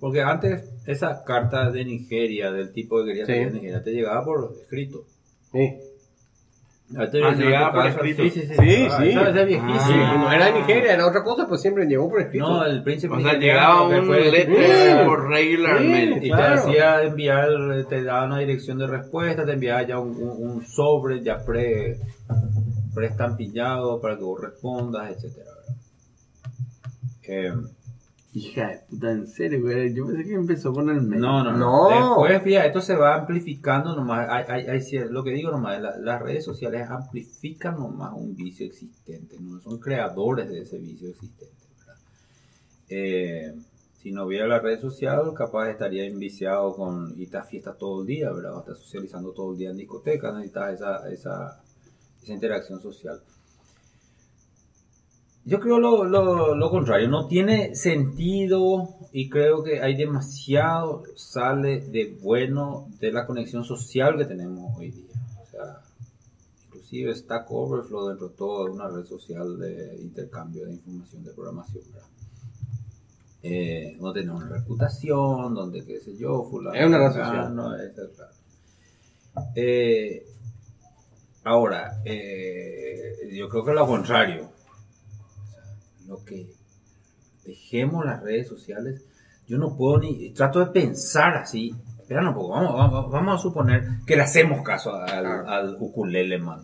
Porque 0.00 0.22
antes 0.22 0.64
esa 0.86 1.24
carta 1.24 1.70
de 1.70 1.84
Nigeria, 1.84 2.52
del 2.52 2.72
tipo 2.72 2.98
que 3.00 3.06
quería 3.06 3.26
Sí. 3.26 3.32
salir 3.32 3.46
de 3.48 3.54
Nigeria, 3.54 3.82
te 3.82 3.90
llegaba 3.92 4.24
por 4.24 4.52
escrito. 4.60 5.04
Sí. 5.52 5.76
Te 7.10 7.22
Ah, 7.22 7.32
llegaba 7.34 7.72
por 7.72 7.86
escrito. 7.86 8.22
Sí, 8.22 8.30
sí, 8.30 8.40
sí. 8.46 8.54
Sí, 8.54 8.86
Ah, 8.90 8.98
sí. 9.02 9.08
esa- 9.10 9.28
esa 9.28 9.40
es 9.42 9.46
viejísima. 9.46 9.86
Sí, 9.86 9.92
y 9.92 10.18
no 10.18 10.32
era 10.32 10.46
de 10.46 10.52
Nigeria, 10.52 10.94
era 10.94 11.06
otra 11.06 11.22
cosa, 11.22 11.46
pues 11.46 11.60
siempre 11.60 11.84
llegó 11.84 12.08
por 12.08 12.20
escrito. 12.22 12.48
No, 12.48 12.64
el 12.64 12.82
príncipe 12.82 13.14
O 13.14 13.20
sea, 13.20 13.34
llegaba 13.34 13.90
que 13.90 14.00
un 14.00 14.06
fue- 14.06 14.30
letter 14.30 15.00
Sí. 15.02 15.04
por 15.06 15.28
regular 15.28 15.78
Sí. 15.80 15.86
mail. 15.88 16.24
Y 16.24 16.30
Claro. 16.30 16.54
te 16.54 16.60
hacía 16.70 17.02
enviar, 17.02 17.48
te 17.90 18.02
daba 18.04 18.24
una 18.24 18.38
dirección 18.38 18.78
de 18.78 18.86
respuesta, 18.86 19.44
te 19.44 19.52
enviaba 19.52 19.82
ya 19.82 19.98
un, 19.98 20.16
un- 20.16 20.50
un 20.50 20.66
sobre 20.66 21.22
ya 21.22 21.44
pre 21.44 21.98
preestampillado 22.94 24.00
para 24.00 24.16
que 24.16 24.24
vos 24.24 24.40
respondas, 24.40 25.10
etcétera. 25.10 25.50
Eh, 27.24 27.52
Hija 28.38 28.68
de 28.68 28.78
puta, 28.88 29.10
en 29.10 29.26
serio, 29.26 29.60
güey. 29.62 29.92
Yo 29.94 30.06
pensé 30.06 30.24
que 30.24 30.34
empezó 30.34 30.72
con 30.72 30.88
el 30.90 31.00
mail. 31.02 31.20
no, 31.20 31.42
no, 31.42 31.52
No. 31.56 31.90
no. 31.90 32.18
Después, 32.22 32.42
fíjate, 32.42 32.66
esto 32.68 32.80
se 32.80 32.94
va 32.94 33.14
amplificando 33.16 33.96
nomás. 33.96 34.28
Hay, 34.30 34.44
hay- 34.48 34.66
hay 34.66 35.08
lo 35.10 35.24
que 35.24 35.30
digo 35.30 35.50
nomás, 35.50 35.80
la- 35.80 35.96
las 35.98 36.22
redes 36.22 36.44
sociales 36.44 36.88
amplifican 36.88 37.76
nomás 37.78 38.12
un 38.14 38.34
vicio 38.36 38.66
existente, 38.66 39.36
no 39.40 39.60
son 39.60 39.78
creadores 39.78 40.48
de 40.50 40.60
ese 40.60 40.78
vicio 40.78 41.08
existente. 41.08 41.54
¿verdad? 41.80 41.96
Eh, 42.88 43.54
si 44.00 44.12
no 44.12 44.24
hubiera 44.26 44.46
la 44.46 44.60
red 44.60 44.78
social, 44.80 45.32
capaz 45.34 45.70
estaría 45.70 46.04
enviciado 46.04 46.74
con 46.76 47.14
y 47.18 47.24
estás 47.24 47.48
fiesta 47.48 47.74
todo 47.74 48.02
el 48.02 48.06
día, 48.06 48.30
¿verdad? 48.30 48.54
O 48.56 48.60
estás 48.60 48.78
socializando 48.78 49.32
todo 49.32 49.52
el 49.52 49.58
día 49.58 49.70
en 49.70 49.76
discotecas, 49.76 50.32
necesitas 50.34 50.74
esa, 50.74 51.10
esa, 51.10 51.60
esa 52.22 52.32
interacción 52.32 52.80
social. 52.80 53.20
Yo 55.48 55.60
creo 55.60 55.78
lo, 55.78 56.04
lo, 56.04 56.54
lo 56.54 56.70
contrario, 56.70 57.08
no 57.08 57.26
tiene 57.26 57.74
sentido 57.74 58.98
y 59.12 59.30
creo 59.30 59.64
que 59.64 59.80
hay 59.80 59.96
demasiado 59.96 61.04
sale 61.16 61.80
de 61.80 62.18
bueno 62.20 62.86
de 63.00 63.10
la 63.12 63.24
conexión 63.24 63.64
social 63.64 64.18
que 64.18 64.26
tenemos 64.26 64.76
hoy 64.76 64.90
día. 64.90 65.14
O 65.42 65.46
sea, 65.50 65.80
inclusive 66.66 67.14
Stack 67.14 67.46
Overflow 67.50 68.08
dentro 68.08 68.28
de 68.28 68.34
todo 68.34 68.68
es 68.68 68.74
una 68.74 68.88
red 68.88 69.06
social 69.06 69.58
de 69.58 69.96
intercambio 70.02 70.66
de 70.66 70.72
información 70.72 71.24
de 71.24 71.32
programación, 71.32 71.84
¿verdad? 71.94 72.08
Eh, 73.42 73.96
donde 73.98 74.20
tenemos 74.20 74.42
una 74.42 74.52
reputación, 74.54 75.54
donde 75.54 75.82
qué 75.82 75.98
sé 76.00 76.14
yo, 76.18 76.44
fulano. 76.44 76.78
Es 76.78 76.86
una 76.86 76.98
red 76.98 77.14
social. 77.14 77.56
no, 77.56 77.74
es 77.74 77.92
claro. 77.94 78.32
Eh, 79.54 80.26
ahora, 81.44 82.02
eh, 82.04 83.30
yo 83.32 83.48
creo 83.48 83.64
que 83.64 83.72
lo 83.72 83.86
contrario. 83.86 84.57
Lo 86.08 86.24
que 86.24 86.46
dejemos 87.44 88.04
las 88.04 88.22
redes 88.22 88.48
sociales, 88.48 89.04
yo 89.46 89.58
no 89.58 89.76
puedo 89.76 89.98
ni, 89.98 90.30
trato 90.30 90.58
de 90.60 90.66
pensar 90.66 91.36
así. 91.36 91.74
Espera 92.00 92.26
un 92.26 92.34
poco, 92.34 92.48
vamos, 92.54 92.72
vamos, 92.74 93.10
vamos 93.12 93.38
a 93.38 93.42
suponer 93.42 93.84
que 94.06 94.16
le 94.16 94.22
hacemos 94.22 94.62
caso 94.62 94.94
al, 94.94 95.26
al 95.46 95.76
ukulele 95.78 96.38
man. 96.38 96.62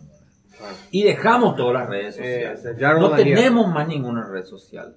Y 0.89 1.03
dejamos 1.03 1.55
todas 1.55 1.73
las 1.73 1.89
redes 1.89 2.17
Eh, 2.19 2.55
sociales. 2.55 2.99
no 2.99 3.11
tenemos 3.15 3.67
más 3.71 3.87
ninguna 3.87 4.25
red 4.27 4.45
social. 4.45 4.95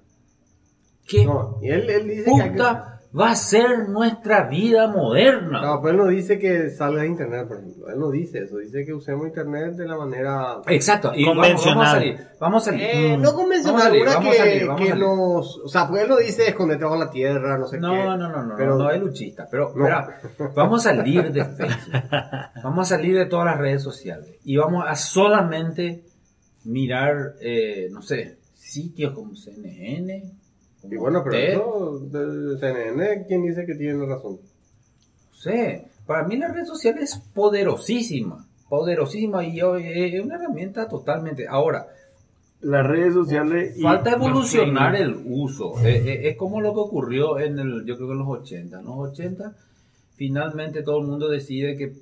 ¿Qué 1.07 1.25
No, 1.25 1.57
y 1.61 1.69
él, 1.69 1.89
él 1.89 2.07
dice 2.07 2.31
hay 2.31 2.43
que- 2.43 2.49
puta 2.51 2.98
va 3.17 3.31
a 3.31 3.35
ser 3.35 3.89
nuestra 3.89 4.43
vida 4.47 4.87
moderna? 4.87 5.61
No, 5.61 5.81
pero 5.81 5.91
él 5.93 5.97
no 5.97 6.07
dice 6.07 6.37
que 6.37 6.69
salga 6.69 7.01
de 7.01 7.07
internet, 7.07 7.47
por 7.47 7.57
ejemplo. 7.57 7.89
Él 7.89 7.99
no 7.99 8.11
dice 8.11 8.43
eso. 8.43 8.57
Dice 8.57 8.85
que 8.85 8.93
usemos 8.93 9.25
internet 9.27 9.73
de 9.75 9.87
la 9.87 9.97
manera... 9.97 10.57
Exacto, 10.67 11.11
y 11.15 11.25
vamos- 11.25 11.37
Convencional. 11.47 11.75
Vamos, 11.77 11.87
a 11.87 11.91
salir. 11.93 12.27
Vamos 12.39 12.61
a 12.61 12.65
salir. 12.71 12.83
Eh, 12.83 13.17
Mm. 13.17 13.21
no 13.21 13.33
convencional, 13.33 13.73
Vamos 13.73 13.81
a 13.81 13.89
salir, 13.89 14.03
que, 14.03 14.09
a 14.09 14.43
salir, 14.43 14.67
vamos 14.67 14.81
que 14.81 14.87
a 14.87 14.89
salir. 14.91 15.03
nos... 15.05 15.57
O 15.57 15.67
sea, 15.67 15.87
porque 15.87 16.03
él 16.03 16.09
no 16.09 16.17
dice 16.17 16.47
esconderte 16.49 16.83
bajo 16.83 16.95
la 16.97 17.09
tierra, 17.09 17.57
no 17.57 17.65
sé 17.67 17.77
qué. 17.77 17.81
No, 17.81 18.17
no, 18.17 18.29
no, 18.29 18.43
no, 18.43 18.55
Pero- 18.55 18.77
no, 18.77 18.83
no 18.83 18.91
es 18.91 19.01
luchista, 19.01 19.47
pero 19.49 19.73
No. 19.75 19.87
espera, 19.87 20.21
vamos 20.55 20.85
a 20.85 20.93
salir 20.95 21.31
de 21.31 21.45
Facebook, 21.45 22.01
vamos 22.63 22.91
a 22.91 22.95
salir 22.97 23.17
de 23.17 23.25
todas 23.25 23.45
las 23.47 23.57
redes 23.57 23.81
sociales 23.81 24.35
y 24.43 24.55
vamos 24.57 24.85
a 24.87 24.95
solamente 24.95 26.03
mirar, 26.65 27.33
eh, 27.41 27.87
no 27.91 28.01
sé, 28.01 28.37
sitios 28.53 29.13
como 29.13 29.35
CNN, 29.35 30.23
Y 30.83 30.95
bueno, 30.95 31.23
pero 31.23 31.37
eso 31.37 31.99
del 32.09 32.57
CNN, 32.59 33.25
¿quién 33.27 33.43
dice 33.43 33.65
que 33.65 33.75
tiene 33.75 34.05
razón? 34.05 34.39
no 35.31 35.37
sé, 35.37 35.87
para 36.05 36.27
mí 36.27 36.37
la 36.37 36.47
red 36.47 36.65
social 36.65 36.97
es 36.99 37.17
poderosísima, 37.33 38.47
poderosísima 38.67 39.45
y 39.45 39.59
es 39.59 40.23
una 40.23 40.35
herramienta 40.35 40.87
totalmente, 40.87 41.47
ahora, 41.47 41.87
Las 42.61 42.85
redes 42.85 43.13
sociales. 43.13 43.81
Falta 43.81 44.11
evolucionar 44.11 44.93
el 44.95 45.21
uso. 45.25 45.79
Eh, 45.79 46.03
eh, 46.05 46.29
es 46.29 46.37
como 46.37 46.59
lo 46.59 46.73
que 46.73 46.79
ocurrió 46.81 47.39
en 47.39 47.57
el, 47.57 47.85
yo 47.85 47.95
creo 47.95 48.07
que 48.07 48.13
en 48.13 48.19
los 48.19 48.27
80. 48.27 48.79
En 48.79 48.85
los 48.85 48.97
80, 48.97 49.55
finalmente 50.15 50.83
todo 50.83 50.99
el 50.99 51.07
mundo 51.07 51.29
decide 51.29 51.77
que 51.77 51.93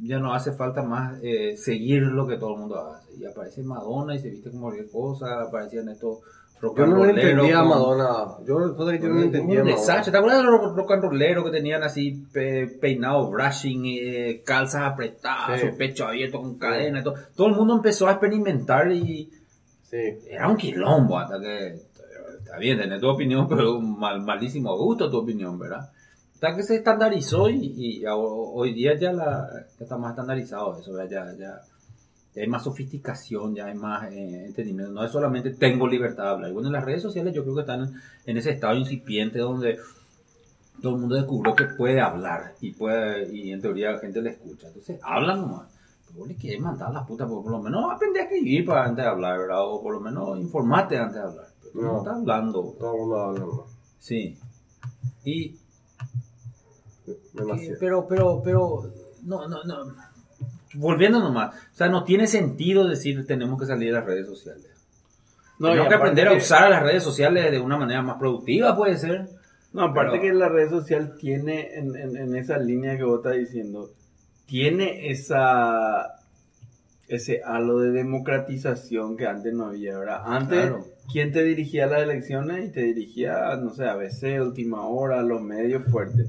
ya 0.00 0.18
no 0.18 0.34
hace 0.34 0.52
falta 0.52 0.82
más 0.82 1.18
eh, 1.22 1.56
seguir 1.56 2.02
lo 2.02 2.26
que 2.26 2.36
todo 2.36 2.54
el 2.54 2.60
mundo 2.60 2.90
hace. 2.90 3.14
Y 3.16 3.24
aparece 3.24 3.62
Madonna 3.62 4.16
y 4.16 4.18
se 4.18 4.30
viste 4.30 4.50
como 4.50 4.62
cualquier 4.62 4.90
cosa, 4.90 5.42
aparecían 5.42 5.88
estos 5.88 6.18
rock 6.60 6.78
Yo 6.78 6.86
no 6.86 7.04
le 7.04 7.10
entendía 7.10 7.58
a 7.60 7.64
Madonna. 7.64 8.26
Yo, 8.46 8.76
que 8.76 8.98
yo 9.00 9.08
no 9.08 9.22
entendía 9.22 9.60
a 9.60 9.64
desastre. 9.64 10.10
Madonna. 10.10 10.12
¿Te 10.12 10.18
acuerdas 10.18 10.38
de 10.38 10.44
los 10.44 10.76
rock 10.76 10.92
and 10.92 11.02
rolleros 11.04 11.44
que 11.44 11.50
tenían 11.50 11.82
así 11.82 12.24
pe- 12.32 12.66
peinados, 12.80 13.30
brushing, 13.30 13.82
eh, 13.86 14.42
calzas 14.44 14.82
apretadas, 14.82 15.60
Sí. 15.60 15.66
pecho 15.76 16.06
abierto 16.06 16.40
con 16.40 16.58
cadena 16.58 17.02
todo? 17.02 17.14
Todo 17.34 17.48
el 17.48 17.54
mundo 17.54 17.74
empezó 17.76 18.08
a 18.08 18.12
experimentar 18.12 18.90
y 18.92 19.30
Sí. 19.84 19.98
era 20.30 20.48
un 20.48 20.56
quilombo 20.56 21.18
hasta 21.18 21.38
que 21.40 21.76
está 22.38 22.58
bien 22.58 22.78
tenés 22.78 23.00
tu 23.00 23.08
opinión 23.08 23.46
pero 23.48 23.76
un 23.76 23.98
mal, 23.98 24.20
malísimo 24.22 24.76
gusto 24.76 25.08
tu 25.10 25.18
opinión 25.18 25.58
verdad 25.58 25.90
hasta 26.34 26.54
que 26.56 26.62
se 26.64 26.76
estandarizó 26.76 27.48
y, 27.48 27.72
y 28.00 28.04
hoy 28.06 28.74
día 28.74 28.94
ya, 28.98 29.12
la, 29.12 29.48
ya 29.78 29.84
está 29.84 29.96
más 29.96 30.10
estandarizado 30.10 30.78
eso 30.78 30.92
¿verdad? 30.92 31.10
ya, 31.10 31.38
ya, 31.38 31.60
ya 32.36 32.42
hay 32.42 32.48
más 32.48 32.62
sofisticación 32.64 33.54
ya 33.54 33.64
hay 33.66 33.74
más 33.74 34.12
eh, 34.12 34.44
entendimiento. 34.46 34.92
No 34.92 35.02
es 35.04 35.10
solamente 35.10 35.50
tengo 35.54 35.88
libertad 35.88 36.22
de 36.24 36.28
hablar. 36.30 36.50
Y 36.50 36.54
bueno 36.54 36.70
las 36.70 36.84
redes 36.84 37.02
sociales 37.02 37.34
yo 37.34 37.42
creo 37.42 37.54
que 37.56 37.60
están 37.62 37.94
en 38.26 38.36
ese 38.36 38.50
estado 38.52 38.76
incipiente 38.76 39.38
donde 39.40 39.78
todo 40.82 40.94
el 40.94 41.00
mundo 41.00 41.16
descubrió 41.16 41.54
que 41.56 41.64
puede 41.64 42.00
hablar 42.00 42.54
y 42.60 42.72
puede 42.74 43.34
y 43.34 43.50
en 43.50 43.60
teoría 43.62 43.92
la 43.92 43.98
gente 43.98 44.20
le 44.22 44.30
escucha. 44.30 44.68
Entonces 44.68 45.00
hablan 45.02 45.40
nomás. 45.40 45.68
Pero 46.06 46.18
vos 46.20 46.28
le 46.28 46.36
querés 46.36 46.60
mandar 46.60 46.92
la 46.92 47.04
puta 47.06 47.26
por, 47.26 47.42
por 47.42 47.50
lo 47.52 47.62
menos 47.62 47.90
aprende 47.92 48.20
a 48.20 48.24
escribir 48.24 48.64
para 48.66 48.84
antes 48.84 49.04
de 49.04 49.10
hablar 49.10 49.38
¿verdad? 49.38 49.62
o 49.64 49.82
por 49.82 49.94
lo 49.94 50.00
menos 50.00 50.38
informate 50.38 50.96
antes 50.98 51.14
de 51.16 51.20
hablar. 51.28 51.46
Pero 51.72 51.84
no, 51.86 51.92
No. 51.92 51.98
está 51.98 52.14
hablando. 52.14 52.74
Todo 52.78 52.92
el 52.92 52.98
mundo 53.00 53.16
habla, 53.20 53.44
sí. 53.98 54.38
Y 55.24 55.56
Demasiado. 57.32 57.72
que- 57.74 57.76
pero 57.80 58.06
pero 58.08 58.42
pero 58.44 58.82
no 59.24 59.48
no 59.48 59.62
no 59.64 59.84
volviendo 60.76 61.20
nomás 61.20 61.54
o 61.54 61.76
sea 61.76 61.88
no 61.88 62.04
tiene 62.04 62.26
sentido 62.26 62.86
decir 62.86 63.26
tenemos 63.26 63.58
que 63.60 63.66
salir 63.66 63.88
de 63.88 63.98
las 63.98 64.04
redes 64.06 64.26
sociales 64.26 64.66
No, 65.58 65.68
tenemos 65.68 65.88
que 65.88 65.94
aprender 65.94 66.28
a 66.28 66.30
que- 66.32 66.36
usar 66.38 66.70
las 66.70 66.82
redes 66.82 67.02
sociales 67.02 67.50
de 67.50 67.60
una 67.60 67.76
manera 67.78 68.02
más 68.02 68.18
productiva 68.18 68.76
puede 68.76 68.96
ser 68.98 69.28
No, 69.72 69.82
aparte 69.82 70.18
Pero- 70.18 70.22
que 70.22 70.32
la 70.32 70.48
red 70.48 70.70
social 70.70 71.16
tiene, 71.18 71.74
en, 71.74 71.94
en- 71.96 72.16
en 72.16 72.34
esa 72.36 72.56
línea 72.58 72.96
que 72.96 73.04
vos 73.04 73.18
estás 73.18 73.36
diciendo, 73.36 73.90
tiene 74.46 75.10
esa 75.10 76.12
ese 77.08 77.40
halo 77.44 77.78
de 77.80 77.90
democratización 77.92 79.16
que 79.16 79.26
antes 79.26 79.52
no 79.54 79.66
había, 79.66 79.96
¿verdad? 79.98 80.22
Antes, 80.24 80.58
Claro. 80.60 80.84
¿quién 81.12 81.30
te 81.32 81.44
dirigía 81.44 81.84
a 81.84 81.88
las 81.88 82.02
elecciones? 82.02 82.68
Y 82.68 82.72
te 82.72 82.82
dirigía, 82.82 83.54
no 83.62 83.72
sé, 83.74 83.84
ABC, 83.86 84.40
Última 84.40 84.86
Hora, 84.88 85.22
los 85.22 85.40
medios 85.40 85.84
fuertes. 85.90 86.28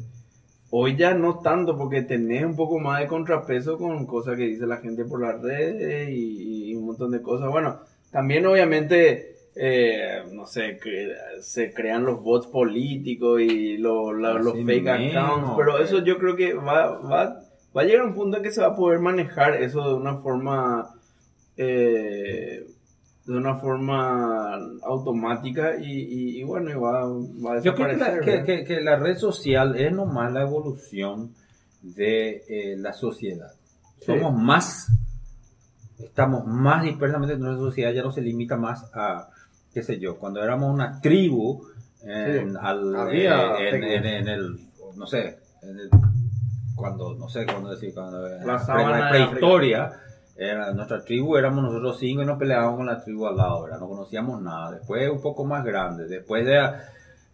Hoy 0.70 0.97
ya 0.97 1.13
no 1.13 1.39
tanto, 1.39 1.78
porque 1.78 2.01
tenés 2.01 2.43
un 2.43 2.55
poco 2.55 2.78
más 2.80 2.99
de 2.99 3.07
contrapeso 3.07 3.78
con 3.78 4.05
cosas 4.05 4.36
que 4.36 4.43
dice 4.43 4.68
la 4.68 4.78
gente 4.78 5.05
por 5.05 5.22
las 5.22 5.41
redes 5.41 6.09
y, 6.09 6.72
y 6.72 6.76
un 6.76 6.86
montón 6.88 7.11
de 7.11 7.22
cosas. 7.22 7.49
Bueno, 7.49 7.80
también 8.11 8.45
obviamente, 8.45 9.36
eh, 9.55 10.24
no 10.34 10.45
sé, 10.45 10.78
que 10.84 11.13
se 11.41 11.74
crean 11.74 12.03
los 12.05 12.22
bots 12.22 12.47
políticos 12.47 13.39
y 13.41 13.78
lo- 13.78 14.11
la- 14.13 14.34
los 14.34 14.53
fake 14.65 14.88
accounts, 15.11 15.47
pero 15.57 15.78
eso 15.80 16.03
yo 16.03 16.18
creo 16.18 16.36
que 16.36 16.53
va, 16.53 16.97
va, 16.99 17.39
va 17.76 17.82
a 17.82 17.86
llegar 17.86 18.01
a 18.01 18.05
un 18.09 18.13
punto 18.13 18.38
en 18.38 18.43
que 18.43 18.51
se 18.51 18.59
va 18.61 18.68
a 18.68 18.76
poder 18.76 18.99
manejar 18.99 19.55
eso 19.63 19.88
de 19.88 19.93
una 19.95 20.18
forma... 20.18 20.89
eh, 21.57 22.65
de 23.28 23.36
una 23.38 23.55
forma 23.57 24.55
automática 24.84 25.75
y, 25.78 25.84
y- 25.91 26.39
y 26.39 26.43
bueno, 26.43 26.69
y 26.71 26.75
va, 26.75 27.05
va 27.05 27.57
a 27.57 27.61
Yo 27.61 27.75
creo 27.75 27.88
que 27.89 27.97
la, 27.97 28.11
desaparecer. 28.11 28.19
que- 28.23 28.32
¿verdad? 28.32 28.45
que- 28.45 28.63
que 28.63 28.82
la 28.82 28.95
red 28.95 29.17
social 29.17 29.75
es 29.75 29.91
nomás 29.91 30.32
la 30.32 30.41
evolución 30.43 31.34
de 31.82 32.43
eh, 32.47 32.75
la 32.78 32.93
sociedad. 32.93 33.51
Somos 33.99 34.34
más, 34.34 34.88
estamos 35.99 36.45
más 36.45 36.84
dispersamente 36.84 37.34
en 37.36 37.41
nuestra 37.41 37.59
sociedad, 37.59 37.91
ya 37.91 38.01
no 38.03 38.11
se 38.11 38.21
limita 38.21 38.55
más 38.55 38.89
a, 38.93 39.28
qué 39.73 39.84
sé 39.84 39.99
yo, 39.99 40.17
cuando 40.17 40.41
éramos 40.41 40.73
una 40.73 41.01
tribu, 41.01 41.63
en, 42.03 42.51
Sí. 42.51 42.57
al- 42.61 42.95
Había 42.95 43.57
eh, 43.59 44.07
en, 44.19 44.28
el, 44.30 44.57
no 44.95 45.05
sé, 45.05 45.39
en 45.63 45.80
el- 45.80 45.89
cuando, 46.75 47.13
no 47.15 47.28
sé 47.28 47.45
cuándo 47.45 47.71
decir, 47.71 47.93
cuando 47.93 48.21
La 48.45 49.09
prehistoria, 49.09 49.91
era, 50.38 50.72
nuestra 50.74 51.04
tribu 51.04 51.36
éramos 51.38 51.64
nosotros 51.64 51.98
cinco 52.00 52.22
y 52.22 52.26
nos 52.26 52.38
peleábamos 52.38 52.78
con 52.78 52.86
la 52.86 53.02
tribu 53.04 53.28
al 53.28 53.38
lado, 53.38 53.64
¿verdad? 53.64 53.80
no 53.80 53.88
conocíamos 53.90 54.42
nada. 54.42 54.72
Después 54.72 55.10
un 55.10 55.22
poco 55.22 55.46
más 55.46 55.64
grande, 55.66 56.08
después 56.08 56.46
de, 56.46 56.62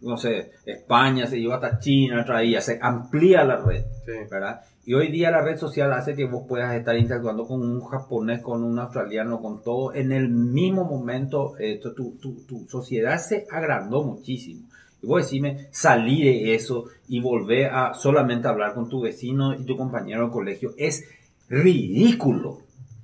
no 0.02 0.16
sé, 0.16 0.52
España 0.66 1.26
se 1.26 1.38
iba 1.38 1.54
hasta 1.56 1.78
China, 1.78 2.24
traía, 2.24 2.60
se 2.60 2.78
amplía 2.80 3.44
la 3.44 3.56
red, 3.56 3.84
Sí. 4.06 4.12
¿verdad? 4.30 4.60
Y 4.86 4.92
hoy 4.92 5.10
día 5.10 5.30
la 5.30 5.40
red 5.40 5.56
social 5.56 5.90
hace 5.94 6.14
que 6.14 6.26
vos 6.26 6.44
puedas 6.46 6.74
estar 6.74 6.94
interactuando 6.98 7.46
con 7.46 7.62
un 7.62 7.80
japonés, 7.86 8.42
con 8.42 8.62
un 8.62 8.78
australiano, 8.78 9.40
con 9.40 9.62
todo 9.62 9.94
en 9.94 10.12
el 10.12 10.28
mismo 10.28 10.84
momento. 10.84 11.54
eh, 11.58 11.80
tu, 11.82 11.94
tu- 11.94 12.16
tu- 12.20 12.44
tu 12.46 12.66
sociedad 12.68 13.18
se 13.18 13.46
agrandó 13.50 14.02
muchísimo. 14.02 14.68
Y 15.02 15.06
vos 15.06 15.22
decime, 15.22 15.68
salí 15.70 16.22
de 16.24 16.54
eso 16.54 16.84
y 17.08 17.20
volver 17.20 17.70
a 17.72 17.94
solamente 17.94 18.46
hablar 18.48 18.74
con 18.74 18.88
tu 18.90 19.00
vecino 19.00 19.54
y 19.54 19.64
tu 19.64 19.74
compañero 19.76 20.26
de 20.26 20.32
colegio 20.32 20.72
es 20.76 21.04
ridículo. 21.48 22.58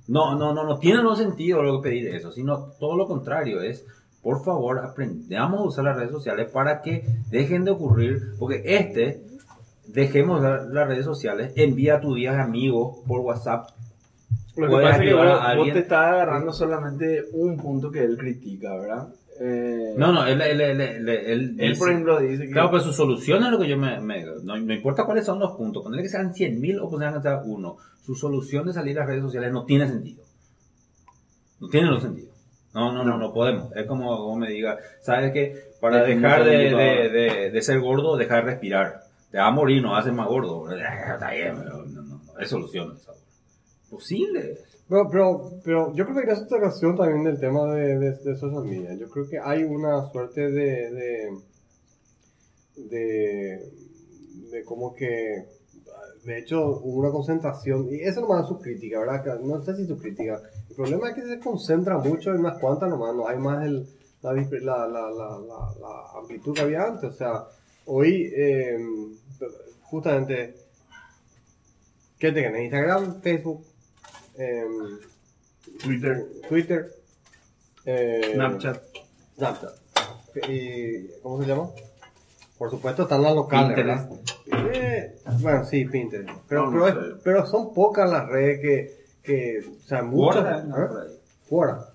No, 0.07 0.35
no, 0.35 0.53
no, 0.53 0.63
no 0.63 0.77
tiene 0.79 1.01
no 1.03 1.15
sentido 1.15 1.61
que 1.81 1.89
pedir 1.89 2.07
eso, 2.15 2.31
sino 2.31 2.57
todo 2.79 2.95
lo 2.97 3.07
contrario, 3.07 3.61
es 3.61 3.85
por 4.21 4.43
favor 4.43 4.79
aprendamos 4.79 5.59
a 5.61 5.63
usar 5.63 5.85
las 5.85 5.97
redes 5.97 6.11
sociales 6.11 6.49
para 6.51 6.81
que 6.81 7.03
dejen 7.29 7.63
de 7.65 7.71
ocurrir, 7.71 8.33
porque 8.37 8.61
este, 8.65 9.23
dejemos 9.87 10.41
la- 10.41 10.63
las 10.65 10.87
redes 10.87 11.05
sociales, 11.05 11.53
envía 11.55 11.95
a 11.95 12.01
tus 12.01 12.15
10 12.15 12.35
amigos 12.35 12.97
por 13.07 13.21
WhatsApp. 13.21 13.69
Lo 14.57 14.67
que 14.67 14.73
pasa 14.83 14.95
es 14.97 15.09
que 15.09 15.13
vos, 15.15 15.23
vos 15.57 15.65
te 15.73 15.79
estás 15.79 16.07
agarrando 16.13 16.53
solamente 16.53 17.23
un 17.33 17.57
punto 17.57 17.89
que 17.89 18.03
él 18.03 18.17
critica, 18.17 18.75
¿verdad? 18.77 19.07
Eh, 19.43 19.95
No, 19.97 20.11
no, 20.11 20.25
él, 20.27 20.39
él, 20.41 20.61
él, 20.61 20.81
él, 21.09 21.55
él 21.59 21.77
por 21.77 21.89
ejemplo, 21.89 22.19
dice 22.19 22.45
que... 22.45 22.51
Claro, 22.51 22.69
pero 22.69 22.83
su 22.83 22.93
solución 22.93 23.43
es 23.43 23.49
lo 23.49 23.57
que 23.59 23.67
yo 23.67 23.75
me... 23.77 23.99
me- 23.99 24.23
no, 24.43 24.57
no 24.57 24.73
importa 24.73 25.05
cuáles 25.05 25.25
son 25.25 25.39
los 25.39 25.53
puntos, 25.53 25.81
ponerle 25.83 26.03
que 26.03 26.09
sean 26.09 26.33
100 26.33 26.61
mil 26.61 26.79
o 26.79 26.89
ponerle 26.89 27.17
que 27.17 27.23
sea 27.23 27.41
uno. 27.43 27.77
Su 28.05 28.13
solución 28.15 28.67
de 28.67 28.73
salir 28.73 28.97
a 28.97 29.01
las 29.01 29.09
redes 29.09 29.23
sociales 29.23 29.51
no 29.51 29.65
tiene 29.65 29.87
sentido. 29.87 30.23
No 31.59 31.69
tiene 31.69 31.87
los 31.89 32.03
sentido. 32.03 32.29
No, 32.73 32.91
no, 32.93 33.03
no, 33.03 33.17
no 33.17 33.33
podemos. 33.33 33.75
Es 33.75 33.85
como, 33.85 34.15
como 34.15 34.35
me 34.37 34.49
diga, 34.49 34.77
¿sabes 35.01 35.31
qué? 35.33 35.55
Para 35.81 36.03
dejar 36.03 36.43
de, 36.45 36.57
de, 36.75 37.09
de, 37.09 37.51
de 37.51 37.61
ser 37.61 37.79
gordo, 37.79 38.15
dejar 38.17 38.45
de 38.45 38.51
respirar. 38.51 39.01
Te 39.31 39.37
va 39.39 39.47
a 39.47 39.51
morir, 39.51 39.81
no 39.81 39.95
haces 39.95 40.13
más 40.13 40.27
gordo. 40.27 40.65
Está 40.71 41.31
bien, 41.31 41.55
pero 41.57 41.85
no, 41.85 42.01
no, 42.03 42.19
no, 42.33 42.39
es 42.39 42.47
solución. 42.49 42.97
Posible. 43.89 44.57
Pero, 44.91 45.09
pero, 45.09 45.51
pero 45.63 45.95
yo 45.95 46.03
creo 46.03 46.17
que 46.17 46.23
hay 46.23 46.37
una 46.37 46.43
situación 46.43 46.97
también 46.97 47.23
del 47.23 47.39
tema 47.39 47.63
de, 47.73 47.97
de, 47.97 48.11
de 48.11 48.35
social 48.35 48.65
media. 48.65 48.93
Yo 48.95 49.09
creo 49.09 49.25
que 49.25 49.39
hay 49.39 49.63
una 49.63 50.11
suerte 50.11 50.51
de, 50.51 51.39
de, 52.75 53.71
de, 54.51 54.65
como 54.65 54.93
que, 54.93 55.45
de 56.25 56.39
hecho, 56.39 56.81
hubo 56.83 56.99
una 56.99 57.09
concentración, 57.09 57.87
y 57.89 58.01
eso 58.01 58.19
nomás 58.19 58.41
es 58.41 58.49
su 58.49 58.59
crítica, 58.59 58.99
¿verdad? 58.99 59.39
No 59.39 59.63
sé 59.63 59.77
si 59.77 59.87
su 59.87 59.97
crítica. 59.97 60.41
El 60.69 60.75
problema 60.75 61.11
es 61.11 61.15
que 61.15 61.21
se 61.25 61.39
concentra 61.39 61.97
mucho 61.97 62.31
en 62.31 62.39
unas 62.39 62.59
cuantas 62.59 62.89
nomás, 62.89 63.15
no 63.15 63.25
hay 63.25 63.37
más 63.37 63.65
el, 63.65 63.87
la, 64.21 64.33
la, 64.33 64.87
la, 64.87 65.09
la, 65.09 66.19
amplitud 66.19 66.53
que 66.53 66.63
había 66.63 66.83
antes. 66.83 67.11
O 67.11 67.13
sea, 67.13 67.45
hoy, 67.85 68.29
eh, 68.35 68.77
justamente, 69.83 70.53
¿qué 72.19 72.33
te 72.33 72.41
ganas? 72.41 72.59
Instagram, 72.59 73.21
Facebook, 73.21 73.70
em, 74.37 74.99
Twitter, 75.83 76.25
Twitter, 76.47 76.91
eh, 77.85 78.31
Snapchat. 78.33 78.81
Snapchat. 79.37 79.71
Y, 80.49 81.07
¿Cómo 81.21 81.41
se 81.41 81.47
llama? 81.47 81.69
Por 82.57 82.69
supuesto 82.69 83.03
están 83.03 83.23
las 83.23 83.35
locales, 83.35 83.75
Pinterest. 83.75 84.09
¿verdad? 84.47 84.71
Eh, 84.73 85.15
bueno, 85.39 85.65
sí, 85.65 85.85
Pinterest. 85.85 86.29
Pero, 86.47 86.69
No, 86.71 86.85
pero, 87.23 87.43
es- 87.43 87.49
son 87.49 87.73
pocas 87.73 88.09
las 88.09 88.27
redes 88.29 88.59
que, 88.61 89.05
que 89.23 89.59
o 89.67 89.87
sea, 89.87 90.03
muchas. 90.03 90.65
No, 90.65 90.77
¿eh? 90.77 90.87
Quora. 91.49 91.87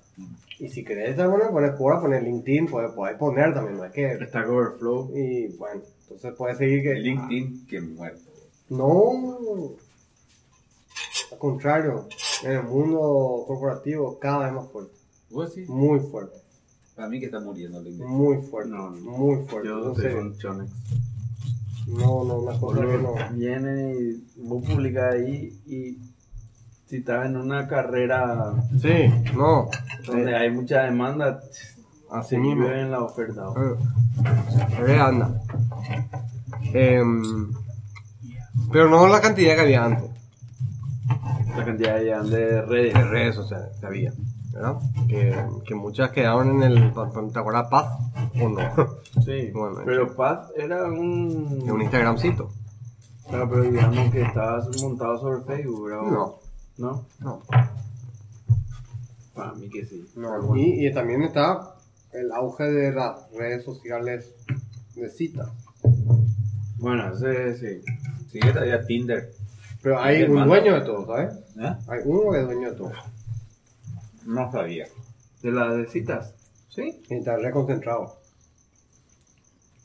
Y 0.59 0.69
si 0.71 0.83
querés 0.85 1.15
poner, 1.17 1.49
poner 1.51 1.75
Quora, 1.77 2.01
poner 2.01 2.23
LinkedIn, 2.23 2.67
puedes, 2.67 2.91
puedes 2.93 3.17
poner 3.19 3.53
también, 3.53 3.77
no 3.77 3.85
es 3.85 3.93
que... 3.93 4.27
Stack 4.27 4.49
Overflow. 4.49 5.13
Y 5.15 5.49
bueno, 5.57 5.83
entonces 6.03 6.33
puedes 6.37 6.57
seguir 6.59 6.83
que... 6.83 6.95
LinkedIn, 6.95 7.67
que 7.67 7.81
muerto. 7.83 8.31
No, 8.71 9.75
al 11.31 11.39
contrario, 11.39 12.09
en 12.45 12.51
el 12.53 12.63
mundo 12.65 13.45
corporativo 13.47 14.19
cada 14.19 14.45
vez 14.47 14.53
más 14.55 14.67
fuerte, 14.69 14.93
¿Vos 15.31 15.53
sí? 15.55 15.65
muy 15.69 16.01
fuerte, 16.01 16.37
Para 16.95 17.09
mí 17.09 17.19
que 17.21 17.27
está 17.27 17.41
muriendo 17.41 17.81
LinkedIn. 17.83 18.07
muy 18.09 18.43
fuerte, 18.43 18.71
No, 18.71 18.91
muy 18.91 19.45
fuerte. 19.47 19.69
Yo 19.69 19.93
con 19.95 20.37
Chonex. 20.39 20.71
no, 21.89 22.25
no, 22.25 22.39
una 22.39 22.59
cosa 22.59 22.81
que 22.81 22.99
no. 22.99 23.15
Viene 23.35 23.95
y 23.95 24.25
vos 24.43 24.65
publicás 24.65 25.15
ahí 25.15 25.57
y 25.67 25.99
si 26.87 26.97
estás 26.99 27.27
en 27.27 27.37
una 27.37 27.67
carrera 27.67 28.55
Sí, 28.81 29.13
no, 29.35 29.69
donde 30.07 30.37
hay 30.37 30.51
mucha 30.51 30.83
demanda, 30.83 31.41
así 32.11 32.37
mismo. 32.37 32.67
en 32.69 32.91
la 32.93 33.01
oferta. 33.03 33.47
Eh, 34.87 34.99
anda. 34.99 35.43
Em, 36.73 37.53
pero 38.73 38.89
no 38.89 39.07
la 39.09 39.21
cantidad 39.21 39.55
que 39.55 39.61
había 39.63 39.85
antes. 39.85 40.06
La 41.57 41.65
cantidad 41.65 41.97
de, 41.97 42.05
de 42.05 42.63
redes. 42.63 42.95
de 42.95 43.05
redes 43.05 43.35
sociales 43.35 43.69
que 43.81 43.87
había, 43.87 44.13
¿verdad? 44.53 44.77
Que, 45.09 45.45
que 45.67 45.75
muchas 45.75 46.11
quedaban 46.11 46.51
en 46.51 46.63
el, 46.63 46.93
¿te 47.33 47.39
acuerdas 47.39 47.69
Paz 47.71 47.99
o 48.41 48.49
no? 48.49 48.59
Sí, 49.25 49.51
Bueno, 49.55 49.81
pero 49.85 50.15
Paz 50.15 50.51
era 50.57 50.85
un... 50.85 51.65
Un 51.71 51.83
Instagramcito. 51.83 52.51
Claro, 53.29 53.49
pero 53.51 53.63
digamos 53.63 54.11
que 54.11 54.23
estaba 54.23 54.65
montado 54.83 55.19
sobre 55.19 55.57
Facebook, 55.57 55.89
¿verdad? 55.89 56.03
No. 56.03 56.39
¿No? 56.79 57.07
No. 57.21 57.43
Para 59.35 59.53
mí 59.55 59.69
que 59.69 59.85
sí. 59.85 60.07
No, 60.17 60.57
y, 60.57 60.87
y 60.87 60.93
también 60.93 61.23
está 61.23 61.75
el 62.13 62.31
auge 62.33 62.65
de 62.65 62.93
las 62.93 63.31
redes 63.33 63.65
sociales 63.65 64.35
de 64.95 65.09
citas. 65.11 65.49
Bueno, 66.79 67.13
ese 67.13 67.57
sí. 67.57 67.83
Sí, 68.31 68.41
todavía 68.41 68.85
Tinder. 68.87 69.33
Pero 69.87 70.01
hay 70.01 70.25
un 70.25 70.49
dueño 70.49 70.75
de 70.75 70.81
todo, 70.81 71.07
¿sabes? 71.07 71.33
¿Eh? 71.61 71.77
Hay 71.87 72.01
uno 72.07 72.33
que 72.33 72.41
es 72.41 72.45
dueño 72.45 72.71
de 72.73 72.77
todo. 72.77 72.93
No 74.25 74.51
sabía. 74.51 74.89
¿De 75.41 75.53
las 75.53 75.77
de 75.77 75.87
citas? 75.87 76.35
¿Sí? 76.71 77.01
Y 77.09 77.15
está 77.15 77.37
reconcentrado. 77.37 78.19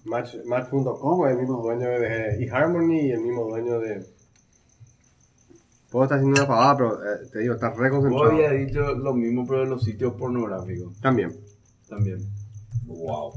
Match, 0.06 0.38
Match.com 0.44 1.28
es 1.28 1.34
el 1.34 1.38
mismo 1.38 1.62
dueño 1.62 1.88
de 1.88 2.44
eHarmony 2.44 3.00
y 3.00 3.12
el 3.12 3.22
mismo 3.22 3.44
dueño 3.44 3.78
de... 3.78 4.04
Puedo 5.92 6.06
estar 6.06 6.18
haciendo 6.18 6.42
una 6.42 6.48
pavada, 6.48 6.78
pero 6.78 6.94
eh, 6.96 7.18
te 7.32 7.38
digo, 7.38 7.54
está 7.54 7.70
reconcentrado. 7.70 8.32
habías 8.32 8.54
dicho 8.54 8.82
lo 8.96 9.14
mismo, 9.14 9.46
pero 9.46 9.60
de 9.60 9.68
los 9.68 9.84
sitios 9.84 10.16
pornográficos 10.16 11.00
También. 11.00 11.32
también. 11.88 12.18
Wow. 12.88 13.34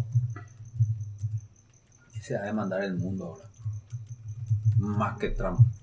Se 2.22 2.36
va 2.36 2.40
a 2.40 2.46
demandar 2.46 2.82
el 2.84 2.94
mundo 2.96 3.26
ahora. 3.26 3.44
Más 4.78 5.18
que 5.18 5.28
Trump. 5.28 5.73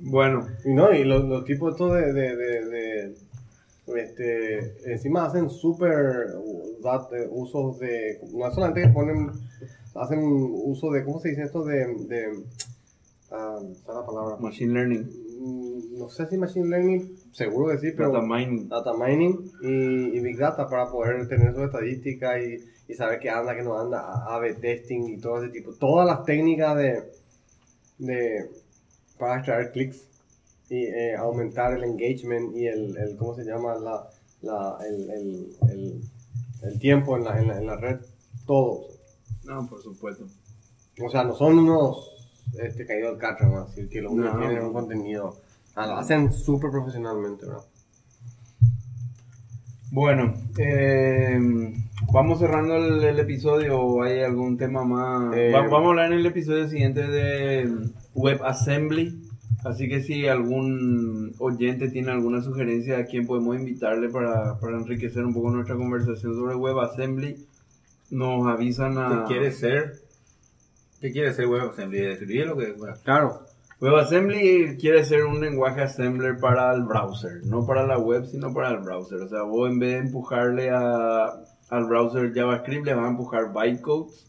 Bueno, 0.00 0.46
Y 0.64 0.72
no, 0.72 0.92
y 0.92 1.04
los, 1.04 1.24
los 1.24 1.44
tipos 1.44 1.72
estos 1.72 1.92
de, 1.92 2.12
de, 2.12 2.36
de, 2.36 2.64
de- 2.66 3.14
este, 3.96 4.92
encima 4.92 5.24
hacen 5.24 5.48
súper 5.48 6.26
eh, 7.12 7.26
usos 7.30 7.78
de, 7.78 8.20
no 8.34 8.50
solamente 8.50 8.82
que 8.82 8.88
ponen, 8.88 9.30
hacen 9.94 10.20
uso 10.22 10.90
de, 10.90 11.04
¿cómo 11.04 11.18
se 11.20 11.30
dice 11.30 11.42
esto? 11.44 11.64
De, 11.64 11.86
de 12.06 12.44
ah, 13.30 13.58
¿cuál 13.84 13.98
es 13.98 14.00
la 14.02 14.06
palabra? 14.06 14.36
machine 14.38 14.72
learning, 14.74 15.06
Mm, 15.40 15.98
No 15.98 16.08
sé 16.10 16.26
si 16.26 16.36
Machine 16.36 16.68
Learning, 16.68 17.16
seguro 17.32 17.68
que 17.70 17.78
sí, 17.78 17.92
pero 17.96 18.12
data 18.12 18.26
mining. 18.26 18.68
data 18.68 18.92
mining 18.92 19.50
y, 19.62 20.16
y 20.16 20.20
Big 20.20 20.36
Data 20.36 20.68
para 20.68 20.90
poder 20.90 21.28
tener 21.28 21.54
su 21.54 21.62
estadística 21.64 22.38
y, 22.40 22.58
y 22.88 22.94
saber 22.94 23.20
qué 23.20 23.30
anda, 23.30 23.54
qué 23.54 23.62
no 23.62 23.78
anda, 23.78 24.00
A-B 24.34 24.54
testing 24.54 25.08
y 25.08 25.18
todo 25.18 25.38
ese 25.42 25.52
tipo. 25.52 25.72
Todas 25.74 26.06
las 26.06 26.24
técnicas 26.24 26.76
de, 26.76 27.04
de 27.98 28.50
para 29.18 29.36
extraer 29.36 29.72
clics 29.72 30.04
y 30.70 30.84
eh, 30.84 31.16
aumentar 31.16 31.72
el 31.74 31.84
engagement 31.84 32.54
y 32.56 32.66
el, 32.66 32.96
el 32.96 33.16
¿cómo 33.16 33.34
se 33.34 33.44
llama? 33.44 33.74
La, 33.76 34.08
la, 34.42 34.78
el, 34.86 35.10
el, 35.70 36.02
el, 36.62 36.78
tiempo 36.78 37.16
en 37.16 37.24
la, 37.24 37.38
en, 37.40 37.48
la, 37.48 37.58
en 37.58 37.66
la 37.66 37.76
red, 37.76 38.00
todo. 38.46 38.86
No, 39.44 39.66
por 39.66 39.82
supuesto. 39.82 40.26
O 41.04 41.08
sea, 41.10 41.24
no 41.24 41.34
son 41.34 41.58
unos 41.58 42.12
este, 42.62 42.84
caídos 42.86 43.12
del 43.12 43.18
catra, 43.20 43.48
¿no? 43.48 43.58
Así 43.62 43.88
que 43.88 44.00
lo 44.02 44.10
único 44.12 44.28
No. 44.34 44.40
que 44.40 44.46
tienen 44.46 44.64
un 44.64 44.72
contenido. 44.72 45.36
Ah, 45.74 45.86
lo 45.86 45.96
hacen 45.96 46.32
súper 46.32 46.70
profesionalmente, 46.70 47.46
¿verdad? 47.46 47.64
Bueno, 49.90 50.34
eh, 50.58 51.38
vamos 52.12 52.38
cerrando 52.38 52.76
el, 52.76 53.02
el 53.04 53.18
episodio. 53.18 53.78
¿O 53.80 54.02
¿Hay 54.02 54.20
algún 54.20 54.56
tema 54.56 54.84
más? 54.84 55.36
Eh, 55.36 55.52
Va- 55.54 55.62
vamos 55.62 55.86
a 55.86 55.88
hablar 55.90 56.12
en 56.12 56.18
el 56.18 56.26
episodio 56.26 56.68
siguiente 56.68 57.06
de 57.06 57.70
WebAssembly. 58.14 59.24
Así 59.64 59.88
que 59.88 60.00
si 60.02 60.26
algún 60.28 61.34
oyente 61.38 61.88
tiene 61.90 62.12
alguna 62.12 62.40
sugerencia 62.42 62.98
a 62.98 63.04
quién 63.06 63.26
podemos 63.26 63.56
invitarle 63.56 64.08
para, 64.08 64.56
para 64.60 64.76
enriquecer 64.78 65.24
un 65.24 65.34
poco 65.34 65.50
nuestra 65.50 65.74
conversación 65.74 66.34
sobre 66.36 66.54
WebAssembly, 66.54 67.44
nos 68.10 68.46
avisan 68.46 68.96
a... 68.98 69.24
¿Qué 69.26 69.34
quiere 69.34 69.50
ser? 69.50 69.94
¿Qué 71.00 71.10
quiere 71.10 71.32
ser 71.34 71.46
WebAssembly? 71.48 71.98
Describir 72.00 72.46
lo 72.46 72.56
que 72.56 72.72
Claro. 73.02 73.40
WebAssembly 73.80 74.76
quiere 74.80 75.04
ser 75.04 75.24
un 75.24 75.40
lenguaje 75.40 75.82
assembler 75.82 76.36
para 76.38 76.72
el 76.74 76.82
browser, 76.82 77.44
no 77.44 77.66
para 77.66 77.84
la 77.86 77.98
web, 77.98 78.26
sino 78.26 78.52
para 78.54 78.70
el 78.70 78.78
browser. 78.78 79.20
O 79.22 79.28
sea, 79.28 79.42
vos 79.42 79.68
en 79.70 79.78
vez 79.80 79.90
de 79.94 79.98
empujarle 80.06 80.70
a, 80.70 81.32
al 81.70 81.84
browser 81.86 82.32
JavaScript, 82.34 82.86
le 82.86 82.94
vas 82.94 83.04
a 83.06 83.10
empujar 83.10 83.52
bytecodes. 83.52 84.26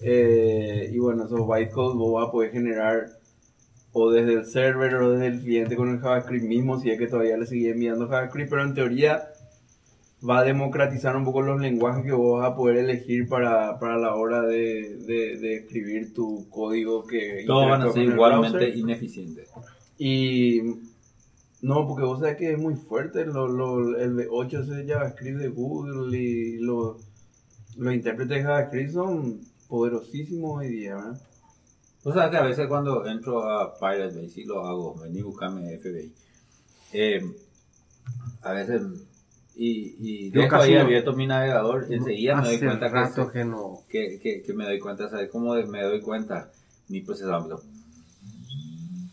Eh, 0.00 0.90
y 0.92 0.98
bueno, 0.98 1.24
esos 1.24 1.46
bytecodes 1.46 1.96
vos 1.96 2.12
vas 2.14 2.28
a 2.28 2.32
poder 2.32 2.52
generar 2.52 3.06
o 3.92 4.10
desde 4.10 4.34
el 4.34 4.46
server 4.46 4.94
o 4.96 5.10
desde 5.12 5.26
el 5.28 5.40
cliente 5.40 5.74
con 5.76 5.88
el 5.88 5.98
JavaScript 5.98 6.44
mismo, 6.44 6.78
si 6.78 6.90
es 6.90 6.98
que 6.98 7.06
todavía 7.08 7.36
le 7.36 7.46
sigue 7.46 7.70
enviando 7.70 8.06
JavaScript, 8.08 8.50
pero 8.50 8.62
en 8.64 8.74
teoría 8.74 9.24
va 10.28 10.40
a 10.40 10.44
democratizar 10.44 11.16
un 11.16 11.24
poco 11.24 11.42
los 11.42 11.60
lenguajes 11.60 12.04
que 12.04 12.12
vos 12.12 12.40
vas 12.40 12.50
a 12.52 12.54
poder 12.56 12.76
elegir 12.78 13.28
para, 13.28 13.78
para 13.78 13.96
la 13.98 14.14
hora 14.14 14.42
de, 14.42 14.96
de- 15.06 15.38
de 15.38 15.56
escribir 15.56 16.12
tu 16.12 16.48
código 16.50 17.06
que 17.06 17.44
todos 17.46 17.68
van 17.70 17.82
a 17.82 17.92
ser 17.92 18.02
igualmente 18.04 18.58
browser. 18.58 18.76
ineficientes. 18.76 19.48
Y 19.96 20.60
no, 21.62 21.86
porque 21.88 22.04
vos 22.04 22.20
sabés 22.20 22.36
que 22.36 22.52
es 22.52 22.58
muy 22.58 22.74
fuerte 22.76 23.24
lo, 23.26 23.48
lo- 23.48 23.98
el 23.98 24.16
de 24.16 24.28
8 24.30 24.60
es 24.60 24.68
el 24.68 24.86
JavaScript 24.86 25.38
de 25.38 25.48
Google 25.48 26.16
y 26.16 26.58
los, 26.58 26.96
los 27.76 27.94
intérpretes 27.94 28.38
de 28.38 28.42
JavaScript 28.44 28.92
son 28.92 29.40
poderosísimos 29.68 30.58
hoy 30.58 30.68
día, 30.68 30.94
¿verdad? 30.96 31.20
O 32.04 32.12
sea 32.12 32.30
que 32.30 32.36
a 32.36 32.42
veces 32.42 32.68
cuando 32.68 33.04
entro 33.06 33.42
a 33.42 33.78
Pirate 33.78 34.14
Bay, 34.14 34.28
sí 34.30 34.44
lo 34.44 34.64
hago, 34.64 34.94
vení 34.94 35.20
buscarme 35.20 35.76
FBI. 35.78 36.12
Eh, 36.92 37.20
a 38.42 38.52
veces, 38.52 38.82
y, 39.56 39.94
y 39.98 40.30
Yo 40.30 40.40
dejo 40.42 40.50
casi 40.56 40.70
ahí 40.70 40.78
no. 40.78 40.84
abierto 40.84 41.12
mi 41.12 41.26
navegador, 41.26 41.86
enseguida 41.90 42.36
me 42.40 42.46
doy 42.48 42.58
cuenta 42.60 42.86
que, 43.26 43.32
que 43.32 43.44
no. 43.44 43.80
que, 43.90 44.44
me 44.54 44.64
doy 44.64 44.78
cuenta, 44.78 45.10
¿sabes 45.10 45.28
cómo 45.30 45.54
me 45.54 45.82
doy 45.82 46.00
cuenta? 46.00 46.50
Mi 46.88 47.00
procesador, 47.02 47.60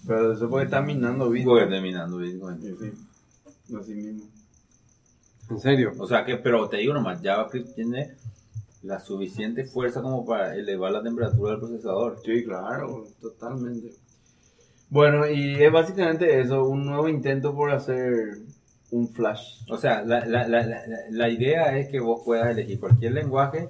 Pero 0.08 0.34
eso 0.34 0.50
porque 0.50 0.66
está 0.66 0.82
minando 0.82 1.30
Bitcoin. 1.30 1.70
terminando 1.70 2.18
Bitcoin. 2.18 2.62
Sí, 2.62 2.76
sí. 2.80 3.76
Así 3.76 3.94
mismo. 3.94 4.24
En 5.50 5.60
serio. 5.60 5.94
O 5.98 6.08
sea 6.08 6.26
que, 6.26 6.38
pero 6.38 6.68
te 6.70 6.78
digo 6.78 6.94
nomás, 6.94 7.22
JavaScript 7.22 7.76
tiene 7.76 8.16
la 8.84 9.00
suficiente 9.00 9.66
fuerza 9.66 10.02
como 10.02 10.26
para 10.26 10.56
elevar 10.56 10.92
la 10.92 11.02
temperatura 11.04 11.52
del 11.52 11.60
procesador. 11.60 12.20
Sí, 12.24 12.44
claro, 12.44 13.06
totalmente. 13.22 13.90
Bueno, 14.90 15.28
y 15.28 15.56
es 15.56 15.72
básicamente 15.72 16.40
eso, 16.40 16.66
un 16.66 16.86
nuevo 16.86 17.08
intento 17.08 17.56
por 17.56 17.72
hacer 17.72 18.38
un 18.92 19.10
flash. 19.10 19.64
O 19.70 19.78
sea, 19.78 20.04
la, 20.04 20.26
la, 20.26 20.48
la, 20.48 20.66
la, 20.66 20.82
la 21.10 21.30
idea 21.30 21.78
es 21.78 21.90
que 21.90 22.00
vos 22.00 22.22
puedas 22.24 22.50
elegir 22.52 22.80
cualquier 22.80 23.14
lenguaje. 23.14 23.68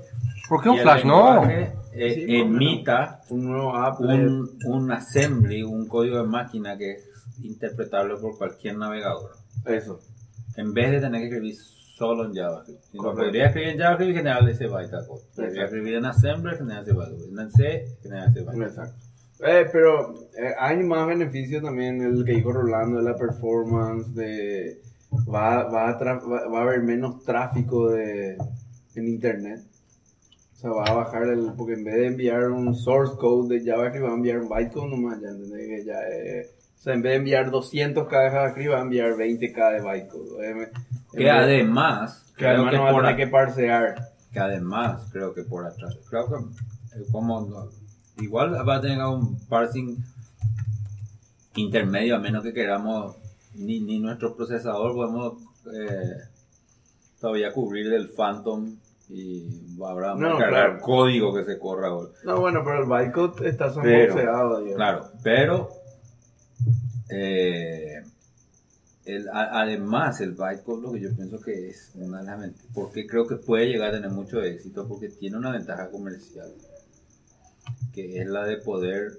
¿Por 0.49 0.61
qué 0.61 0.69
y 0.69 0.71
un 0.71 0.77
el 0.77 0.83
Flash? 0.83 1.03
No. 1.05 1.49
eh, 1.49 1.73
Sí, 2.13 2.25
emita 2.27 3.21
Un 3.29 3.45
nuevo 3.45 3.75
app. 3.75 3.99
un, 4.01 4.49
un 4.65 4.91
assembly, 4.91 5.63
un 5.63 5.87
código 5.87 6.17
de 6.17 6.27
máquina 6.27 6.77
que 6.77 6.91
es 6.91 7.05
interpretable 7.41 8.15
por 8.17 8.37
cualquier 8.37 8.77
navegador. 8.77 9.31
Eso. 9.65 9.99
En 10.57 10.73
vez 10.73 10.91
de 10.91 10.99
tener 11.01 11.21
que 11.21 11.27
escribir 11.27 11.55
solo 11.95 12.25
en 12.25 12.33
JavaScript. 12.33 12.83
Si 12.91 12.97
no, 12.97 13.13
podría 13.13 13.45
escribir 13.47 13.69
en 13.69 13.79
JavaScript 13.79 14.11
y 14.11 14.15
generar 14.15 14.49
ese 14.49 14.67
bytecode. 14.67 15.05
Podría 15.07 15.47
Exacto. 15.49 15.63
escribir 15.63 15.95
en 15.95 16.05
Assembler 16.05 16.53
y 16.53 16.57
generar 16.57 16.83
ese 16.83 16.93
bytecode. 16.93 17.41
En 17.41 17.51
C, 17.51 17.85
generar 18.03 18.29
ese 18.29 18.39
bytecode. 18.41 18.65
Exacto. 18.67 18.95
Eh, 19.45 19.65
pero 19.71 20.13
eh, 20.37 20.53
hay 20.59 20.77
más 20.83 21.07
beneficios 21.07 21.63
también, 21.63 22.01
el 22.01 22.23
que 22.25 22.33
dijo 22.33 22.51
Rolando, 22.51 22.97
de 22.97 23.03
la 23.03 23.15
performance, 23.17 24.13
de 24.15 24.81
va, 25.33 25.63
va, 25.63 25.89
a 25.89 25.97
va, 26.03 26.47
va 26.49 26.59
a 26.59 26.61
haber 26.63 26.81
menos 26.83 27.23
tráfico 27.23 27.89
de, 27.89 28.37
en 28.95 29.07
internet. 29.07 29.61
O 30.67 30.73
sea, 30.73 30.81
va 30.81 30.83
a 30.85 31.03
bajar 31.03 31.23
el, 31.27 31.51
porque 31.55 31.73
en 31.73 31.83
vez 31.83 31.93
de 31.95 32.07
enviar 32.07 32.49
un 32.49 32.73
source 32.75 33.15
code 33.17 33.59
de 33.59 33.63
JavaScript, 33.65 34.03
va 34.05 34.09
a 34.11 34.15
enviar 34.15 34.39
un 34.39 34.49
bytecode 34.49 34.89
nomás, 34.89 35.21
ya 35.21 35.27
entendés 35.29 35.67
que 35.67 35.85
ya 35.85 35.99
eh, 36.11 36.49
o 36.79 36.81
sea, 36.81 36.93
en 36.93 37.01
vez 37.03 37.11
de 37.11 37.17
enviar 37.17 37.51
200k 37.51 38.09
de 38.23 38.29
JavaScript, 38.31 38.71
va 38.71 38.77
a 38.79 38.81
enviar 38.81 39.11
20k 39.15 39.73
de 39.73 39.81
bytecode. 39.81 40.69
Que 41.11 41.23
vez- 41.23 41.31
además, 41.31 42.33
que 42.37 42.47
además 42.47 42.71
que 42.71 42.77
no 42.77 42.83
va 42.83 42.89
a 42.89 42.95
tener 42.95 43.15
que 43.15 43.27
parsear. 43.27 43.95
que 44.33 44.39
además 44.39 45.01
creo 45.11 45.33
que 45.33 45.43
por 45.43 45.65
atrás, 45.65 45.97
creo 46.09 46.27
que 46.27 46.35
eh, 46.99 47.03
como 47.11 47.41
no- 47.41 47.69
igual 48.21 48.53
va 48.67 48.75
a 48.77 48.81
tener 48.81 49.03
un 49.05 49.37
parsing 49.47 49.97
intermedio 51.55 52.15
a 52.15 52.19
menos 52.19 52.43
que 52.43 52.53
queramos 52.53 53.15
ni, 53.55 53.79
ni 53.81 53.99
nuestro 53.99 54.35
procesador 54.35 54.93
podemos 54.93 55.33
eh, 55.73 56.17
todavía 57.19 57.53
cubrir 57.53 57.89
del 57.89 58.09
Phantom 58.09 58.75
y 59.09 59.47
habrá 59.85 60.15
No, 60.15 60.37
claro. 60.49 60.79
código 60.81 61.33
que 61.35 61.43
se 61.45 61.59
corra. 61.59 61.89
No, 62.23 62.39
bueno, 62.39 62.61
pero 62.63 62.81
el 62.83 62.89
bytecode 62.89 63.49
está 63.49 63.71
digamos. 64.59 64.75
Claro, 64.77 65.07
pero 65.23 65.69
eh, 67.09 68.01
el- 69.05 69.29
a- 69.29 69.61
además 69.61 70.19
el 70.21 70.31
bytecode 70.31 70.81
lo 70.81 70.91
que 70.93 71.01
yo 71.01 71.15
pienso 71.15 71.39
que 71.39 71.69
es 71.69 71.91
una 71.95 72.19
de 72.21 72.25
las 72.25 72.39
vent- 72.39 72.55
porque 72.73 73.05
creo 73.05 73.27
que 73.27 73.35
puede 73.35 73.67
llegar 73.67 73.89
a 73.89 73.93
tener 73.93 74.09
mucho 74.09 74.41
éxito 74.41 74.87
porque 74.87 75.09
tiene 75.09 75.37
una 75.37 75.51
ventaja 75.51 75.89
comercial 75.91 76.51
que 77.93 78.19
es 78.19 78.27
la 78.27 78.45
de 78.45 78.57
poder 78.57 79.11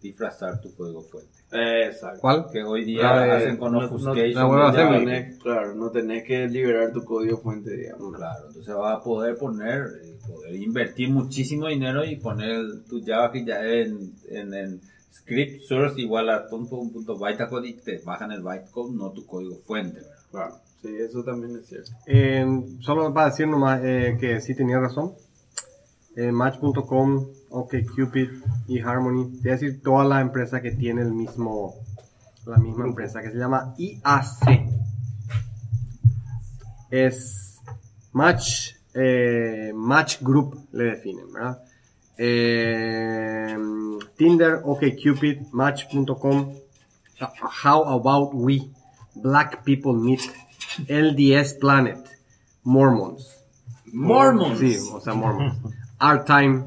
disfrazar 0.00 0.60
tu 0.60 0.74
código 0.74 1.02
fuente. 1.02 1.30
Exacto. 1.52 2.20
¿Cuál? 2.20 2.46
Que 2.52 2.62
hoy 2.62 2.84
día 2.84 3.34
hacen 3.36 3.56
con 3.56 3.72
No, 3.72 3.80
no- 3.80 3.86
obfuscation. 3.86 4.60
assembly. 4.62 5.04
ven. 5.04 5.08
tenés- 5.08 5.38
claro, 5.42 5.74
no 5.74 5.90
tenés 5.90 6.24
que 6.24 6.46
liberar 6.48 6.92
tu 6.92 7.04
código 7.04 7.38
fuente, 7.38 7.76
digamos. 7.76 8.16
Claro, 8.16 8.46
entonces 8.48 8.74
vas 8.74 8.98
a 8.98 9.02
poder 9.02 9.36
poner, 9.36 9.82
eh, 10.04 10.18
poder 10.26 10.54
invertir 10.54 11.10
muchísimo 11.10 11.66
dinero 11.68 12.04
y 12.04 12.16
poner 12.16 12.60
tu 12.88 13.02
JavaScript 13.04 13.48
ya 13.48 13.64
en, 13.64 14.12
en, 14.30 14.54
en 14.54 14.80
script 15.12 15.62
source 15.62 16.00
igual 16.00 16.30
a 16.30 16.46
punto, 16.46 16.76
un 16.76 16.92
punto 16.92 17.18
bytecode 17.18 17.68
y 17.68 17.72
te 17.74 17.98
bajan 17.98 18.30
el 18.32 18.42
bytecode, 18.42 18.94
no 18.94 19.10
tu 19.10 19.26
código 19.26 19.56
fuente, 19.66 19.96
¿verdad? 20.00 20.14
Claro, 20.30 20.54
sí, 20.80 20.88
eso 20.98 21.24
también 21.24 21.56
es 21.56 21.66
cierto. 21.66 21.90
Eh, 22.06 22.46
solo 22.80 23.12
para 23.12 23.30
decir 23.30 23.48
nomás 23.48 23.80
eh, 23.84 24.16
que 24.20 24.40
sí 24.40 24.54
tenía 24.54 24.78
razón. 24.78 25.12
Eh, 26.16 26.30
Match.com, 26.32 27.26
OkCupid 27.50 28.28
y 28.68 28.80
Harmony, 28.80 29.30
es 29.36 29.42
decir, 29.42 29.82
todas 29.82 30.08
las 30.08 30.22
empresas 30.22 30.62
que 30.62 30.70
tienen 30.72 31.06
el 31.06 31.12
mismo, 31.12 31.74
la 32.46 32.58
misma 32.58 32.86
empresa, 32.86 33.20
que 33.22 33.30
se 33.30 33.38
llama 33.38 33.74
IAC. 33.76 34.68
Es 36.90 37.60
Match, 38.12 38.74
eh, 38.94 39.72
Match 39.74 40.20
Group, 40.20 40.68
le 40.72 40.84
definen, 40.84 41.32
¿verdad? 41.32 41.62
Eh, 42.16 43.56
Tinder, 44.16 44.60
OkCupid, 44.64 45.52
Match.com, 45.52 46.54
How 47.64 47.84
About 47.84 48.34
We, 48.34 48.70
Black 49.14 49.64
People 49.64 49.94
Meet, 49.94 50.20
LDS 50.88 51.54
Planet, 51.54 51.98
Mormons. 52.64 53.26
Mormons. 53.92 54.58
Sí, 54.58 54.78
o 54.92 55.00
sea, 55.00 55.14
Mormons. 55.14 55.56
Art 55.98 56.26
Time, 56.26 56.64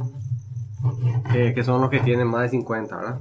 eh, 1.33 1.53
que 1.55 1.63
son 1.63 1.81
los 1.81 1.89
que 1.89 1.99
tienen 1.99 2.27
más 2.27 2.43
de 2.43 2.49
50, 2.49 2.95
¿verdad? 2.95 3.19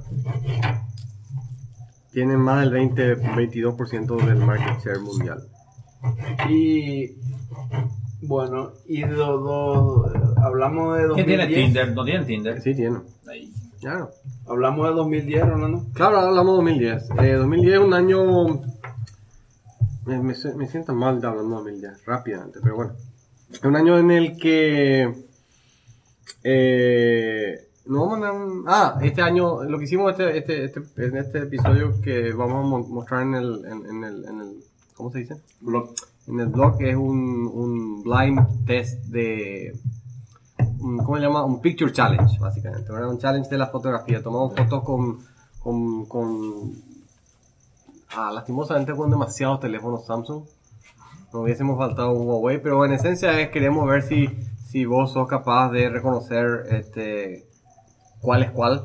Tienen 2.11 2.39
más 2.39 2.61
del 2.61 2.71
20, 2.71 3.17
22% 3.17 4.25
del 4.25 4.37
market 4.37 4.79
share 4.83 4.99
mundial. 4.99 5.43
Y 6.49 7.15
bueno, 8.21 8.71
y 8.85 9.01
do- 9.03 9.37
do- 9.39 10.33
hablamos 10.43 10.97
de 10.97 11.03
2010. 11.07 11.15
¿Quién 11.15 11.25
tiene 11.47 11.47
Tinder? 11.65 11.93
¿No 11.95 12.03
tienen 12.05 12.25
Tinder? 12.27 12.61
Sí, 12.61 12.75
tienen. 12.75 13.01
Ahí. 13.27 13.51
Claro. 13.79 14.11
Hablamos 14.47 14.87
de 14.87 14.93
2010, 14.95 15.47
Rolando. 15.47 15.85
Claro, 15.93 16.17
ahora 16.17 16.29
hablamos 16.29 16.51
de 16.53 16.57
2010. 16.57 17.09
Eh, 17.21 17.33
2010 17.33 17.73
es 17.73 17.79
un 17.85 17.93
año... 17.93 18.45
Me, 20.05 20.17
me, 20.21 20.33
me 20.57 20.67
siento 20.67 20.93
mal 20.93 21.19
de 21.21 21.27
hablando 21.27 21.49
de 21.63 21.71
2010, 21.71 22.05
rápidamente, 22.05 22.59
pero 22.61 22.75
bueno. 22.75 22.91
Es 23.51 23.63
un 23.63 23.75
año 23.75 23.97
en 23.97 24.11
el 24.11 24.37
que... 24.37 25.22
Eh, 26.43 27.67
no 27.85 28.01
vamos 28.07 28.17
a 28.17 28.19
mandar 28.19 28.33
un- 28.33 28.63
Ah, 28.67 28.99
este 29.01 29.21
año, 29.21 29.63
lo 29.63 29.77
que 29.77 29.85
hicimos 29.85 30.11
este, 30.11 30.37
este, 30.37 30.65
este, 30.65 31.05
en 31.05 31.17
este 31.17 31.39
episodio 31.39 31.99
que 32.01 32.31
vamos 32.33 32.65
a 32.65 32.67
mo- 32.67 32.87
mostrar 32.87 33.23
en 33.23 33.35
el, 33.35 33.65
en, 33.65 33.85
en 33.85 34.03
el, 34.03 34.25
en 34.25 34.39
el... 34.41 34.63
¿Cómo 34.95 35.11
se 35.11 35.19
dice? 35.19 35.35
En 36.27 36.39
el 36.39 36.47
blog 36.47 36.81
es 36.81 36.95
un, 36.95 37.47
un 37.53 38.03
blind 38.03 38.65
test 38.65 39.03
de... 39.05 39.73
un- 40.79 40.97
¿Cómo 40.99 41.17
se 41.17 41.23
llama? 41.23 41.43
Un 41.43 41.61
picture 41.61 41.91
challenge, 41.91 42.39
básicamente. 42.39 42.91
¿verdad? 42.91 43.09
Un 43.09 43.17
challenge 43.19 43.49
de 43.49 43.57
la 43.57 43.67
fotografía. 43.67 44.21
Tomamos 44.23 44.53
fotos 44.55 44.83
con... 44.83 45.19
con, 45.59 46.05
con 46.05 46.71
ah, 48.15 48.31
lastimosamente 48.33 48.93
con 48.93 49.09
demasiados 49.09 49.59
teléfonos 49.59 50.05
Samsung. 50.05 50.43
Nos 51.33 51.41
hubiésemos 51.41 51.77
faltado 51.77 52.11
un 52.11 52.27
Huawei, 52.27 52.61
pero 52.61 52.85
en 52.85 52.93
esencia 52.93 53.39
es 53.41 53.49
queremos 53.49 53.87
ver 53.87 54.03
si, 54.03 54.29
si 54.73 54.85
vos 54.85 55.13
sos 55.13 55.27
capaz 55.27 55.69
de 55.69 55.87
reconocer 55.87 56.65
este 56.71 57.45
cuál 58.21 58.41
es 58.41 58.49
cuál. 58.49 58.83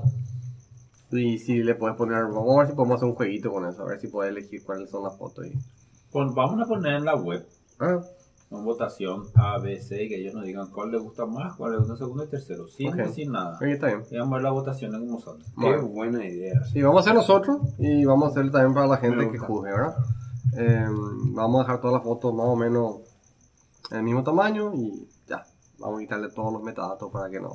Y 1.10 1.38
si 1.38 1.62
le 1.62 1.74
puedes 1.74 1.96
poner, 1.96 2.24
vamos 2.24 2.54
a 2.54 2.58
ver 2.58 2.66
si 2.68 2.74
podemos 2.74 2.96
hacer 2.96 3.08
un 3.08 3.14
jueguito 3.14 3.50
con 3.50 3.66
eso, 3.66 3.84
a 3.84 3.86
ver 3.86 3.98
si 3.98 4.08
puedes 4.08 4.30
elegir 4.30 4.62
cuáles 4.64 4.90
son 4.90 5.04
las 5.04 5.16
fotos. 5.16 5.46
Y, 5.46 5.58
vamos 6.12 6.60
a 6.60 6.66
poner 6.66 6.96
en 6.96 7.06
la 7.06 7.14
web 7.16 7.48
ah, 7.80 8.02
una 8.50 8.62
votación 8.62 9.22
A, 9.34 9.56
B, 9.56 9.80
C, 9.80 10.08
que 10.08 10.20
ellos 10.20 10.34
nos 10.34 10.44
digan 10.44 10.68
cuál 10.68 10.90
les 10.92 11.00
gusta 11.00 11.24
más, 11.24 11.56
cuál 11.56 11.70
les 11.72 11.80
gusta 11.80 11.96
segundo 11.96 12.24
y 12.24 12.28
tercero, 12.28 12.68
sin 12.68 12.88
Ok. 12.88 12.96
decir 12.96 13.30
nada. 13.30 13.56
ahí 13.58 13.72
está 13.72 13.86
bien. 13.86 14.02
Y 14.10 14.18
vamos 14.18 14.32
a 14.32 14.36
ver 14.36 14.42
las 14.42 14.52
votaciones 14.52 15.00
como 15.00 15.20
son. 15.20 15.38
Qué 15.38 15.46
Bueno. 15.56 15.88
buena 15.88 16.26
idea. 16.26 16.62
Sí, 16.70 16.82
vamos 16.82 16.98
a 16.98 17.00
hacer 17.00 17.14
nosotros 17.14 17.60
y 17.78 18.04
vamos 18.04 18.28
a 18.28 18.30
hacer 18.32 18.50
también 18.50 18.74
para 18.74 18.88
la 18.88 18.98
gente 18.98 19.30
que 19.30 19.38
juzgue, 19.38 19.70
¿verdad? 19.70 19.96
Eh, 20.54 20.86
vamos 21.32 21.60
a 21.60 21.64
dejar 21.64 21.80
todas 21.80 21.94
las 21.94 22.02
fotos 22.02 22.34
más 22.34 22.46
o 22.46 22.56
menos 22.56 22.96
en 23.90 23.96
el 23.96 24.02
mismo 24.02 24.22
tamaño 24.22 24.74
y. 24.74 25.08
Vamos 25.78 25.98
a 25.98 26.00
quitarle 26.00 26.28
todos 26.30 26.52
los 26.52 26.62
metadatos 26.62 27.10
para 27.12 27.30
que 27.30 27.40
no. 27.40 27.52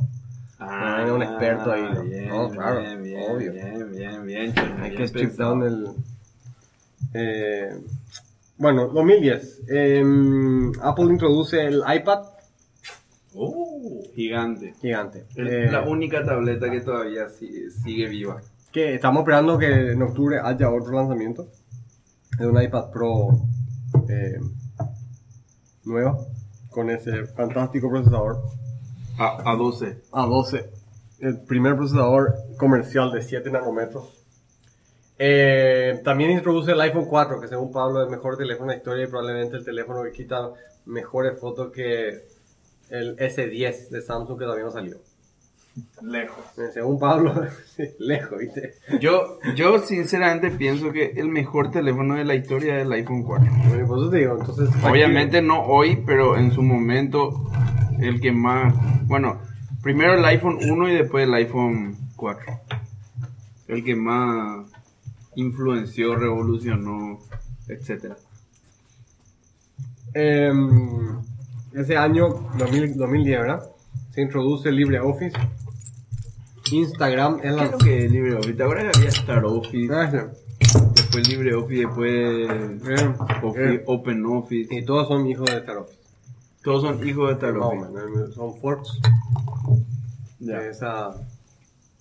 Ah, 0.60 0.98
venga 1.00 1.14
un 1.14 1.24
experto 1.24 1.72
ahí, 1.74 1.84
¿no? 1.94 2.04
Bien, 2.04 2.30
No, 2.30 2.50
claro, 2.50 2.80
bien, 2.80 3.04
bien, 3.04 3.32
obvio. 3.32 3.52
bien, 3.54 3.92
bien, 3.92 4.26
bien, 4.26 4.54
Hay 4.82 4.90
bien 4.92 4.96
que 4.96 5.04
strip 5.08 5.32
down 5.34 5.64
el. 5.64 5.88
eh, 7.14 7.78
bueno, 8.58 8.88
2010. 8.88 9.62
eh, 9.68 10.04
Apple 10.82 11.06
introduce 11.06 11.66
el 11.66 11.84
iPad 11.94 12.24
Oh, 13.36 14.04
Gigante. 14.14 14.74
gigante. 14.80 15.26
Es 15.36 15.38
Eh, 15.52 15.72
la 15.72 15.82
única 15.82 16.24
tableta 16.24 16.70
que 16.70 16.82
todavía 16.82 17.30
sigue, 17.30 17.72
sigue 17.72 18.08
viva. 18.08 18.40
que 18.72 18.94
estamos 18.96 19.22
esperando 19.22 19.58
que 19.58 19.92
en 19.92 20.02
octubre 20.04 20.40
haya 20.42 20.70
otro 20.70 20.94
lanzamiento 20.94 21.48
de 22.38 22.48
un 22.48 22.62
iPad 22.62 22.90
Pro 22.92 23.30
eh, 24.08 24.40
nueva 25.84 26.18
con 26.74 26.90
ese 26.90 27.26
fantástico 27.28 27.90
procesador 27.90 28.42
A, 29.18 29.52
a 29.52 29.56
12. 29.56 30.02
A12, 30.12 30.66
el 31.20 31.40
primer 31.42 31.76
procesador 31.76 32.36
comercial 32.58 33.12
de 33.12 33.22
7 33.22 33.50
nanómetros. 33.52 34.24
Eh, 35.18 36.02
también 36.04 36.32
introduce 36.32 36.72
el 36.72 36.82
iPhone 36.82 37.06
4, 37.06 37.40
que 37.40 37.48
según 37.48 37.72
Pablo 37.72 38.02
es 38.02 38.08
el 38.08 38.12
mejor 38.12 38.36
teléfono 38.36 38.70
de 38.70 38.76
la 38.76 38.78
historia 38.78 39.06
y 39.06 39.08
probablemente 39.08 39.58
el 39.58 39.64
teléfono 39.64 40.04
que 40.04 40.12
quita 40.12 40.52
mejores 40.86 41.40
fotos 41.40 41.72
que 41.72 42.26
el 42.90 43.16
S10 43.18 43.90
de 43.90 44.02
Samsung 44.02 44.38
que 44.38 44.46
todavía 44.46 44.66
no 44.66 44.72
salió. 44.72 44.98
Lejos. 46.02 46.44
Según 46.74 47.00
Pablo, 47.00 47.34
lejos, 48.00 48.38
¿viste? 48.38 48.74
Yo, 49.00 49.40
yo 49.56 49.80
sinceramente 49.80 50.52
pienso 50.52 50.92
que 50.92 51.14
el 51.16 51.30
mejor 51.30 51.72
teléfono 51.72 52.16
de 52.16 52.26
la 52.26 52.36
historia 52.36 52.78
es 52.78 52.86
el 52.86 52.92
iPhone 52.92 53.24
4. 53.24 53.52
Bueno, 53.70 53.88
Por 53.88 54.00
eso 54.00 54.10
te 54.10 54.18
digo, 54.18 54.38
entonces... 54.40 54.70
Obviamente 54.84 55.42
no 55.42 55.64
hoy, 55.64 56.04
pero 56.06 56.38
en 56.38 56.52
su 56.52 56.62
momento 56.62 57.50
el 58.00 58.22
que 58.22 58.32
más... 58.32 58.74
Bueno, 59.08 59.40
primero 59.82 60.14
el 60.14 60.26
iPhone 60.26 60.60
1 60.62 60.90
y 60.90 60.96
después 60.96 61.28
el 61.28 61.34
iPhone 61.34 61.98
4. 62.16 62.60
El 63.70 63.84
que 63.84 63.96
más 63.96 64.70
influenció, 65.36 66.16
revolucionó, 66.16 67.20
etcétera. 67.68 68.16
Em, 70.14 71.18
ese 71.74 71.98
año, 71.98 72.28
2000 72.58 72.98
2010, 72.98 73.40
¿verdad? 73.40 73.70
Se 74.12 74.22
introduce 74.22 74.72
LibreOffice. 74.72 75.36
Instagram 76.72 77.36
es 77.36 77.42
¿Qué 77.42 77.52
la... 77.52 77.66
es 77.66 77.72
lo 77.72 77.78
que 77.78 78.06
es 78.06 78.12
LibreOffice? 78.12 78.54
¿Te 78.54 78.64
acuerdas 78.64 78.92
que 78.94 78.98
había 79.00 79.10
Star 79.10 79.46
Office? 79.46 79.94
Ah, 79.94 80.28
Después 80.96 81.28
LibreOffice, 81.28 81.82
después 81.86 82.50
Office. 83.44 83.84
OpenOffice. 83.86 84.76
Y 84.76 84.86
todos 84.86 85.08
son 85.08 85.28
hijos 85.28 85.46
de 85.50 85.58
Star 85.58 85.78
Office. 85.78 86.00
Todos 86.64 86.82
son 86.84 87.08
hijos 87.08 87.28
de 87.28 87.34
Star 87.34 87.54
Más 87.54 87.66
o 87.66 87.70
Office. 87.70 87.92
menos, 87.92 88.34
son 88.36 88.56
forks 88.60 89.00
Ya. 90.40 90.60
de 90.60 90.70
esa 90.70 91.12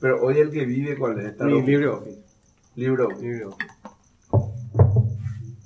Pero 0.00 0.22
hoy 0.22 0.38
el 0.38 0.50
que 0.50 0.64
vive, 0.64 0.96
¿cuál 0.96 1.18
es? 1.20 1.26
Star 1.26 1.48
mi 1.48 1.54
Office. 1.54 1.70
LibreOffice. 1.70 2.18
LibreOffice. 2.76 3.22
LibreOffice. 3.22 3.66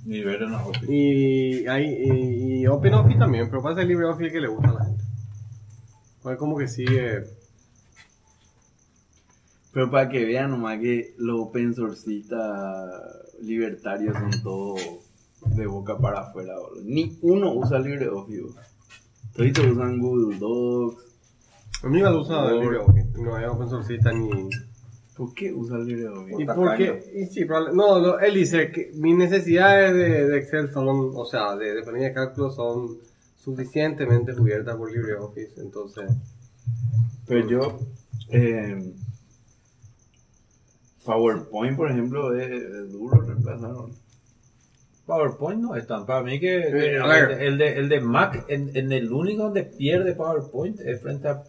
nivel 0.05 0.43
en 0.43 0.53
la 0.53 0.65
Office. 0.67 0.93
Y, 0.93 1.67
hay, 1.67 1.85
y, 1.87 2.61
y 2.63 2.67
OpenOffice 2.67 3.19
también, 3.19 3.49
pero 3.51 3.63
parece 3.63 3.83
el 3.83 3.89
LibreOffice 3.89 4.33
que 4.33 4.41
le 4.41 4.49
gusta 4.49 4.71
a 4.71 4.75
la 4.75 4.85
gente. 4.87 5.05
Pues 6.23 6.39
como 6.39 6.57
que 6.57 6.67
sigue. 6.69 7.25
Pero 9.77 9.91
para 9.91 10.09
que 10.09 10.25
vean 10.25 10.53
nomás 10.53 10.79
que 10.81 11.13
los 11.19 11.39
open 11.39 11.75
sourceistas 11.75 12.91
libertarios 13.43 14.17
son 14.17 14.31
todos 14.43 14.81
de 15.55 15.67
boca 15.67 15.99
para 15.99 16.21
afuera. 16.21 16.55
boludo. 16.59 16.83
Ni 16.83 17.19
uno 17.21 17.53
usa 17.53 17.79
LibreOffice. 17.79 18.41
boludo. 18.41 18.55
Todos 19.35 19.67
usan 19.73 19.99
Google 20.01 20.39
Docs. 20.39 21.05
A 21.83 21.89
mí 21.89 22.01
me 22.01 22.09
Por- 22.09 22.63
LibreOffice. 22.63 23.19
No 23.21 23.37
hay 23.37 23.45
open 23.45 23.69
source 23.69 23.99
ni. 24.15 24.49
¿Por 25.15 25.35
qué 25.35 25.53
usa 25.53 25.77
LibreOffice? 25.77 26.43
¿Y 26.43 26.47
Por 26.47 26.77
qué? 26.79 27.13
Y 27.15 27.27
sí, 27.27 27.45
probable- 27.45 27.75
no, 27.75 28.01
no, 28.01 28.19
él 28.19 28.33
dice 28.33 28.73
que 28.73 28.93
mis 28.95 29.15
necesidades 29.15 29.93
de, 29.93 30.27
de 30.27 30.39
Excel 30.39 30.73
son, 30.73 31.11
o 31.15 31.27
sea, 31.27 31.55
de, 31.55 31.75
de 31.75 31.83
planilla 31.83 32.09
de 32.09 32.15
cálculo 32.15 32.51
son 32.51 32.97
suficientemente 33.37 34.35
cubiertas 34.35 34.75
por 34.77 34.91
LibreOffice. 34.91 35.61
Entonces, 35.61 36.11
Pero 37.27 37.47
yo... 37.47 37.79
eh, 38.31 38.95
PowerPoint, 41.07 41.77
por 41.77 41.91
ejemplo, 41.91 42.35
es, 42.37 42.51
es 42.51 42.93
duro 42.93 43.21
reemplazar. 43.23 43.71
¿no? 43.71 43.91
PowerPoint 45.07 45.61
no 45.63 45.77
es 45.77 45.87
tan. 45.87 46.05
Para 46.05 46.23
mí 46.23 46.39
que 46.41 46.57
Eh, 46.59 46.97
el, 46.97 47.03
a 47.03 47.07
ver. 47.07 47.43
el 47.43 47.59
de, 47.59 47.79
el 47.79 47.89
de 47.89 48.01
Mac, 48.01 48.45
en, 48.49 48.77
en 48.77 48.91
el 48.93 49.13
único 49.13 49.45
donde 49.45 49.63
pierde 49.63 50.15
PowerPoint 50.15 50.81
es 50.81 51.01
frente 51.01 51.29
a 51.29 51.43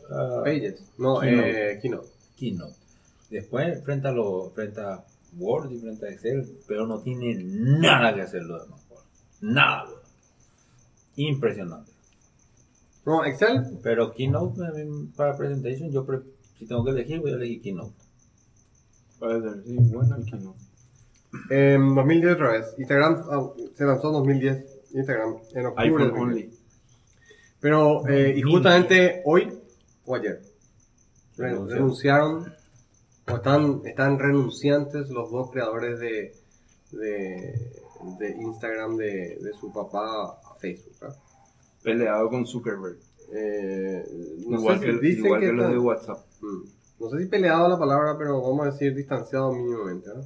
Pages. 0.43 0.83
No, 0.97 1.19
Keynote. 1.19 1.71
eh, 1.73 1.79
Keynote. 1.81 2.07
Keynote. 2.37 2.75
Después, 3.31 3.83
frente 3.83 4.07
a, 4.07 4.11
lo, 4.11 4.51
frente 4.51 4.79
a 4.79 5.03
Word 5.37 5.71
y 5.71 5.79
frente 5.79 6.07
a 6.07 6.11
Excel, 6.11 6.47
pero 6.67 6.85
no 6.87 7.01
tiene 7.01 7.35
nada 7.43 8.13
que 8.13 8.21
hacer 8.21 8.43
lo 8.43 8.59
demás. 8.63 8.79
Nada. 9.41 9.85
Impresionante. 11.15 11.91
No, 13.05 13.23
Excel, 13.25 13.63
Pero 13.81 14.13
Keynote, 14.13 14.61
para 15.15 15.35
presentation, 15.35 15.89
yo 15.91 16.05
pre- 16.05 16.19
si 16.59 16.67
tengo 16.67 16.83
que 16.83 16.91
elegir, 16.91 17.19
voy 17.21 17.31
a 17.31 17.35
elegir 17.35 17.61
Keynote. 17.61 17.93
Puede 19.19 19.41
ser, 19.41 19.63
sí, 19.63 19.75
bueno 19.93 20.15
el 20.15 20.25
Keynote. 20.25 20.59
en 21.49 21.95
2010 21.95 22.33
otra 22.35 22.51
vez. 22.51 22.65
Instagram 22.77 23.23
ah, 23.31 23.49
se 23.75 23.83
lanzó 23.85 24.07
en 24.07 24.13
2010. 24.13 24.65
Instagram, 24.93 25.35
en 25.53 25.65
octubre. 25.65 25.85
iPhone 25.85 25.99
del 26.01 26.09
2010. 26.11 26.19
only. 26.45 26.57
Pero, 27.59 28.07
eh, 28.07 28.33
y 28.37 28.41
justamente 28.43 29.21
hoy, 29.25 29.51
o 30.05 30.15
ayer, 30.15 30.41
re- 31.37 31.49
Renunciaron. 31.49 31.69
renunciaron, 31.69 32.53
o 33.29 33.35
están, 33.35 33.81
están 33.83 34.19
renunciantes 34.19 35.09
los 35.09 35.31
dos 35.31 35.51
creadores 35.51 35.99
de, 35.99 36.33
de, 36.91 37.71
de 38.19 38.29
Instagram 38.39 38.95
de, 38.97 39.37
de 39.41 39.51
su 39.59 39.71
papá 39.73 40.39
a 40.45 40.55
Facebook. 40.59 40.93
¿no? 41.01 41.07
Peleado 41.83 42.29
con 42.29 42.45
Zuckerberg. 42.45 42.97
Eh, 43.33 44.03
no 44.47 44.59
igual 44.59 44.79
sé 44.79 44.85
que, 44.85 44.91
si 44.93 44.99
dicen 44.99 45.25
igual 45.25 45.41
que 45.41 45.47
que 45.47 45.53
los 45.53 45.69
de 45.71 45.77
WhatsApp. 45.79 46.19
Mm. 46.41 46.61
No 46.99 47.09
sé 47.09 47.19
si 47.19 47.25
peleado 47.27 47.67
la 47.69 47.77
palabra, 47.77 48.15
pero 48.17 48.41
vamos 48.41 48.67
a 48.67 48.71
decir 48.71 48.95
distanciado 48.95 49.51
mínimamente, 49.51 50.09
¿no? 50.15 50.21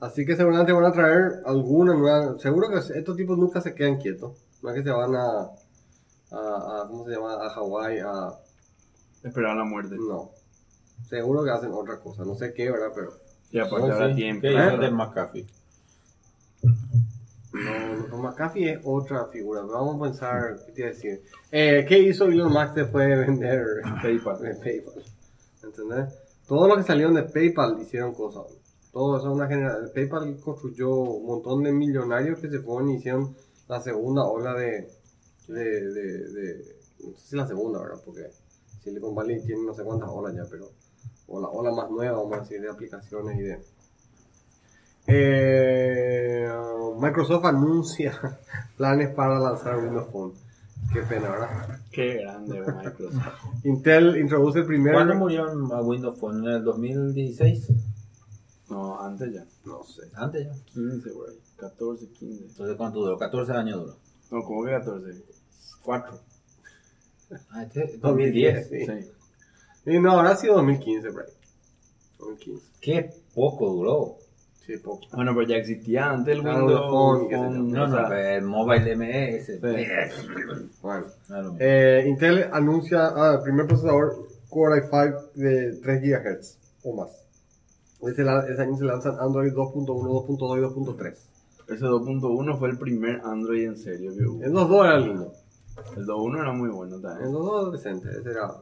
Así 0.00 0.26
que 0.26 0.36
seguramente 0.36 0.72
van 0.72 0.84
a 0.84 0.92
traer 0.92 1.42
alguna 1.46 1.94
nueva. 1.94 2.38
Seguro 2.38 2.68
que 2.68 2.78
estos 2.98 3.16
tipos 3.16 3.38
nunca 3.38 3.60
se 3.60 3.74
quedan 3.74 3.96
quietos. 3.98 4.36
No 4.62 4.70
es 4.70 4.76
que 4.76 4.82
se 4.82 4.90
van 4.90 5.14
a. 5.14 5.26
a, 6.32 6.82
a- 6.82 6.86
¿Cómo 6.88 7.04
se 7.06 7.12
llama? 7.12 7.34
A 7.34 7.50
Hawái 7.50 7.98
a. 8.00 8.30
Esperar 9.22 9.56
la 9.56 9.64
muerte. 9.64 9.96
No. 9.96 10.30
Seguro 11.08 11.44
que 11.44 11.50
hacen 11.50 11.70
otra 11.72 11.98
cosa. 12.00 12.24
No 12.24 12.34
sé 12.34 12.52
qué, 12.52 12.70
¿verdad? 12.70 12.88
Pero. 12.94 13.12
Y 13.52 13.58
aparte 13.58 13.86
Oh, 13.88 13.92
ahora 13.92 14.08
sí. 14.10 14.16
tiempo. 14.16 14.42
¿Qué 14.42 14.48
¿Eh? 14.48 14.66
hizo 14.68 14.76
de 14.78 14.90
McAfee? 14.90 15.46
No, 17.64 18.06
no, 18.08 18.18
McAfee 18.18 18.70
es 18.72 18.80
otra 18.84 19.26
figura. 19.26 19.62
Vamos 19.62 19.96
a 19.96 20.02
pensar. 20.04 20.56
¿Qué 20.66 20.72
te 20.72 20.80
iba 20.82 20.90
a 20.90 20.92
decir? 20.92 21.22
Eh, 21.50 21.84
¿Qué 21.88 21.98
hizo 21.98 22.24
Elon 22.26 22.52
Musk 22.52 22.74
después 22.74 23.08
de 23.08 23.16
vender 23.16 23.66
PayPal. 24.02 24.40
de 24.40 24.54
PayPal? 24.54 25.02
¿Entendés? 25.62 26.14
Todos 26.46 26.68
los 26.68 26.76
que 26.78 26.82
salieron 26.84 27.14
de 27.14 27.22
PayPal 27.24 27.80
hicieron 27.80 28.14
cosas. 28.14 28.44
Todo 28.92 29.16
eso 29.18 29.28
es 29.28 29.34
una 29.34 29.46
generación. 29.48 29.90
PayPal 29.94 30.40
construyó 30.40 30.90
un 30.90 31.26
montón 31.26 31.62
de 31.62 31.72
millonarios 31.72 32.38
que 32.38 32.48
se 32.48 32.58
fueron 32.60 32.90
y 32.90 32.96
hicieron 32.96 33.34
la 33.68 33.80
segunda 33.80 34.24
ola 34.24 34.54
de. 34.54 34.88
de, 35.48 35.90
de, 35.92 36.28
de- 36.28 36.76
no 37.04 37.16
sé 37.18 37.28
si 37.28 37.36
la 37.36 37.46
segunda, 37.46 37.80
¿verdad? 37.80 38.00
Porque 38.04 38.22
Silicon 38.82 39.14
Valley 39.14 39.42
tiene 39.44 39.62
no 39.62 39.74
sé 39.74 39.82
cuántas 39.84 40.08
olas 40.10 40.34
ya, 40.34 40.44
pero. 40.50 40.70
O 41.28 41.40
la 41.40 41.48
ola 41.48 41.72
más 41.72 41.90
nueva, 41.90 42.18
vamos 42.18 42.36
a 42.38 42.40
decir, 42.40 42.60
de 42.60 42.70
aplicaciones 42.70 43.38
y 43.38 43.42
de. 43.42 43.58
Eh, 45.06 46.48
Microsoft 46.98 47.44
anuncia 47.44 48.38
planes 48.76 49.14
para 49.14 49.38
lanzar 49.38 49.78
Windows 49.78 50.08
Phone. 50.10 50.32
Qué 50.92 51.00
pena, 51.02 51.30
¿verdad? 51.30 51.80
Qué 51.90 52.14
grande 52.14 52.60
Microsoft. 52.60 53.24
Intel 53.64 54.16
introduce 54.16 54.60
el 54.60 54.66
primer. 54.66 54.94
¿Cuándo 54.94 55.14
murió 55.14 55.46
a 55.46 55.82
Windows 55.82 56.18
Phone? 56.18 56.46
¿En 56.46 56.54
el 56.54 56.64
2016? 56.64 57.68
No, 58.70 59.00
antes 59.00 59.32
ya. 59.32 59.44
No 59.64 59.82
sé. 59.84 60.02
Antes 60.14 60.46
ya. 60.46 60.52
15 60.72 61.10
por 61.10 61.30
ahí. 61.30 61.40
14, 61.56 62.08
15. 62.08 62.44
Entonces, 62.44 62.76
¿cuánto 62.76 63.00
duró? 63.00 63.16
14 63.16 63.52
años 63.52 63.80
duró. 63.80 63.96
No, 64.30 64.42
¿cómo 64.42 64.64
que 64.64 64.70
14? 64.72 65.24
4. 65.82 66.20
Ah, 67.50 67.64
este 67.64 67.98
2010. 67.98 68.68
Sí. 68.68 68.86
Sí. 68.86 69.10
Y 69.86 69.98
no, 69.98 70.12
ahora 70.12 70.30
ha 70.30 70.36
sido 70.36 70.54
2015, 70.54 71.10
por 71.10 71.22
ahí. 71.24 71.32
2015. 72.20 72.66
Qué 72.80 73.10
poco 73.34 73.68
duró. 73.70 74.18
Sí, 74.66 74.76
poco. 74.78 75.06
Bueno, 75.12 75.32
pero 75.34 75.46
ya 75.46 75.56
existía 75.56 76.10
antes 76.10 76.34
el 76.36 76.42
Claro, 76.42 76.66
Windows 76.66 76.82
el 76.82 76.90
phone. 76.90 77.30
Phone, 77.30 77.72
No, 77.72 77.84
o 77.84 77.86
no, 77.86 78.08
sea, 78.08 78.34
el 78.34 78.42
Mobile 78.44 78.96
MS. 78.96 79.60
Bueno. 80.82 81.06
Claro. 81.26 81.54
Eh, 81.60 82.04
Intel 82.08 82.48
anuncia 82.52 83.06
ah, 83.14 83.34
el 83.36 83.42
primer 83.42 83.66
procesador 83.66 84.26
Core 84.50 84.82
i5 84.90 85.32
de 85.34 85.72
3 85.82 86.02
GHz 86.02 86.58
o 86.84 86.96
más. 86.96 87.08
Ese, 88.02 88.22
ese 88.52 88.62
año 88.62 88.76
se 88.76 88.84
lanzan 88.84 89.16
Android 89.20 89.52
2.1, 89.52 89.86
2.2 89.86 90.58
y 90.58 90.96
2.3. 90.96 91.14
ese 91.68 91.84
2.1 91.84 92.58
fue 92.58 92.68
el 92.70 92.78
primer 92.78 93.20
Android 93.24 93.66
en 93.66 93.76
serio 93.76 94.12
que 94.16 94.24
hubo. 94.24 94.44
Los 94.46 94.68
dos 94.68 94.84
era 94.86 94.98
lindo. 94.98 95.32
El 95.96 96.06
2.1 96.06 96.40
era 96.40 96.52
muy 96.52 96.68
bueno 96.70 96.96
En 96.96 97.02
también. 97.02 97.32
los 97.32 97.44
dos 97.44 97.72
decentes. 97.72 98.14
Ese 98.16 98.30
era. 98.30 98.52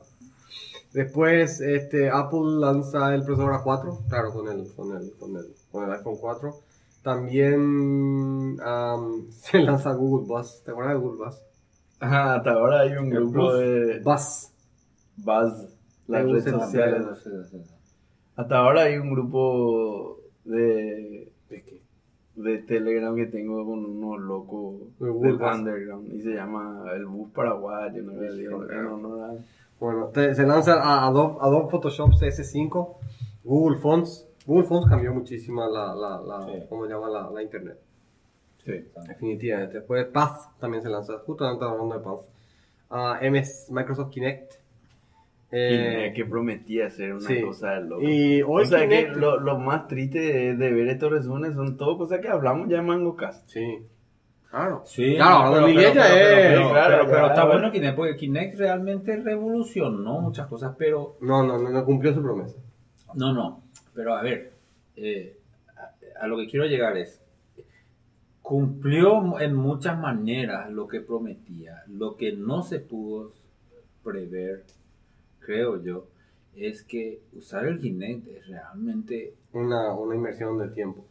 Después 0.95 1.61
este, 1.61 2.09
Apple 2.09 2.61
lanza 2.61 3.13
el 3.17 3.25
procesador 3.25 3.61
A4, 3.61 4.09
claro, 4.09 4.33
con 4.33 4.49
el, 4.49 4.73
con 4.75 4.97
el, 4.97 5.13
con 5.19 5.37
el, 5.37 5.47
con 5.73 5.85
el 5.85 5.91
iPhone 5.91 6.17
4. 6.21 6.55
También 7.03 8.57
am, 8.65 9.29
se 9.31 9.59
lanza 9.61 9.93
Google 9.93 10.27
Bus. 10.27 10.63
¿Te 10.65 10.71
acuerdas 10.71 10.95
de 10.95 11.01
Google 11.01 11.25
Bus? 11.27 11.35
Ajá, 11.99 12.37
hasta 12.37 12.53
ahora 12.53 12.81
hay 12.81 12.93
un 12.93 13.07
El 13.13 13.29
grupo 13.29 13.55
de 13.55 14.01
Buzz. 14.05 14.53
Buzz, 15.17 15.69
las 16.07 16.25
redes 16.25 16.45
sociales. 16.45 17.07
Hasta 18.37 18.57
ahora 18.57 18.83
hay 18.83 18.97
un 18.97 19.11
grupo 19.11 20.21
de, 20.45 21.33
de 22.37 22.59
Telegram 22.59 23.17
que 23.17 23.27
tengo 23.27 23.65
con 23.67 23.85
unos 23.85 24.21
locos 24.21 24.77
De 25.01 25.07
del 25.07 25.39
Bus. 25.39 25.57
underground 25.57 26.15
y 26.15 26.21
se 26.23 26.35
llama 26.35 26.85
el 26.95 27.07
Bus 27.07 27.33
Paraguayo. 27.33 28.01
No 28.03 28.13
no, 28.13 28.99
no, 28.99 29.17
no, 29.17 29.39
Bueno, 29.81 30.07
te- 30.07 30.35
se 30.35 30.45
lanza 30.47 30.75
a 30.83 31.07
Adobe, 31.07 31.37
Adobe 31.41 31.71
Photoshop 31.71 32.11
CS5, 32.13 32.97
Google 33.45 33.79
Fonts. 33.79 34.29
Google 34.47 34.65
Fonts 34.67 34.89
cambió 34.89 35.13
muchísimo 35.13 35.67
la, 35.67 35.95
la, 35.95 36.21
la, 36.21 36.47
Sí. 36.47 36.67
¿cómo 36.69 36.87
se 36.87 36.93
llama? 36.93 37.09
La, 37.09 37.31
la 37.31 37.43
internet. 37.43 37.79
Sí. 38.65 38.73
Definitivamente. 39.09 39.79
Después 39.79 40.07
Path 40.07 40.59
también 40.59 40.83
se 40.83 40.89
lanza, 40.89 41.19
justamente 41.27 41.65
hablando 41.65 41.95
de 41.99 42.01
Path. 42.05 42.21
Ah, 42.91 43.19
MS, 43.23 43.69
Microsoft 43.71 44.11
Kinect. 44.11 44.55
Eh, 45.57 46.13
que 46.17 46.25
prometía 46.25 46.91
ser 46.91 47.13
una 47.13 47.29
sí. 47.29 47.41
cosa 47.41 47.73
de 47.75 47.83
loco. 47.83 48.03
Y 48.03 48.43
hoy 48.43 48.63
o 48.65 48.67
sea 48.67 48.81
Kinect- 48.87 49.13
que 49.15 49.21
lo, 49.21 49.39
lo 49.39 49.57
más 49.59 49.87
triste 49.87 50.19
de, 50.19 50.57
de 50.57 50.73
ver 50.73 50.89
estos 50.89 51.13
resúmenes 51.13 51.55
son 51.55 51.77
todo 51.77 51.97
cosas 51.97 52.19
que 52.21 52.29
hablamos 52.29 52.69
ya 52.69 52.79
en 52.79 52.87
MangoCast. 52.87 53.49
Sí. 53.49 53.79
Claro. 54.55 54.83
Sí, 54.87 55.17
Claro, 55.17 55.51
no, 55.51 55.61
2010 55.63 55.95
ya 55.95 56.07
es- 56.07 56.71
pero, 57.09 57.27
está 57.27 57.45
bueno 57.45 57.73
Kinect, 57.73 57.97
porque 57.97 58.17
Kinect 58.17 58.57
realmente 58.57 59.17
revolucionó 59.17 60.21
muchas 60.21 60.47
cosas, 60.47 60.77
pero 60.79 61.17
No, 61.21 61.43
no, 61.45 61.59
no, 61.59 61.71
no 61.71 61.85
cumplió 61.85 62.15
su 62.15 62.23
promesa. 62.23 62.57
no, 63.15 63.33
no, 63.33 63.63
pero 63.95 64.15
a 64.15 64.23
ver, 64.23 64.53
eh, 64.97 65.37
a, 65.77 66.23
a 66.25 66.27
lo 66.29 66.37
que 66.37 66.47
quiero 66.47 66.67
llegar 66.67 66.97
es, 66.97 67.21
cumplió 68.43 69.41
en 69.41 69.57
muchas 69.57 69.99
maneras 69.99 70.71
lo 70.71 70.87
que 70.87 71.01
prometía, 71.01 71.83
lo 71.89 72.17
que 72.17 72.33
no 72.33 72.63
se 72.63 72.79
pudo 72.79 73.33
prever, 74.05 74.63
creo 75.41 75.83
yo, 75.83 76.07
es 76.55 76.85
que 76.85 77.21
usar 77.37 77.67
el 77.67 77.81
Kinect 77.81 78.29
es 78.29 78.47
realmente, 78.47 79.35
Una, 79.53 79.93
una 79.95 80.15
inversión 80.15 80.59
de 80.59 80.69
tiempo. 80.69 81.05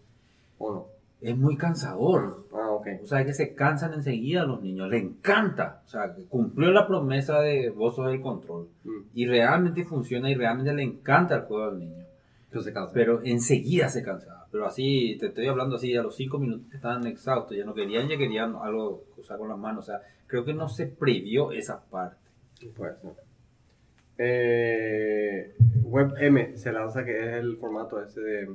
¿O 0.59 0.73
no? 0.73 0.92
Es 1.23 1.37
muy 1.37 1.55
cansador. 1.55 2.45
Ah, 2.53 2.69
ok. 2.71 2.87
O 3.03 3.07
sea, 3.07 3.25
que 3.25 3.33
se 3.33 3.55
cansan 3.55 3.93
enseguida 3.93 4.43
los 4.43 4.61
niños, 4.61 4.89
le 4.89 4.97
encanta. 4.97 5.81
O 5.85 5.89
sea, 5.89 6.13
cumplió 6.27 6.71
la 6.71 6.85
promesa 6.85 7.39
de 7.39 7.69
vos 7.69 7.95
sos 7.95 8.11
el 8.11 8.21
control. 8.21 8.67
Mm. 8.83 9.01
Y 9.13 9.25
realmente 9.25 9.85
funciona 9.85 10.29
y 10.29 10.35
realmente 10.35 10.73
le 10.73 10.83
encanta 10.83 11.35
el 11.35 11.41
juego 11.43 11.63
al 11.63 11.79
niño. 11.79 12.05
Entonces 12.45 12.71
se 12.71 12.73
cansa. 12.73 12.91
Pero 12.93 13.21
enseguida 13.23 13.87
se 13.87 14.03
cansaba. 14.03 14.45
Pero 14.51 14.67
así, 14.67 15.17
te 15.19 15.27
estoy 15.27 15.47
hablando 15.47 15.77
así, 15.77 15.95
a 15.95 16.03
los 16.03 16.15
cinco 16.15 16.37
minutos 16.37 16.71
estaban 16.73 17.07
exhaustos, 17.07 17.57
ya 17.57 17.65
no 17.65 17.73
querían, 17.73 18.07
ya 18.07 18.17
querían 18.17 18.55
algo 18.61 19.05
usar 19.17 19.39
con 19.39 19.49
las 19.49 19.57
manos. 19.57 19.85
O 19.85 19.87
sea, 19.87 20.01
creo 20.27 20.43
que 20.43 20.53
no 20.53 20.67
se 20.67 20.87
previó 20.87 21.51
esa 21.51 21.83
parte. 21.85 22.17
Puede 22.75 22.95
ser. 22.97 23.11
Eh, 24.17 25.55
WebM 25.83 26.55
se 26.55 26.71
lanza, 26.71 27.03
que 27.03 27.17
es 27.17 27.33
el 27.35 27.57
formato 27.57 28.01
ese 28.01 28.21
de, 28.21 28.49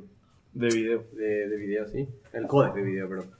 De 0.59 0.69
video. 0.69 1.05
de, 1.13 1.49
de 1.49 1.57
video, 1.57 1.87
sí. 1.87 2.09
El 2.33 2.49
códec 2.49 2.75
de 2.75 2.83
video, 2.83 3.09
perdón. 3.09 3.31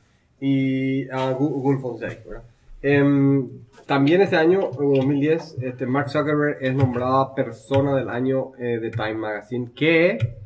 Y 0.40 1.09
a 1.11 1.32
Google 1.32 1.81
Fonts 1.81 2.03
ahí, 2.03 2.16
¿verdad? 2.24 2.45
Em, 2.81 3.49
también 3.86 4.20
ese 4.20 4.36
año, 4.36 4.70
en 4.78 4.95
2010, 4.95 5.57
este, 5.62 5.86
Mark 5.86 6.11
Zuckerberg 6.11 6.59
es 6.61 6.74
nombrada 6.74 7.35
persona 7.35 7.97
del 7.97 8.09
año 8.09 8.53
eh, 8.59 8.78
de 8.78 8.90
Time 8.90 9.15
Magazine, 9.15 9.73
que 9.74 10.36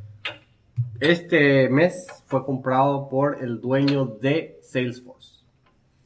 este 0.99 1.69
mes 1.69 2.07
fue 2.25 2.43
comprado 2.47 3.09
por 3.11 3.43
el 3.43 3.61
dueño 3.61 4.07
de 4.07 4.59
Salesforce. 4.63 5.43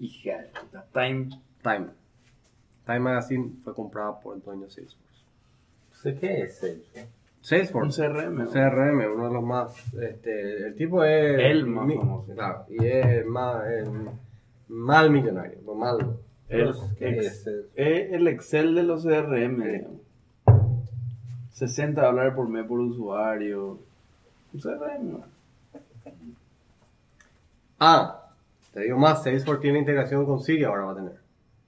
Hija 0.00 0.38
de 0.38 0.48
puta. 0.48 0.84
Time. 0.92 1.28
Time. 1.62 1.86
Time 2.86 3.00
Magazine 3.00 3.52
fue 3.62 3.72
comprada 3.72 4.18
por 4.18 4.34
el 4.34 4.42
dueño 4.42 4.64
de 4.64 4.70
Salesforce. 4.70 5.06
Sé 6.02 6.16
qué 6.16 6.42
es 6.42 6.60
Un 7.46 7.92
Salesforce. 7.92 8.02
CRM. 8.08 8.40
Un 8.40 8.46
CRM, 8.48 9.12
uno 9.14 9.28
de 9.28 9.34
los 9.34 9.44
más. 9.44 9.94
Este, 9.94 10.66
el 10.66 10.74
tipo 10.74 11.04
es. 11.04 11.38
El 11.38 11.66
más 11.66 11.86
famoso. 11.94 12.32
Claro, 12.34 12.64
y 12.68 12.84
es 12.86 13.24
más. 13.26 13.64
mal 14.68 15.10
millonario, 15.10 15.58
no 15.64 15.74
mal. 15.74 16.16
El, 16.48 16.72
¿Qué 16.98 17.08
ex- 17.10 17.46
es 17.74 18.12
el 18.12 18.26
Excel 18.28 18.74
de 18.74 18.82
los 18.82 19.04
CRM. 19.04 19.62
digamos. 19.64 20.00
60 21.52 22.04
dólares 22.04 22.34
por 22.34 22.48
mes 22.48 22.66
por 22.66 22.80
usuario. 22.80 23.78
O 24.54 24.58
sea, 24.60 24.76
bueno. 24.76 25.20
Ah, 27.78 28.22
te 28.72 28.80
digo 28.82 28.98
más, 28.98 29.22
Salesforce 29.22 29.62
tiene 29.62 29.78
integración 29.80 30.24
con 30.26 30.40
Siri 30.42 30.64
ahora 30.64 30.84
va 30.86 30.92
a 30.92 30.96
tener. 30.96 31.12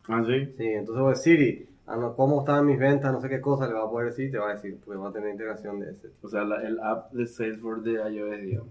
Ah, 0.09 0.23
sí. 0.27 0.55
Sí, 0.57 0.65
entonces 0.67 1.01
voy 1.03 1.13
a 1.13 1.15
decir, 1.15 1.39
Siri, 1.39 1.68
ah, 1.89 1.97
no, 1.97 2.15
¿cómo 2.15 2.41
están 2.41 2.67
mis 2.67 2.79
ventas? 2.79 3.13
No 3.13 3.21
sé 3.21 3.29
qué 3.29 3.41
cosa 3.41 3.67
le 3.67 3.75
va 3.75 3.85
a 3.85 3.91
poder 3.91 4.11
decir, 4.11 4.31
te 4.31 4.39
va 4.39 4.51
a 4.51 4.55
decir, 4.55 4.79
porque 4.85 4.99
va 5.01 5.09
a 5.09 5.13
tener 5.13 5.31
integración 5.31 5.81
de 5.81 5.91
ese. 5.91 6.09
O 6.23 6.29
sea, 6.29 6.45
la- 6.45 6.63
el 6.63 6.79
app 6.81 7.11
de 7.13 7.27
Salesforce 7.27 7.89
de 7.91 8.11
iOS, 8.13 8.41
digamos. 8.41 8.69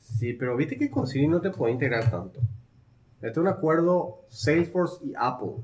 Sí, 0.00 0.32
pero 0.34 0.56
viste 0.56 0.76
que 0.78 0.90
con 0.90 1.06
Siri 1.06 1.26
no 1.28 1.40
te 1.40 1.50
puede 1.50 1.72
integrar 1.72 2.10
tanto. 2.10 2.40
Este 3.16 3.28
es 3.30 3.36
un 3.36 3.48
acuerdo 3.48 4.20
Salesforce 4.28 5.04
y 5.04 5.12
Apple 5.16 5.56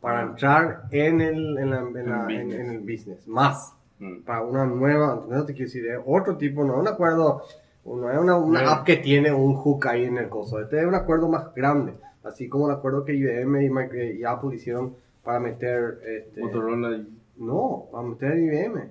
para 0.00 0.22
entrar 0.22 0.84
en 0.90 1.20
el, 1.20 1.58
en 1.58 1.70
la- 1.70 1.80
en 1.80 2.08
la- 2.08 2.24
En 2.24 2.30
en- 2.30 2.46
business. 2.46 2.60
en 2.60 2.70
el 2.70 2.78
business. 2.80 3.28
Más. 3.28 3.74
Mm. 3.98 4.20
Para 4.22 4.42
una 4.42 4.64
nueva, 4.64 5.22
no 5.28 5.44
te 5.44 5.52
quiero 5.52 5.66
decir, 5.66 5.86
es 5.86 5.98
otro 6.06 6.36
tipo, 6.36 6.64
no 6.64 6.74
es 6.74 6.80
un 6.80 6.88
acuerdo, 6.88 7.42
no 7.84 8.10
es 8.10 8.18
una, 8.18 8.36
una 8.36 8.70
app 8.72 8.86
que 8.86 8.96
tiene 8.96 9.30
un 9.32 9.54
hook 9.56 9.86
ahí 9.88 10.04
en 10.04 10.16
el 10.16 10.28
coso. 10.30 10.58
Este 10.60 10.80
es 10.80 10.86
un 10.86 10.94
acuerdo 10.94 11.28
más 11.28 11.54
grande. 11.54 11.92
Así 12.24 12.48
como 12.48 12.68
el 12.70 12.76
acuerdo 12.76 13.04
que 13.04 13.12
IBM 13.14 13.62
y, 13.64 14.20
y 14.20 14.24
Apple 14.24 14.54
hicieron 14.56 14.94
para 15.24 15.40
meter 15.40 16.00
este, 16.06 16.40
Motorola 16.40 16.96
y... 16.96 17.18
no, 17.38 17.86
para 17.92 18.06
meter 18.08 18.38
IBM. 18.38 18.90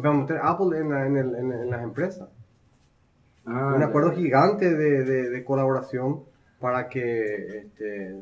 Para 0.00 0.14
meter 0.14 0.38
Apple 0.42 0.78
en, 0.78 0.90
la- 0.90 1.06
en, 1.06 1.16
el- 1.16 1.34
en- 1.34 1.52
en 1.52 1.70
las 1.70 1.82
empresas. 1.82 2.28
Ah, 3.46 3.72
un 3.74 3.80
ya. 3.80 3.86
acuerdo 3.86 4.12
gigante 4.12 4.74
de, 4.74 5.04
de- 5.04 5.30
de 5.30 5.44
colaboración 5.44 6.20
para 6.60 6.88
que, 6.88 7.58
este, 7.58 8.16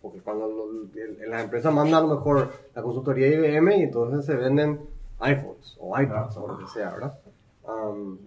porque 0.00 0.20
cuando 0.20 0.48
lo- 0.48 1.28
las 1.28 1.44
empresas 1.44 1.72
mandan 1.72 2.04
a 2.04 2.06
lo 2.06 2.14
mejor 2.16 2.50
la 2.74 2.82
consultoría 2.82 3.28
IBM 3.28 3.76
y 3.76 3.82
entonces 3.82 4.24
se 4.24 4.34
venden 4.34 4.80
iPhones 5.20 5.76
o 5.78 5.98
iPads 6.00 6.36
o 6.38 6.48
lo 6.48 6.58
que 6.58 6.66
sea, 6.66 6.90
¿verdad? 6.90 7.18
Am, 7.68 8.18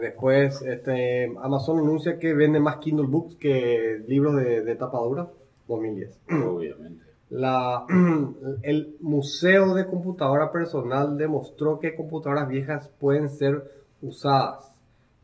después, 0.00 0.60
este, 0.62 1.32
Amazon 1.40 1.78
anuncia 1.78 2.18
que 2.18 2.34
vende 2.34 2.58
más 2.58 2.76
Kindle 2.78 3.06
Books 3.06 3.36
que 3.36 4.02
libros 4.08 4.34
de, 4.36 4.62
de 4.62 4.74
tapa 4.74 4.98
dura, 4.98 5.28
2010. 5.68 6.18
Obviamente. 6.44 7.04
La, 7.30 7.84
el 8.62 8.96
Museo 9.00 9.74
de 9.74 9.86
Computadora 9.86 10.52
Personal 10.52 11.18
demostró 11.18 11.78
que 11.80 11.94
computadoras 11.96 12.48
viejas 12.48 12.88
pueden 13.00 13.28
ser 13.28 13.62
usadas 14.02 14.72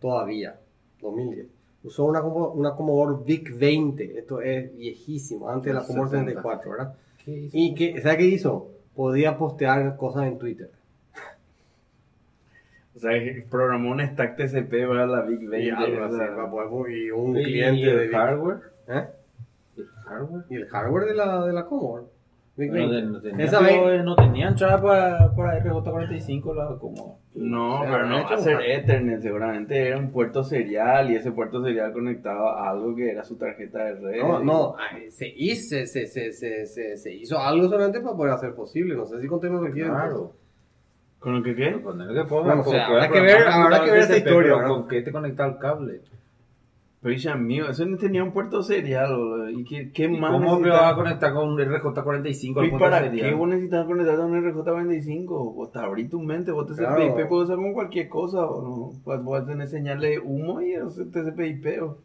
todavía. 0.00 0.58
2010. 1.00 1.46
Usó 1.84 2.04
una, 2.04 2.22
una 2.22 2.74
Commodore 2.74 3.24
VIC 3.24 3.58
20. 3.58 4.18
Esto 4.18 4.40
es 4.40 4.76
viejísimo, 4.76 5.48
antes 5.48 5.72
de 5.72 5.78
la 5.80 5.84
Commodore 5.86 6.10
70. 6.10 6.30
64, 6.42 6.70
¿verdad? 6.70 6.94
¿Qué 7.24 7.30
hizo? 7.32 7.50
Y 7.58 7.74
que, 7.74 8.00
¿sabes 8.00 8.18
qué 8.18 8.24
hizo? 8.24 8.68
Podía 8.94 9.36
postear 9.38 9.96
cosas 9.96 10.26
en 10.26 10.38
Twitter. 10.38 10.70
O 12.94 12.98
sea, 12.98 13.10
programó 13.50 13.90
un 13.92 14.00
stack 14.06 14.36
TCP 14.36 14.86
para 14.86 15.06
la 15.06 15.22
Big 15.22 15.48
20. 15.48 15.62
Y, 15.66 15.70
algo 15.70 16.02
o 16.02 16.04
así, 16.04 16.16
sea, 16.16 16.36
para 16.36 16.50
poder- 16.50 16.92
y 16.96 17.10
un 17.10 17.36
¿Y 17.38 17.42
cliente 17.44 17.90
el 17.90 17.96
de 17.96 18.02
VIC. 18.06 18.12
hardware? 18.12 18.58
¿Eh? 18.88 19.06
¿El 20.02 20.08
hardware? 20.08 20.44
Y 20.50 20.54
el 20.56 20.68
hardware 20.68 21.04
de 21.06 21.14
la, 21.14 21.46
de 21.46 21.52
la 21.52 21.64
Commodore. 21.66 22.04
No, 22.54 22.70
20. 22.70 22.94
de- 22.94 23.02
no 23.04 23.20
tenía, 23.22 23.44
Esa 23.46 23.60
vez- 23.60 23.72
eh, 23.72 24.02
no 24.04 24.14
tenía 24.14 24.48
entrada 24.48 24.80
para, 24.82 25.34
para 25.34 25.58
RJ45 25.64 26.54
la 26.54 26.76
como 26.78 27.18
No, 27.34 27.80
O 27.80 27.82
sea, 27.82 27.92
pero 27.92 28.06
no 28.06 28.14
va 28.16 28.20
a 28.20 28.24
hecho 28.24 28.38
ser 28.42 28.60
Ethernet, 28.60 29.22
seguramente 29.22 29.88
era 29.88 29.96
un 29.96 30.10
puerto 30.12 30.44
serial 30.44 31.10
y 31.10 31.16
ese 31.16 31.32
puerto 31.32 31.64
serial 31.64 31.94
conectaba 31.94 32.62
a 32.66 32.70
algo 32.70 32.94
que 32.94 33.10
era 33.10 33.24
su 33.24 33.36
tarjeta 33.36 33.84
de 33.84 33.94
red. 33.94 34.20
No, 34.22 34.40
no, 34.44 34.74
ay, 34.78 35.10
se 35.10 35.28
hizo, 35.34 35.76
se, 35.76 35.86
se, 35.86 36.06
se, 36.06 36.32
se, 36.32 36.66
se, 36.66 36.96
se 36.98 37.14
hizo 37.14 37.38
algo 37.38 37.68
solamente 37.70 38.00
para 38.00 38.14
poder 38.16 38.32
hacer 38.34 38.54
posible. 38.54 38.96
No 38.96 39.06
sé 39.06 39.18
si 39.22 39.26
con 39.28 39.40
tecnología. 39.40 39.86
Claro. 39.86 40.32
¿Con 41.20 41.36
lo 41.38 41.42
que 41.42 41.54
qué? 41.56 41.70
Ponerle 41.78 42.20
que 42.22 42.28
ponga, 42.28 42.54
Bueno, 42.54 42.60
o 42.62 42.70
sea, 42.70 42.86
habrá 42.86 43.08
que 43.08 43.20
ver- 43.20 43.48
habrá 43.48 43.82
que 43.84 43.90
ver 43.92 44.00
esa 44.00 44.16
historia. 44.18 44.62
¿Con 44.64 44.88
qué 44.88 45.00
te 45.00 45.10
conecta 45.10 45.46
el 45.46 45.56
cable? 45.56 46.02
Pero 47.02 47.16
ya 47.16 47.34
mío, 47.34 47.68
eso 47.68 47.84
no 47.84 47.96
tenía 47.96 48.22
un 48.22 48.30
puerto 48.32 48.62
serial. 48.62 49.52
¿Y 49.56 49.64
qué, 49.64 49.90
qué 49.90 50.04
¿Y 50.04 50.20
más 50.20 50.30
¿Cómo 50.30 50.44
me 50.60 50.68
necesitaba? 50.68 50.82
va 50.82 50.88
a 50.90 50.94
conectar 50.94 51.32
con 51.34 51.48
un 51.48 51.58
RJ45 51.58 52.58
al 52.60 52.66
¿Y 52.66 52.70
punto 52.70 52.84
para 52.84 53.00
serial? 53.00 53.28
qué 53.28 53.34
vos 53.34 53.48
necesitas 53.48 53.86
conectarte 53.86 54.22
a 54.22 54.24
un 54.24 54.34
RJ45? 54.44 55.26
Vos 55.54 55.72
te 55.72 55.78
abrís 55.80 56.08
tu 56.08 56.20
mente, 56.20 56.52
vos 56.52 56.66
Claro. 56.76 56.94
TCP/IP 56.96 57.28
puedes 57.28 57.44
usar 57.46 57.56
con 57.56 57.72
cualquier 57.72 58.08
cosa, 58.08 58.46
o 58.46 58.62
no. 58.62 59.00
Pues 59.04 59.20
vos 59.22 59.44
tener 59.46 59.66
señal 59.68 60.00
de 60.00 60.20
humo 60.20 60.60
y 60.60 60.74
es 60.74 60.94
TCP/IP. 61.10 61.80
o- 61.82 61.98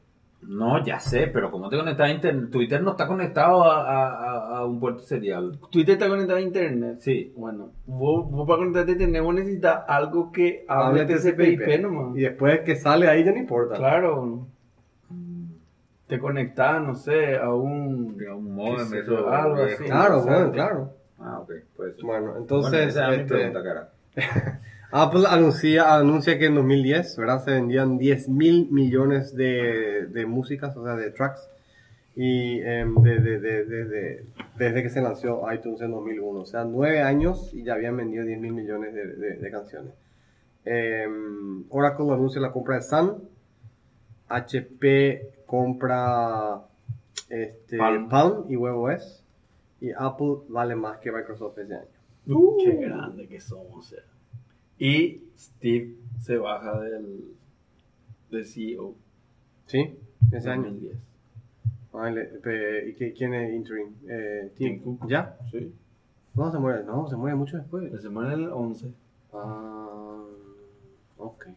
No, 0.48 0.84
ya 0.84 1.00
sé, 1.00 1.28
pero 1.28 1.50
¿cómo 1.52 1.68
te 1.70 1.78
conectas 1.78 2.10
a 2.10 2.14
internet? 2.14 2.50
Twitter 2.52 2.82
no 2.82 2.92
está 2.92 3.08
conectado 3.08 3.64
a, 3.64 3.82
a, 3.82 4.08
a- 4.08 4.58
a 4.60 4.66
un 4.66 4.80
puerto 4.80 5.02
serial. 5.02 5.60
Twitter 5.72 5.94
está 5.94 6.08
conectado 6.10 6.38
a 6.38 6.42
internet. 6.42 6.98
Sí. 7.00 7.34
Bueno, 7.36 7.70
vos, 7.86 8.30
vos 8.32 8.48
para 8.48 8.60
conectarte 8.60 8.92
a 8.92 8.94
internet 8.94 9.24
vos 9.24 9.36
necesitas 9.36 9.80
algo 9.88 10.32
que 10.32 10.64
hable 10.68 11.02
Hable 11.02 11.16
TCP/IP 11.16 11.82
nomás. 11.82 12.16
Y 12.18 12.22
después 12.22 12.62
que 12.62 12.76
sale 12.76 13.08
ahí 13.08 13.24
ya 13.24 13.32
no 13.32 13.38
importa. 13.40 13.76
Claro. 13.78 14.48
Te 16.08 16.20
conectas, 16.20 16.82
no 16.82 16.96
sé, 16.96 17.36
a 17.36 17.54
un... 17.54 18.18
A 18.30 18.36
un 18.36 18.56
modem, 18.56 18.88
sé 18.88 19.00
eso, 19.00 19.12
yo, 19.12 19.30
algo 19.30 19.56
viejo. 19.56 19.74
así. 19.76 19.84
Claro, 19.86 20.22
bueno, 20.24 20.52
claro. 20.52 20.94
Ah, 21.20 21.40
ok, 21.40 21.52
pues. 21.76 21.98
Bueno, 22.02 22.36
entonces 22.38 22.96
mi 22.96 23.16
este, 23.16 23.26
pregunta, 23.26 23.64
cara. 23.64 23.90
Apple 24.92 25.24
anuncia, 25.28 25.96
anuncia 25.96 26.40
que 26.40 26.46
en 26.46 26.56
2010 26.56 27.18
¿verdad? 27.18 27.44
se 27.44 27.52
vendían 27.52 27.98
10 27.98 28.30
mil 28.30 28.70
millones 28.72 29.36
de, 29.36 30.08
de 30.08 30.26
músicas, 30.26 30.78
o 30.78 30.84
sea, 30.86 30.96
de 30.96 31.12
tracks, 31.12 31.50
y 32.16 32.62
em, 32.62 32.96
de- 33.02 33.20
de- 33.20 33.40
de- 33.40 33.66
de- 33.66 33.86
de- 33.86 34.26
desde 34.58 34.82
que 34.84 34.90
se 34.90 35.02
lanzó 35.02 35.42
iTunes 35.54 35.82
en 35.82 35.92
2001. 35.92 36.40
O 36.40 36.46
sea, 36.46 36.64
nueve 36.64 37.02
años 37.02 37.54
y 37.54 37.64
ya 37.64 37.74
habían 37.74 37.98
vendido 37.98 38.24
10 38.24 38.40
mil 38.40 38.54
millones 38.54 38.94
de, 38.94 39.06
de- 39.08 39.36
de 39.36 39.52
canciones. 39.52 39.92
Em, 40.64 41.66
Oracle 41.70 42.12
anuncia 42.14 42.40
la 42.40 42.52
compra 42.54 42.76
de 42.76 42.82
Sun. 42.84 43.24
HP 44.30 45.30
compra 45.48 46.62
este, 47.30 47.78
Palm. 47.78 48.08
Palm 48.10 48.46
y 48.52 48.56
WebOS. 48.56 49.24
Y 49.82 49.92
Apple 49.98 50.38
vale 50.50 50.76
más 50.76 51.00
que 51.00 51.12
Microsoft 51.12 51.58
ese 51.60 51.76
año. 51.76 51.88
Qué 52.64 52.76
grande 52.76 53.28
que 53.28 53.40
somos. 53.40 53.94
Y 54.80 55.22
Steve 55.38 55.94
se 56.20 56.38
baja 56.38 56.80
del, 56.82 57.26
del 58.30 58.46
CEO. 58.46 58.94
¿Sí? 59.66 59.98
Ese 60.32 60.50
año. 60.50 60.64
2010. 60.64 60.98
Ah, 61.94 62.10
le- 62.12 62.26
pe- 62.26 62.90
¿Y 62.90 62.94
qué- 62.94 63.14
quién 63.14 63.34
es 63.34 63.54
interim? 63.54 63.88
Eh, 64.08 64.52
Tim 64.56 64.82
Tim 64.84 64.98
Cook. 64.98 65.10
¿Ya? 65.10 65.36
Sí. 65.52 65.74
No, 66.36 66.52
se 66.52 66.58
muere. 66.60 66.84
No, 66.84 67.08
se 67.08 67.16
muere 67.16 67.36
mucho 67.36 67.58
después. 67.58 67.92
La 67.92 68.00
semana 68.00 68.30
del 68.32 68.50
11. 68.50 68.92
Ah, 69.34 70.24
ok. 71.18 71.48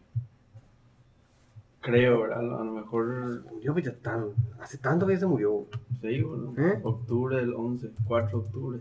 Creo, 1.81 2.21
¿verdad? 2.21 2.39
A 2.39 2.63
lo 2.63 2.71
mejor. 2.71 3.43
Murió 3.51 3.73
pues 3.73 3.85
ya 3.85 3.93
tan... 3.93 4.29
Hace 4.59 4.77
tanto 4.77 5.07
que 5.07 5.17
se 5.17 5.25
murió. 5.25 5.65
Sí, 6.01 6.21
bueno. 6.21 6.53
¿Eh? 6.57 6.79
Octubre 6.83 7.37
del 7.37 7.53
11. 7.53 7.89
4 8.07 8.29
de 8.29 8.45
octubre. 8.45 8.79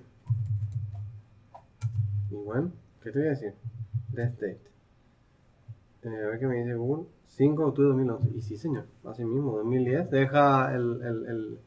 Y 2.30 2.34
bueno, 2.34 2.70
¿qué 3.02 3.10
te 3.10 3.18
voy 3.18 3.28
a 3.28 3.30
decir? 3.30 3.54
Death 4.12 4.34
date. 4.34 4.60
Eh, 6.02 6.08
a 6.08 6.28
ver 6.28 6.38
qué 6.38 6.46
me 6.46 6.56
dice 6.56 6.74
Google. 6.74 7.06
5 7.28 7.62
de 7.62 7.68
octubre 7.68 7.88
de 7.88 8.04
2011. 8.04 8.36
Y 8.36 8.40
sí, 8.42 8.56
señor. 8.56 8.84
Así 9.04 9.24
mismo, 9.24 9.56
2010. 9.56 10.10
Deja 10.10 10.74
el, 10.74 11.00
el, 11.02 11.26
el 11.26 11.58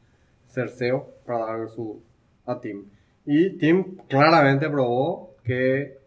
cerceo 0.48 1.10
para 1.26 1.46
dar 1.46 1.70
su 1.70 2.00
a 2.46 2.60
Tim. 2.60 2.86
Y 3.26 3.58
Tim 3.58 3.98
claramente 4.08 4.70
probó 4.70 5.36
que 5.44 5.98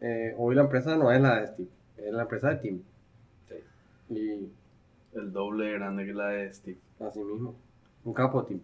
eh, 0.00 0.34
hoy 0.38 0.54
la 0.54 0.62
empresa 0.62 0.96
no 0.96 1.10
es 1.10 1.20
la 1.20 1.40
de 1.40 1.46
Steve. 1.48 1.68
Es 1.98 2.12
la 2.12 2.22
empresa 2.22 2.48
de 2.50 2.56
Tim. 2.56 2.82
Y 4.10 4.48
El 5.14 5.32
doble 5.32 5.66
de 5.66 5.72
grande 5.74 6.06
que 6.06 6.12
la 6.14 6.28
de 6.28 6.52
Steve. 6.52 6.78
así 7.00 7.20
mismo. 7.20 7.54
Un 8.04 8.12
capo 8.14 8.42
de 8.42 8.48
Tim. 8.48 8.60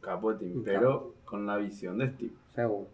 Capo 0.00 0.32
de 0.32 0.38
Tim. 0.40 0.58
Un 0.58 0.64
Pero 0.64 1.14
con 1.24 1.46
la 1.46 1.56
visión 1.56 1.98
de 1.98 2.10
Steve. 2.10 2.32
Seguro. 2.54 2.88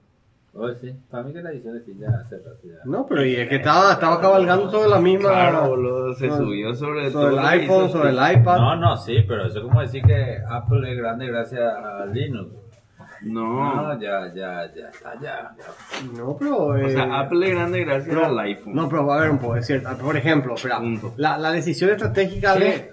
Oye, 0.54 0.74
sí. 0.80 0.94
Para 1.10 1.22
mí 1.22 1.32
que 1.32 1.42
la 1.42 1.50
edición 1.50 1.74
de 1.78 1.80
sí 1.84 1.96
ya 1.98 2.08
hace 2.10 2.36
rato 2.36 2.58
ya. 2.62 2.74
No, 2.84 3.06
pero 3.06 3.24
y 3.24 3.34
es 3.36 3.48
que 3.48 3.56
estaba, 3.56 3.92
estaba 3.92 4.20
cabalgando 4.20 4.70
sobre 4.70 4.88
la 4.90 5.00
misma. 5.00 5.30
Claro, 5.30 5.68
boludo. 5.70 6.14
Se 6.14 6.28
subió 6.30 6.74
sobre, 6.74 7.10
sobre 7.10 7.30
el 7.30 7.36
todo 7.36 7.40
que 7.42 7.46
iPhone, 7.48 7.88
sobre 7.88 8.10
el 8.10 8.16
Steve. 8.18 8.40
iPad. 8.42 8.56
No, 8.58 8.76
no, 8.76 8.96
sí, 8.98 9.16
pero 9.26 9.46
eso 9.46 9.58
es 9.60 9.64
como 9.64 9.80
decir 9.80 10.02
que 10.02 10.36
Apple 10.46 10.92
es 10.92 10.98
grande 10.98 11.26
gracias 11.26 11.62
a 11.62 12.04
Linux. 12.04 12.54
No. 13.24 13.74
No, 13.94 14.00
ya, 14.00 14.32
ya, 14.34 14.72
ya 14.74 14.88
está, 14.88 15.14
ya. 15.20 15.54
ya. 15.56 16.12
No, 16.16 16.36
pero. 16.38 16.56
O 16.56 16.76
eh, 16.76 16.90
sea, 16.90 17.20
Apple 17.20 17.46
es 17.48 17.54
grande 17.54 17.84
gracias 17.84 18.08
pero- 18.14 18.26
al 18.26 18.38
iPhone. 18.40 18.74
No, 18.74 18.88
pero 18.88 19.12
a 19.12 19.20
ver 19.20 19.30
un 19.30 19.38
poco, 19.38 19.56
es 19.56 19.66
cierto. 19.66 19.88
Por 19.98 20.16
ejemplo, 20.16 20.54
espera, 20.54 20.80
la, 21.16 21.38
la 21.38 21.52
decisión 21.52 21.90
estratégica 21.90 22.54
de. 22.56 22.90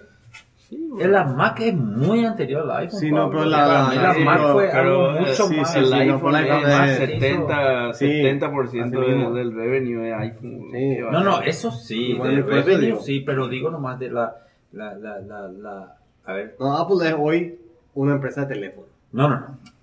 Es 1.00 1.08
la 1.10 1.24
Mac 1.24 1.60
es 1.62 1.74
muy 1.74 2.24
anterior 2.26 2.62
al 2.70 2.78
iPhone. 2.84 3.00
Sí, 3.00 3.12
no, 3.12 3.28
pero 3.32 3.46
la- 3.46 3.66
la- 3.66 3.94
la 4.04 4.14
sí, 4.14 4.24
Mac 4.24 4.40
fue 4.52 4.70
Pero 4.72 5.10
algo 5.10 5.18
eh, 5.18 5.20
mucho 5.22 5.48
sí, 5.48 5.56
más. 5.58 5.74
sí, 5.74 5.80
el 5.80 5.86
sí, 5.86 5.92
no, 5.92 5.98
iPhone 5.98 6.32
la 6.34 6.42
es 6.42 6.64
más 6.68 6.90
es- 6.90 6.98
70, 7.00 7.94
Sí, 7.94 8.06
70% 8.06 8.68
así 9.00 9.10
mismo. 9.16 9.32
del, 9.34 9.52
del 9.52 9.56
revenue 9.56 10.02
de 10.04 10.14
iPhone. 10.14 10.62
Sí. 10.72 10.96
¿Qué 10.96 11.02
va 11.02 11.12
No, 11.12 11.24
no, 11.24 11.42
eso 11.42 11.72
sí, 11.72 12.14
Bueno, 12.14 12.36
de 12.36 12.44
por 12.44 12.54
eso 12.54 12.68
revenue 12.68 12.86
digo. 12.86 13.00
sí, 13.00 13.20
pero 13.22 13.48
digo 13.48 13.72
nomás 13.72 13.98
de 13.98 14.12
la, 14.12 14.36
la, 14.74 14.94
la, 14.94 15.20
la, 15.22 15.48
la, 15.48 15.96
a 16.26 16.34
ver, 16.34 16.56
No, 16.60 16.78
Apple 16.78 17.08
es 17.08 17.16
hoy 17.18 17.60
una 17.96 18.14
empresa 18.14 18.42
de 18.42 18.54
teléfono. 18.54 18.86
no, 19.14 19.28
no, 19.28 19.40
no, 19.40 19.48
Eh, 19.48 19.79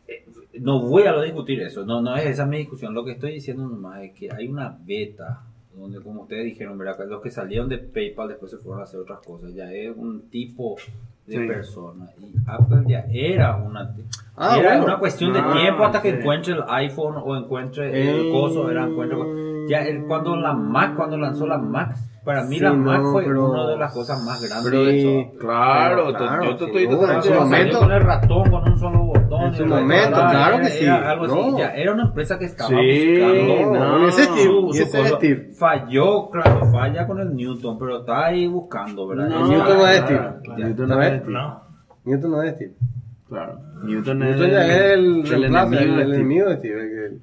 no 0.60 0.80
voy 0.80 1.04
a 1.04 1.12
lo 1.12 1.22
discutir 1.22 1.60
eso, 1.62 1.84
no, 1.84 2.00
no 2.00 2.16
es 2.16 2.26
esa 2.26 2.46
mi 2.46 2.58
discusión, 2.58 2.94
lo 2.94 3.04
que 3.04 3.12
estoy 3.12 3.32
diciendo 3.32 3.66
nomás 3.68 4.02
es 4.02 4.12
que 4.12 4.28
hay 4.32 4.48
una 4.48 4.76
beta 4.84 5.42
donde 5.74 6.00
como 6.00 6.22
ustedes 6.22 6.44
dijeron, 6.46 6.78
¿verdad? 6.78 7.06
los 7.06 7.20
que 7.22 7.30
salieron 7.30 7.68
de 7.68 7.76
PayPal 7.78 8.28
después 8.28 8.50
se 8.50 8.56
fueron 8.58 8.80
a 8.80 8.84
hacer 8.84 8.98
otras 9.00 9.18
cosas, 9.20 9.52
ya 9.54 9.70
es 9.70 9.94
un 9.94 10.22
tipo 10.30 10.76
de 11.26 11.38
Sí. 11.40 11.46
persona. 11.46 12.06
Y 12.18 12.32
Apple 12.46 12.84
ya 12.86 13.04
era 13.10 13.56
una... 13.56 13.94
Ah, 14.36 14.56
era 14.58 14.68
bueno. 14.70 14.84
una 14.84 14.98
cuestión 14.98 15.32
de 15.34 15.40
Ah, 15.40 15.52
tiempo 15.60 15.84
hasta 15.84 16.00
que 16.00 16.12
sí. 16.12 16.16
encuentre 16.18 16.54
el 16.54 16.62
iPhone 16.68 17.16
o 17.22 17.36
encuentre 17.36 17.88
el 17.90 18.26
Eh. 18.26 18.30
coso, 18.32 18.70
era 18.70 18.86
encuentre... 18.86 19.18
Ya 19.68 19.84
el- 19.86 20.04
cuando 20.04 20.36
la 20.36 20.52
Mac, 20.54 20.94
cuando 20.96 21.18
lanzó 21.18 21.46
la 21.46 21.58
Mac, 21.58 21.96
para 22.26 22.42
mí 22.42 22.56
Sí, 22.56 22.62
la 22.62 22.72
Mac 22.74 23.02
no, 23.02 23.12
fue 23.12 23.24
pero- 23.24 23.50
una 23.50 23.68
de 23.70 23.76
las 23.78 23.92
cosas 23.94 24.22
más 24.24 24.42
grandes 24.42 24.64
pero 24.70 24.84
de 24.84 24.98
eso. 24.98 25.38
Claro, 25.38 26.06
Pero, 26.06 26.18
claro, 26.18 26.44
yo 26.44 26.56
te 26.56 26.64
estoy 26.66 26.82
en 26.84 27.22
su 27.22 27.32
momento- 27.34 27.78
con 27.78 27.92
el 27.92 28.02
ratón, 28.02 28.50
con 28.50 28.68
un 28.72 28.78
solo 28.78 28.98
botón. 29.04 29.42
En 29.44 29.54
su 29.54 29.64
la- 29.66 29.76
momento, 29.80 30.10
claro 30.16 30.58
que 30.58 30.64
sí, 30.66 30.84
Era, 30.84 31.10
algo 31.12 31.24
así, 31.24 31.54
ya 31.58 31.68
era 31.74 31.92
una 31.94 32.02
empresa 32.02 32.38
que 32.38 32.44
estaba 32.46 32.68
Sí, 32.70 33.20
buscando. 33.22 34.08
ese 34.08 34.22
Steve, 34.24 34.42
su- 34.44 34.70
ese 34.74 34.98
cosa. 34.98 35.16
Steve. 35.16 35.50
Falló, 35.56 36.30
claro, 36.30 36.66
falla 36.72 37.06
con 37.06 37.20
el 37.20 37.34
Newton, 37.36 37.78
pero 37.78 38.00
está 38.00 38.26
ahí 38.26 38.46
buscando, 38.48 39.06
¿verdad? 39.06 39.28
Ya- 39.30 39.38
Newton 39.46 39.78
no 39.78 39.86
es 39.86 39.96
Steve. 40.00 40.20
Newton 40.56 40.88
¿No 40.88 41.02
es? 41.02 41.08
Steve. 41.22 41.32
Newton 42.04 42.30
no 42.32 42.42
es 42.42 42.54
Steve. 42.54 42.74
Claro. 43.28 43.58
Newton 43.84 44.22
es 44.22 44.36
Newton 44.36 44.50
ya 44.50 44.66
es 44.66 44.80
el, 44.92 45.32
el 45.32 45.44
enemigo 45.44 46.48
el 46.48 46.50
de 46.50 46.56
Steve. 46.58 47.06
el 47.06 47.20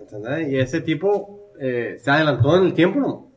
¿Entendés? 0.00 0.48
Y 0.52 0.58
ese 0.58 0.80
tipo 0.80 1.50
eh, 1.60 1.96
se 1.98 2.10
adelantó 2.10 2.56
en 2.56 2.64
el 2.66 2.72
tiempo, 2.72 3.00
¿no? 3.00 3.27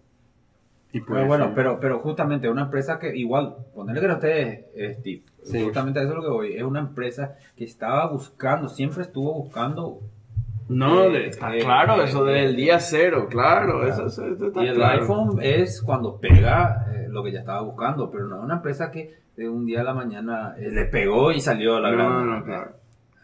Y 0.93 0.99
Pero 0.99 1.05
pues, 1.05 1.27
bueno, 1.27 1.45
sí. 1.45 1.51
pero, 1.55 1.79
pero 1.79 1.99
justamente 1.99 2.49
una 2.49 2.63
empresa 2.63 2.99
que 2.99 3.15
igual, 3.15 3.55
ponerle 3.73 4.01
que 4.01 4.07
no 4.07 4.13
esté 4.15 4.65
eh, 4.75 4.95
Steve, 4.99 5.23
Sí. 5.43 5.63
justamente 5.63 5.99
a 5.99 6.03
eso 6.03 6.11
es 6.11 6.17
lo 6.17 6.23
que 6.23 6.29
voy, 6.29 6.53
es 6.55 6.63
una 6.63 6.79
empresa 6.81 7.35
que 7.55 7.63
estaba 7.63 8.07
buscando, 8.07 8.67
siempre 8.69 9.01
estuvo 9.03 9.33
buscando 9.33 9.99
No, 10.69 11.03
Eh, 11.03 11.09
de- 11.11 11.27
está 11.27 11.53
eh, 11.55 11.59
claro, 11.63 12.01
eh, 12.01 12.05
eso 12.05 12.25
eh, 12.27 12.31
desde 12.33 12.45
el 12.49 12.55
día 12.55 12.79
cero, 12.79 13.27
claro, 13.29 13.85
eso, 13.85 14.05
eso- 14.05 14.25
eso 14.27 14.47
está 14.47 14.63
Y 14.63 14.67
el 14.67 14.75
claro. 14.75 15.01
iPhone 15.01 15.39
es 15.41 15.81
cuando 15.81 16.17
pega 16.17 16.85
eh, 16.93 17.07
lo 17.09 17.23
que 17.23 17.31
ya 17.33 17.39
estaba 17.39 17.61
buscando, 17.61 18.09
pero 18.09 18.27
no 18.27 18.37
es 18.37 18.43
una 18.43 18.55
empresa 18.55 18.89
que 18.91 19.13
de 19.35 19.49
un 19.49 19.65
día 19.65 19.81
a 19.81 19.83
la 19.83 19.93
mañana 19.93 20.55
eh, 20.57 20.69
le 20.71 20.85
pegó 20.85 21.31
y 21.33 21.41
salió 21.41 21.75
a 21.75 21.81
la 21.81 21.91
No, 21.91 21.97
gran. 21.97 22.29
no, 22.39 22.45
claro. 22.45 22.71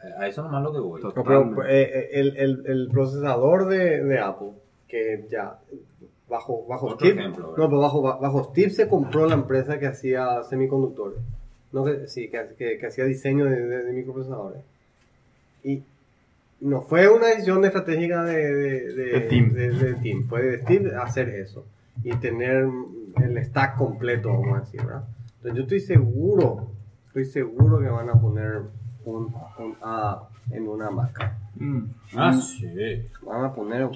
Eh, 0.03 0.13
A 0.23 0.27
eso 0.27 0.41
nomás 0.43 0.61
lo 0.63 0.73
que 0.73 0.79
voy. 0.79 1.01
No, 1.01 1.13
pero 1.13 1.63
eh, 1.67 2.09
el, 2.13 2.35
el, 2.37 2.63
el 2.65 2.89
procesador 2.91 3.67
de, 3.67 4.03
de 4.03 4.19
Apple, 4.19 4.51
que 4.89 5.25
ya 5.31 5.55
bajo, 6.29 6.65
bajo 6.67 6.87
Otro 6.87 6.97
Steve, 7.07 7.19
ejemplo, 7.21 7.47
no, 7.57 7.67
pero 7.69 7.79
bajo, 7.79 8.01
bajo 8.01 8.43
Steve 8.51 8.69
se 8.71 8.87
compró 8.87 9.25
la 9.27 9.35
empresa 9.35 9.79
que 9.79 9.87
hacía 9.87 10.43
semiconductores, 10.43 11.19
no 11.71 11.83
que, 11.85 12.07
sí, 12.07 12.29
que, 12.29 12.45
que, 12.57 12.77
que 12.77 12.87
hacía 12.87 13.05
diseño 13.05 13.45
de, 13.45 13.61
de- 13.65 13.83
de 13.83 13.93
microprocesadores. 13.93 14.61
Y 15.63 15.83
no 16.61 16.81
fue 16.81 17.07
una 17.09 17.27
decisión 17.27 17.63
estratégica 17.65 18.23
de, 18.23 18.53
de, 18.53 18.93
de, 18.93 19.05
De 19.05 19.19
Tim. 19.21 19.53
de- 19.53 19.71
de 19.71 19.93
Tim, 19.95 20.27
fue 20.27 20.41
de 20.43 20.57
Steve 20.63 20.95
hacer 20.95 21.29
eso 21.29 21.63
y 22.03 22.15
tener 22.17 22.67
el 23.21 23.43
stack 23.45 23.77
completo, 23.77 24.29
vamos 24.29 24.57
a 24.57 24.59
decir, 24.61 24.81
¿verdad? 24.83 25.03
Entonces 25.37 25.55
yo 25.55 25.61
estoy 25.63 25.79
seguro, 25.79 26.67
estoy 27.07 27.25
seguro 27.25 27.79
que 27.79 27.87
van 27.87 28.09
a 28.09 28.13
poner 28.19 28.61
un, 29.05 29.33
un 29.59 29.75
A 29.81 30.27
en 30.51 30.67
una 30.67 30.89
Mac. 30.91 31.31
Mm. 31.55 31.83
Ah, 32.15 32.33
sí. 32.33 32.67
Van 33.23 33.45
a 33.45 33.53
poner. 33.53 33.89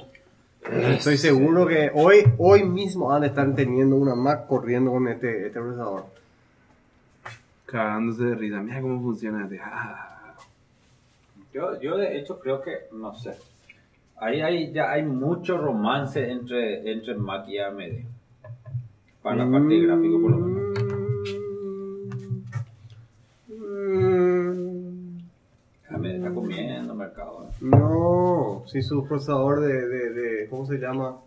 Estoy 0.69 1.17
seguro 1.17 1.65
que 1.67 1.89
hoy, 1.93 2.23
hoy 2.37 2.63
mismo 2.63 3.07
van 3.07 3.23
a 3.23 3.27
estar 3.27 3.53
teniendo 3.55 3.95
una 3.95 4.13
Mac 4.15 4.45
corriendo 4.47 4.91
con 4.91 5.07
este, 5.07 5.47
este 5.47 5.59
procesador. 5.59 6.05
Cagándose 7.65 8.23
de 8.25 8.35
risa, 8.35 8.61
mira 8.61 8.81
cómo 8.81 9.01
funciona. 9.01 9.47
de- 9.47 9.59
ah. 9.59 10.35
Yo, 11.53 11.79
yo 11.81 11.97
de 11.97 12.17
hecho 12.17 12.39
creo 12.39 12.61
que, 12.61 12.71
no 12.93 13.13
sé. 13.15 13.35
Ahí 14.17 14.39
hay, 14.41 14.71
ya 14.71 14.91
hay 14.91 15.03
mucho 15.03 15.57
romance 15.57 16.29
entre, 16.29 16.89
entre 16.91 17.15
Mac 17.15 17.47
y 17.47 17.57
AMD. 17.57 18.05
Para 19.23 19.37
la 19.45 19.51
parte 19.51 19.73
de 19.73 19.81
gráfico, 19.81 20.21
por 20.21 20.31
lo 20.31 20.37
menos. 20.37 20.80
Mercado. 27.01 27.43
¿eh? 27.49 27.53
No, 27.61 28.63
si 28.67 28.81
su 28.81 29.05
procesador 29.07 29.59
de, 29.61 29.87
de, 29.87 30.09
de- 30.11 30.49
¿cómo 30.49 30.65
se 30.65 30.77
llama? 30.77 31.17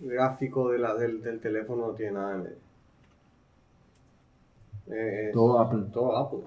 Gráfico 0.00 0.70
de 0.70 0.78
la, 0.78 0.94
del, 0.94 1.22
del 1.22 1.40
teléfono 1.40 1.88
no 1.88 1.92
tiene 1.94 2.12
nada 2.12 2.34
en 2.36 2.40
él. 2.46 2.56
Eh, 4.88 5.30
Todo 5.32 5.60
Apple. 5.60 5.84
todo 5.92 6.16
Apple. 6.16 6.40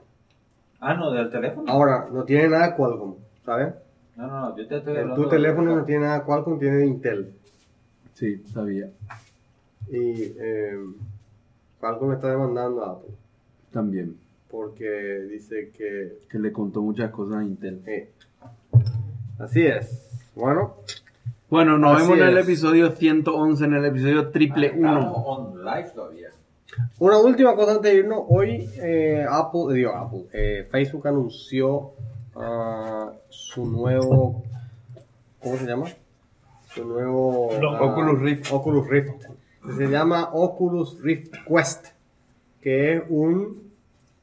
Ah, 0.79 0.93
no, 0.93 1.11
del 1.11 1.29
teléfono. 1.31 1.71
Ahora, 1.71 2.09
no 2.11 2.23
tiene 2.25 2.49
nada 2.49 2.75
Qualcomm, 2.75 3.15
¿sabes? 3.45 3.73
No, 4.17 4.27
no, 4.27 4.39
no, 4.49 4.57
yo 4.57 4.67
te 4.67 4.77
estoy 4.77 4.97
hablando 4.97 5.23
tu 5.23 5.29
teléfono 5.29 5.75
no 5.75 5.85
tiene 5.85 6.01
nada 6.05 6.23
Qualcomm, 6.23 6.59
tiene 6.59 6.85
Intel. 6.85 7.33
Sí, 8.13 8.43
sabía. 8.53 8.89
Y 9.89 10.33
eh, 10.37 10.77
Qualcomm 11.79 12.13
está 12.13 12.29
demandando 12.29 12.83
a 12.83 12.91
Apple 12.91 13.13
También. 13.71 14.17
porque 14.51 15.21
dice 15.29 15.71
que... 15.75 16.19
Que 16.29 16.39
le 16.39 16.51
contó 16.51 16.81
muchas 16.81 17.11
cosas 17.11 17.37
a 17.37 17.43
Intel. 17.43 17.81
eh, 17.85 18.11
así 19.39 19.65
es. 19.65 20.01
Bueno, 20.35 20.75
Bueno, 21.49 21.77
nos 21.77 21.97
Así 21.97 22.03
vemos 22.11 22.19
en 22.19 22.27
el 22.33 22.37
es. 22.39 22.43
episodio 22.45 22.91
111, 22.91 23.65
en 23.65 23.73
el 23.73 23.85
episodio 23.85 24.29
triple 24.29 24.67
Estamos 24.67 25.05
1. 25.05 25.11
on 25.25 25.65
live 25.65 25.89
todavía. 25.93 26.29
una 26.99 27.17
última 27.19 27.55
cosa 27.55 27.73
antes 27.73 27.91
de 27.91 27.99
irnos. 27.99 28.23
Hoy 28.27 28.69
eh, 28.81 29.25
Apple, 29.29 29.73
digo 29.73 29.91
Apple, 29.91 30.25
eh, 30.33 30.67
Facebook 30.69 31.07
anunció 31.07 31.91
ah, 32.35 33.11
su 33.29 33.65
nuevo... 33.65 34.43
¿Cómo 35.41 35.57
se 35.57 35.65
llama? 35.65 35.85
Su 36.73 36.83
nuevo... 36.83 37.51
Ah, 37.53 37.83
Oculus 37.83 38.19
Rift. 38.19 38.51
Oculus 38.51 38.87
Rift. 38.89 39.25
Se 39.77 39.87
llama 39.87 40.29
Oculus 40.33 40.99
Rift 41.01 41.33
Quest, 41.47 41.87
que 42.61 42.95
es 42.95 43.03
un... 43.09 43.63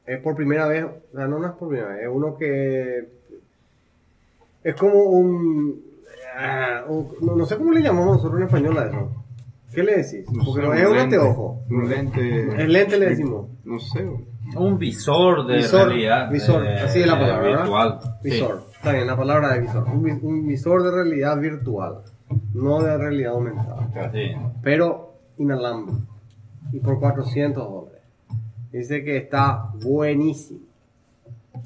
Es 0.05 0.19
por 0.21 0.35
primera 0.35 0.67
vez, 0.67 0.83
o 0.83 1.15
sea, 1.15 1.27
no, 1.27 1.39
no 1.39 1.47
es 1.47 1.53
por 1.53 1.69
primera 1.69 1.93
vez, 1.93 2.03
es 2.03 2.09
uno 2.11 2.37
que... 2.37 3.07
Es 4.63 4.75
como 4.75 4.93
un... 5.03 5.81
ah, 6.37 6.83
un- 6.87 7.09
no, 7.21 7.35
no 7.35 7.45
sé 7.45 7.57
cómo 7.57 7.71
le 7.71 7.81
llamamos 7.81 8.17
nosotros 8.17 8.39
en 8.41 8.47
español 8.47 8.77
a 8.77 8.85
eso. 8.87 9.11
¿Qué 9.73 9.83
le 9.83 9.97
decís? 9.97 10.25
Porque 10.45 10.61
no 10.61 10.73
es 10.73 10.87
un 10.87 10.97
anteojo. 10.97 11.61
Un 11.69 11.89
lente. 11.89 12.61
El 12.63 12.71
lente 12.73 12.97
le 12.97 13.09
decimos. 13.09 13.47
No 13.63 13.79
sé. 13.79 14.07
Un 14.55 14.77
visor 14.77 15.47
de 15.47 15.55
Visor, 15.57 15.87
realidad 15.87 16.29
visor, 16.29 16.63
eh, 16.65 16.79
así 16.81 16.99
es 16.99 17.07
la 17.07 17.17
palabra, 17.19 17.41
¿verdad? 17.43 17.59
virtual. 17.63 17.99
Sí. 18.21 18.29
Visor. 18.29 18.63
Está 18.75 18.91
bien, 18.91 19.07
la 19.07 19.17
palabra 19.17 19.53
de 19.53 19.61
visor. 19.61 19.83
Un, 19.89 20.03
vi- 20.03 20.19
un 20.21 20.45
visor 20.45 20.83
de 20.83 20.91
realidad 20.91 21.39
virtual, 21.39 21.99
no 22.53 22.81
de 22.83 22.97
realidad 22.97 23.31
aumentada. 23.33 24.11
Sí. 24.11 24.31
pero 24.61 25.13
inalámbrico 25.37 26.01
y 26.71 26.79
por 26.79 26.99
400 26.99 27.63
dólares. 27.67 28.01
Dice 28.71 29.03
que 29.03 29.17
está 29.17 29.69
buenísimo. 29.83 30.59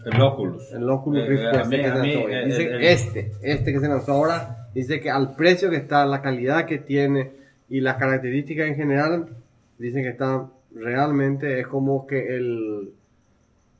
El 0.05 0.21
Oculus. 0.21 0.71
El 0.73 0.89
Oculus 0.89 1.23
Eh, 1.23 1.27
Rift 1.27 1.43
eh, 1.43 1.51
Quest 1.51 1.69
mí- 1.69 1.77
que 1.77 1.91
mí, 1.91 2.13
eh, 2.33 2.45
Dice 2.45 2.63
el- 2.63 2.73
el- 2.75 2.83
este, 2.83 3.31
este 3.41 3.73
que 3.73 3.79
se 3.79 3.87
lanzó 3.87 4.13
ahora, 4.13 4.67
dice 4.73 4.99
que 4.99 5.09
al 5.09 5.35
precio 5.35 5.69
que 5.69 5.77
está, 5.77 6.05
la 6.05 6.21
calidad 6.21 6.65
que 6.65 6.77
tiene 6.77 7.31
y 7.69 7.81
las 7.81 7.95
características 7.97 8.67
en 8.67 8.75
general, 8.75 9.29
dicen 9.77 10.03
que 10.03 10.09
está 10.09 10.47
realmente, 10.73 11.59
es 11.59 11.67
como 11.67 12.05
que 12.07 12.35
el, 12.35 12.93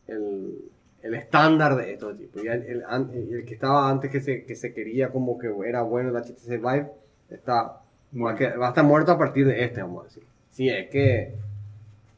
el, 0.08 0.58
el 1.04 1.14
estándar 1.14 1.76
de 1.76 1.94
estos 1.94 2.18
tipos. 2.18 2.44
Y 2.44 2.48
el, 2.48 2.64
el 2.64 2.84
el 3.34 3.46
que 3.46 3.54
estaba 3.54 3.90
antes 3.90 4.10
que 4.12 4.20
se, 4.22 4.44
que 4.46 4.56
se 4.56 4.74
quería 4.74 5.10
como 5.10 5.38
que 5.38 5.48
era 5.68 5.82
bueno 5.84 6.10
el 6.10 6.16
HTC 6.16 6.58
Vive, 6.58 6.88
está, 7.30 7.82
va, 8.22 8.32
a 8.32 8.36
que- 8.36 8.56
va 8.56 8.68
a 8.68 8.70
estar 8.70 8.84
muerto 8.84 9.12
a 9.12 9.18
partir 9.18 9.46
de 9.46 9.64
este, 9.64 9.82
vamos 9.82 10.02
a 10.02 10.08
decir. 10.08 10.24
Sí, 10.52 10.70
es 10.70 10.90
que, 10.90 11.36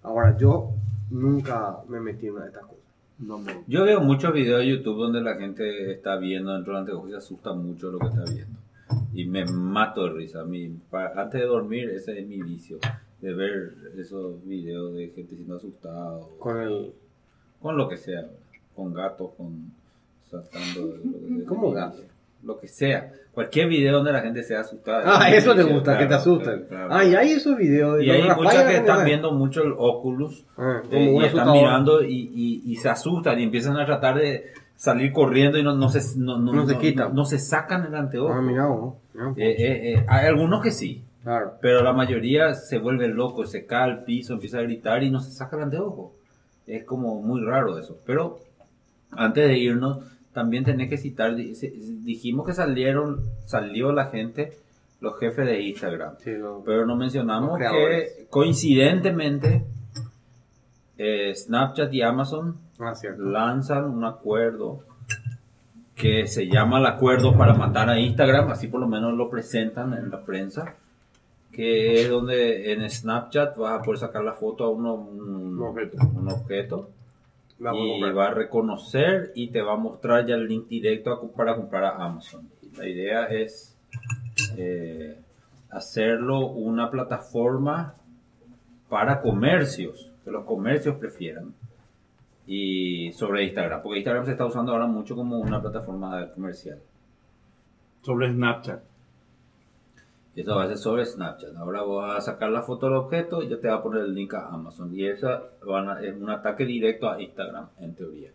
ahora 0.03 0.37
yo 0.37 0.71
nunca 1.09 1.77
me 1.87 1.99
metí 1.99 2.27
en 2.27 2.33
una 2.33 2.43
de 2.43 2.47
estas 2.49 2.63
cosas. 2.63 2.78
No, 3.19 3.37
no. 3.39 3.51
Yo 3.67 3.83
veo 3.83 3.99
muchos 4.01 4.33
videos 4.33 4.59
de 4.61 4.69
YouTube 4.69 4.97
donde 4.97 5.21
la 5.21 5.35
gente 5.35 5.91
está 5.91 6.15
viendo 6.17 6.53
dentro 6.53 6.73
del 6.73 6.81
anteojo 6.81 7.07
y 7.07 7.11
se 7.11 7.17
asusta 7.17 7.53
mucho 7.53 7.91
lo 7.91 7.99
que 7.99 8.07
está 8.07 8.23
viendo. 8.23 8.57
Y 9.13 9.25
me 9.25 9.45
mato 9.45 10.05
de 10.05 10.11
risa. 10.13 10.43
Mi, 10.45 10.69
pa- 10.89 11.11
antes 11.15 11.41
de 11.41 11.47
dormir, 11.47 11.89
ese 11.89 12.19
es 12.19 12.27
mi 12.27 12.41
vicio. 12.41 12.79
De 13.21 13.33
ver 13.33 13.73
esos 13.97 14.43
videos 14.45 14.93
de 14.95 15.09
gente 15.09 15.35
siendo 15.35 15.57
asustada. 15.57 16.19
Con 16.39 16.57
el, 16.61 16.93
con 17.61 17.75
lo 17.77 17.89
que 17.89 17.97
sea. 17.97 18.25
Con 18.75 18.93
gatos, 18.93 19.31
con 19.35 19.71
saltando. 20.29 20.95
Lo 21.03 21.19
que 21.19 21.35
sea. 21.39 21.45
¿Cómo 21.45 21.71
gatos? 21.71 22.05
Lo 22.43 22.57
que 22.57 22.67
sea. 22.67 23.11
Cualquier 23.33 23.67
video 23.67 23.93
donde 23.97 24.11
la 24.11 24.21
gente 24.21 24.43
sea 24.43 24.61
asustada. 24.61 25.03
Ah, 25.05 25.29
es 25.29 25.43
eso 25.43 25.55
te 25.55 25.63
gusta, 25.63 25.93
que 25.97 26.03
te 26.03 26.07
claro, 26.07 26.21
asusten. 26.21 26.65
claro. 26.67 26.87
Ah, 26.93 27.03
y 27.05 27.15
hay 27.15 27.31
esos 27.31 27.55
videos 27.57 27.97
de 27.97 28.05
Y 28.05 28.09
hay 28.09 28.23
muchas 28.35 28.63
que 28.65 28.77
están 28.77 28.99
no 28.99 29.05
viendo 29.05 29.31
mucho 29.31 29.61
el 29.63 29.73
Oculus 29.77 30.45
Ah, 30.57 30.81
eh, 30.91 31.15
y 31.19 31.23
están 31.25 31.51
mirando 31.51 32.03
y, 32.03 32.31
y- 32.33 32.63
y 32.65 32.75
se 32.77 32.89
asustan 32.89 33.39
y 33.39 33.43
empiezan 33.43 33.77
a 33.77 33.85
tratar 33.85 34.17
de 34.17 34.45
salir 34.75 35.11
corriendo 35.13 35.57
y 35.57 35.63
no, 35.63 35.75
no 35.75 35.89
se, 35.89 36.17
no, 36.19 36.37
no- 36.39 36.53
No 36.53 36.65
se 36.67 36.77
quitan. 36.77 37.13
no 37.13 37.25
se 37.25 37.39
sacan 37.39 37.85
el 37.85 37.95
anteojo. 37.95 38.33
Ah, 38.33 38.41
mira. 38.41 38.67
Eh, 39.35 39.55
eh, 39.57 39.93
eh, 39.93 40.05
hay 40.07 40.25
algunos 40.27 40.61
que 40.61 40.71
sí, 40.71 41.03
Claro. 41.23 41.53
pero 41.61 41.83
la 41.83 41.91
mayoría 41.93 42.53
se 42.53 42.77
vuelve 42.79 43.07
loco, 43.09 43.45
se 43.45 43.65
cae 43.65 43.83
al 43.83 44.03
piso, 44.05 44.33
empieza 44.33 44.59
a 44.59 44.61
gritar 44.63 45.03
y 45.03 45.11
no 45.11 45.19
se 45.19 45.31
saca 45.31 45.57
el 45.57 45.63
anteojo. 45.63 46.13
Es 46.65 46.83
como 46.85 47.21
muy 47.21 47.41
raro 47.43 47.77
eso. 47.77 47.97
Pero 48.05 48.39
antes 49.11 49.47
de 49.47 49.57
irnos, 49.57 49.99
también 50.33 50.63
tenés 50.63 50.89
que 50.89 50.97
citar, 50.97 51.35
dijimos 51.35 52.45
que 52.45 52.53
salieron, 52.53 53.23
salió 53.45 53.91
la 53.91 54.05
gente 54.05 54.53
los 55.01 55.17
jefes 55.17 55.45
de 55.45 55.61
Instagram. 55.61 56.15
Sí, 56.19 56.31
Pero 56.65 56.85
no 56.85 56.95
mencionamos 56.95 57.57
que 57.57 58.27
coincidentemente 58.29 59.63
eh, 60.97 61.33
Snapchat 61.33 61.93
y 61.93 62.01
Amazon 62.01 62.57
Ah, 62.81 62.93
lanzan 63.17 63.85
un 63.85 64.05
acuerdo 64.05 64.79
que 65.95 66.27
se 66.27 66.47
llama 66.47 66.79
el 66.79 66.85
acuerdo 66.85 67.37
para 67.37 67.53
matar 67.53 67.89
a 67.89 67.99
Instagram, 67.99 68.51
así 68.51 68.67
por 68.67 68.79
lo 68.79 68.87
menos 68.87 69.15
lo 69.15 69.29
presentan 69.29 69.93
en 69.95 70.09
la 70.09 70.21
prensa, 70.21 70.75
que 71.51 72.01
es 72.01 72.09
donde 72.09 72.71
en 72.71 72.89
Snapchat 72.89 73.57
vas 73.57 73.81
a 73.81 73.83
poder 73.83 73.99
sacar 73.99 74.23
la 74.23 74.31
foto 74.31 74.63
a 74.63 74.69
uno, 74.69 74.93
un, 74.93 75.59
Un 75.59 75.61
objeto. 75.61 75.97
un 76.15 76.31
objeto 76.31 76.89
Vamos 77.59 77.81
a 77.81 78.07
y 78.07 78.11
va 78.13 78.27
a 78.27 78.33
reconocer 78.33 79.31
y 79.35 79.49
te 79.49 79.61
va 79.61 79.73
a 79.73 79.77
mostrar 79.77 80.25
ya 80.25 80.35
el 80.35 80.47
link 80.47 80.67
directo 80.67 81.11
a- 81.11 81.31
para 81.35 81.55
comprar 81.55 81.83
a 81.83 82.03
Amazon. 82.05 82.47
La 82.77 82.87
idea 82.87 83.25
es 83.25 83.75
eh, 84.57 85.19
hacerlo 85.69 86.47
una 86.47 86.89
plataforma 86.89 87.95
para 88.87 89.21
comercios, 89.21 90.09
que 90.23 90.31
los 90.31 90.45
comercios 90.45 90.95
prefieran. 90.95 91.53
Y 92.47 93.11
sobre 93.11 93.43
Instagram, 93.43 93.81
porque 93.83 93.99
Instagram 93.99 94.25
se 94.25 94.31
está 94.31 94.45
usando 94.45 94.71
ahora 94.71 94.87
mucho 94.87 95.15
como 95.15 95.37
una 95.37 95.61
plataforma 95.61 96.27
comercial. 96.33 96.79
Sobre 98.01 98.31
Snapchat. 98.31 98.81
Y 100.35 100.41
esto 100.41 100.55
va 100.55 100.63
a 100.63 100.67
ser 100.67 100.77
sobre 100.77 101.05
Snapchat. 101.05 101.55
Ahora 101.57 101.81
vas 101.83 102.17
a 102.17 102.21
sacar 102.33 102.49
la 102.51 102.61
foto 102.61 102.85
del 102.85 102.95
objeto 102.95 103.41
y 103.41 103.49
ya 103.49 103.57
te 103.59 103.67
va 103.67 103.75
a 103.75 103.83
poner 103.83 104.03
el 104.03 104.13
link 104.13 104.33
a 104.35 104.47
Amazon. 104.47 104.93
Y 104.93 105.05
esa 105.05 105.41
van 105.65 105.89
a- 105.89 106.01
es 106.01 106.15
un 106.15 106.29
ataque 106.29 106.65
directo 106.65 107.09
a 107.09 107.21
Instagram, 107.21 107.67
en 107.81 107.95
teoría. 107.95 108.29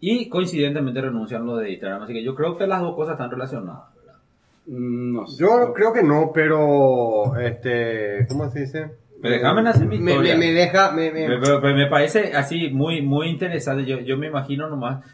Y 0.00 0.28
coincidentemente 0.28 1.00
renuncian 1.00 1.44
los 1.46 1.58
de 1.60 1.70
Instagram. 1.72 2.02
Así 2.02 2.12
que 2.12 2.22
yo 2.22 2.34
creo 2.34 2.56
que 2.56 2.66
las 2.66 2.80
dos 2.82 2.94
cosas 2.94 3.12
están 3.14 3.30
relacionadas. 3.30 3.84
¿verdad? 3.96 4.18
Mm, 4.66 5.12
No 5.14 5.26
sé. 5.26 5.42
Yo 5.42 5.72
creo 5.74 5.92
que 5.92 6.02
no, 6.02 6.30
pero 6.32 7.36
este, 7.38 8.26
¿cómo 8.28 8.48
se 8.50 8.60
dice? 8.60 8.90
Pero 9.22 9.34
déjame 9.34 9.68
hacer 9.68 9.86
mi 9.86 9.96
historia. 9.96 10.34
me, 10.34 10.46
me 10.46 10.52
deja, 10.52 10.92
me, 10.92 11.10
me- 11.12 11.26
Pero, 11.26 11.40
pero- 11.42 11.60
pero 11.60 11.74
me 11.76 11.86
parece 11.88 12.32
así 12.34 12.70
muy 12.70 13.02
muy 13.02 13.28
interesante. 13.28 13.84
Yo, 13.84 13.98
yo 14.00 14.16
me 14.16 14.28
imagino 14.28 14.68
nomás 14.68 15.04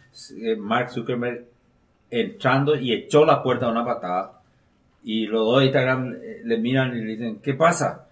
eh, 0.40 0.54
Mark 0.56 0.90
Zuckerberg 0.90 1.44
entrando 2.10 2.76
y 2.76 2.92
echó 2.92 3.24
la 3.24 3.42
puerta 3.42 3.66
a 3.66 3.70
una 3.70 3.84
patada. 3.84 4.35
Y 5.08 5.26
los 5.26 5.44
dos 5.46 5.62
Instagram 5.62 6.14
eh, 6.20 6.40
le 6.44 6.58
miran 6.58 6.94
y 6.96 7.00
le 7.00 7.12
dicen, 7.12 7.38
¿qué 7.40 7.54
pasa? 7.54 8.08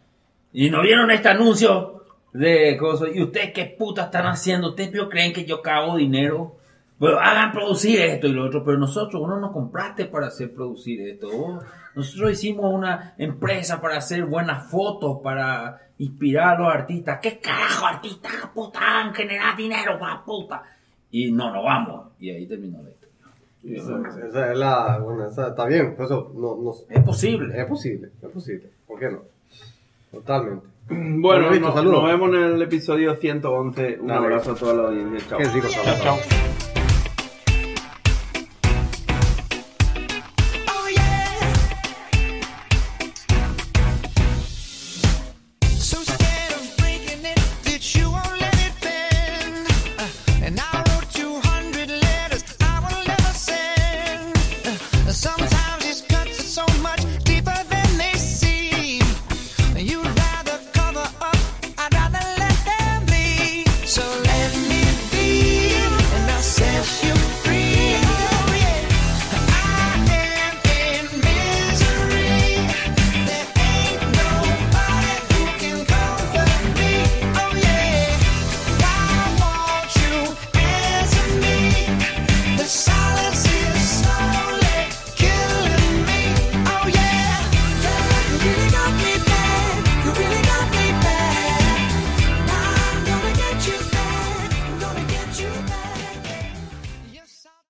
¿Y 0.53 0.71
no 0.71 0.81
vieron 0.81 1.11
este 1.11 1.29
anuncio 1.29 2.05
de 2.33 2.77
cosas? 2.79 3.09
¿Y 3.13 3.21
ustedes 3.21 3.53
qué 3.53 3.65
puta 3.77 4.05
están 4.05 4.27
haciendo? 4.27 4.69
¿Ustedes 4.71 4.93
creen 5.11 5.33
que 5.33 5.45
yo 5.45 5.61
cago 5.61 5.97
dinero? 5.97 6.57
Bueno, 6.97 7.19
hagan 7.19 7.51
producir 7.51 8.01
esto 8.01 8.29
y 8.29 8.33
lo 8.33 8.47
otro, 8.47 8.65
pero 8.65 8.79
nosotros, 8.79 9.21
vos 9.21 9.29
no 9.29 9.41
nos 9.41 9.51
compraste 9.51 10.05
para 10.05 10.29
hacer 10.29 10.55
producir 10.55 11.01
esto. 11.09 11.29
vos- 11.37 11.65
nosotros 11.97 12.31
hicimos 12.33 12.73
una 12.73 13.15
empresa 13.19 13.81
para 13.81 13.97
hacer 13.99 14.25
buenas 14.25 14.71
fotos, 14.71 15.19
para 15.23 15.81
inspirar 15.99 16.55
a 16.57 16.59
los 16.61 16.73
artistas. 16.73 17.19
¿Qué 17.21 17.39
carajo 17.41 17.87
artistas, 17.87 18.33
puta, 18.55 18.81
generar 19.15 19.57
dinero, 19.57 19.99
pa' 19.99 20.23
puta? 20.25 20.63
Y 21.11 21.33
no, 21.33 21.53
no 21.53 21.63
vamos. 21.65 22.13
Y 22.21 22.31
ahí 22.31 22.47
terminó 22.47 22.81
la 22.83 22.91
historia. 22.91 23.04
Esa 23.67 24.53
es 24.53 24.59
la, 24.59 24.99
bueno, 24.99 25.27
esa 25.27 25.49
está 25.49 25.67
bien, 25.67 25.95
por 25.97 26.07
eso 26.07 26.33
no, 26.35 26.57
no, 26.57 26.73
Es 26.89 27.03
posible. 27.03 27.59
es 27.59 27.67
posible, 27.67 28.11
es 28.23 28.29
posible, 28.29 28.71
¿por 28.87 28.99
qué 28.99 29.11
no? 29.11 29.23
Totalmente. 30.11 30.67
Bueno, 30.87 31.51
nos, 31.51 32.05
vemos 32.05 32.29
en 32.35 32.43
el 32.43 32.63
episodio 32.63 33.17
111. 33.17 34.01
Un 34.01 34.07
Dale. 34.07 34.21
abrazo 34.27 34.53
a 34.53 34.55
toda 34.55 34.75
la 34.75 34.89
audiencia. 34.89 35.29
Chao. 35.31 35.39
Qué 35.39 35.49
rico, 35.49 35.69
Chao, 35.71 35.97
chao. 36.03 36.64